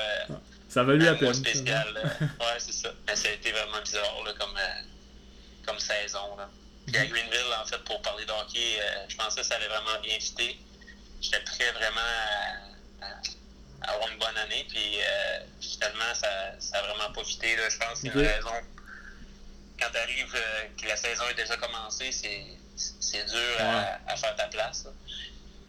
ça 0.67 0.83
va 0.83 0.93
lui 0.93 1.07
un 1.07 1.13
la 1.13 1.21
mois 1.21 1.31
peine, 1.31 1.33
spécial. 1.33 2.17
ouais, 2.21 2.59
c'est 2.59 2.73
ça. 2.73 2.91
Mais 3.07 3.15
ça 3.15 3.29
a 3.29 3.31
été 3.31 3.51
vraiment 3.51 3.81
bizarre 3.81 4.23
là, 4.25 4.33
comme, 4.39 4.57
comme 5.65 5.79
saison. 5.79 6.35
Là. 6.37 6.49
Puis 6.87 6.97
à 6.97 7.05
Greenville, 7.05 7.53
en 7.61 7.65
fait, 7.65 7.83
pour 7.85 8.01
parler 8.01 8.25
de 8.25 8.31
hockey, 8.31 8.79
je 9.07 9.15
pensais 9.15 9.41
que 9.41 9.47
ça 9.47 9.55
allait 9.55 9.67
vraiment 9.67 9.99
bien 10.01 10.19
fitter. 10.19 10.59
J'étais 11.21 11.39
prêt 11.41 11.71
vraiment 11.71 12.01
à, 13.01 13.05
à 13.05 13.21
avoir 13.81 14.09
une 14.09 14.17
bonne 14.19 14.37
année. 14.37 14.65
Puis 14.69 14.99
euh, 15.01 15.39
finalement, 15.61 16.13
ça 16.13 16.27
n'a 16.73 16.81
vraiment 16.87 17.11
pas 17.13 17.23
fité. 17.23 17.55
Là. 17.55 17.69
Je 17.69 17.77
pense 17.77 17.99
qu'il 17.99 18.07
y 18.07 18.17
a 18.17 18.21
une 18.21 18.27
raison. 18.27 18.51
Quand 19.79 19.89
tu 19.91 19.97
arrives, 19.97 20.33
euh, 20.35 20.63
que 20.81 20.87
la 20.87 20.95
saison 20.95 21.23
est 21.29 21.33
déjà 21.35 21.57
commencée, 21.57 22.11
c'est 22.11 23.23
dur 23.25 23.55
ouais. 23.57 23.61
à, 23.61 23.99
à, 24.07 24.15
faire 24.17 24.35
ta 24.35 24.47
place. 24.47 24.85
Là. 24.85 24.91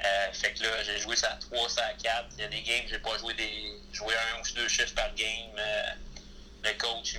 Euh, 0.04 0.32
fait 0.32 0.52
que 0.54 0.62
là, 0.62 0.82
j'ai 0.84 0.98
joué 0.98 1.16
ça 1.16 1.32
à 1.32 1.36
3, 1.36 1.68
ça 1.70 1.86
à 1.86 1.92
4. 1.94 2.26
Il 2.36 2.42
y 2.42 2.44
a 2.44 2.48
des 2.48 2.62
games, 2.62 2.84
j'ai 2.88 2.98
pas 2.98 3.16
joué 3.18 3.34
des. 3.34 3.72
joué 3.92 4.14
un 4.14 4.40
ou 4.40 4.54
deux 4.54 4.68
chiffres 4.68 4.94
par 4.94 5.12
game. 5.14 5.56
Le 6.62 6.72
coach, 6.78 7.16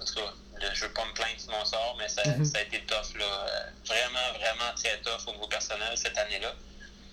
en 0.00 0.04
tout 0.04 0.14
cas, 0.14 0.32
je 0.74 0.84
veux 0.86 0.92
pas 0.92 1.04
me 1.04 1.12
plaindre 1.14 1.44
de 1.46 1.50
mon 1.50 1.64
sort, 1.64 1.96
mais 1.98 2.08
ça, 2.08 2.22
Mhm. 2.26 2.44
ça 2.44 2.58
a 2.58 2.60
été 2.62 2.80
tough, 2.84 3.16
là. 3.18 3.48
Vraiment, 3.86 4.32
vraiment 4.38 4.72
très 4.76 4.98
tough 5.00 5.26
au 5.28 5.32
niveau 5.32 5.46
personnel 5.48 5.96
cette 5.96 6.16
année-là. 6.16 6.54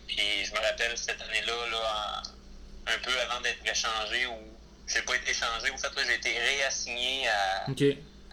Puis 0.07 0.45
je 0.45 0.51
me 0.53 0.59
rappelle 0.59 0.97
cette 0.97 1.21
année-là, 1.21 1.67
là, 1.71 1.77
en- 1.77 2.21
un 2.87 2.97
peu 2.99 3.19
avant 3.21 3.41
d'être 3.41 3.65
échangé, 3.65 4.25
ou 4.27 4.37
j'ai 4.87 5.01
pas 5.01 5.15
été 5.15 5.31
échangé, 5.31 5.69
au 5.71 5.77
fait, 5.77 5.95
là, 5.95 6.01
j'ai 6.07 6.15
été 6.15 6.37
réassigné 6.37 7.27
à, 7.27 7.65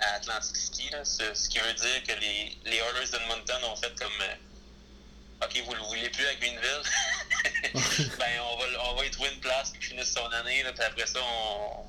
à 0.00 0.14
Atlantic 0.14 0.56
City, 0.56 0.90
là, 0.90 1.04
ce, 1.04 1.34
ce 1.34 1.48
qui 1.48 1.58
veut 1.58 1.74
dire 1.74 2.02
que 2.06 2.20
les, 2.20 2.56
les 2.64 2.76
Oilers 2.76 3.08
d'Edmonton 3.10 3.64
ont 3.64 3.76
fait 3.76 3.98
comme 3.98 4.20
euh, 4.22 4.34
OK, 5.44 5.62
vous 5.64 5.74
le 5.74 5.80
voulez 5.82 6.10
plus 6.10 6.26
à 6.26 6.34
Greenville? 6.34 6.82
ben, 8.18 8.40
on 8.52 8.56
va, 8.58 8.90
on 8.90 8.94
va 8.96 9.06
y 9.06 9.10
trouver 9.10 9.30
une 9.32 9.40
place 9.40 9.72
qui 9.72 9.88
finisse 9.88 10.12
son 10.12 10.26
année, 10.26 10.62
là, 10.62 10.72
puis 10.72 10.82
après 10.84 11.06
ça, 11.06 11.20
on, 11.22 11.86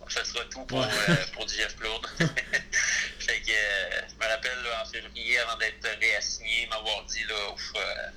on 0.00 0.08
faisera 0.08 0.44
tout 0.46 0.64
pour, 0.66 0.82
euh, 0.82 0.88
pour 1.32 1.46
du 1.46 1.54
Jeff 1.54 1.74
Plourde. 1.76 2.06
fait 2.18 3.40
que 3.40 3.50
euh, 3.50 4.00
je 4.08 4.14
me 4.24 4.30
rappelle 4.30 4.62
là, 4.62 4.82
en 4.82 4.90
février, 4.90 5.38
avant 5.38 5.56
d'être 5.56 5.88
réassigné, 6.00 6.66
m'avoir 6.68 7.04
dit 7.04 7.24
là, 7.24 7.52
ouf, 7.52 7.72
euh, 7.76 8.08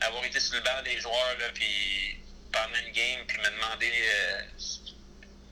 avoir 0.00 0.24
été 0.24 0.38
sur 0.38 0.54
le 0.56 0.60
banc 0.60 0.82
des 0.84 1.00
joueurs, 1.00 1.36
là, 1.38 1.46
puis 1.54 2.18
pendant 2.62 2.78
une 2.86 2.92
game, 2.92 3.26
puis 3.26 3.38
me 3.38 3.50
demander 3.50 3.92
euh, 3.92 4.42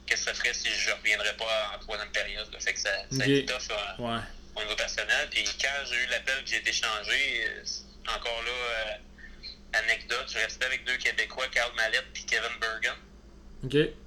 qu'est-ce 0.07 0.25
que 0.25 0.31
ça 0.31 0.33
ferait 0.33 0.53
si 0.53 0.69
je 0.69 0.91
reviendrais 0.91 1.35
pas 1.37 1.71
en 1.75 1.79
troisième 1.79 2.11
période. 2.11 2.47
Fait 2.59 2.73
que 2.73 2.79
ça, 2.79 2.89
ça 3.11 3.23
a 3.23 3.25
été 3.25 3.45
tough 3.45 3.71
euh, 3.71 4.01
Ouais. 4.03 4.21
au 4.55 4.61
niveau 4.63 4.75
personnel. 4.75 5.27
Puis 5.31 5.43
quand 5.61 5.85
j'ai 5.89 5.95
eu 6.03 6.05
l'appel 6.07 6.43
que 6.43 6.49
j'ai 6.49 6.57
été 6.57 6.71
changé, 6.73 7.47
euh, 7.47 7.63
encore 8.15 8.41
là, 8.43 8.51
euh, 8.51 9.79
anecdote, 9.83 10.25
je 10.31 10.37
restais 10.39 10.65
avec 10.65 10.83
deux 10.85 10.97
Québécois, 10.97 11.47
Carl 11.51 11.71
Mallette 11.75 12.05
puis 12.13 12.25
Kevin 12.25 12.57
Bergen. 12.59 12.95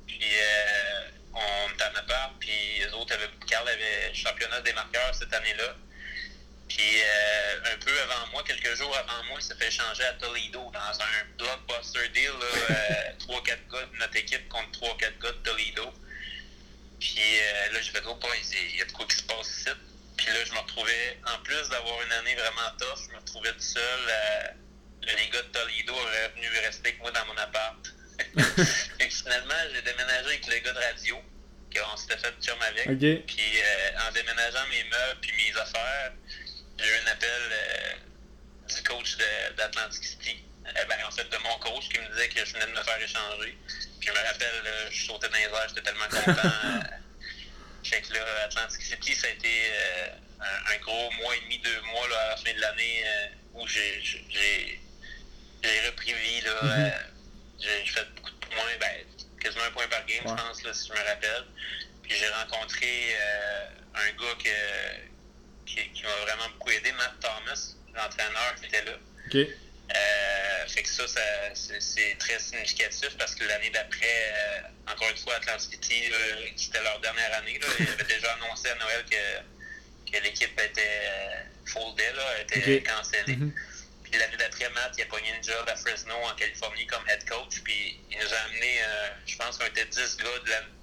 Puis 0.07 0.21
euh, 0.23 1.09
on 1.35 1.73
était 1.75 1.85
en 1.85 1.99
appart, 1.99 2.33
puis 2.41 2.51
les 2.79 2.93
autres 2.95 3.15
avaient, 3.15 3.29
Carl 3.49 3.69
avait 3.69 4.15
championnat 4.15 4.61
des 4.63 4.73
marqueurs 4.73 5.15
cette 5.15 5.33
année-là. 5.33 5.75
Puis 6.69 7.03
euh, 7.03 7.75
un 7.75 7.79
peu 7.79 8.01
avant 8.03 8.27
moi, 8.33 8.43
quelques 8.47 8.75
jours 8.77 8.95
avant 8.97 9.25
moi, 9.25 9.39
il 9.41 9.43
s'est 9.43 9.55
fait 9.55 9.69
échanger 9.69 10.05
à 10.05 10.13
Toledo 10.15 10.71
dans 10.71 11.01
un 11.01 11.25
blockbuster 11.39 12.09
deal, 12.11 12.31
euh, 12.71 13.35
3-4 13.35 13.45
gars 13.73 13.87
de 13.87 13.97
notre 13.99 14.17
équipe 14.17 14.49
contre 14.49 14.81
3-4 14.81 15.19
gars 15.23 15.33
de 15.33 15.39
Toledo. 15.39 15.93
Puis 17.01 17.19
euh, 17.19 17.73
là, 17.73 17.81
j'ai 17.81 17.93
fait, 17.93 18.03
oh, 18.07 18.15
boy, 18.17 18.31
il 18.71 18.77
y 18.77 18.83
a 18.83 18.85
de 18.85 18.93
quoi 18.93 19.07
qui 19.07 19.17
se 19.17 19.23
passe 19.23 19.49
ici. 19.49 19.71
Puis 20.17 20.27
là, 20.27 20.45
je 20.45 20.53
me 20.53 20.59
retrouvais, 20.59 21.19
en 21.27 21.39
plus 21.43 21.69
d'avoir 21.69 22.03
une 22.03 22.13
année 22.13 22.35
vraiment 22.35 22.77
tough, 22.79 23.07
je 23.07 23.13
me 23.15 23.19
retrouvais 23.19 23.53
tout 23.53 23.61
seul. 23.61 24.01
euh, 24.09 24.49
les 25.17 25.29
gars 25.31 25.43
de 25.43 25.49
Toledo 25.49 25.95
auraient 25.95 26.29
venu 26.37 26.49
rester 26.67 26.89
avec 26.89 27.01
moi 27.01 27.11
dans 27.13 27.25
mon 27.27 27.37
appart. 27.39 27.77
que 28.99 29.09
finalement, 29.09 29.55
j'ai 29.73 29.83
déménagé 29.83 30.27
avec 30.27 30.47
le 30.47 30.59
gars 30.59 30.73
de 30.73 30.79
radio, 30.79 31.23
qu'on 31.75 31.97
s'était 31.97 32.19
fait 32.19 32.35
chum 32.43 32.61
avec. 32.63 32.87
Puis 33.27 33.63
euh, 33.63 34.09
en 34.09 34.13
déménageant 34.13 34.67
mes 34.71 34.85
meubles 34.85 35.21
puis 35.21 35.33
mes 35.37 35.61
affaires, 35.61 36.13
j'ai 36.79 36.87
eu 36.89 36.97
un 37.05 37.07
appel 37.13 37.29
euh, 37.31 37.95
du 38.75 38.83
coach 38.85 39.17
d'Atlantic 39.57 40.05
City. 40.05 40.43
Euh, 40.67 40.85
ben, 40.85 40.97
en 41.07 41.11
fait, 41.11 41.25
de 41.25 41.37
mon 41.39 41.59
coach 41.59 41.89
qui 41.89 41.99
me 41.99 42.09
disait 42.13 42.29
que 42.29 42.45
je 42.45 42.53
venais 42.53 42.67
de 42.67 42.73
me 42.73 42.83
faire 42.83 43.01
échanger. 43.01 43.57
Puis 44.01 44.09
je 44.09 44.13
me 44.13 44.19
rappelle, 44.27 44.91
je 44.91 45.05
sautais 45.07 45.29
dans 45.29 45.37
les 45.37 45.43
airs, 45.45 45.67
j'étais 45.69 45.83
tellement 45.83 46.09
content. 46.09 46.33
fait 47.85 48.03
que 48.03 48.13
là, 48.15 48.45
Atlantic 48.45 48.83
City, 48.83 49.15
ça 49.15 49.29
a 49.29 49.31
été 49.31 49.49
euh, 49.71 50.09
un, 50.41 50.73
un 50.75 50.79
gros 50.79 51.11
mois 51.13 51.35
et 51.37 51.41
demi, 51.41 51.59
deux 51.61 51.81
mois 51.83 52.07
là, 52.09 52.21
à 52.21 52.29
la 52.31 52.37
fin 52.37 52.53
de 52.53 52.61
l'année 52.61 53.05
où 53.55 53.67
j'ai 53.67 54.03
repris 55.87 56.13
vie. 56.13 56.41
là, 56.43 56.55
Mhm. 56.63 56.93
j'ai 57.61 57.87
fait 57.87 58.05
beaucoup 58.15 58.31
de 58.31 58.47
points, 58.47 58.77
ben, 58.81 59.05
quasiment 59.41 59.65
un 59.65 59.71
point 59.71 59.89
par 59.89 60.05
game, 60.07 60.25
Ouais. 60.27 60.31
je 60.37 60.43
pense, 60.43 60.63
là, 60.65 60.75
si 60.75 60.89
je 60.89 60.93
me 60.93 60.99
rappelle. 60.99 61.45
Puis 62.03 62.13
j'ai 62.17 62.29
rencontré 62.29 63.17
un 63.95 64.11
gars 64.13 64.35
que- 64.43 65.18
qui, 65.69 65.89
qui 65.93 66.03
m'a 66.03 66.17
vraiment 66.27 66.49
beaucoup 66.55 66.71
aidé, 66.71 66.91
Matt 66.93 67.15
Thomas, 67.21 67.75
l'entraîneur 67.95 68.55
qui 68.61 68.67
était 68.67 68.85
là. 68.85 68.93
Ok. 69.27 69.37
Euh, 69.97 70.67
fait 70.69 70.83
que 70.83 70.89
ça, 70.89 71.07
ça- 71.09 71.55
c'est 71.81 72.17
très 72.19 72.39
significatif 72.39 73.17
parce 73.19 73.35
que 73.35 73.45
l'année 73.45 73.71
d'après, 73.71 74.33
euh, 74.35 74.61
encore 74.93 75.09
une 75.11 75.17
fois, 75.17 75.35
Atlantic 75.37 75.73
City, 75.83 76.11
euh, 76.13 76.47
c'était 76.57 76.83
leur 76.83 77.01
dernière 77.01 77.33
année. 77.39 77.59
Là, 77.59 77.67
ils 77.81 77.89
avaient 77.89 78.05
déjà 78.05 78.33
annoncé 78.35 78.69
à 78.69 78.75
Noël 78.75 79.05
que, 79.11 80.11
que 80.13 80.23
l'équipe 80.23 80.59
était 80.61 81.01
euh, 81.05 81.41
foldée, 81.67 82.11
là, 82.15 82.41
était 82.43 82.83
cancellée. 82.83 83.37
Mhm. 83.37 83.55
Puis 84.05 84.19
l'année 84.19 84.37
d'après, 84.39 84.69
Matt, 84.71 84.93
il 84.99 85.03
a 85.03 85.07
pogné 85.07 85.31
une 85.37 85.43
job 85.45 85.67
à 85.69 85.77
Fresno, 85.77 86.15
en 86.15 86.35
Californie, 86.35 86.87
comme 86.87 87.07
head 87.09 87.27
coach. 87.29 87.61
Puis 87.65 87.99
il 88.11 88.19
nous 88.19 88.33
a 88.35 88.39
amené, 88.47 88.83
euh, 88.83 89.09
je 89.27 89.37
pense 89.37 89.57
qu'on 89.59 89.67
était 89.67 89.85
10 89.87 90.17
gars 90.19 90.39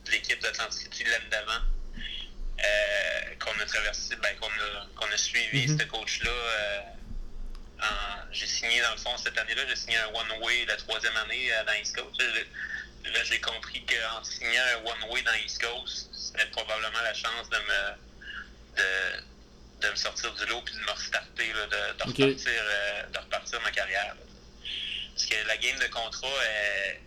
de 0.05 0.11
l'équipe 0.11 0.39
d'Atlantic 0.41 0.81
City 0.81 1.03
l'année 1.05 1.29
d'avant. 1.29 1.61
Euh, 2.63 3.35
qu'on 3.39 3.59
a 3.59 3.65
traversé, 3.65 4.15
ben, 4.17 4.35
qu'on 4.37 4.47
a, 4.47 4.85
qu'on 4.95 5.11
a 5.11 5.17
suivi, 5.17 5.67
Mhm. 5.67 5.79
ce 5.79 5.85
coach-là. 5.85 6.31
euh, 6.31 6.79
en- 7.81 8.31
j'ai 8.31 8.47
signé, 8.47 8.81
dans 8.81 8.91
le 8.91 8.97
fond, 8.97 9.15
cette 9.17 9.37
année-là, 9.37 9.63
j'ai 9.67 9.75
signé 9.75 9.97
un 9.97 10.07
one-way 10.07 10.65
la 10.65 10.77
troisième 10.77 11.15
année 11.17 11.51
euh, 11.53 11.63
dans 11.65 11.73
East 11.73 11.95
Coast. 11.95 12.19
Là, 12.21 12.27
j'ai- 12.33 12.47
Là, 13.11 13.23
j'ai 13.23 13.39
compris 13.39 13.85
qu'en 13.85 14.23
signant 14.23 14.63
un 14.77 14.89
one-way 14.89 15.21
dans 15.21 15.33
East 15.35 15.61
Coast, 15.61 16.09
c'était 16.15 16.47
probablement 16.47 17.01
la 17.03 17.13
chance 17.13 17.47
de 17.51 17.57
me, 17.57 18.77
de, 18.77 19.85
de 19.85 19.91
me 19.91 19.95
sortir 19.95 20.33
du 20.33 20.45
lot 20.47 20.61
puis 20.63 20.73
de 20.73 20.79
me 20.79 20.89
restarter, 20.91 21.53
là, 21.53 21.67
de, 21.67 22.03
repartir, 22.03 22.47
euh, 22.49 23.03
de 23.03 23.17
repartir 23.19 23.61
ma 23.61 23.69
carrière. 23.71 24.15
là. 24.15 24.21
Parce 25.13 25.25
que 25.27 25.35
la 25.47 25.57
game 25.57 25.77
de 25.77 25.85
contrat 25.87 26.45
est, 26.45 26.99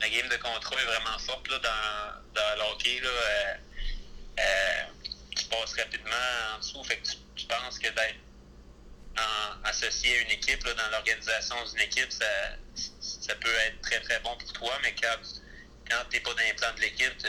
la 0.00 0.08
game 0.08 0.28
de 0.28 0.36
contrat 0.38 0.74
est 0.82 0.84
vraiment 0.86 1.18
forte 1.20 1.46
là, 1.50 1.58
dans, 1.60 2.32
dans 2.34 2.56
le 2.56 2.72
hockey. 2.72 2.98
Là, 3.00 3.10
euh, 4.38 4.40
euh, 4.40 4.84
tu 5.36 5.44
passes 5.46 5.74
rapidement 5.76 6.54
en 6.54 6.58
dessous. 6.58 6.82
Fait 6.84 6.96
que 6.98 7.08
tu, 7.08 7.16
tu 7.36 7.46
penses 7.46 7.78
que 7.78 7.88
d'être 7.88 8.16
en- 9.18 9.64
associé 9.68 10.18
à 10.18 10.20
une 10.22 10.30
équipe, 10.30 10.64
là, 10.64 10.74
dans 10.74 10.90
l'organisation 10.90 11.56
d'une 11.70 11.80
équipe, 11.82 12.10
ça, 12.12 12.26
ça 13.00 13.34
peut 13.36 13.54
être 13.66 13.80
très 13.82 14.00
très 14.00 14.20
bon 14.20 14.36
pour 14.36 14.52
toi, 14.52 14.78
mais 14.82 14.94
quand, 15.00 15.16
quand 15.90 16.04
tu 16.10 16.16
n'es 16.16 16.20
pas 16.22 16.30
dans 16.34 16.42
les 16.42 16.54
plans 16.54 16.74
de 16.74 16.80
l'équipe, 16.80 17.16
tu 17.18 17.26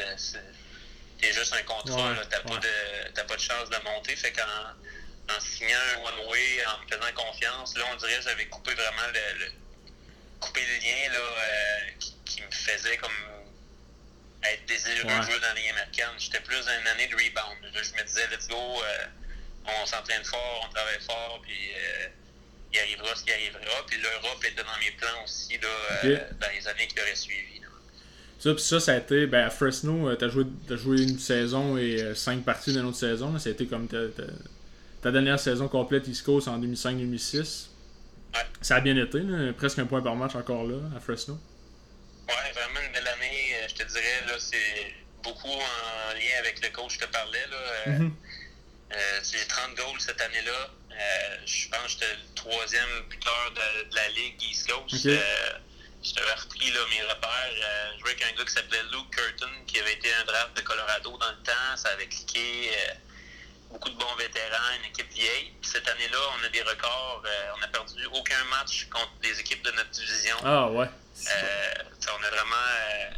es 1.26 1.34
juste 1.34 1.53
un 1.53 1.64
contrat. 1.64 2.12
Ouais, 2.12 2.16
tu 2.24 2.30
n'as 2.30 2.38
ouais. 2.38 2.43
pas, 2.43 2.57
de- 2.57 3.12
t'as 3.14 3.24
pas 3.24 3.36
de 3.36 3.41
chance 3.41 3.70
de 3.70 3.78
monter. 3.84 4.16
Fait 4.16 4.32
qu'en 4.32 4.43
en 5.36 5.39
signant 5.41 5.78
un 5.95 6.01
one-way, 6.05 6.66
en 6.66 6.80
me 6.84 6.88
faisant 6.88 7.14
confiance, 7.14 7.78
là, 7.78 7.86
on 7.91 7.95
dirait 7.97 8.16
que 8.18 8.24
j'avais 8.24 8.47
coupé 8.47 8.74
vraiment 8.74 9.07
le, 9.14 9.39
le- 9.45 9.51
coupé 10.39 10.62
le 10.66 10.76
lien 10.78 11.14
là, 11.14 11.20
euh, 11.20 11.80
qui, 11.99 12.16
qui 12.26 12.41
me 12.41 12.51
faisait 12.51 12.97
comme 12.97 13.12
être 14.44 14.66
désireux 14.68 15.08
Ouais. 15.08 15.20
de 15.20 15.24
jouer 15.24 15.40
dans 15.40 15.48
la 15.48 15.54
Ligue 15.56 15.70
américaine. 15.72 16.16
J'étais 16.18 16.40
plus 16.42 16.56
dans 16.66 16.72
une 16.82 16.88
année 16.88 17.08
de 17.08 17.16
rebound. 17.16 17.60
Je 17.74 17.94
me 18.00 18.06
disais, 18.06 18.28
let's 18.32 18.48
go, 18.48 18.56
euh, 18.56 19.06
on 19.82 19.86
s'entraîne 19.86 20.24
fort, 20.24 20.66
on 20.68 20.74
travaille 20.74 21.00
fort, 21.02 21.40
puis 21.44 21.54
euh, 21.76 22.08
il 22.74 22.80
arrivera 22.80 23.16
ce 23.16 23.24
qui 23.24 23.32
arrivera. 23.32 23.60
Puis 23.88 23.98
l'Europe 24.02 24.44
était 24.44 24.64
dans 24.64 24.80
mes 24.80 24.92
plans 24.98 25.24
aussi 25.24 25.58
là, 25.58 25.68
euh, 26.06 26.18
dans 26.40 26.48
les 26.58 26.68
années 26.68 26.88
qui 26.88 27.00
auraient 27.02 27.16
suivi. 27.16 27.60
là. 27.60 27.68
Ça, 28.40 28.54
puis 28.54 28.64
ça, 28.64 28.80
ça 28.80 28.94
a 28.94 28.98
été, 28.98 29.28
ben, 29.28 29.46
à 29.46 29.50
Fresno, 29.50 30.16
t'as 30.16 30.30
joué, 30.30 30.46
t'as 30.68 30.78
joué 30.78 31.02
une 31.02 31.20
saison 31.20 31.78
et 31.78 32.16
cinq 32.16 32.46
parties 32.46 32.72
d'une 32.72 32.86
autre 32.86 32.98
saison. 32.98 33.34
là. 33.34 33.40
Ça 33.40 33.50
a 33.50 33.52
été 33.52 33.68
comme 33.68 33.88
ta, 33.90 34.08
ta- 34.08 34.32
ta 35.02 35.12
dernière 35.12 35.40
saison 35.40 35.68
complète 35.68 36.08
East 36.08 36.24
Coast 36.24 36.48
en 36.48 36.58
2005-2006. 36.60 37.68
Ouais. 38.34 38.40
Ça 38.62 38.76
a 38.78 38.80
bien 38.80 38.96
été, 38.96 39.20
là, 39.20 39.52
presque 39.54 39.80
un 39.80 39.86
point 39.86 40.02
par 40.02 40.16
match 40.16 40.36
encore 40.36 40.64
là, 40.66 40.78
à 40.96 41.00
Fresno. 41.02 41.38
Ouais, 42.30 42.52
vraiment 42.54 42.80
une 42.86 42.94
belle 42.94 43.08
année. 43.08 43.18
Dirais, 43.90 44.22
là, 44.28 44.34
c'est 44.40 44.94
beaucoup 45.24 45.48
en 45.52 46.14
lien 46.14 46.38
avec 46.40 46.62
le 46.64 46.70
coach 46.70 46.98
que 46.98 47.04
je 47.04 47.08
te 47.08 47.12
parlais. 47.12 47.46
Là. 47.48 47.58
Euh, 47.58 47.86
Mhm. 48.00 48.16
euh, 48.94 49.20
j'ai 49.32 49.46
30 49.48 49.76
goals 49.76 50.00
cette 50.00 50.22
année-là. 50.22 50.70
Euh, 50.92 51.38
je 51.46 51.68
pense 51.70 51.82
que 51.84 51.90
j'étais 51.90 52.14
le 52.14 52.34
troisième 52.36 53.02
buteur 53.10 53.52
de, 53.52 53.90
de 53.90 53.96
la 53.96 54.08
Ligue 54.10 54.42
East 54.44 54.70
Coast. 54.70 55.06
Ok. 55.06 55.12
Euh, 55.12 55.52
J'avais 56.02 56.32
repris 56.34 56.72
là, 56.72 56.80
mes 56.90 57.02
repères. 57.04 57.52
Je 57.96 58.00
jouais 58.00 58.12
avec 58.12 58.24
un 58.24 58.32
gars 58.38 58.46
qui 58.46 58.54
s'appelait 58.54 58.84
Luke 58.84 59.10
Curtin, 59.14 59.52
qui 59.68 59.80
avait 59.82 59.94
été 59.94 60.14
un 60.14 60.24
draft 60.24 60.56
de 60.56 60.62
Colorado 60.62 61.18
dans 61.18 61.30
le 61.32 61.44
temps. 61.44 61.76
Ça 61.76 61.90
avait 61.90 62.08
cliqué. 62.08 62.72
beaucoup 63.70 63.90
de 63.90 63.96
bons 64.00 64.16
vétérans, 64.16 64.76
une 64.80 64.90
équipe 64.90 65.12
vieille. 65.12 65.52
Puis 65.62 65.70
cette 65.72 65.88
année-là, 65.88 66.18
on 66.40 66.44
a 66.46 66.50
des 66.50 66.62
records. 66.64 67.22
euh, 67.26 67.52
on 67.56 67.60
n'a 67.60 67.68
perdu 67.68 68.04
aucun 68.14 68.44
match 68.46 68.88
contre 68.90 69.12
des 69.22 69.40
équipes 69.42 69.62
de 69.62 69.72
notre 69.72 69.90
division. 69.92 70.38
Ah 70.44 70.68
ouais. 70.70 70.88
Euh, 70.88 71.74
on 72.18 72.24
a 72.24 72.30
vraiment. 72.30 72.56
euh, 72.56 73.10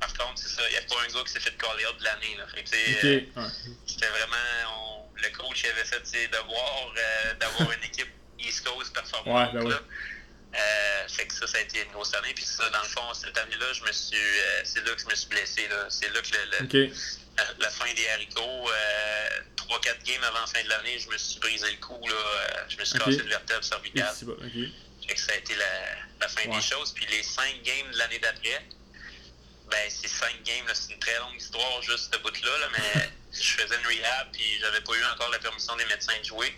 par 0.00 0.12
contre, 0.14 0.40
c'est 0.42 0.48
ça, 0.48 0.62
il 0.68 0.72
n'y 0.72 0.78
a 0.78 0.82
pas 0.82 0.96
un 1.02 1.12
gars 1.12 1.22
qui 1.24 1.32
s'est 1.32 1.40
fait 1.40 1.56
caller 1.56 1.86
out 1.86 1.98
de 1.98 2.04
l'année. 2.04 2.36
euh. 2.40 3.50
C'était 3.86 4.08
vraiment. 4.08 4.36
on- 4.76 5.00
le 5.22 5.28
coach 5.36 5.64
avait 5.66 5.84
fait 5.84 6.06
ses 6.06 6.28
devoirs 6.28 6.92
euh, 6.96 7.34
d'avoir 7.34 7.70
une 7.72 7.84
équipe 7.84 8.08
East 8.38 8.64
Coast 8.66 8.92
performante. 8.94 9.52
Ouais, 9.52 9.60
ben. 9.62 9.78
Euh, 10.52 11.08
fait 11.08 11.26
que 11.26 11.34
ça, 11.34 11.46
ça 11.46 11.58
a 11.58 11.60
été 11.60 11.82
une 11.82 11.92
grosse 11.92 12.12
année. 12.14 12.32
Puis 12.34 12.44
ça, 12.44 12.68
dans 12.70 12.80
le 12.82 12.88
fond, 12.88 13.12
cette 13.14 13.36
année-là, 13.36 13.66
je 13.74 13.82
me 13.84 13.92
suis. 13.92 14.16
c'est 14.64 14.84
là 14.84 14.94
que 14.94 15.00
je 15.02 15.06
me 15.06 15.14
suis 15.14 15.28
blessé. 15.28 15.68
là. 15.68 15.86
C'est 15.90 16.08
là 16.08 16.20
que 16.22 16.28
le- 16.32 16.58
le- 16.58 16.88
Ok. 16.88 16.96
la, 17.36 17.44
la 17.64 17.70
fin 17.70 17.92
des 17.94 18.08
haricots, 18.08 18.70
euh, 18.70 19.28
3-4 19.56 20.02
games 20.04 20.24
avant 20.24 20.40
la 20.40 20.46
fin 20.46 20.62
de 20.64 20.68
l'année, 20.70 20.98
je 20.98 21.08
me 21.08 21.18
suis 21.18 21.38
brisé 21.38 21.70
le 21.70 21.76
cou. 21.76 22.00
Là, 22.08 22.64
je 22.68 22.76
me 22.78 22.84
suis 22.84 22.98
cassé 22.98 23.18
le 23.18 23.28
vertèbre 23.28 23.62
cervicale. 23.64 24.14
bon. 24.22 24.36
Fait 25.06 25.14
que 25.14 25.20
ça 25.20 25.32
a 25.32 25.36
été 25.36 25.54
la, 25.54 26.28
fin 26.28 26.48
des 26.48 26.62
choses. 26.62 26.92
Puis 26.94 27.06
les 27.10 27.22
cinq 27.22 27.62
games 27.62 27.90
de 27.92 27.98
l'année 27.98 28.18
d'après, 28.18 28.62
ben 29.70 29.90
ces 29.90 30.08
cinq 30.08 30.42
games, 30.44 30.66
c'est 30.74 30.92
une 30.92 30.98
très 30.98 31.18
longue 31.18 31.36
histoire 31.36 31.82
juste 31.82 32.12
ce 32.12 32.18
bout-là, 32.18 32.68
mais 32.72 33.10
je 33.32 33.52
faisais 33.52 33.76
une 33.76 33.86
rehab 33.86 34.28
puis 34.32 34.58
j'avais 34.60 34.80
pas 34.80 34.92
eu 34.94 35.04
encore 35.12 35.30
la 35.30 35.38
permission 35.38 35.76
des 35.76 35.86
médecins 35.86 36.18
de 36.18 36.24
jouer. 36.24 36.54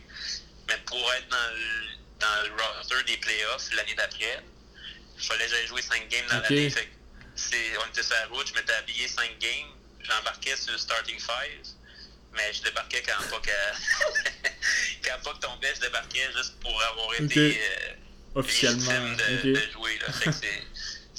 Mais 0.68 0.78
pour 0.86 1.12
être 1.14 1.28
dans 1.28 1.50
le, 1.54 1.98
dans 2.20 2.56
le 2.56 2.62
roster 2.78 3.02
des 3.04 3.16
playoffs 3.18 3.68
l'année 3.74 3.94
d'après, 3.94 4.42
il 5.16 5.22
fallait 5.22 5.44
que 5.44 5.50
j'aille 5.50 5.66
jouer 5.66 5.82
cinq 5.82 6.08
games 6.08 6.26
dans 6.30 6.40
l'année. 6.40 6.72
on 6.74 7.88
était 7.90 8.02
sur 8.02 8.14
la 8.14 8.26
route, 8.26 8.46
je 8.48 8.54
m'étais 8.54 8.72
habillé 8.72 9.08
cinq 9.08 9.38
games, 9.38 9.68
j'embarquais 10.00 10.56
sur 10.56 10.72
le 10.72 10.78
starting 10.78 11.18
five, 11.18 11.66
mais 12.34 12.52
je 12.52 12.62
débarquais 12.62 13.02
quand 13.02 13.28
pas 13.28 13.40
que 13.40 13.50
quand 15.04 15.22
pas 15.22 15.34
que 15.34 15.38
tombait, 15.40 15.74
je 15.74 15.80
débarquais 15.80 16.32
juste 16.34 16.58
pour 16.60 16.82
avoir 16.82 17.14
été 17.14 17.60
euh, 17.60 17.94
officiellement 18.36 19.16
de, 19.16 19.52
de, 19.52 19.70
jouer. 19.72 19.98
Là. 19.98 20.12
Fait 20.12 20.30
que 20.30 20.46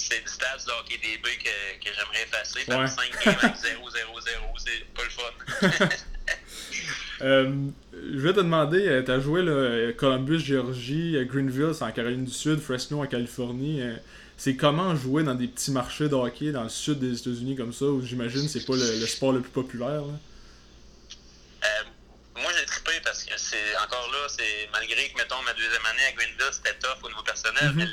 c'est 0.08 0.20
une 0.20 0.26
stats 0.26 0.64
de 0.66 0.70
hockey 0.72 0.98
DB 0.98 1.28
que, 1.38 1.84
que 1.84 1.94
j'aimerais 1.94 2.22
effacer. 2.22 2.60
Ouais. 2.68 2.86
5 2.86 3.24
games 3.24 3.36
avec 3.42 3.56
0-0-0, 3.56 3.80
c'est 4.58 4.84
pas 4.94 5.02
le 5.02 5.10
fun. 5.10 5.88
euh, 7.22 7.52
je 7.92 8.18
vais 8.18 8.32
te 8.32 8.38
demander, 8.38 8.86
euh, 8.86 9.02
tu 9.02 9.10
as 9.10 9.20
joué 9.20 9.42
là, 9.42 9.92
Columbus, 9.92 10.40
Georgie, 10.40 11.16
euh, 11.16 11.24
Greenville, 11.24 11.72
c'est 11.74 11.84
en 11.84 11.92
Caroline 11.92 12.24
du 12.24 12.32
Sud, 12.32 12.60
Fresno 12.60 13.02
en 13.02 13.06
Californie. 13.06 13.82
Euh, 13.82 13.96
c'est 14.36 14.56
comment 14.56 14.94
jouer 14.96 15.22
dans 15.22 15.34
des 15.34 15.46
petits 15.46 15.70
marchés 15.70 16.08
de 16.08 16.14
hockey 16.14 16.50
dans 16.50 16.64
le 16.64 16.68
sud 16.68 16.98
des 16.98 17.18
États-Unis 17.18 17.56
comme 17.56 17.72
ça, 17.72 17.86
où 17.86 18.04
j'imagine 18.04 18.48
c'est 18.48 18.66
pas 18.66 18.74
le, 18.74 19.06
sport 19.06 19.32
le 19.32 19.40
plus 19.40 19.50
populaire? 19.50 20.02
Là? 20.02 20.18
moi, 22.36 22.50
j'ai 22.58 22.66
trippé 22.66 22.92
parce 23.04 23.22
que 23.22 23.32
c'est 23.36 23.76
encore 23.76 24.10
là, 24.10 24.26
c'est 24.28 24.68
malgré 24.72 25.08
que, 25.08 25.16
mettons, 25.16 25.40
ma 25.44 25.52
deuxième 25.54 25.86
année 25.86 26.04
à 26.08 26.12
Greenville, 26.12 26.52
c'était 26.52 26.76
tough 26.80 26.98
au 27.04 27.08
niveau 27.08 27.22
personnel, 27.22 27.70
mm-hmm. 27.70 27.76
mais 27.76 27.86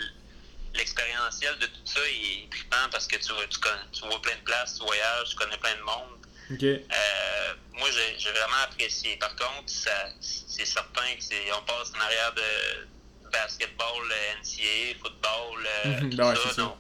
l'expérientiel 0.74 1.58
de 1.60 1.66
tout 1.66 1.86
ça 1.86 2.00
est 2.08 2.50
trippant 2.50 2.90
parce 2.92 3.08
que 3.08 3.16
tu, 3.18 3.32
tu, 3.50 3.60
tu, 3.92 4.08
vois 4.08 4.22
plein 4.22 4.36
de 4.36 4.44
places, 4.44 4.78
tu 4.80 4.86
voyages, 4.86 5.30
tu 5.30 5.36
connais 5.36 5.58
plein 5.58 5.76
de 5.76 5.82
monde. 5.82 6.22
Euh, 6.64 7.54
moi, 7.74 7.90
j'ai 8.18 8.32
vraiment 8.32 8.64
apprécié. 8.64 9.16
Par 9.18 9.36
contre, 9.36 9.70
c'est 9.70 10.66
certain 10.66 11.02
qu'on 11.16 11.62
passe 11.64 11.92
en 11.96 12.02
arrière 12.02 12.34
de 12.34 13.30
basketball, 13.32 14.04
NCAA, 14.42 15.00
football, 15.02 15.68
euh, 15.86 16.02
mhm. 16.02 16.10
tout 16.10 16.18
ben 16.18 16.36
ça, 16.36 16.54
dans, 16.56 16.78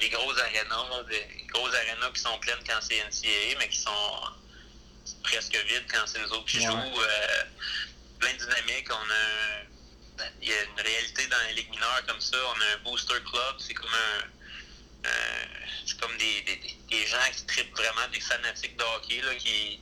les 0.00 0.08
grosses 0.08 0.38
arénas, 0.38 1.02
des 1.08 1.46
grosses 1.48 1.74
arénas 1.74 2.10
qui 2.14 2.20
sont 2.20 2.38
pleines 2.38 2.64
quand 2.66 2.80
c'est 2.80 2.96
NCAA, 2.96 3.58
mais 3.58 3.68
qui 3.68 3.76
sont 3.76 3.90
presque 5.22 5.54
vides 5.54 5.84
quand 5.92 6.06
c'est 6.06 6.20
nous 6.20 6.32
autres 6.32 6.46
qui 6.46 6.62
jouent. 6.62 6.72
Euh, 6.72 7.42
plein 8.18 8.32
de 8.32 8.38
dynamique. 8.38 8.88
On 8.90 9.10
a 9.10 9.71
il 10.40 10.48
y 10.48 10.52
a 10.52 10.62
une 10.62 10.80
réalité 10.80 11.26
dans 11.26 11.42
les 11.48 11.54
ligues 11.54 11.70
mineures 11.70 12.04
comme 12.06 12.20
ça. 12.20 12.36
On 12.36 12.60
a 12.60 12.74
un 12.74 12.78
booster 12.84 13.20
club, 13.24 13.56
c'est 13.58 13.74
comme 13.74 13.90
un. 13.92 15.08
c'est 15.86 16.00
comme 16.00 16.16
des, 16.18 16.42
des, 16.42 16.76
des, 16.90 17.06
gens 17.06 17.18
qui 17.36 17.44
tripent 17.46 17.76
vraiment, 17.76 18.08
des 18.12 18.20
fanatiques 18.20 18.76
de 18.76 18.84
hockey, 18.84 19.20
là, 19.22 19.34
qui, 19.34 19.80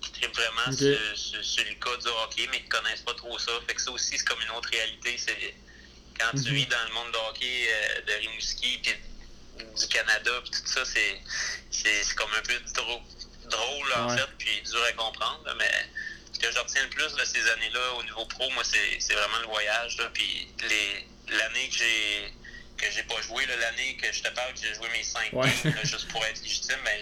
qui 0.00 0.12
tripent 0.12 0.34
vraiment 0.34 0.72
sur, 0.72 1.44
sur, 1.44 1.64
le 1.64 1.74
cas 1.74 1.96
du 1.96 2.08
hockey, 2.08 2.48
mais 2.50 2.62
qui 2.62 2.68
connaissent 2.68 3.02
pas 3.02 3.14
trop 3.14 3.38
ça. 3.38 3.52
Fait 3.66 3.74
que 3.74 3.80
ça 3.80 3.90
aussi, 3.90 4.18
c'est 4.18 4.24
comme 4.24 4.40
une 4.40 4.50
autre 4.50 4.68
réalité. 4.70 5.16
C'est 5.18 5.54
quand 6.18 6.30
tu 6.32 6.50
mhm. 6.50 6.54
vis 6.54 6.66
dans 6.66 6.84
le 6.88 6.94
monde 6.94 7.12
de 7.12 7.18
hockey 7.28 7.66
euh, 7.68 8.00
de 8.02 8.12
Rimouski, 8.12 8.78
puis 8.82 8.94
du 9.58 9.86
Canada, 9.88 10.30
puis 10.42 10.50
tout 10.50 10.66
ça, 10.66 10.84
c'est, 10.84 11.20
c'est, 11.70 12.14
comme 12.14 12.30
un 12.36 12.42
peu 12.42 12.58
drôle, 12.74 13.00
drôle 13.50 13.92
en 13.96 14.16
fait, 14.16 14.28
puis 14.38 14.62
dur 14.62 14.82
à 14.88 14.92
comprendre, 14.92 15.54
mais 15.58 15.88
que 16.42 16.52
je 16.52 16.58
retiens 16.58 16.82
le 16.82 16.90
plus 16.90 17.14
de 17.14 17.24
ces 17.24 17.48
années-là 17.50 17.94
au 17.98 18.02
niveau 18.02 18.24
pro, 18.26 18.50
moi, 18.50 18.64
c'est 18.64 19.14
vraiment 19.14 19.38
le 19.40 19.46
voyage. 19.46 19.96
Puis 20.12 20.48
l'année 21.28 21.68
que 21.68 21.76
j'ai 21.76 22.32
que 22.76 22.90
j'ai 22.90 23.04
pas 23.04 23.20
joué, 23.22 23.46
l'année 23.46 23.96
que 23.96 24.12
je 24.12 24.22
te 24.22 24.28
parle, 24.30 24.52
que 24.54 24.60
j'ai 24.60 24.74
joué 24.74 24.88
mes 24.90 25.04
cinq 25.04 25.32
games, 25.32 25.84
juste 25.84 26.08
pour 26.08 26.24
être 26.26 26.42
légitime, 26.42 26.78
ben, 26.84 27.00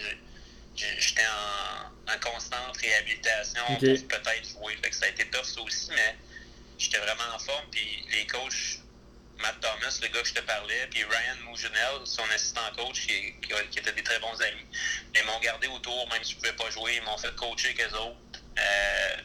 j'étais 0.75 1.25
en, 1.25 2.13
en, 2.13 2.19
constante 2.19 2.77
réhabilitation 2.77 3.65
pour 3.65 3.79
peut-être 3.79 4.47
jouer. 4.47 4.77
Fait 4.83 4.89
que 4.91 4.95
ça 4.95 5.05
a 5.05 5.09
été 5.09 5.25
tough 5.29 5.43
ça 5.43 5.61
aussi, 5.61 5.89
mais 5.89 6.15
j'étais 6.77 6.99
vraiment 6.99 7.33
en 7.33 7.39
forme. 7.39 7.65
Puis 7.71 8.05
les 8.11 8.27
coachs, 8.27 8.77
Matt 9.39 9.59
Thomas, 9.59 9.97
le 10.03 10.07
gars 10.09 10.21
que 10.21 10.27
je 10.27 10.33
te 10.35 10.41
parlais, 10.41 10.87
puis 10.91 11.03
Ryan 11.03 11.37
Mougenel, 11.45 12.05
son 12.05 12.29
assistant 12.35 12.61
coach, 12.77 13.07
qui, 13.07 13.33
qui, 13.41 13.79
étaient 13.79 13.93
des 13.93 14.03
très 14.03 14.19
bons 14.19 14.39
amis, 14.39 14.65
ils 15.15 15.25
m'ont 15.25 15.39
gardé 15.39 15.67
autour, 15.67 16.07
même 16.09 16.23
si 16.23 16.33
je 16.33 16.37
pouvais 16.37 16.53
pas 16.53 16.69
jouer, 16.69 16.97
ils 16.97 17.03
m'ont 17.03 17.17
fait 17.17 17.35
coacher 17.35 17.69
avec 17.69 17.81
eux 17.81 17.97
autres. 17.97 18.30
Euh, 18.57 19.17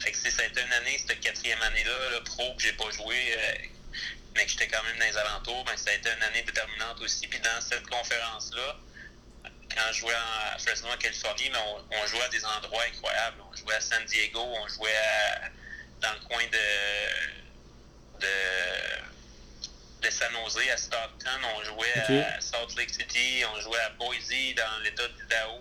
fait 0.00 0.12
que 0.12 0.16
ça 0.16 0.42
a 0.42 0.46
été 0.46 0.60
une 0.62 0.72
année, 0.72 0.98
cette 1.06 1.20
quatrième 1.20 1.60
année-là, 1.62 2.10
le 2.12 2.24
pro, 2.24 2.54
que 2.54 2.62
j'ai 2.62 2.72
pas 2.72 2.90
joué, 2.90 3.16
euh, 3.36 3.54
mais 4.34 4.44
que 4.44 4.50
j'étais 4.50 4.68
quand 4.68 4.82
même 4.84 4.98
dans 4.98 5.04
les 5.04 5.16
alentours, 5.16 5.64
ben, 5.64 5.76
ça 5.76 5.90
a 5.90 5.94
été 5.94 6.08
une 6.10 6.22
année 6.22 6.42
déterminante 6.42 7.00
aussi. 7.00 7.26
Puis 7.26 7.40
dans 7.40 7.60
cette 7.60 7.86
conférence-là, 7.86 8.76
quand 9.44 9.92
je 9.92 10.00
jouais 10.00 10.14
à 10.14 10.58
Fresno, 10.58 10.88
en 10.88 10.96
Californie, 10.96 11.50
ben, 11.50 11.60
on, 11.90 12.06
jouait 12.06 12.22
à 12.22 12.28
des 12.28 12.44
endroits 12.44 12.82
incroyables. 12.84 13.42
On 13.50 13.56
jouait 13.56 13.74
à 13.74 13.80
San 13.80 14.04
Diego, 14.06 14.40
on 14.40 14.68
jouait 14.68 14.96
dans 16.00 16.12
le 16.12 16.20
coin 16.26 16.42
de, 16.44 16.66
de, 18.20 20.06
de 20.06 20.10
San 20.10 20.32
Jose, 20.32 20.68
à 20.72 20.76
Stockton, 20.76 21.40
on 21.56 21.64
jouait 21.64 22.22
à 22.22 22.40
Salt 22.40 22.74
Lake 22.76 22.90
City, 22.90 23.44
on 23.54 23.60
jouait 23.60 23.80
à 23.80 23.90
Boise, 23.90 24.54
dans 24.56 24.82
l'État 24.82 25.08
d'Idaho. 25.08 25.60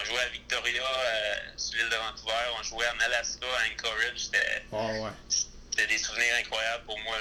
On 0.00 0.04
jouait 0.04 0.20
à 0.20 0.28
Victoria, 0.28 0.82
euh, 0.82 1.34
sur 1.56 1.78
l'île 1.78 1.88
de 1.88 1.96
Vancouver. 1.96 2.34
On 2.58 2.62
jouait 2.62 2.86
en 2.86 3.04
Alaska, 3.04 3.46
à 3.46 3.72
Anchorage. 3.72 4.18
C'était 4.18 4.62
oh, 4.72 5.08
des 5.88 5.98
souvenirs 5.98 6.34
incroyables 6.40 6.84
pour 6.84 6.98
moi 7.00 7.16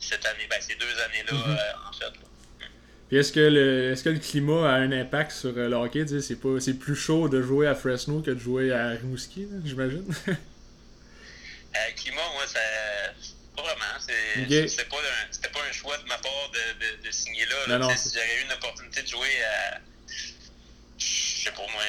cette 0.00 0.26
année, 0.26 0.46
ben, 0.48 0.60
ces 0.60 0.74
deux 0.74 1.00
années-là, 1.00 1.32
mm-hmm. 1.32 1.58
euh, 1.58 1.88
en 1.88 1.92
fait. 1.92 2.12
Puis 3.08 3.18
est-ce 3.18 3.32
que, 3.32 3.40
le, 3.40 3.92
est-ce 3.92 4.04
que 4.04 4.08
le 4.08 4.18
climat 4.18 4.70
a 4.70 4.74
un 4.76 4.92
impact 4.92 5.32
sur 5.32 5.50
euh, 5.56 5.68
le 5.68 5.76
hockey? 5.76 6.06
C'est, 6.20 6.36
pas, 6.36 6.60
c'est 6.60 6.74
plus 6.74 6.96
chaud 6.96 7.28
de 7.28 7.42
jouer 7.42 7.66
à 7.66 7.74
Fresno 7.74 8.20
que 8.22 8.30
de 8.30 8.38
jouer 8.38 8.72
à 8.72 8.88
Rimouski, 8.90 9.48
j'imagine? 9.64 10.04
le 10.26 11.94
climat, 11.96 12.22
moi, 12.32 12.46
ça. 12.46 12.60
Pas 13.54 13.62
vraiment. 13.62 13.84
C'est, 14.00 14.66
c'était, 14.66 14.84
pas 14.88 14.96
un, 14.96 15.30
c'était 15.30 15.50
pas 15.50 15.60
un 15.68 15.72
choix 15.72 15.98
de 15.98 16.04
ma 16.04 16.16
part 16.16 16.50
de, 16.54 17.02
de, 17.02 17.06
de 17.06 17.10
signer 17.10 17.44
là. 17.44 17.78
là. 17.78 17.96
si 17.96 18.08
j'aurais 18.14 18.40
eu 18.40 18.44
une 18.46 18.52
opportunité 18.52 19.02
de 19.02 19.08
jouer 19.08 19.44
à 19.44 19.78
je 21.42 21.48
sais 21.48 21.56
pas 21.56 21.66
moi, 21.72 21.82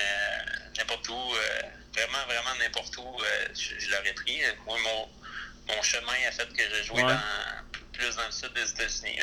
n'importe 0.77 1.07
où, 1.09 1.13
euh, 1.13 1.61
vraiment, 1.93 2.25
vraiment 2.25 2.55
n'importe 2.59 2.97
où, 2.97 3.21
euh, 3.21 3.47
je, 3.53 3.91
l'aurais 3.91 4.13
pris. 4.13 4.41
Moi, 4.65 4.77
mon, 4.84 5.75
mon 5.75 5.81
chemin 5.84 6.13
a 6.27 6.31
fait 6.31 6.51
que 6.51 6.63
j'ai 6.69 6.84
joué 6.84 7.03
dans, 7.03 7.19
plus 7.91 8.15
dans 8.15 8.25
le 8.25 8.31
sud 8.31 8.51
des 8.53 8.67
États-Unis. 8.71 9.19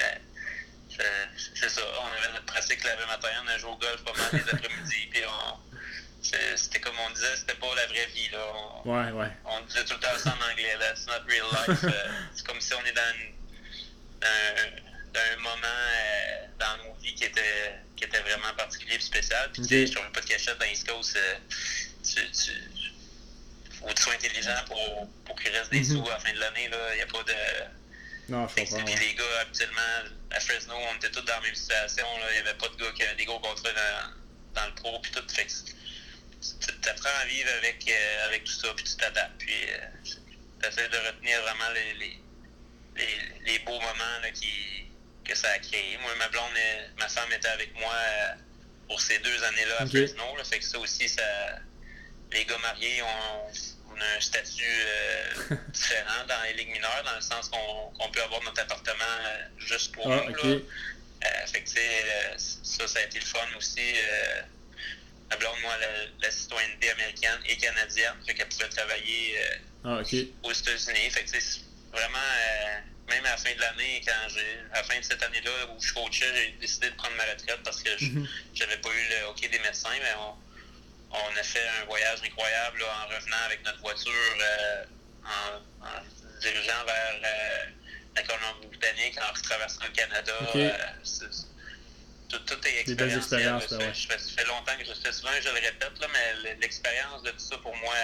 C'est 1.54 1.68
ça, 1.68 1.82
on 2.00 2.06
avait 2.06 2.32
notre 2.32 2.46
pratique 2.46 2.84
le 2.84 3.06
matin, 3.06 3.28
on 3.44 3.48
a 3.48 3.58
joué 3.58 3.70
au 3.70 3.76
golf 3.76 4.04
pas 4.04 4.12
mal 4.12 4.28
les 4.32 4.54
après-midi, 4.54 5.06
puis 5.10 5.22
c'était 6.22 6.80
comme 6.80 6.94
on 7.04 7.10
disait, 7.10 7.36
c'était 7.36 7.54
pas 7.54 7.74
la 7.74 7.86
vraie 7.86 8.06
vie. 8.14 8.28
Là. 8.28 8.38
On, 8.84 8.90
ouais, 8.90 9.10
ouais. 9.10 9.32
on 9.46 9.60
disait 9.62 9.84
tout 9.84 9.94
le 9.94 10.00
temps 10.00 10.16
ça 10.16 10.30
en 10.30 10.50
anglais, 10.50 10.76
that's 10.78 11.06
not 11.06 11.26
real 11.26 11.46
life. 11.50 11.84
Euh, 11.90 12.08
c'est 12.36 12.46
comme 12.46 12.60
si 12.60 12.72
on 12.74 12.84
est 12.84 12.92
dans, 12.92 13.14
une, 13.14 13.34
dans 14.20 14.89
un 15.18 15.36
moment 15.36 15.80
dans 16.58 16.76
nos 16.84 16.94
vies 17.00 17.14
qui 17.14 17.24
était 17.24 17.74
qui 18.00 18.04
était 18.04 18.20
vraiment 18.20 18.52
particulier 18.56 18.96
et 18.96 19.00
spécial. 19.00 19.50
Puis, 19.52 19.62
okay. 19.62 19.86
tu 19.86 19.92
sais, 19.92 20.00
je 20.00 20.06
ne 20.06 20.12
pas 20.12 20.20
de 20.20 20.26
cachette 20.26 20.58
dans 20.58 20.66
East 20.66 20.88
Coast. 20.88 21.16
Euh, 21.16 21.34
tu, 22.02 22.30
tu, 22.32 22.52
faut 23.78 23.86
que 23.86 23.92
tu 23.92 24.02
sois 24.02 24.14
intelligent 24.14 24.64
pour, 24.66 25.08
pour 25.26 25.36
qu'il 25.38 25.52
reste 25.52 25.70
des 25.70 25.80
mm 25.80 25.82
-hmm. 25.82 26.04
sous 26.04 26.08
à 26.08 26.14
la 26.14 26.18
fin 26.20 26.32
de 26.32 26.38
l'année. 26.38 26.70
Il 26.92 26.96
n'y 26.96 27.02
a 27.02 27.06
pas 27.06 27.22
de. 27.22 27.38
Non, 28.30 28.48
je 28.48 28.54
comprends. 28.54 28.84
Puis, 28.84 28.94
les 29.06 29.14
gars, 29.14 29.40
habituellement, 29.42 29.94
à 30.30 30.40
Fresno, 30.40 30.74
on 30.90 30.96
était 30.96 31.10
tous 31.10 31.24
dans 31.28 31.34
la 31.34 31.40
même 31.40 31.54
situation. 31.54 32.06
Il 32.30 32.32
n'y 32.36 32.48
avait 32.48 32.58
pas 32.62 32.68
de 32.68 32.76
gars 32.76 32.92
qui 32.96 33.02
avaient 33.02 33.16
des 33.16 33.26
gros 33.26 33.40
contrats 33.40 33.74
dans, 33.82 34.00
dans 34.56 34.66
le 34.70 34.74
pro. 34.80 34.98
Puis 35.00 35.12
tout. 35.12 35.26
Fait 35.36 35.46
tu 36.82 36.88
apprends 36.88 37.18
à 37.20 37.26
vivre 37.26 37.50
avec, 37.58 37.78
euh, 37.86 38.26
avec 38.28 38.44
tout 38.44 38.58
ça. 38.62 38.68
Puis 38.74 38.84
tu 38.84 38.96
t'adaptes. 38.96 39.38
Puis 39.38 39.60
euh, 39.68 39.78
tu 40.04 40.68
essaies 40.68 40.88
de 40.88 41.00
retenir 41.08 41.36
vraiment 41.42 41.70
les, 41.74 41.92
les, 42.00 42.14
les, 42.96 43.14
les 43.48 43.58
beaux 43.66 43.80
moments 43.88 44.18
là, 44.22 44.30
qui 44.30 44.89
que 45.30 45.38
ça 45.38 45.48
a 45.50 45.58
créé. 45.58 45.96
Moi, 45.98 46.10
ma 46.16 46.28
blonde, 46.28 46.50
ma 46.98 47.08
femme 47.08 47.32
était 47.32 47.48
avec 47.48 47.72
moi 47.78 47.94
euh, 47.94 48.34
pour 48.88 49.00
ces 49.00 49.18
deux 49.20 49.44
années-là 49.44 49.82
à 49.82 49.86
Fresno. 49.86 50.24
fait 50.44 50.58
que 50.58 50.64
ça 50.64 50.78
aussi, 50.78 51.08
ça, 51.08 51.22
les 52.32 52.44
gars 52.44 52.58
mariés 52.58 53.02
ont, 53.02 53.46
un 54.02 54.20
statut 54.20 54.64
euh, 54.64 55.56
différent 55.68 56.24
dans 56.26 56.42
les 56.44 56.54
ligues 56.54 56.72
mineures, 56.72 57.02
dans 57.04 57.14
le 57.14 57.20
sens 57.20 57.50
qu'on 57.50 58.10
peut 58.10 58.22
avoir 58.22 58.42
notre 58.44 58.62
appartement 58.62 59.04
euh, 59.04 59.44
juste 59.58 59.92
pour 59.92 60.10
ah, 60.10 60.24
nous. 60.26 60.62
fait 61.46 61.62
que, 61.62 61.68
ça, 61.68 62.88
ça 62.88 62.98
a 62.98 63.02
été 63.02 63.18
le 63.18 63.24
fun 63.26 63.46
aussi. 63.58 63.94
ma 65.28 65.36
blonde, 65.36 65.60
moi, 65.60 65.76
la, 65.78 65.86
la, 66.22 66.30
citoyenneté 66.30 66.90
américaine 66.90 67.40
et 67.46 67.58
canadienne, 67.58 68.14
fait 68.26 68.32
qu'elle 68.34 68.48
pouvait 68.48 68.70
travailler 68.70 69.38
ah, 69.84 70.00
aux 70.44 70.52
États-Unis. 70.52 71.10
Fait 71.10 71.24
que, 71.24 71.30
vraiment 71.92 72.18
même 73.10 73.26
à 73.26 73.30
la 73.30 73.36
fin 73.36 73.54
de 73.54 73.60
l'année, 73.60 74.00
quand 74.06 74.28
j'ai, 74.28 74.60
à 74.72 74.76
la 74.76 74.82
fin 74.84 74.98
de 74.98 75.04
cette 75.04 75.22
année-là 75.22 75.50
où 75.68 75.82
je 75.82 75.92
coachais, 75.92 76.32
j'ai 76.34 76.52
décidé 76.60 76.90
de 76.90 76.94
prendre 76.94 77.16
ma 77.16 77.24
retraite 77.24 77.60
parce 77.64 77.82
que 77.82 77.90
mhm. 78.02 78.26
j'avais 78.54 78.78
pas 78.78 78.88
eu 78.88 79.08
le 79.10 79.26
hockey 79.28 79.48
des 79.48 79.58
médecins, 79.58 79.90
mais 80.00 80.14
on, 80.18 80.34
on 81.12 81.36
a 81.36 81.42
fait 81.42 81.66
un 81.82 81.84
voyage 81.86 82.20
incroyable 82.24 82.82
en 82.82 83.14
revenant 83.14 83.42
avec 83.46 83.64
notre 83.64 83.80
voiture, 83.80 84.12
euh, 84.40 84.84
en, 85.24 85.84
en, 85.84 86.02
dirigeant 86.40 86.84
vers 86.86 87.20
euh, 87.22 87.64
la 88.16 88.22
Colombie-Britannique 88.22 89.18
en 89.18 89.32
traversant 89.42 89.84
le 89.84 89.90
Canada. 89.90 90.32
tout, 92.28 92.66
est 92.66 92.80
expérience. 92.80 93.26
ça, 93.28 93.38
fait 93.78 94.46
longtemps 94.46 94.76
que 94.78 94.84
je 94.84 94.94
fais 94.94 95.12
souvent, 95.12 95.30
je 95.40 95.48
le 95.48 95.54
répète, 95.54 95.98
là, 96.00 96.06
mais 96.12 96.54
l'expérience 96.60 97.22
de 97.24 97.30
tout 97.30 97.40
ça, 97.40 97.58
pour 97.58 97.76
moi, 97.76 97.94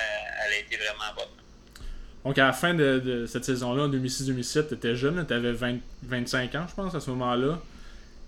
elle 0.45 0.53
a 0.53 0.57
été 0.57 0.77
vraiment 0.77 1.15
bonne. 1.15 1.46
Donc, 2.27 2.39
à 2.39 2.47
la 2.47 2.53
fin 2.53 2.75
de, 2.75 3.25
cette 3.29 3.45
saison-là, 3.45 3.85
en 3.85 3.89
2006-2007, 3.89 4.67
tu 4.67 4.75
étais 4.75 4.97
jeune, 4.97 5.25
tu 5.25 5.33
avais 5.33 5.53
25 6.03 6.57
ans, 6.57 6.67
je 6.69 6.75
pense, 6.75 6.93
à 6.97 6.99
ce 6.99 7.09
moment-là. 7.11 7.61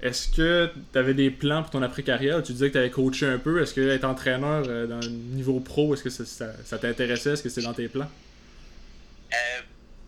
Est-ce 0.01 0.29
que 0.29 0.71
tu 0.93 0.99
avais 1.01 1.15
des 1.15 1.33
plans 1.33 1.63
pour 1.63 1.73
ton 1.73 1.83
après-carrière? 1.83 2.41
Tu 2.45 2.53
disais 2.53 2.69
que 2.69 2.75
tu 2.75 2.79
avais 2.79 2.91
coaché 2.91 3.27
un 3.27 3.39
peu. 3.39 3.61
Est-ce 3.61 3.75
que 3.75 3.81
être 3.91 4.05
entraîneur 4.05 4.63
euh, 4.69 4.87
dans 4.87 5.01
le 5.01 5.09
niveau 5.09 5.59
pro, 5.59 5.95
est-ce 5.95 6.05
que 6.05 6.11
ça, 6.11 6.79
t'intéressait? 6.79 7.33
Est-ce 7.33 7.43
que 7.43 7.49
c'est 7.49 7.63
dans 7.63 7.75
tes 7.75 7.89
plans? 7.89 8.09
Euh, 9.33 9.61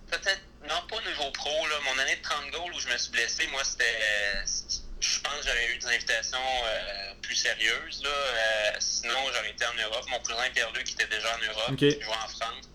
peut-être, 0.08 0.42
non, 0.68 0.76
pas 0.88 0.94
au 0.94 1.08
niveau 1.10 1.32
pro. 1.32 1.50
Là. 1.50 1.74
Mon 1.92 2.00
année 2.00 2.14
de 2.14 2.22
30 2.22 2.48
goals 2.52 2.72
où 2.72 2.78
je 2.78 2.92
me 2.92 2.96
suis 2.96 3.10
blessé, 3.10 3.48
moi, 3.50 3.64
c'était. 3.64 3.82
Je 5.00 5.20
pense 5.20 5.34
que 5.34 5.46
j'aurais 5.48 5.74
eu 5.74 5.78
des 5.78 5.86
invitations 5.86 6.38
euh, 6.38 7.14
plus 7.22 7.34
sérieuses. 7.34 8.04
Là. 8.04 8.78
sinon, 8.78 9.18
j'aurais 9.34 9.50
été 9.50 9.64
en 9.66 9.82
Europe. 9.82 10.04
Mon 10.12 10.20
cousin 10.20 10.48
Pierre-Luc 10.54 10.84
qui 10.84 10.94
était 10.94 11.08
déjà 11.08 11.34
en 11.34 11.42
Europe, 11.44 11.76
qui 11.76 11.90
jouait 11.90 12.06
en 12.06 12.28
France. 12.28 12.70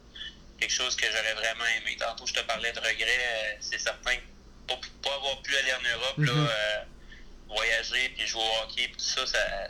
Quelque 0.65 0.83
chose 0.83 0.95
que 0.95 1.05
j'aurais 1.05 1.33
vraiment 1.35 1.65
aimé. 1.77 1.95
Tantôt, 1.99 2.25
je 2.25 2.33
te 2.33 2.39
parlais 2.39 2.71
de 2.71 2.79
regrets. 2.79 3.57
c'est 3.59 3.77
certain 3.77 4.15
que 4.15 4.75
pas 5.03 5.13
avoir 5.13 5.39
pu 5.43 5.55
aller 5.55 5.73
en 5.73 5.97
Europe, 5.97 6.17
là 6.17 6.33
mm-hmm 6.33 6.85
voyager 7.47 8.09
puis 8.09 8.27
jouer 8.27 8.41
au 8.41 8.63
hockey, 8.63 8.89
tout 8.89 8.99
ça, 8.99 9.21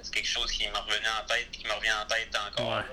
c'est 0.01 0.13
quelque 0.13 0.27
chose 0.27 0.51
qui 0.51 0.63
m'est 0.67 0.77
revenu 0.77 1.07
en 1.22 1.26
tête 1.26 1.47
et 1.53 1.57
qui 1.57 1.65
me 1.65 1.73
revient 1.73 1.91
en 1.91 2.05
tête 2.05 2.35
encore. 2.35 2.84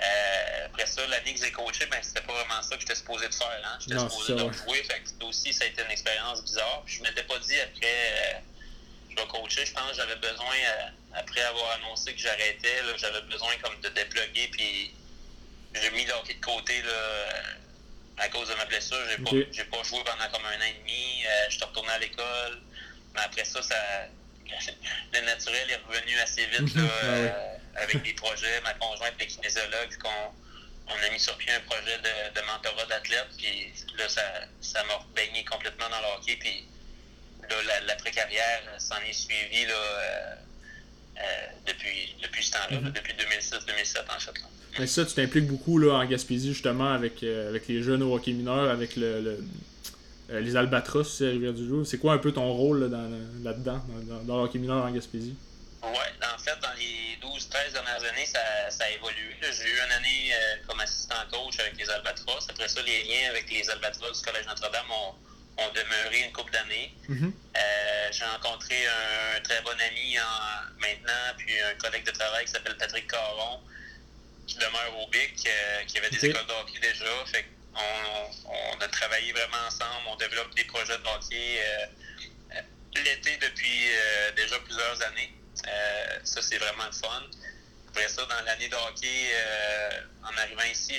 Euh, 0.00 0.66
après 0.66 0.86
ça, 0.86 1.04
l'année 1.08 1.34
que 1.34 1.44
j'ai 1.44 1.50
coaché, 1.50 1.86
ben, 1.86 1.98
c'était 2.02 2.20
pas 2.20 2.32
vraiment 2.32 2.62
ça 2.62 2.76
que 2.76 2.82
j'étais 2.82 2.94
supposé 2.94 3.28
de 3.28 3.34
faire. 3.34 3.60
Hein? 3.64 3.78
J'étais 3.80 3.98
supposé 3.98 4.34
de 4.34 4.52
jouer. 4.52 4.82
Fait 4.84 5.02
que 5.02 5.24
aussi, 5.24 5.52
ça 5.52 5.64
a 5.64 5.66
été 5.66 5.82
une 5.82 5.90
expérience 5.90 6.42
bizarre. 6.44 6.82
Puis 6.86 6.96
je 6.96 7.02
m'étais 7.02 7.24
pas 7.24 7.36
dit 7.40 7.58
après, 7.58 7.80
euh, 7.84 8.38
je 9.10 9.16
vais 9.16 9.26
coacher. 9.26 9.66
Je 9.66 9.72
pense 9.72 9.90
que 9.90 9.96
j'avais 9.96 10.14
besoin, 10.16 10.54
euh, 10.54 11.18
après 11.18 11.40
avoir 11.40 11.72
annoncé 11.72 12.14
que 12.14 12.20
j'arrêtais, 12.20 12.80
j'avais 12.96 13.22
besoin 13.22 13.50
comme 13.60 13.80
de 13.80 13.88
dépluguer. 13.88 14.48
Puis 14.52 14.94
j'ai 15.82 15.90
mis 15.90 16.04
le 16.04 16.12
hockey 16.14 16.34
de 16.34 16.40
côté 16.40 16.82
là, 16.82 17.42
à 18.18 18.28
cause 18.28 18.48
de 18.48 18.54
ma 18.54 18.64
blessure. 18.64 18.98
J'ai 19.10 19.64
pas, 19.64 19.76
pas 19.76 19.82
joué 19.84 20.00
pendant 20.04 20.30
comme 20.32 20.46
un 20.46 20.58
an 20.58 20.68
et 20.68 20.78
demi. 20.80 21.24
je 21.48 21.54
suis 21.54 21.64
retourné 21.64 21.90
à 21.90 21.98
l'école. 21.98 22.60
Mais 23.14 23.20
après 23.20 23.44
ça, 23.44 23.62
ça 23.62 23.76
le 25.12 25.20
naturel 25.20 25.70
est 25.70 25.80
revenu 25.86 26.18
assez 26.20 26.46
vite 26.46 26.74
là, 26.74 26.82
ah 26.82 27.06
euh, 27.06 27.56
avec 27.76 28.02
des 28.02 28.12
projets. 28.14 28.60
Ma 28.62 28.74
conjointe 28.74 29.14
est 29.20 29.26
kinésiologue, 29.26 29.96
qu'on 29.98 30.34
on 30.88 31.06
a 31.06 31.10
mis 31.10 31.20
sur 31.20 31.36
pied 31.36 31.52
un 31.52 31.60
projet 31.60 31.98
de, 31.98 32.40
mentorat 32.42 32.86
d'athlètes. 32.86 33.28
Puis 33.36 33.72
là, 33.96 34.08
ça, 34.08 34.22
ça 34.60 34.82
m'a 34.84 34.98
baigné 35.14 35.44
complètement 35.44 35.88
dans 35.90 36.00
le 36.00 36.06
hockey. 36.16 36.36
Puis 36.36 36.66
là, 37.50 37.80
l'après-carrière 37.86 38.62
s'en 38.78 39.00
est 39.00 39.12
suivi 39.12 39.66
là, 39.66 39.74
euh, 39.74 40.34
euh, 41.18 41.46
depuis, 41.66 42.16
depuis 42.22 42.44
ce 42.44 42.52
temps-là, 42.52 42.78
mm-hmm. 42.78 42.92
depuis 42.92 43.12
2006-2007 43.14 43.98
en 44.08 44.20
fait. 44.20 44.40
Mais 44.78 44.86
ça, 44.86 45.04
tu 45.04 45.14
t'impliques 45.14 45.46
beaucoup 45.46 45.78
là, 45.78 45.94
en 45.94 46.04
Gaspésie 46.04 46.52
justement 46.52 46.92
avec, 46.92 47.22
avec 47.22 47.68
les 47.68 47.82
jeunes 47.82 48.02
au 48.02 48.14
hockey 48.14 48.32
mineur, 48.32 48.70
avec 48.70 48.96
le 48.96 49.38
euh, 50.30 50.40
les 50.40 50.56
Albatros, 50.56 51.04
c'est 51.04 51.28
Rivière 51.28 51.54
du 51.54 51.66
Loup. 51.66 51.84
C'est 51.84 51.98
quoi 51.98 52.12
un 52.12 52.18
peu 52.18 52.32
ton 52.32 52.52
rôle 52.52 52.80
là-dedans, 53.42 53.80
dans, 54.06 54.24
dans, 54.24 54.36
le 54.36 54.42
hockey 54.42 54.58
mineur 54.58 54.84
en 54.84 54.90
Gaspésie? 54.90 55.34
Oui, 55.82 55.88
en 55.88 56.38
fait, 56.38 56.58
dans 56.60 56.74
les 56.76 57.16
12-13 57.22 57.72
dernières 57.72 58.04
années, 58.04 58.26
ça, 58.26 58.40
ça 58.68 58.84
a 58.84 58.90
évolué. 58.90 59.34
J'ai 59.40 59.64
eu 59.64 59.76
une 59.86 59.92
année 59.92 60.32
euh, 60.32 60.56
comme 60.66 60.80
assistant 60.80 61.14
coach 61.30 61.58
avec 61.60 61.78
les 61.78 61.88
Albatros. 61.88 62.46
Après 62.50 62.68
ça, 62.68 62.82
les 62.82 63.04
liens 63.04 63.30
avec 63.30 63.50
les 63.50 63.68
Albatros 63.70 64.12
du 64.12 64.22
Collège 64.22 64.46
Notre-Dame 64.46 64.90
ont, 64.90 65.62
ont, 65.62 65.72
demeuré 65.72 66.26
une 66.26 66.32
couple 66.32 66.52
d'années. 66.52 66.92
Mm-hmm. 67.08 67.32
Euh, 67.56 68.08
j'ai 68.12 68.24
rencontré 68.24 68.74
un, 68.86 69.40
très 69.40 69.62
bon 69.62 69.70
ami 69.70 70.18
en, 70.18 70.78
maintenant, 70.78 71.24
puis 71.38 71.54
un 71.62 71.74
collègue 71.78 72.04
de 72.04 72.10
travail 72.10 72.44
qui 72.44 72.52
s'appelle 72.52 72.76
Patrick 72.76 73.06
Caron, 73.10 73.60
qui 74.48 74.56
demeure 74.56 74.98
au 74.98 75.06
BIC, 75.08 75.48
qui 75.86 75.98
avait 75.98 76.10
des 76.10 76.26
écoles 76.26 76.46
de 76.46 76.52
hockey 76.52 76.80
déjà. 76.80 77.06
Fait 77.26 77.44
on, 78.46 78.80
a 78.80 78.88
travaillé 78.88 79.32
vraiment 79.32 79.66
ensemble, 79.66 80.08
on 80.08 80.16
développe 80.16 80.54
des 80.54 80.64
projets 80.64 80.98
de 80.98 81.02
hockey 81.02 81.60
euh, 81.60 81.86
euh, 82.56 82.60
l'été 83.04 83.36
depuis 83.36 83.90
euh, 83.90 84.32
déjà 84.32 84.58
plusieurs 84.60 85.02
années. 85.02 85.32
ça, 86.24 86.42
c'est 86.42 86.58
vraiment 86.58 86.86
le 86.86 86.92
fun. 86.92 87.22
Après 87.88 88.08
ça, 88.08 88.24
dans 88.26 88.44
l'année 88.44 88.68
de 88.68 88.74
hockey, 88.74 89.32
en 90.22 90.36
arrivant 90.38 90.70
ici, 90.70 90.94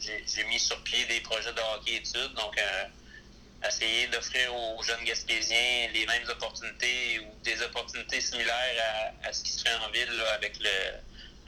j'ai 0.00 0.44
mis 0.44 0.58
sur 0.58 0.82
pied 0.84 1.04
des 1.06 1.20
projets 1.20 1.52
de 1.52 1.60
hockey 1.60 1.96
études. 1.96 2.34
Donc, 2.34 2.60
essayer 3.66 4.06
d'offrir 4.08 4.54
aux 4.54 4.82
jeunes 4.82 5.04
Gaspésiens 5.04 5.88
les 5.92 6.06
mêmes 6.06 6.28
opportunités 6.28 7.20
ou 7.20 7.42
des 7.42 7.60
opportunités 7.62 8.20
similaires 8.20 9.12
à, 9.24 9.32
ce 9.32 9.42
qui 9.42 9.52
se 9.52 9.62
fait 9.62 9.74
en 9.74 9.90
ville 9.90 10.22
avec, 10.34 10.58
le, 10.60 10.68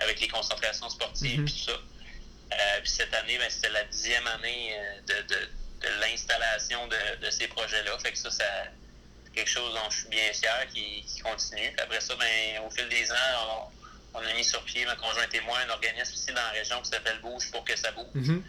avec 0.00 0.20
les 0.20 0.28
concentrations 0.28 0.88
sportives 0.88 1.40
et 1.40 1.42
mm-hmm. 1.42 1.50
tout 1.50 1.70
ça. 1.70 1.72
Euh, 1.72 2.80
puis 2.82 2.90
cette 2.90 3.14
année, 3.14 3.38
ben, 3.38 3.48
c'était 3.48 3.70
la 3.70 3.84
dixième 3.84 4.26
année 4.26 4.74
euh, 4.74 5.00
de, 5.06 5.34
de, 5.34 5.40
de 5.82 6.00
l'installation 6.00 6.86
de, 6.88 7.24
de, 7.24 7.30
ces 7.30 7.46
projets-là. 7.48 7.96
Fait 7.98 8.12
que 8.12 8.18
ça, 8.18 8.30
c'est 8.30 8.44
quelque 9.34 9.48
chose 9.48 9.72
dont 9.74 9.88
je 9.90 9.98
suis 9.98 10.08
bien 10.08 10.32
fier 10.32 10.66
qui, 10.74 11.04
qui 11.06 11.20
continue. 11.20 11.70
Puis 11.72 11.80
après 11.80 12.00
ça, 12.00 12.14
ben, 12.16 12.62
au 12.66 12.70
fil 12.70 12.88
des 12.88 13.10
ans, 13.12 13.70
on, 14.14 14.18
on, 14.18 14.26
a 14.26 14.32
mis 14.34 14.44
sur 14.44 14.62
pied, 14.64 14.84
ma 14.84 14.96
conjointe 14.96 15.32
et 15.32 15.40
moi, 15.42 15.58
un 15.60 15.70
organisme 15.70 16.14
ici 16.14 16.26
dans 16.28 16.42
la 16.42 16.50
région 16.50 16.82
qui 16.82 16.90
s'appelle 16.90 17.20
Bouge 17.20 17.50
pour 17.52 17.64
que 17.64 17.76
ça 17.76 17.92
bouge. 17.92 18.06
Mm-hmm. 18.16 18.42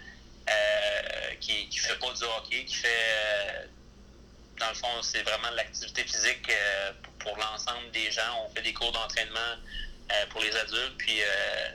euh, 0.50 1.36
qui, 1.40 1.70
qui 1.70 1.78
fait 1.78 2.00
pas 2.00 2.12
du 2.12 2.24
hockey, 2.24 2.66
qui 2.66 2.76
fait 2.76 3.70
dans 4.62 4.70
le 4.70 4.76
fond, 4.76 5.02
c'est 5.02 5.24
vraiment 5.24 5.50
de 5.52 5.56
l'activité 5.56 6.04
physique 6.04 6.48
euh, 6.50 6.92
pour, 7.02 7.14
pour 7.14 7.38
l'ensemble 7.38 7.90
des 7.92 8.12
gens. 8.12 8.46
On 8.46 8.54
fait 8.54 8.62
des 8.62 8.74
cours 8.74 8.92
d'entraînement 8.92 9.58
pour 10.30 10.42
les 10.42 10.56
adultes, 10.56 10.98
puis 10.98 11.22
euh, 11.22 11.70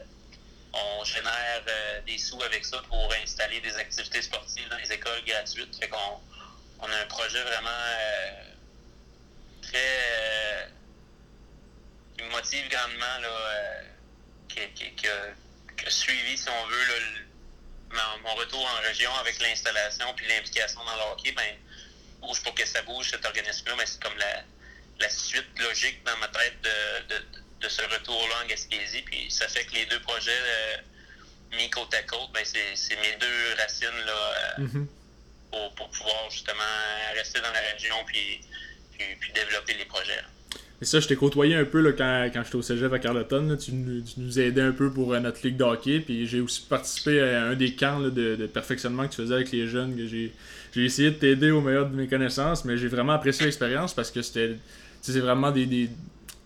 on 0.77 1.05
génère 1.05 1.63
euh, 1.69 2.01
des 2.03 2.19
sous 2.19 2.43
avec 2.43 2.65
ça 2.65 2.79
pour 2.89 3.13
installer 3.23 3.61
des 3.61 3.75
activités 3.77 4.23
sportives 4.23 4.69
dans 4.69 4.77
les 4.77 4.93
écoles 4.93 5.25
gratuites. 5.25 5.77
Fait 5.79 5.89
qu'on 5.89 6.21
on 6.81 6.87
a 6.87 6.97
un 6.97 7.07
projet 7.07 7.43
vraiment 7.43 7.69
euh, 7.71 8.31
très 9.63 9.79
euh, 9.79 10.67
qui 12.17 12.25
me 12.25 12.31
motive 12.31 12.69
grandement 12.69 13.19
là, 13.23 13.83
qui, 14.49 15.09
a, 15.09 15.91
suivi, 15.91 16.37
si 16.37 16.49
on 16.49 16.67
veut, 16.67 16.87
mon, 18.23 18.35
retour 18.35 18.67
en 18.67 18.81
région 18.83 19.15
avec 19.17 19.39
l'installation 19.41 20.13
puis 20.15 20.27
l'implication 20.27 20.85
dans 20.85 20.97
le 20.97 21.13
hockey, 21.13 21.33
ben, 21.33 21.57
bouge 22.21 22.43
pour 22.43 22.55
que 22.55 22.67
ça 22.67 22.83
bouge 22.83 23.11
cet 23.11 23.25
organisme-là, 23.25 23.75
mais 23.77 23.87
c'est 23.87 24.03
comme 24.03 24.17
la, 24.17 24.43
la, 24.99 25.11
suite 25.11 25.59
logique 25.59 26.03
dans 26.05 26.17
ma 26.17 26.29
tête 26.29 26.61
de 26.63 27.46
ce 27.63 27.83
retour-là 27.83 28.45
en 28.45 28.49
Gaspésie. 28.49 29.03
Puis 29.05 29.31
ça 29.31 29.49
fait 29.49 29.65
que 29.65 29.75
les 29.75 29.87
deux 29.87 30.01
projets 30.01 30.31
euh, 30.31 31.57
mis 31.57 31.71
côte 31.71 31.93
à 31.95 32.03
côte, 32.03 32.31
ben 32.35 32.45
c'est 32.45 32.97
mes 32.97 33.17
deux 33.19 33.61
racines 33.61 34.05
là, 34.05 34.13
euh, 34.13 34.63
mm-hmm. 34.63 34.87
pour, 35.51 35.75
pour, 35.75 35.89
pouvoir 35.91 36.31
justement 36.31 36.63
rester 37.15 37.41
dans 37.41 37.53
la 37.53 37.73
région 37.73 37.97
puis, 38.07 38.41
puis, 38.99 39.33
développer 39.33 39.75
les 39.75 39.85
projets. 39.85 40.23
Et 40.83 40.85
ça, 40.85 41.01
je 41.01 41.09
t'ai 41.09 41.17
côtoyé 41.17 41.55
un 41.55 41.65
peu 41.65 41.81
là, 41.81 41.93
quand, 41.93 42.29
quand 42.33 42.45
j'étais 42.45 42.57
au 42.57 42.63
cégep 42.63 42.93
à 42.93 42.99
Carleton. 42.99 43.57
tu, 43.57 43.73
tu, 43.73 44.21
nous 44.21 44.39
aidais 44.39 44.61
un 44.61 44.73
peu 44.73 44.91
pour 44.93 45.15
euh, 45.15 45.21
notre 45.21 45.41
ligue 45.47 45.57
de 45.57 45.65
hockey. 45.65 46.01
Puis 46.01 46.27
j'ai 46.27 46.41
aussi 46.41 46.67
participé 46.69 47.21
à 47.21 47.45
un 47.45 47.55
des 47.55 47.75
camps 47.75 48.01
de, 48.01 48.11
de, 48.11 48.47
perfectionnement 48.47 49.07
que 49.09 49.15
tu 49.15 49.23
faisais 49.23 49.35
avec 49.35 49.53
les 49.53 49.67
jeunes. 49.67 49.97
J'ai 50.07 50.33
essayé 50.85 51.11
de 51.11 51.17
t'aider 51.17 51.51
au 51.51 51.63
meilleur 51.63 51.89
de 51.89 51.97
mes 51.97 52.09
connaissances, 52.09 52.67
mais 52.67 52.77
j'ai 52.77 52.89
vraiment 52.89 53.15
apprécié 53.15 53.47
l'expérience 53.47 53.95
parce 53.95 54.11
que 54.11 54.21
c'était 54.21 54.57
c'est 55.01 55.21
vraiment 55.21 55.53
des, 55.53 55.67
des, 55.67 55.89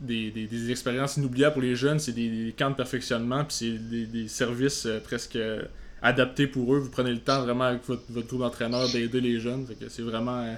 des, 0.01 0.31
des, 0.31 0.71
expériences 0.71 1.17
inoubliables 1.17 1.53
pour 1.53 1.63
les 1.63 1.77
jeunes, 1.77 1.99
c'est 1.99 2.13
des, 2.13 2.55
camps 2.57 2.71
de 2.71 2.75
perfectionnement, 2.75 3.45
puis 3.45 3.57
c'est 3.57 4.09
des, 4.11 4.29
services 4.29 4.87
euh, 4.87 5.01
presque 5.01 5.37
euh, 5.37 5.63
adaptés 6.03 6.47
pour 6.47 6.75
eux. 6.75 6.79
Vous 6.79 6.91
prenez 6.91 7.11
le 7.11 7.21
temps 7.21 7.43
vraiment 7.43 7.65
avec 7.65 7.85
votre, 7.85 8.03
votre 8.09 8.27
groupe 8.27 8.41
d'entraîneurs 8.41 8.89
d'aider 8.89 9.21
les 9.21 9.41
jeunes. 9.41 9.67
que 9.79 9.89
c'est 9.89 10.03
vraiment. 10.03 10.43
Euh, 10.43 10.55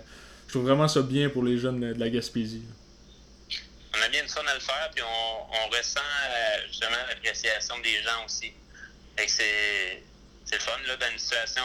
je 0.47 0.53
trouve 0.53 0.67
vraiment 0.67 0.89
ça 0.89 1.03
bien 1.03 1.29
pour 1.29 1.43
les 1.43 1.59
jeunes 1.59 1.81
de, 1.81 1.99
la 1.99 2.11
Gaspésie. 2.11 2.63
On 3.97 4.03
a 4.03 4.09
bien 4.09 4.27
ça 4.27 4.41
à 4.41 4.55
le 4.55 4.61
faire, 4.61 4.91
puis 4.95 5.03
on, 5.03 5.69
ressent 5.69 6.01
justement 6.69 6.97
l'appréciation 7.09 7.75
des 7.83 8.03
gens 8.03 8.25
aussi. 8.27 8.53
c'est, 9.17 10.03
c'est 10.45 10.55
le 10.55 10.61
fun, 10.61 10.73
là, 10.87 10.97
dans 10.97 11.11
une 11.11 11.19
situation 11.19 11.63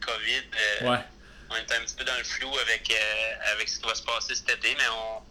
COVID. 0.00 0.88
ouais. 0.88 0.98
On 1.48 1.54
est 1.54 1.72
un 1.72 1.84
petit 1.84 1.94
peu 1.96 2.04
dans 2.04 2.16
le 2.18 2.24
flou 2.24 2.50
avec, 2.58 2.92
avec 3.54 3.68
ce 3.68 3.78
qui 3.78 3.86
va 3.86 3.94
se 3.94 4.02
passer 4.02 4.34
cet 4.34 4.50
été, 4.50 4.74
mais 4.76 4.88
on 4.90 5.22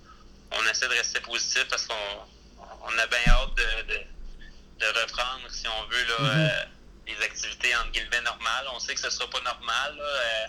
on 0.52 0.70
essaie 0.70 0.88
de 0.88 0.94
rester 0.94 1.20
positif 1.22 1.66
parce 1.70 1.88
qu'on 1.88 2.98
a 2.98 3.08
bien 3.08 3.20
hâte 3.28 3.56
de, 3.58 4.86
reprendre, 5.02 5.50
si 5.50 5.66
on 5.68 5.88
veut, 5.90 6.04
là, 6.04 6.20
mm-hmm. 6.20 6.50
euh, 6.50 6.66
les 7.08 7.26
activités 7.26 7.76
entre 7.76 7.92
guillemets 7.92 8.22
normales. 8.22 8.66
On 8.74 8.80
sait 8.80 8.94
que 8.94 9.00
ce 9.00 9.08
ne 9.08 9.12
sera 9.12 9.30
pas 9.30 9.42
normal, 9.42 9.98
euh, 10.00 10.48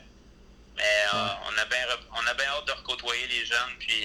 mais 0.76 0.82
euh, 0.82 1.28
on, 1.46 1.58
a 1.58 1.64
bien, 1.64 1.78
on 2.12 2.26
a 2.26 2.34
bien 2.34 2.46
hâte 2.46 2.66
de 2.66 2.72
recôtoyer 2.72 3.26
les 3.28 3.44
jeunes 3.44 3.76
puis, 3.78 4.04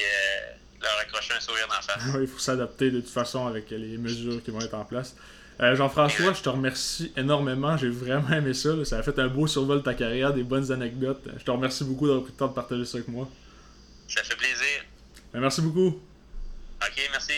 leur 0.81 0.97
accrocher 0.99 1.33
un 1.33 1.39
sourire 1.39 1.67
dans 1.67 1.75
la 1.75 1.81
face. 1.81 2.03
oui, 2.15 2.21
il 2.23 2.27
faut 2.27 2.39
s'adapter 2.39 2.89
de 2.89 3.01
toute 3.01 3.09
façon 3.09 3.45
avec 3.45 3.69
les 3.69 3.97
mesures 3.97 4.43
qui 4.43 4.51
vont 4.51 4.61
être 4.61 4.73
en 4.73 4.85
place. 4.85 5.15
Jean-François, 5.59 6.33
je 6.33 6.41
te 6.41 6.49
remercie 6.49 7.13
énormément. 7.15 7.77
J'ai 7.77 7.89
vraiment 7.89 8.31
aimé 8.31 8.55
ça. 8.55 8.83
Ça 8.83 8.97
a 8.97 9.03
fait 9.03 9.19
un 9.19 9.27
beau 9.27 9.45
survol 9.45 9.77
de 9.79 9.83
ta 9.83 9.93
carrière, 9.93 10.33
des 10.33 10.41
bonnes 10.41 10.71
anecdotes. 10.71 11.21
Je 11.37 11.43
te 11.43 11.51
remercie 11.51 11.83
beaucoup 11.83 12.07
d'avoir 12.07 12.23
pris 12.23 12.31
le 12.31 12.37
temps 12.37 12.47
de 12.47 12.53
partager 12.53 12.83
ça 12.83 12.97
avec 12.97 13.09
moi. 13.09 13.29
Ça 14.07 14.23
fait 14.23 14.35
plaisir. 14.35 14.83
Merci 15.33 15.61
beaucoup. 15.61 15.99
Ok, 16.81 17.09
merci. 17.11 17.33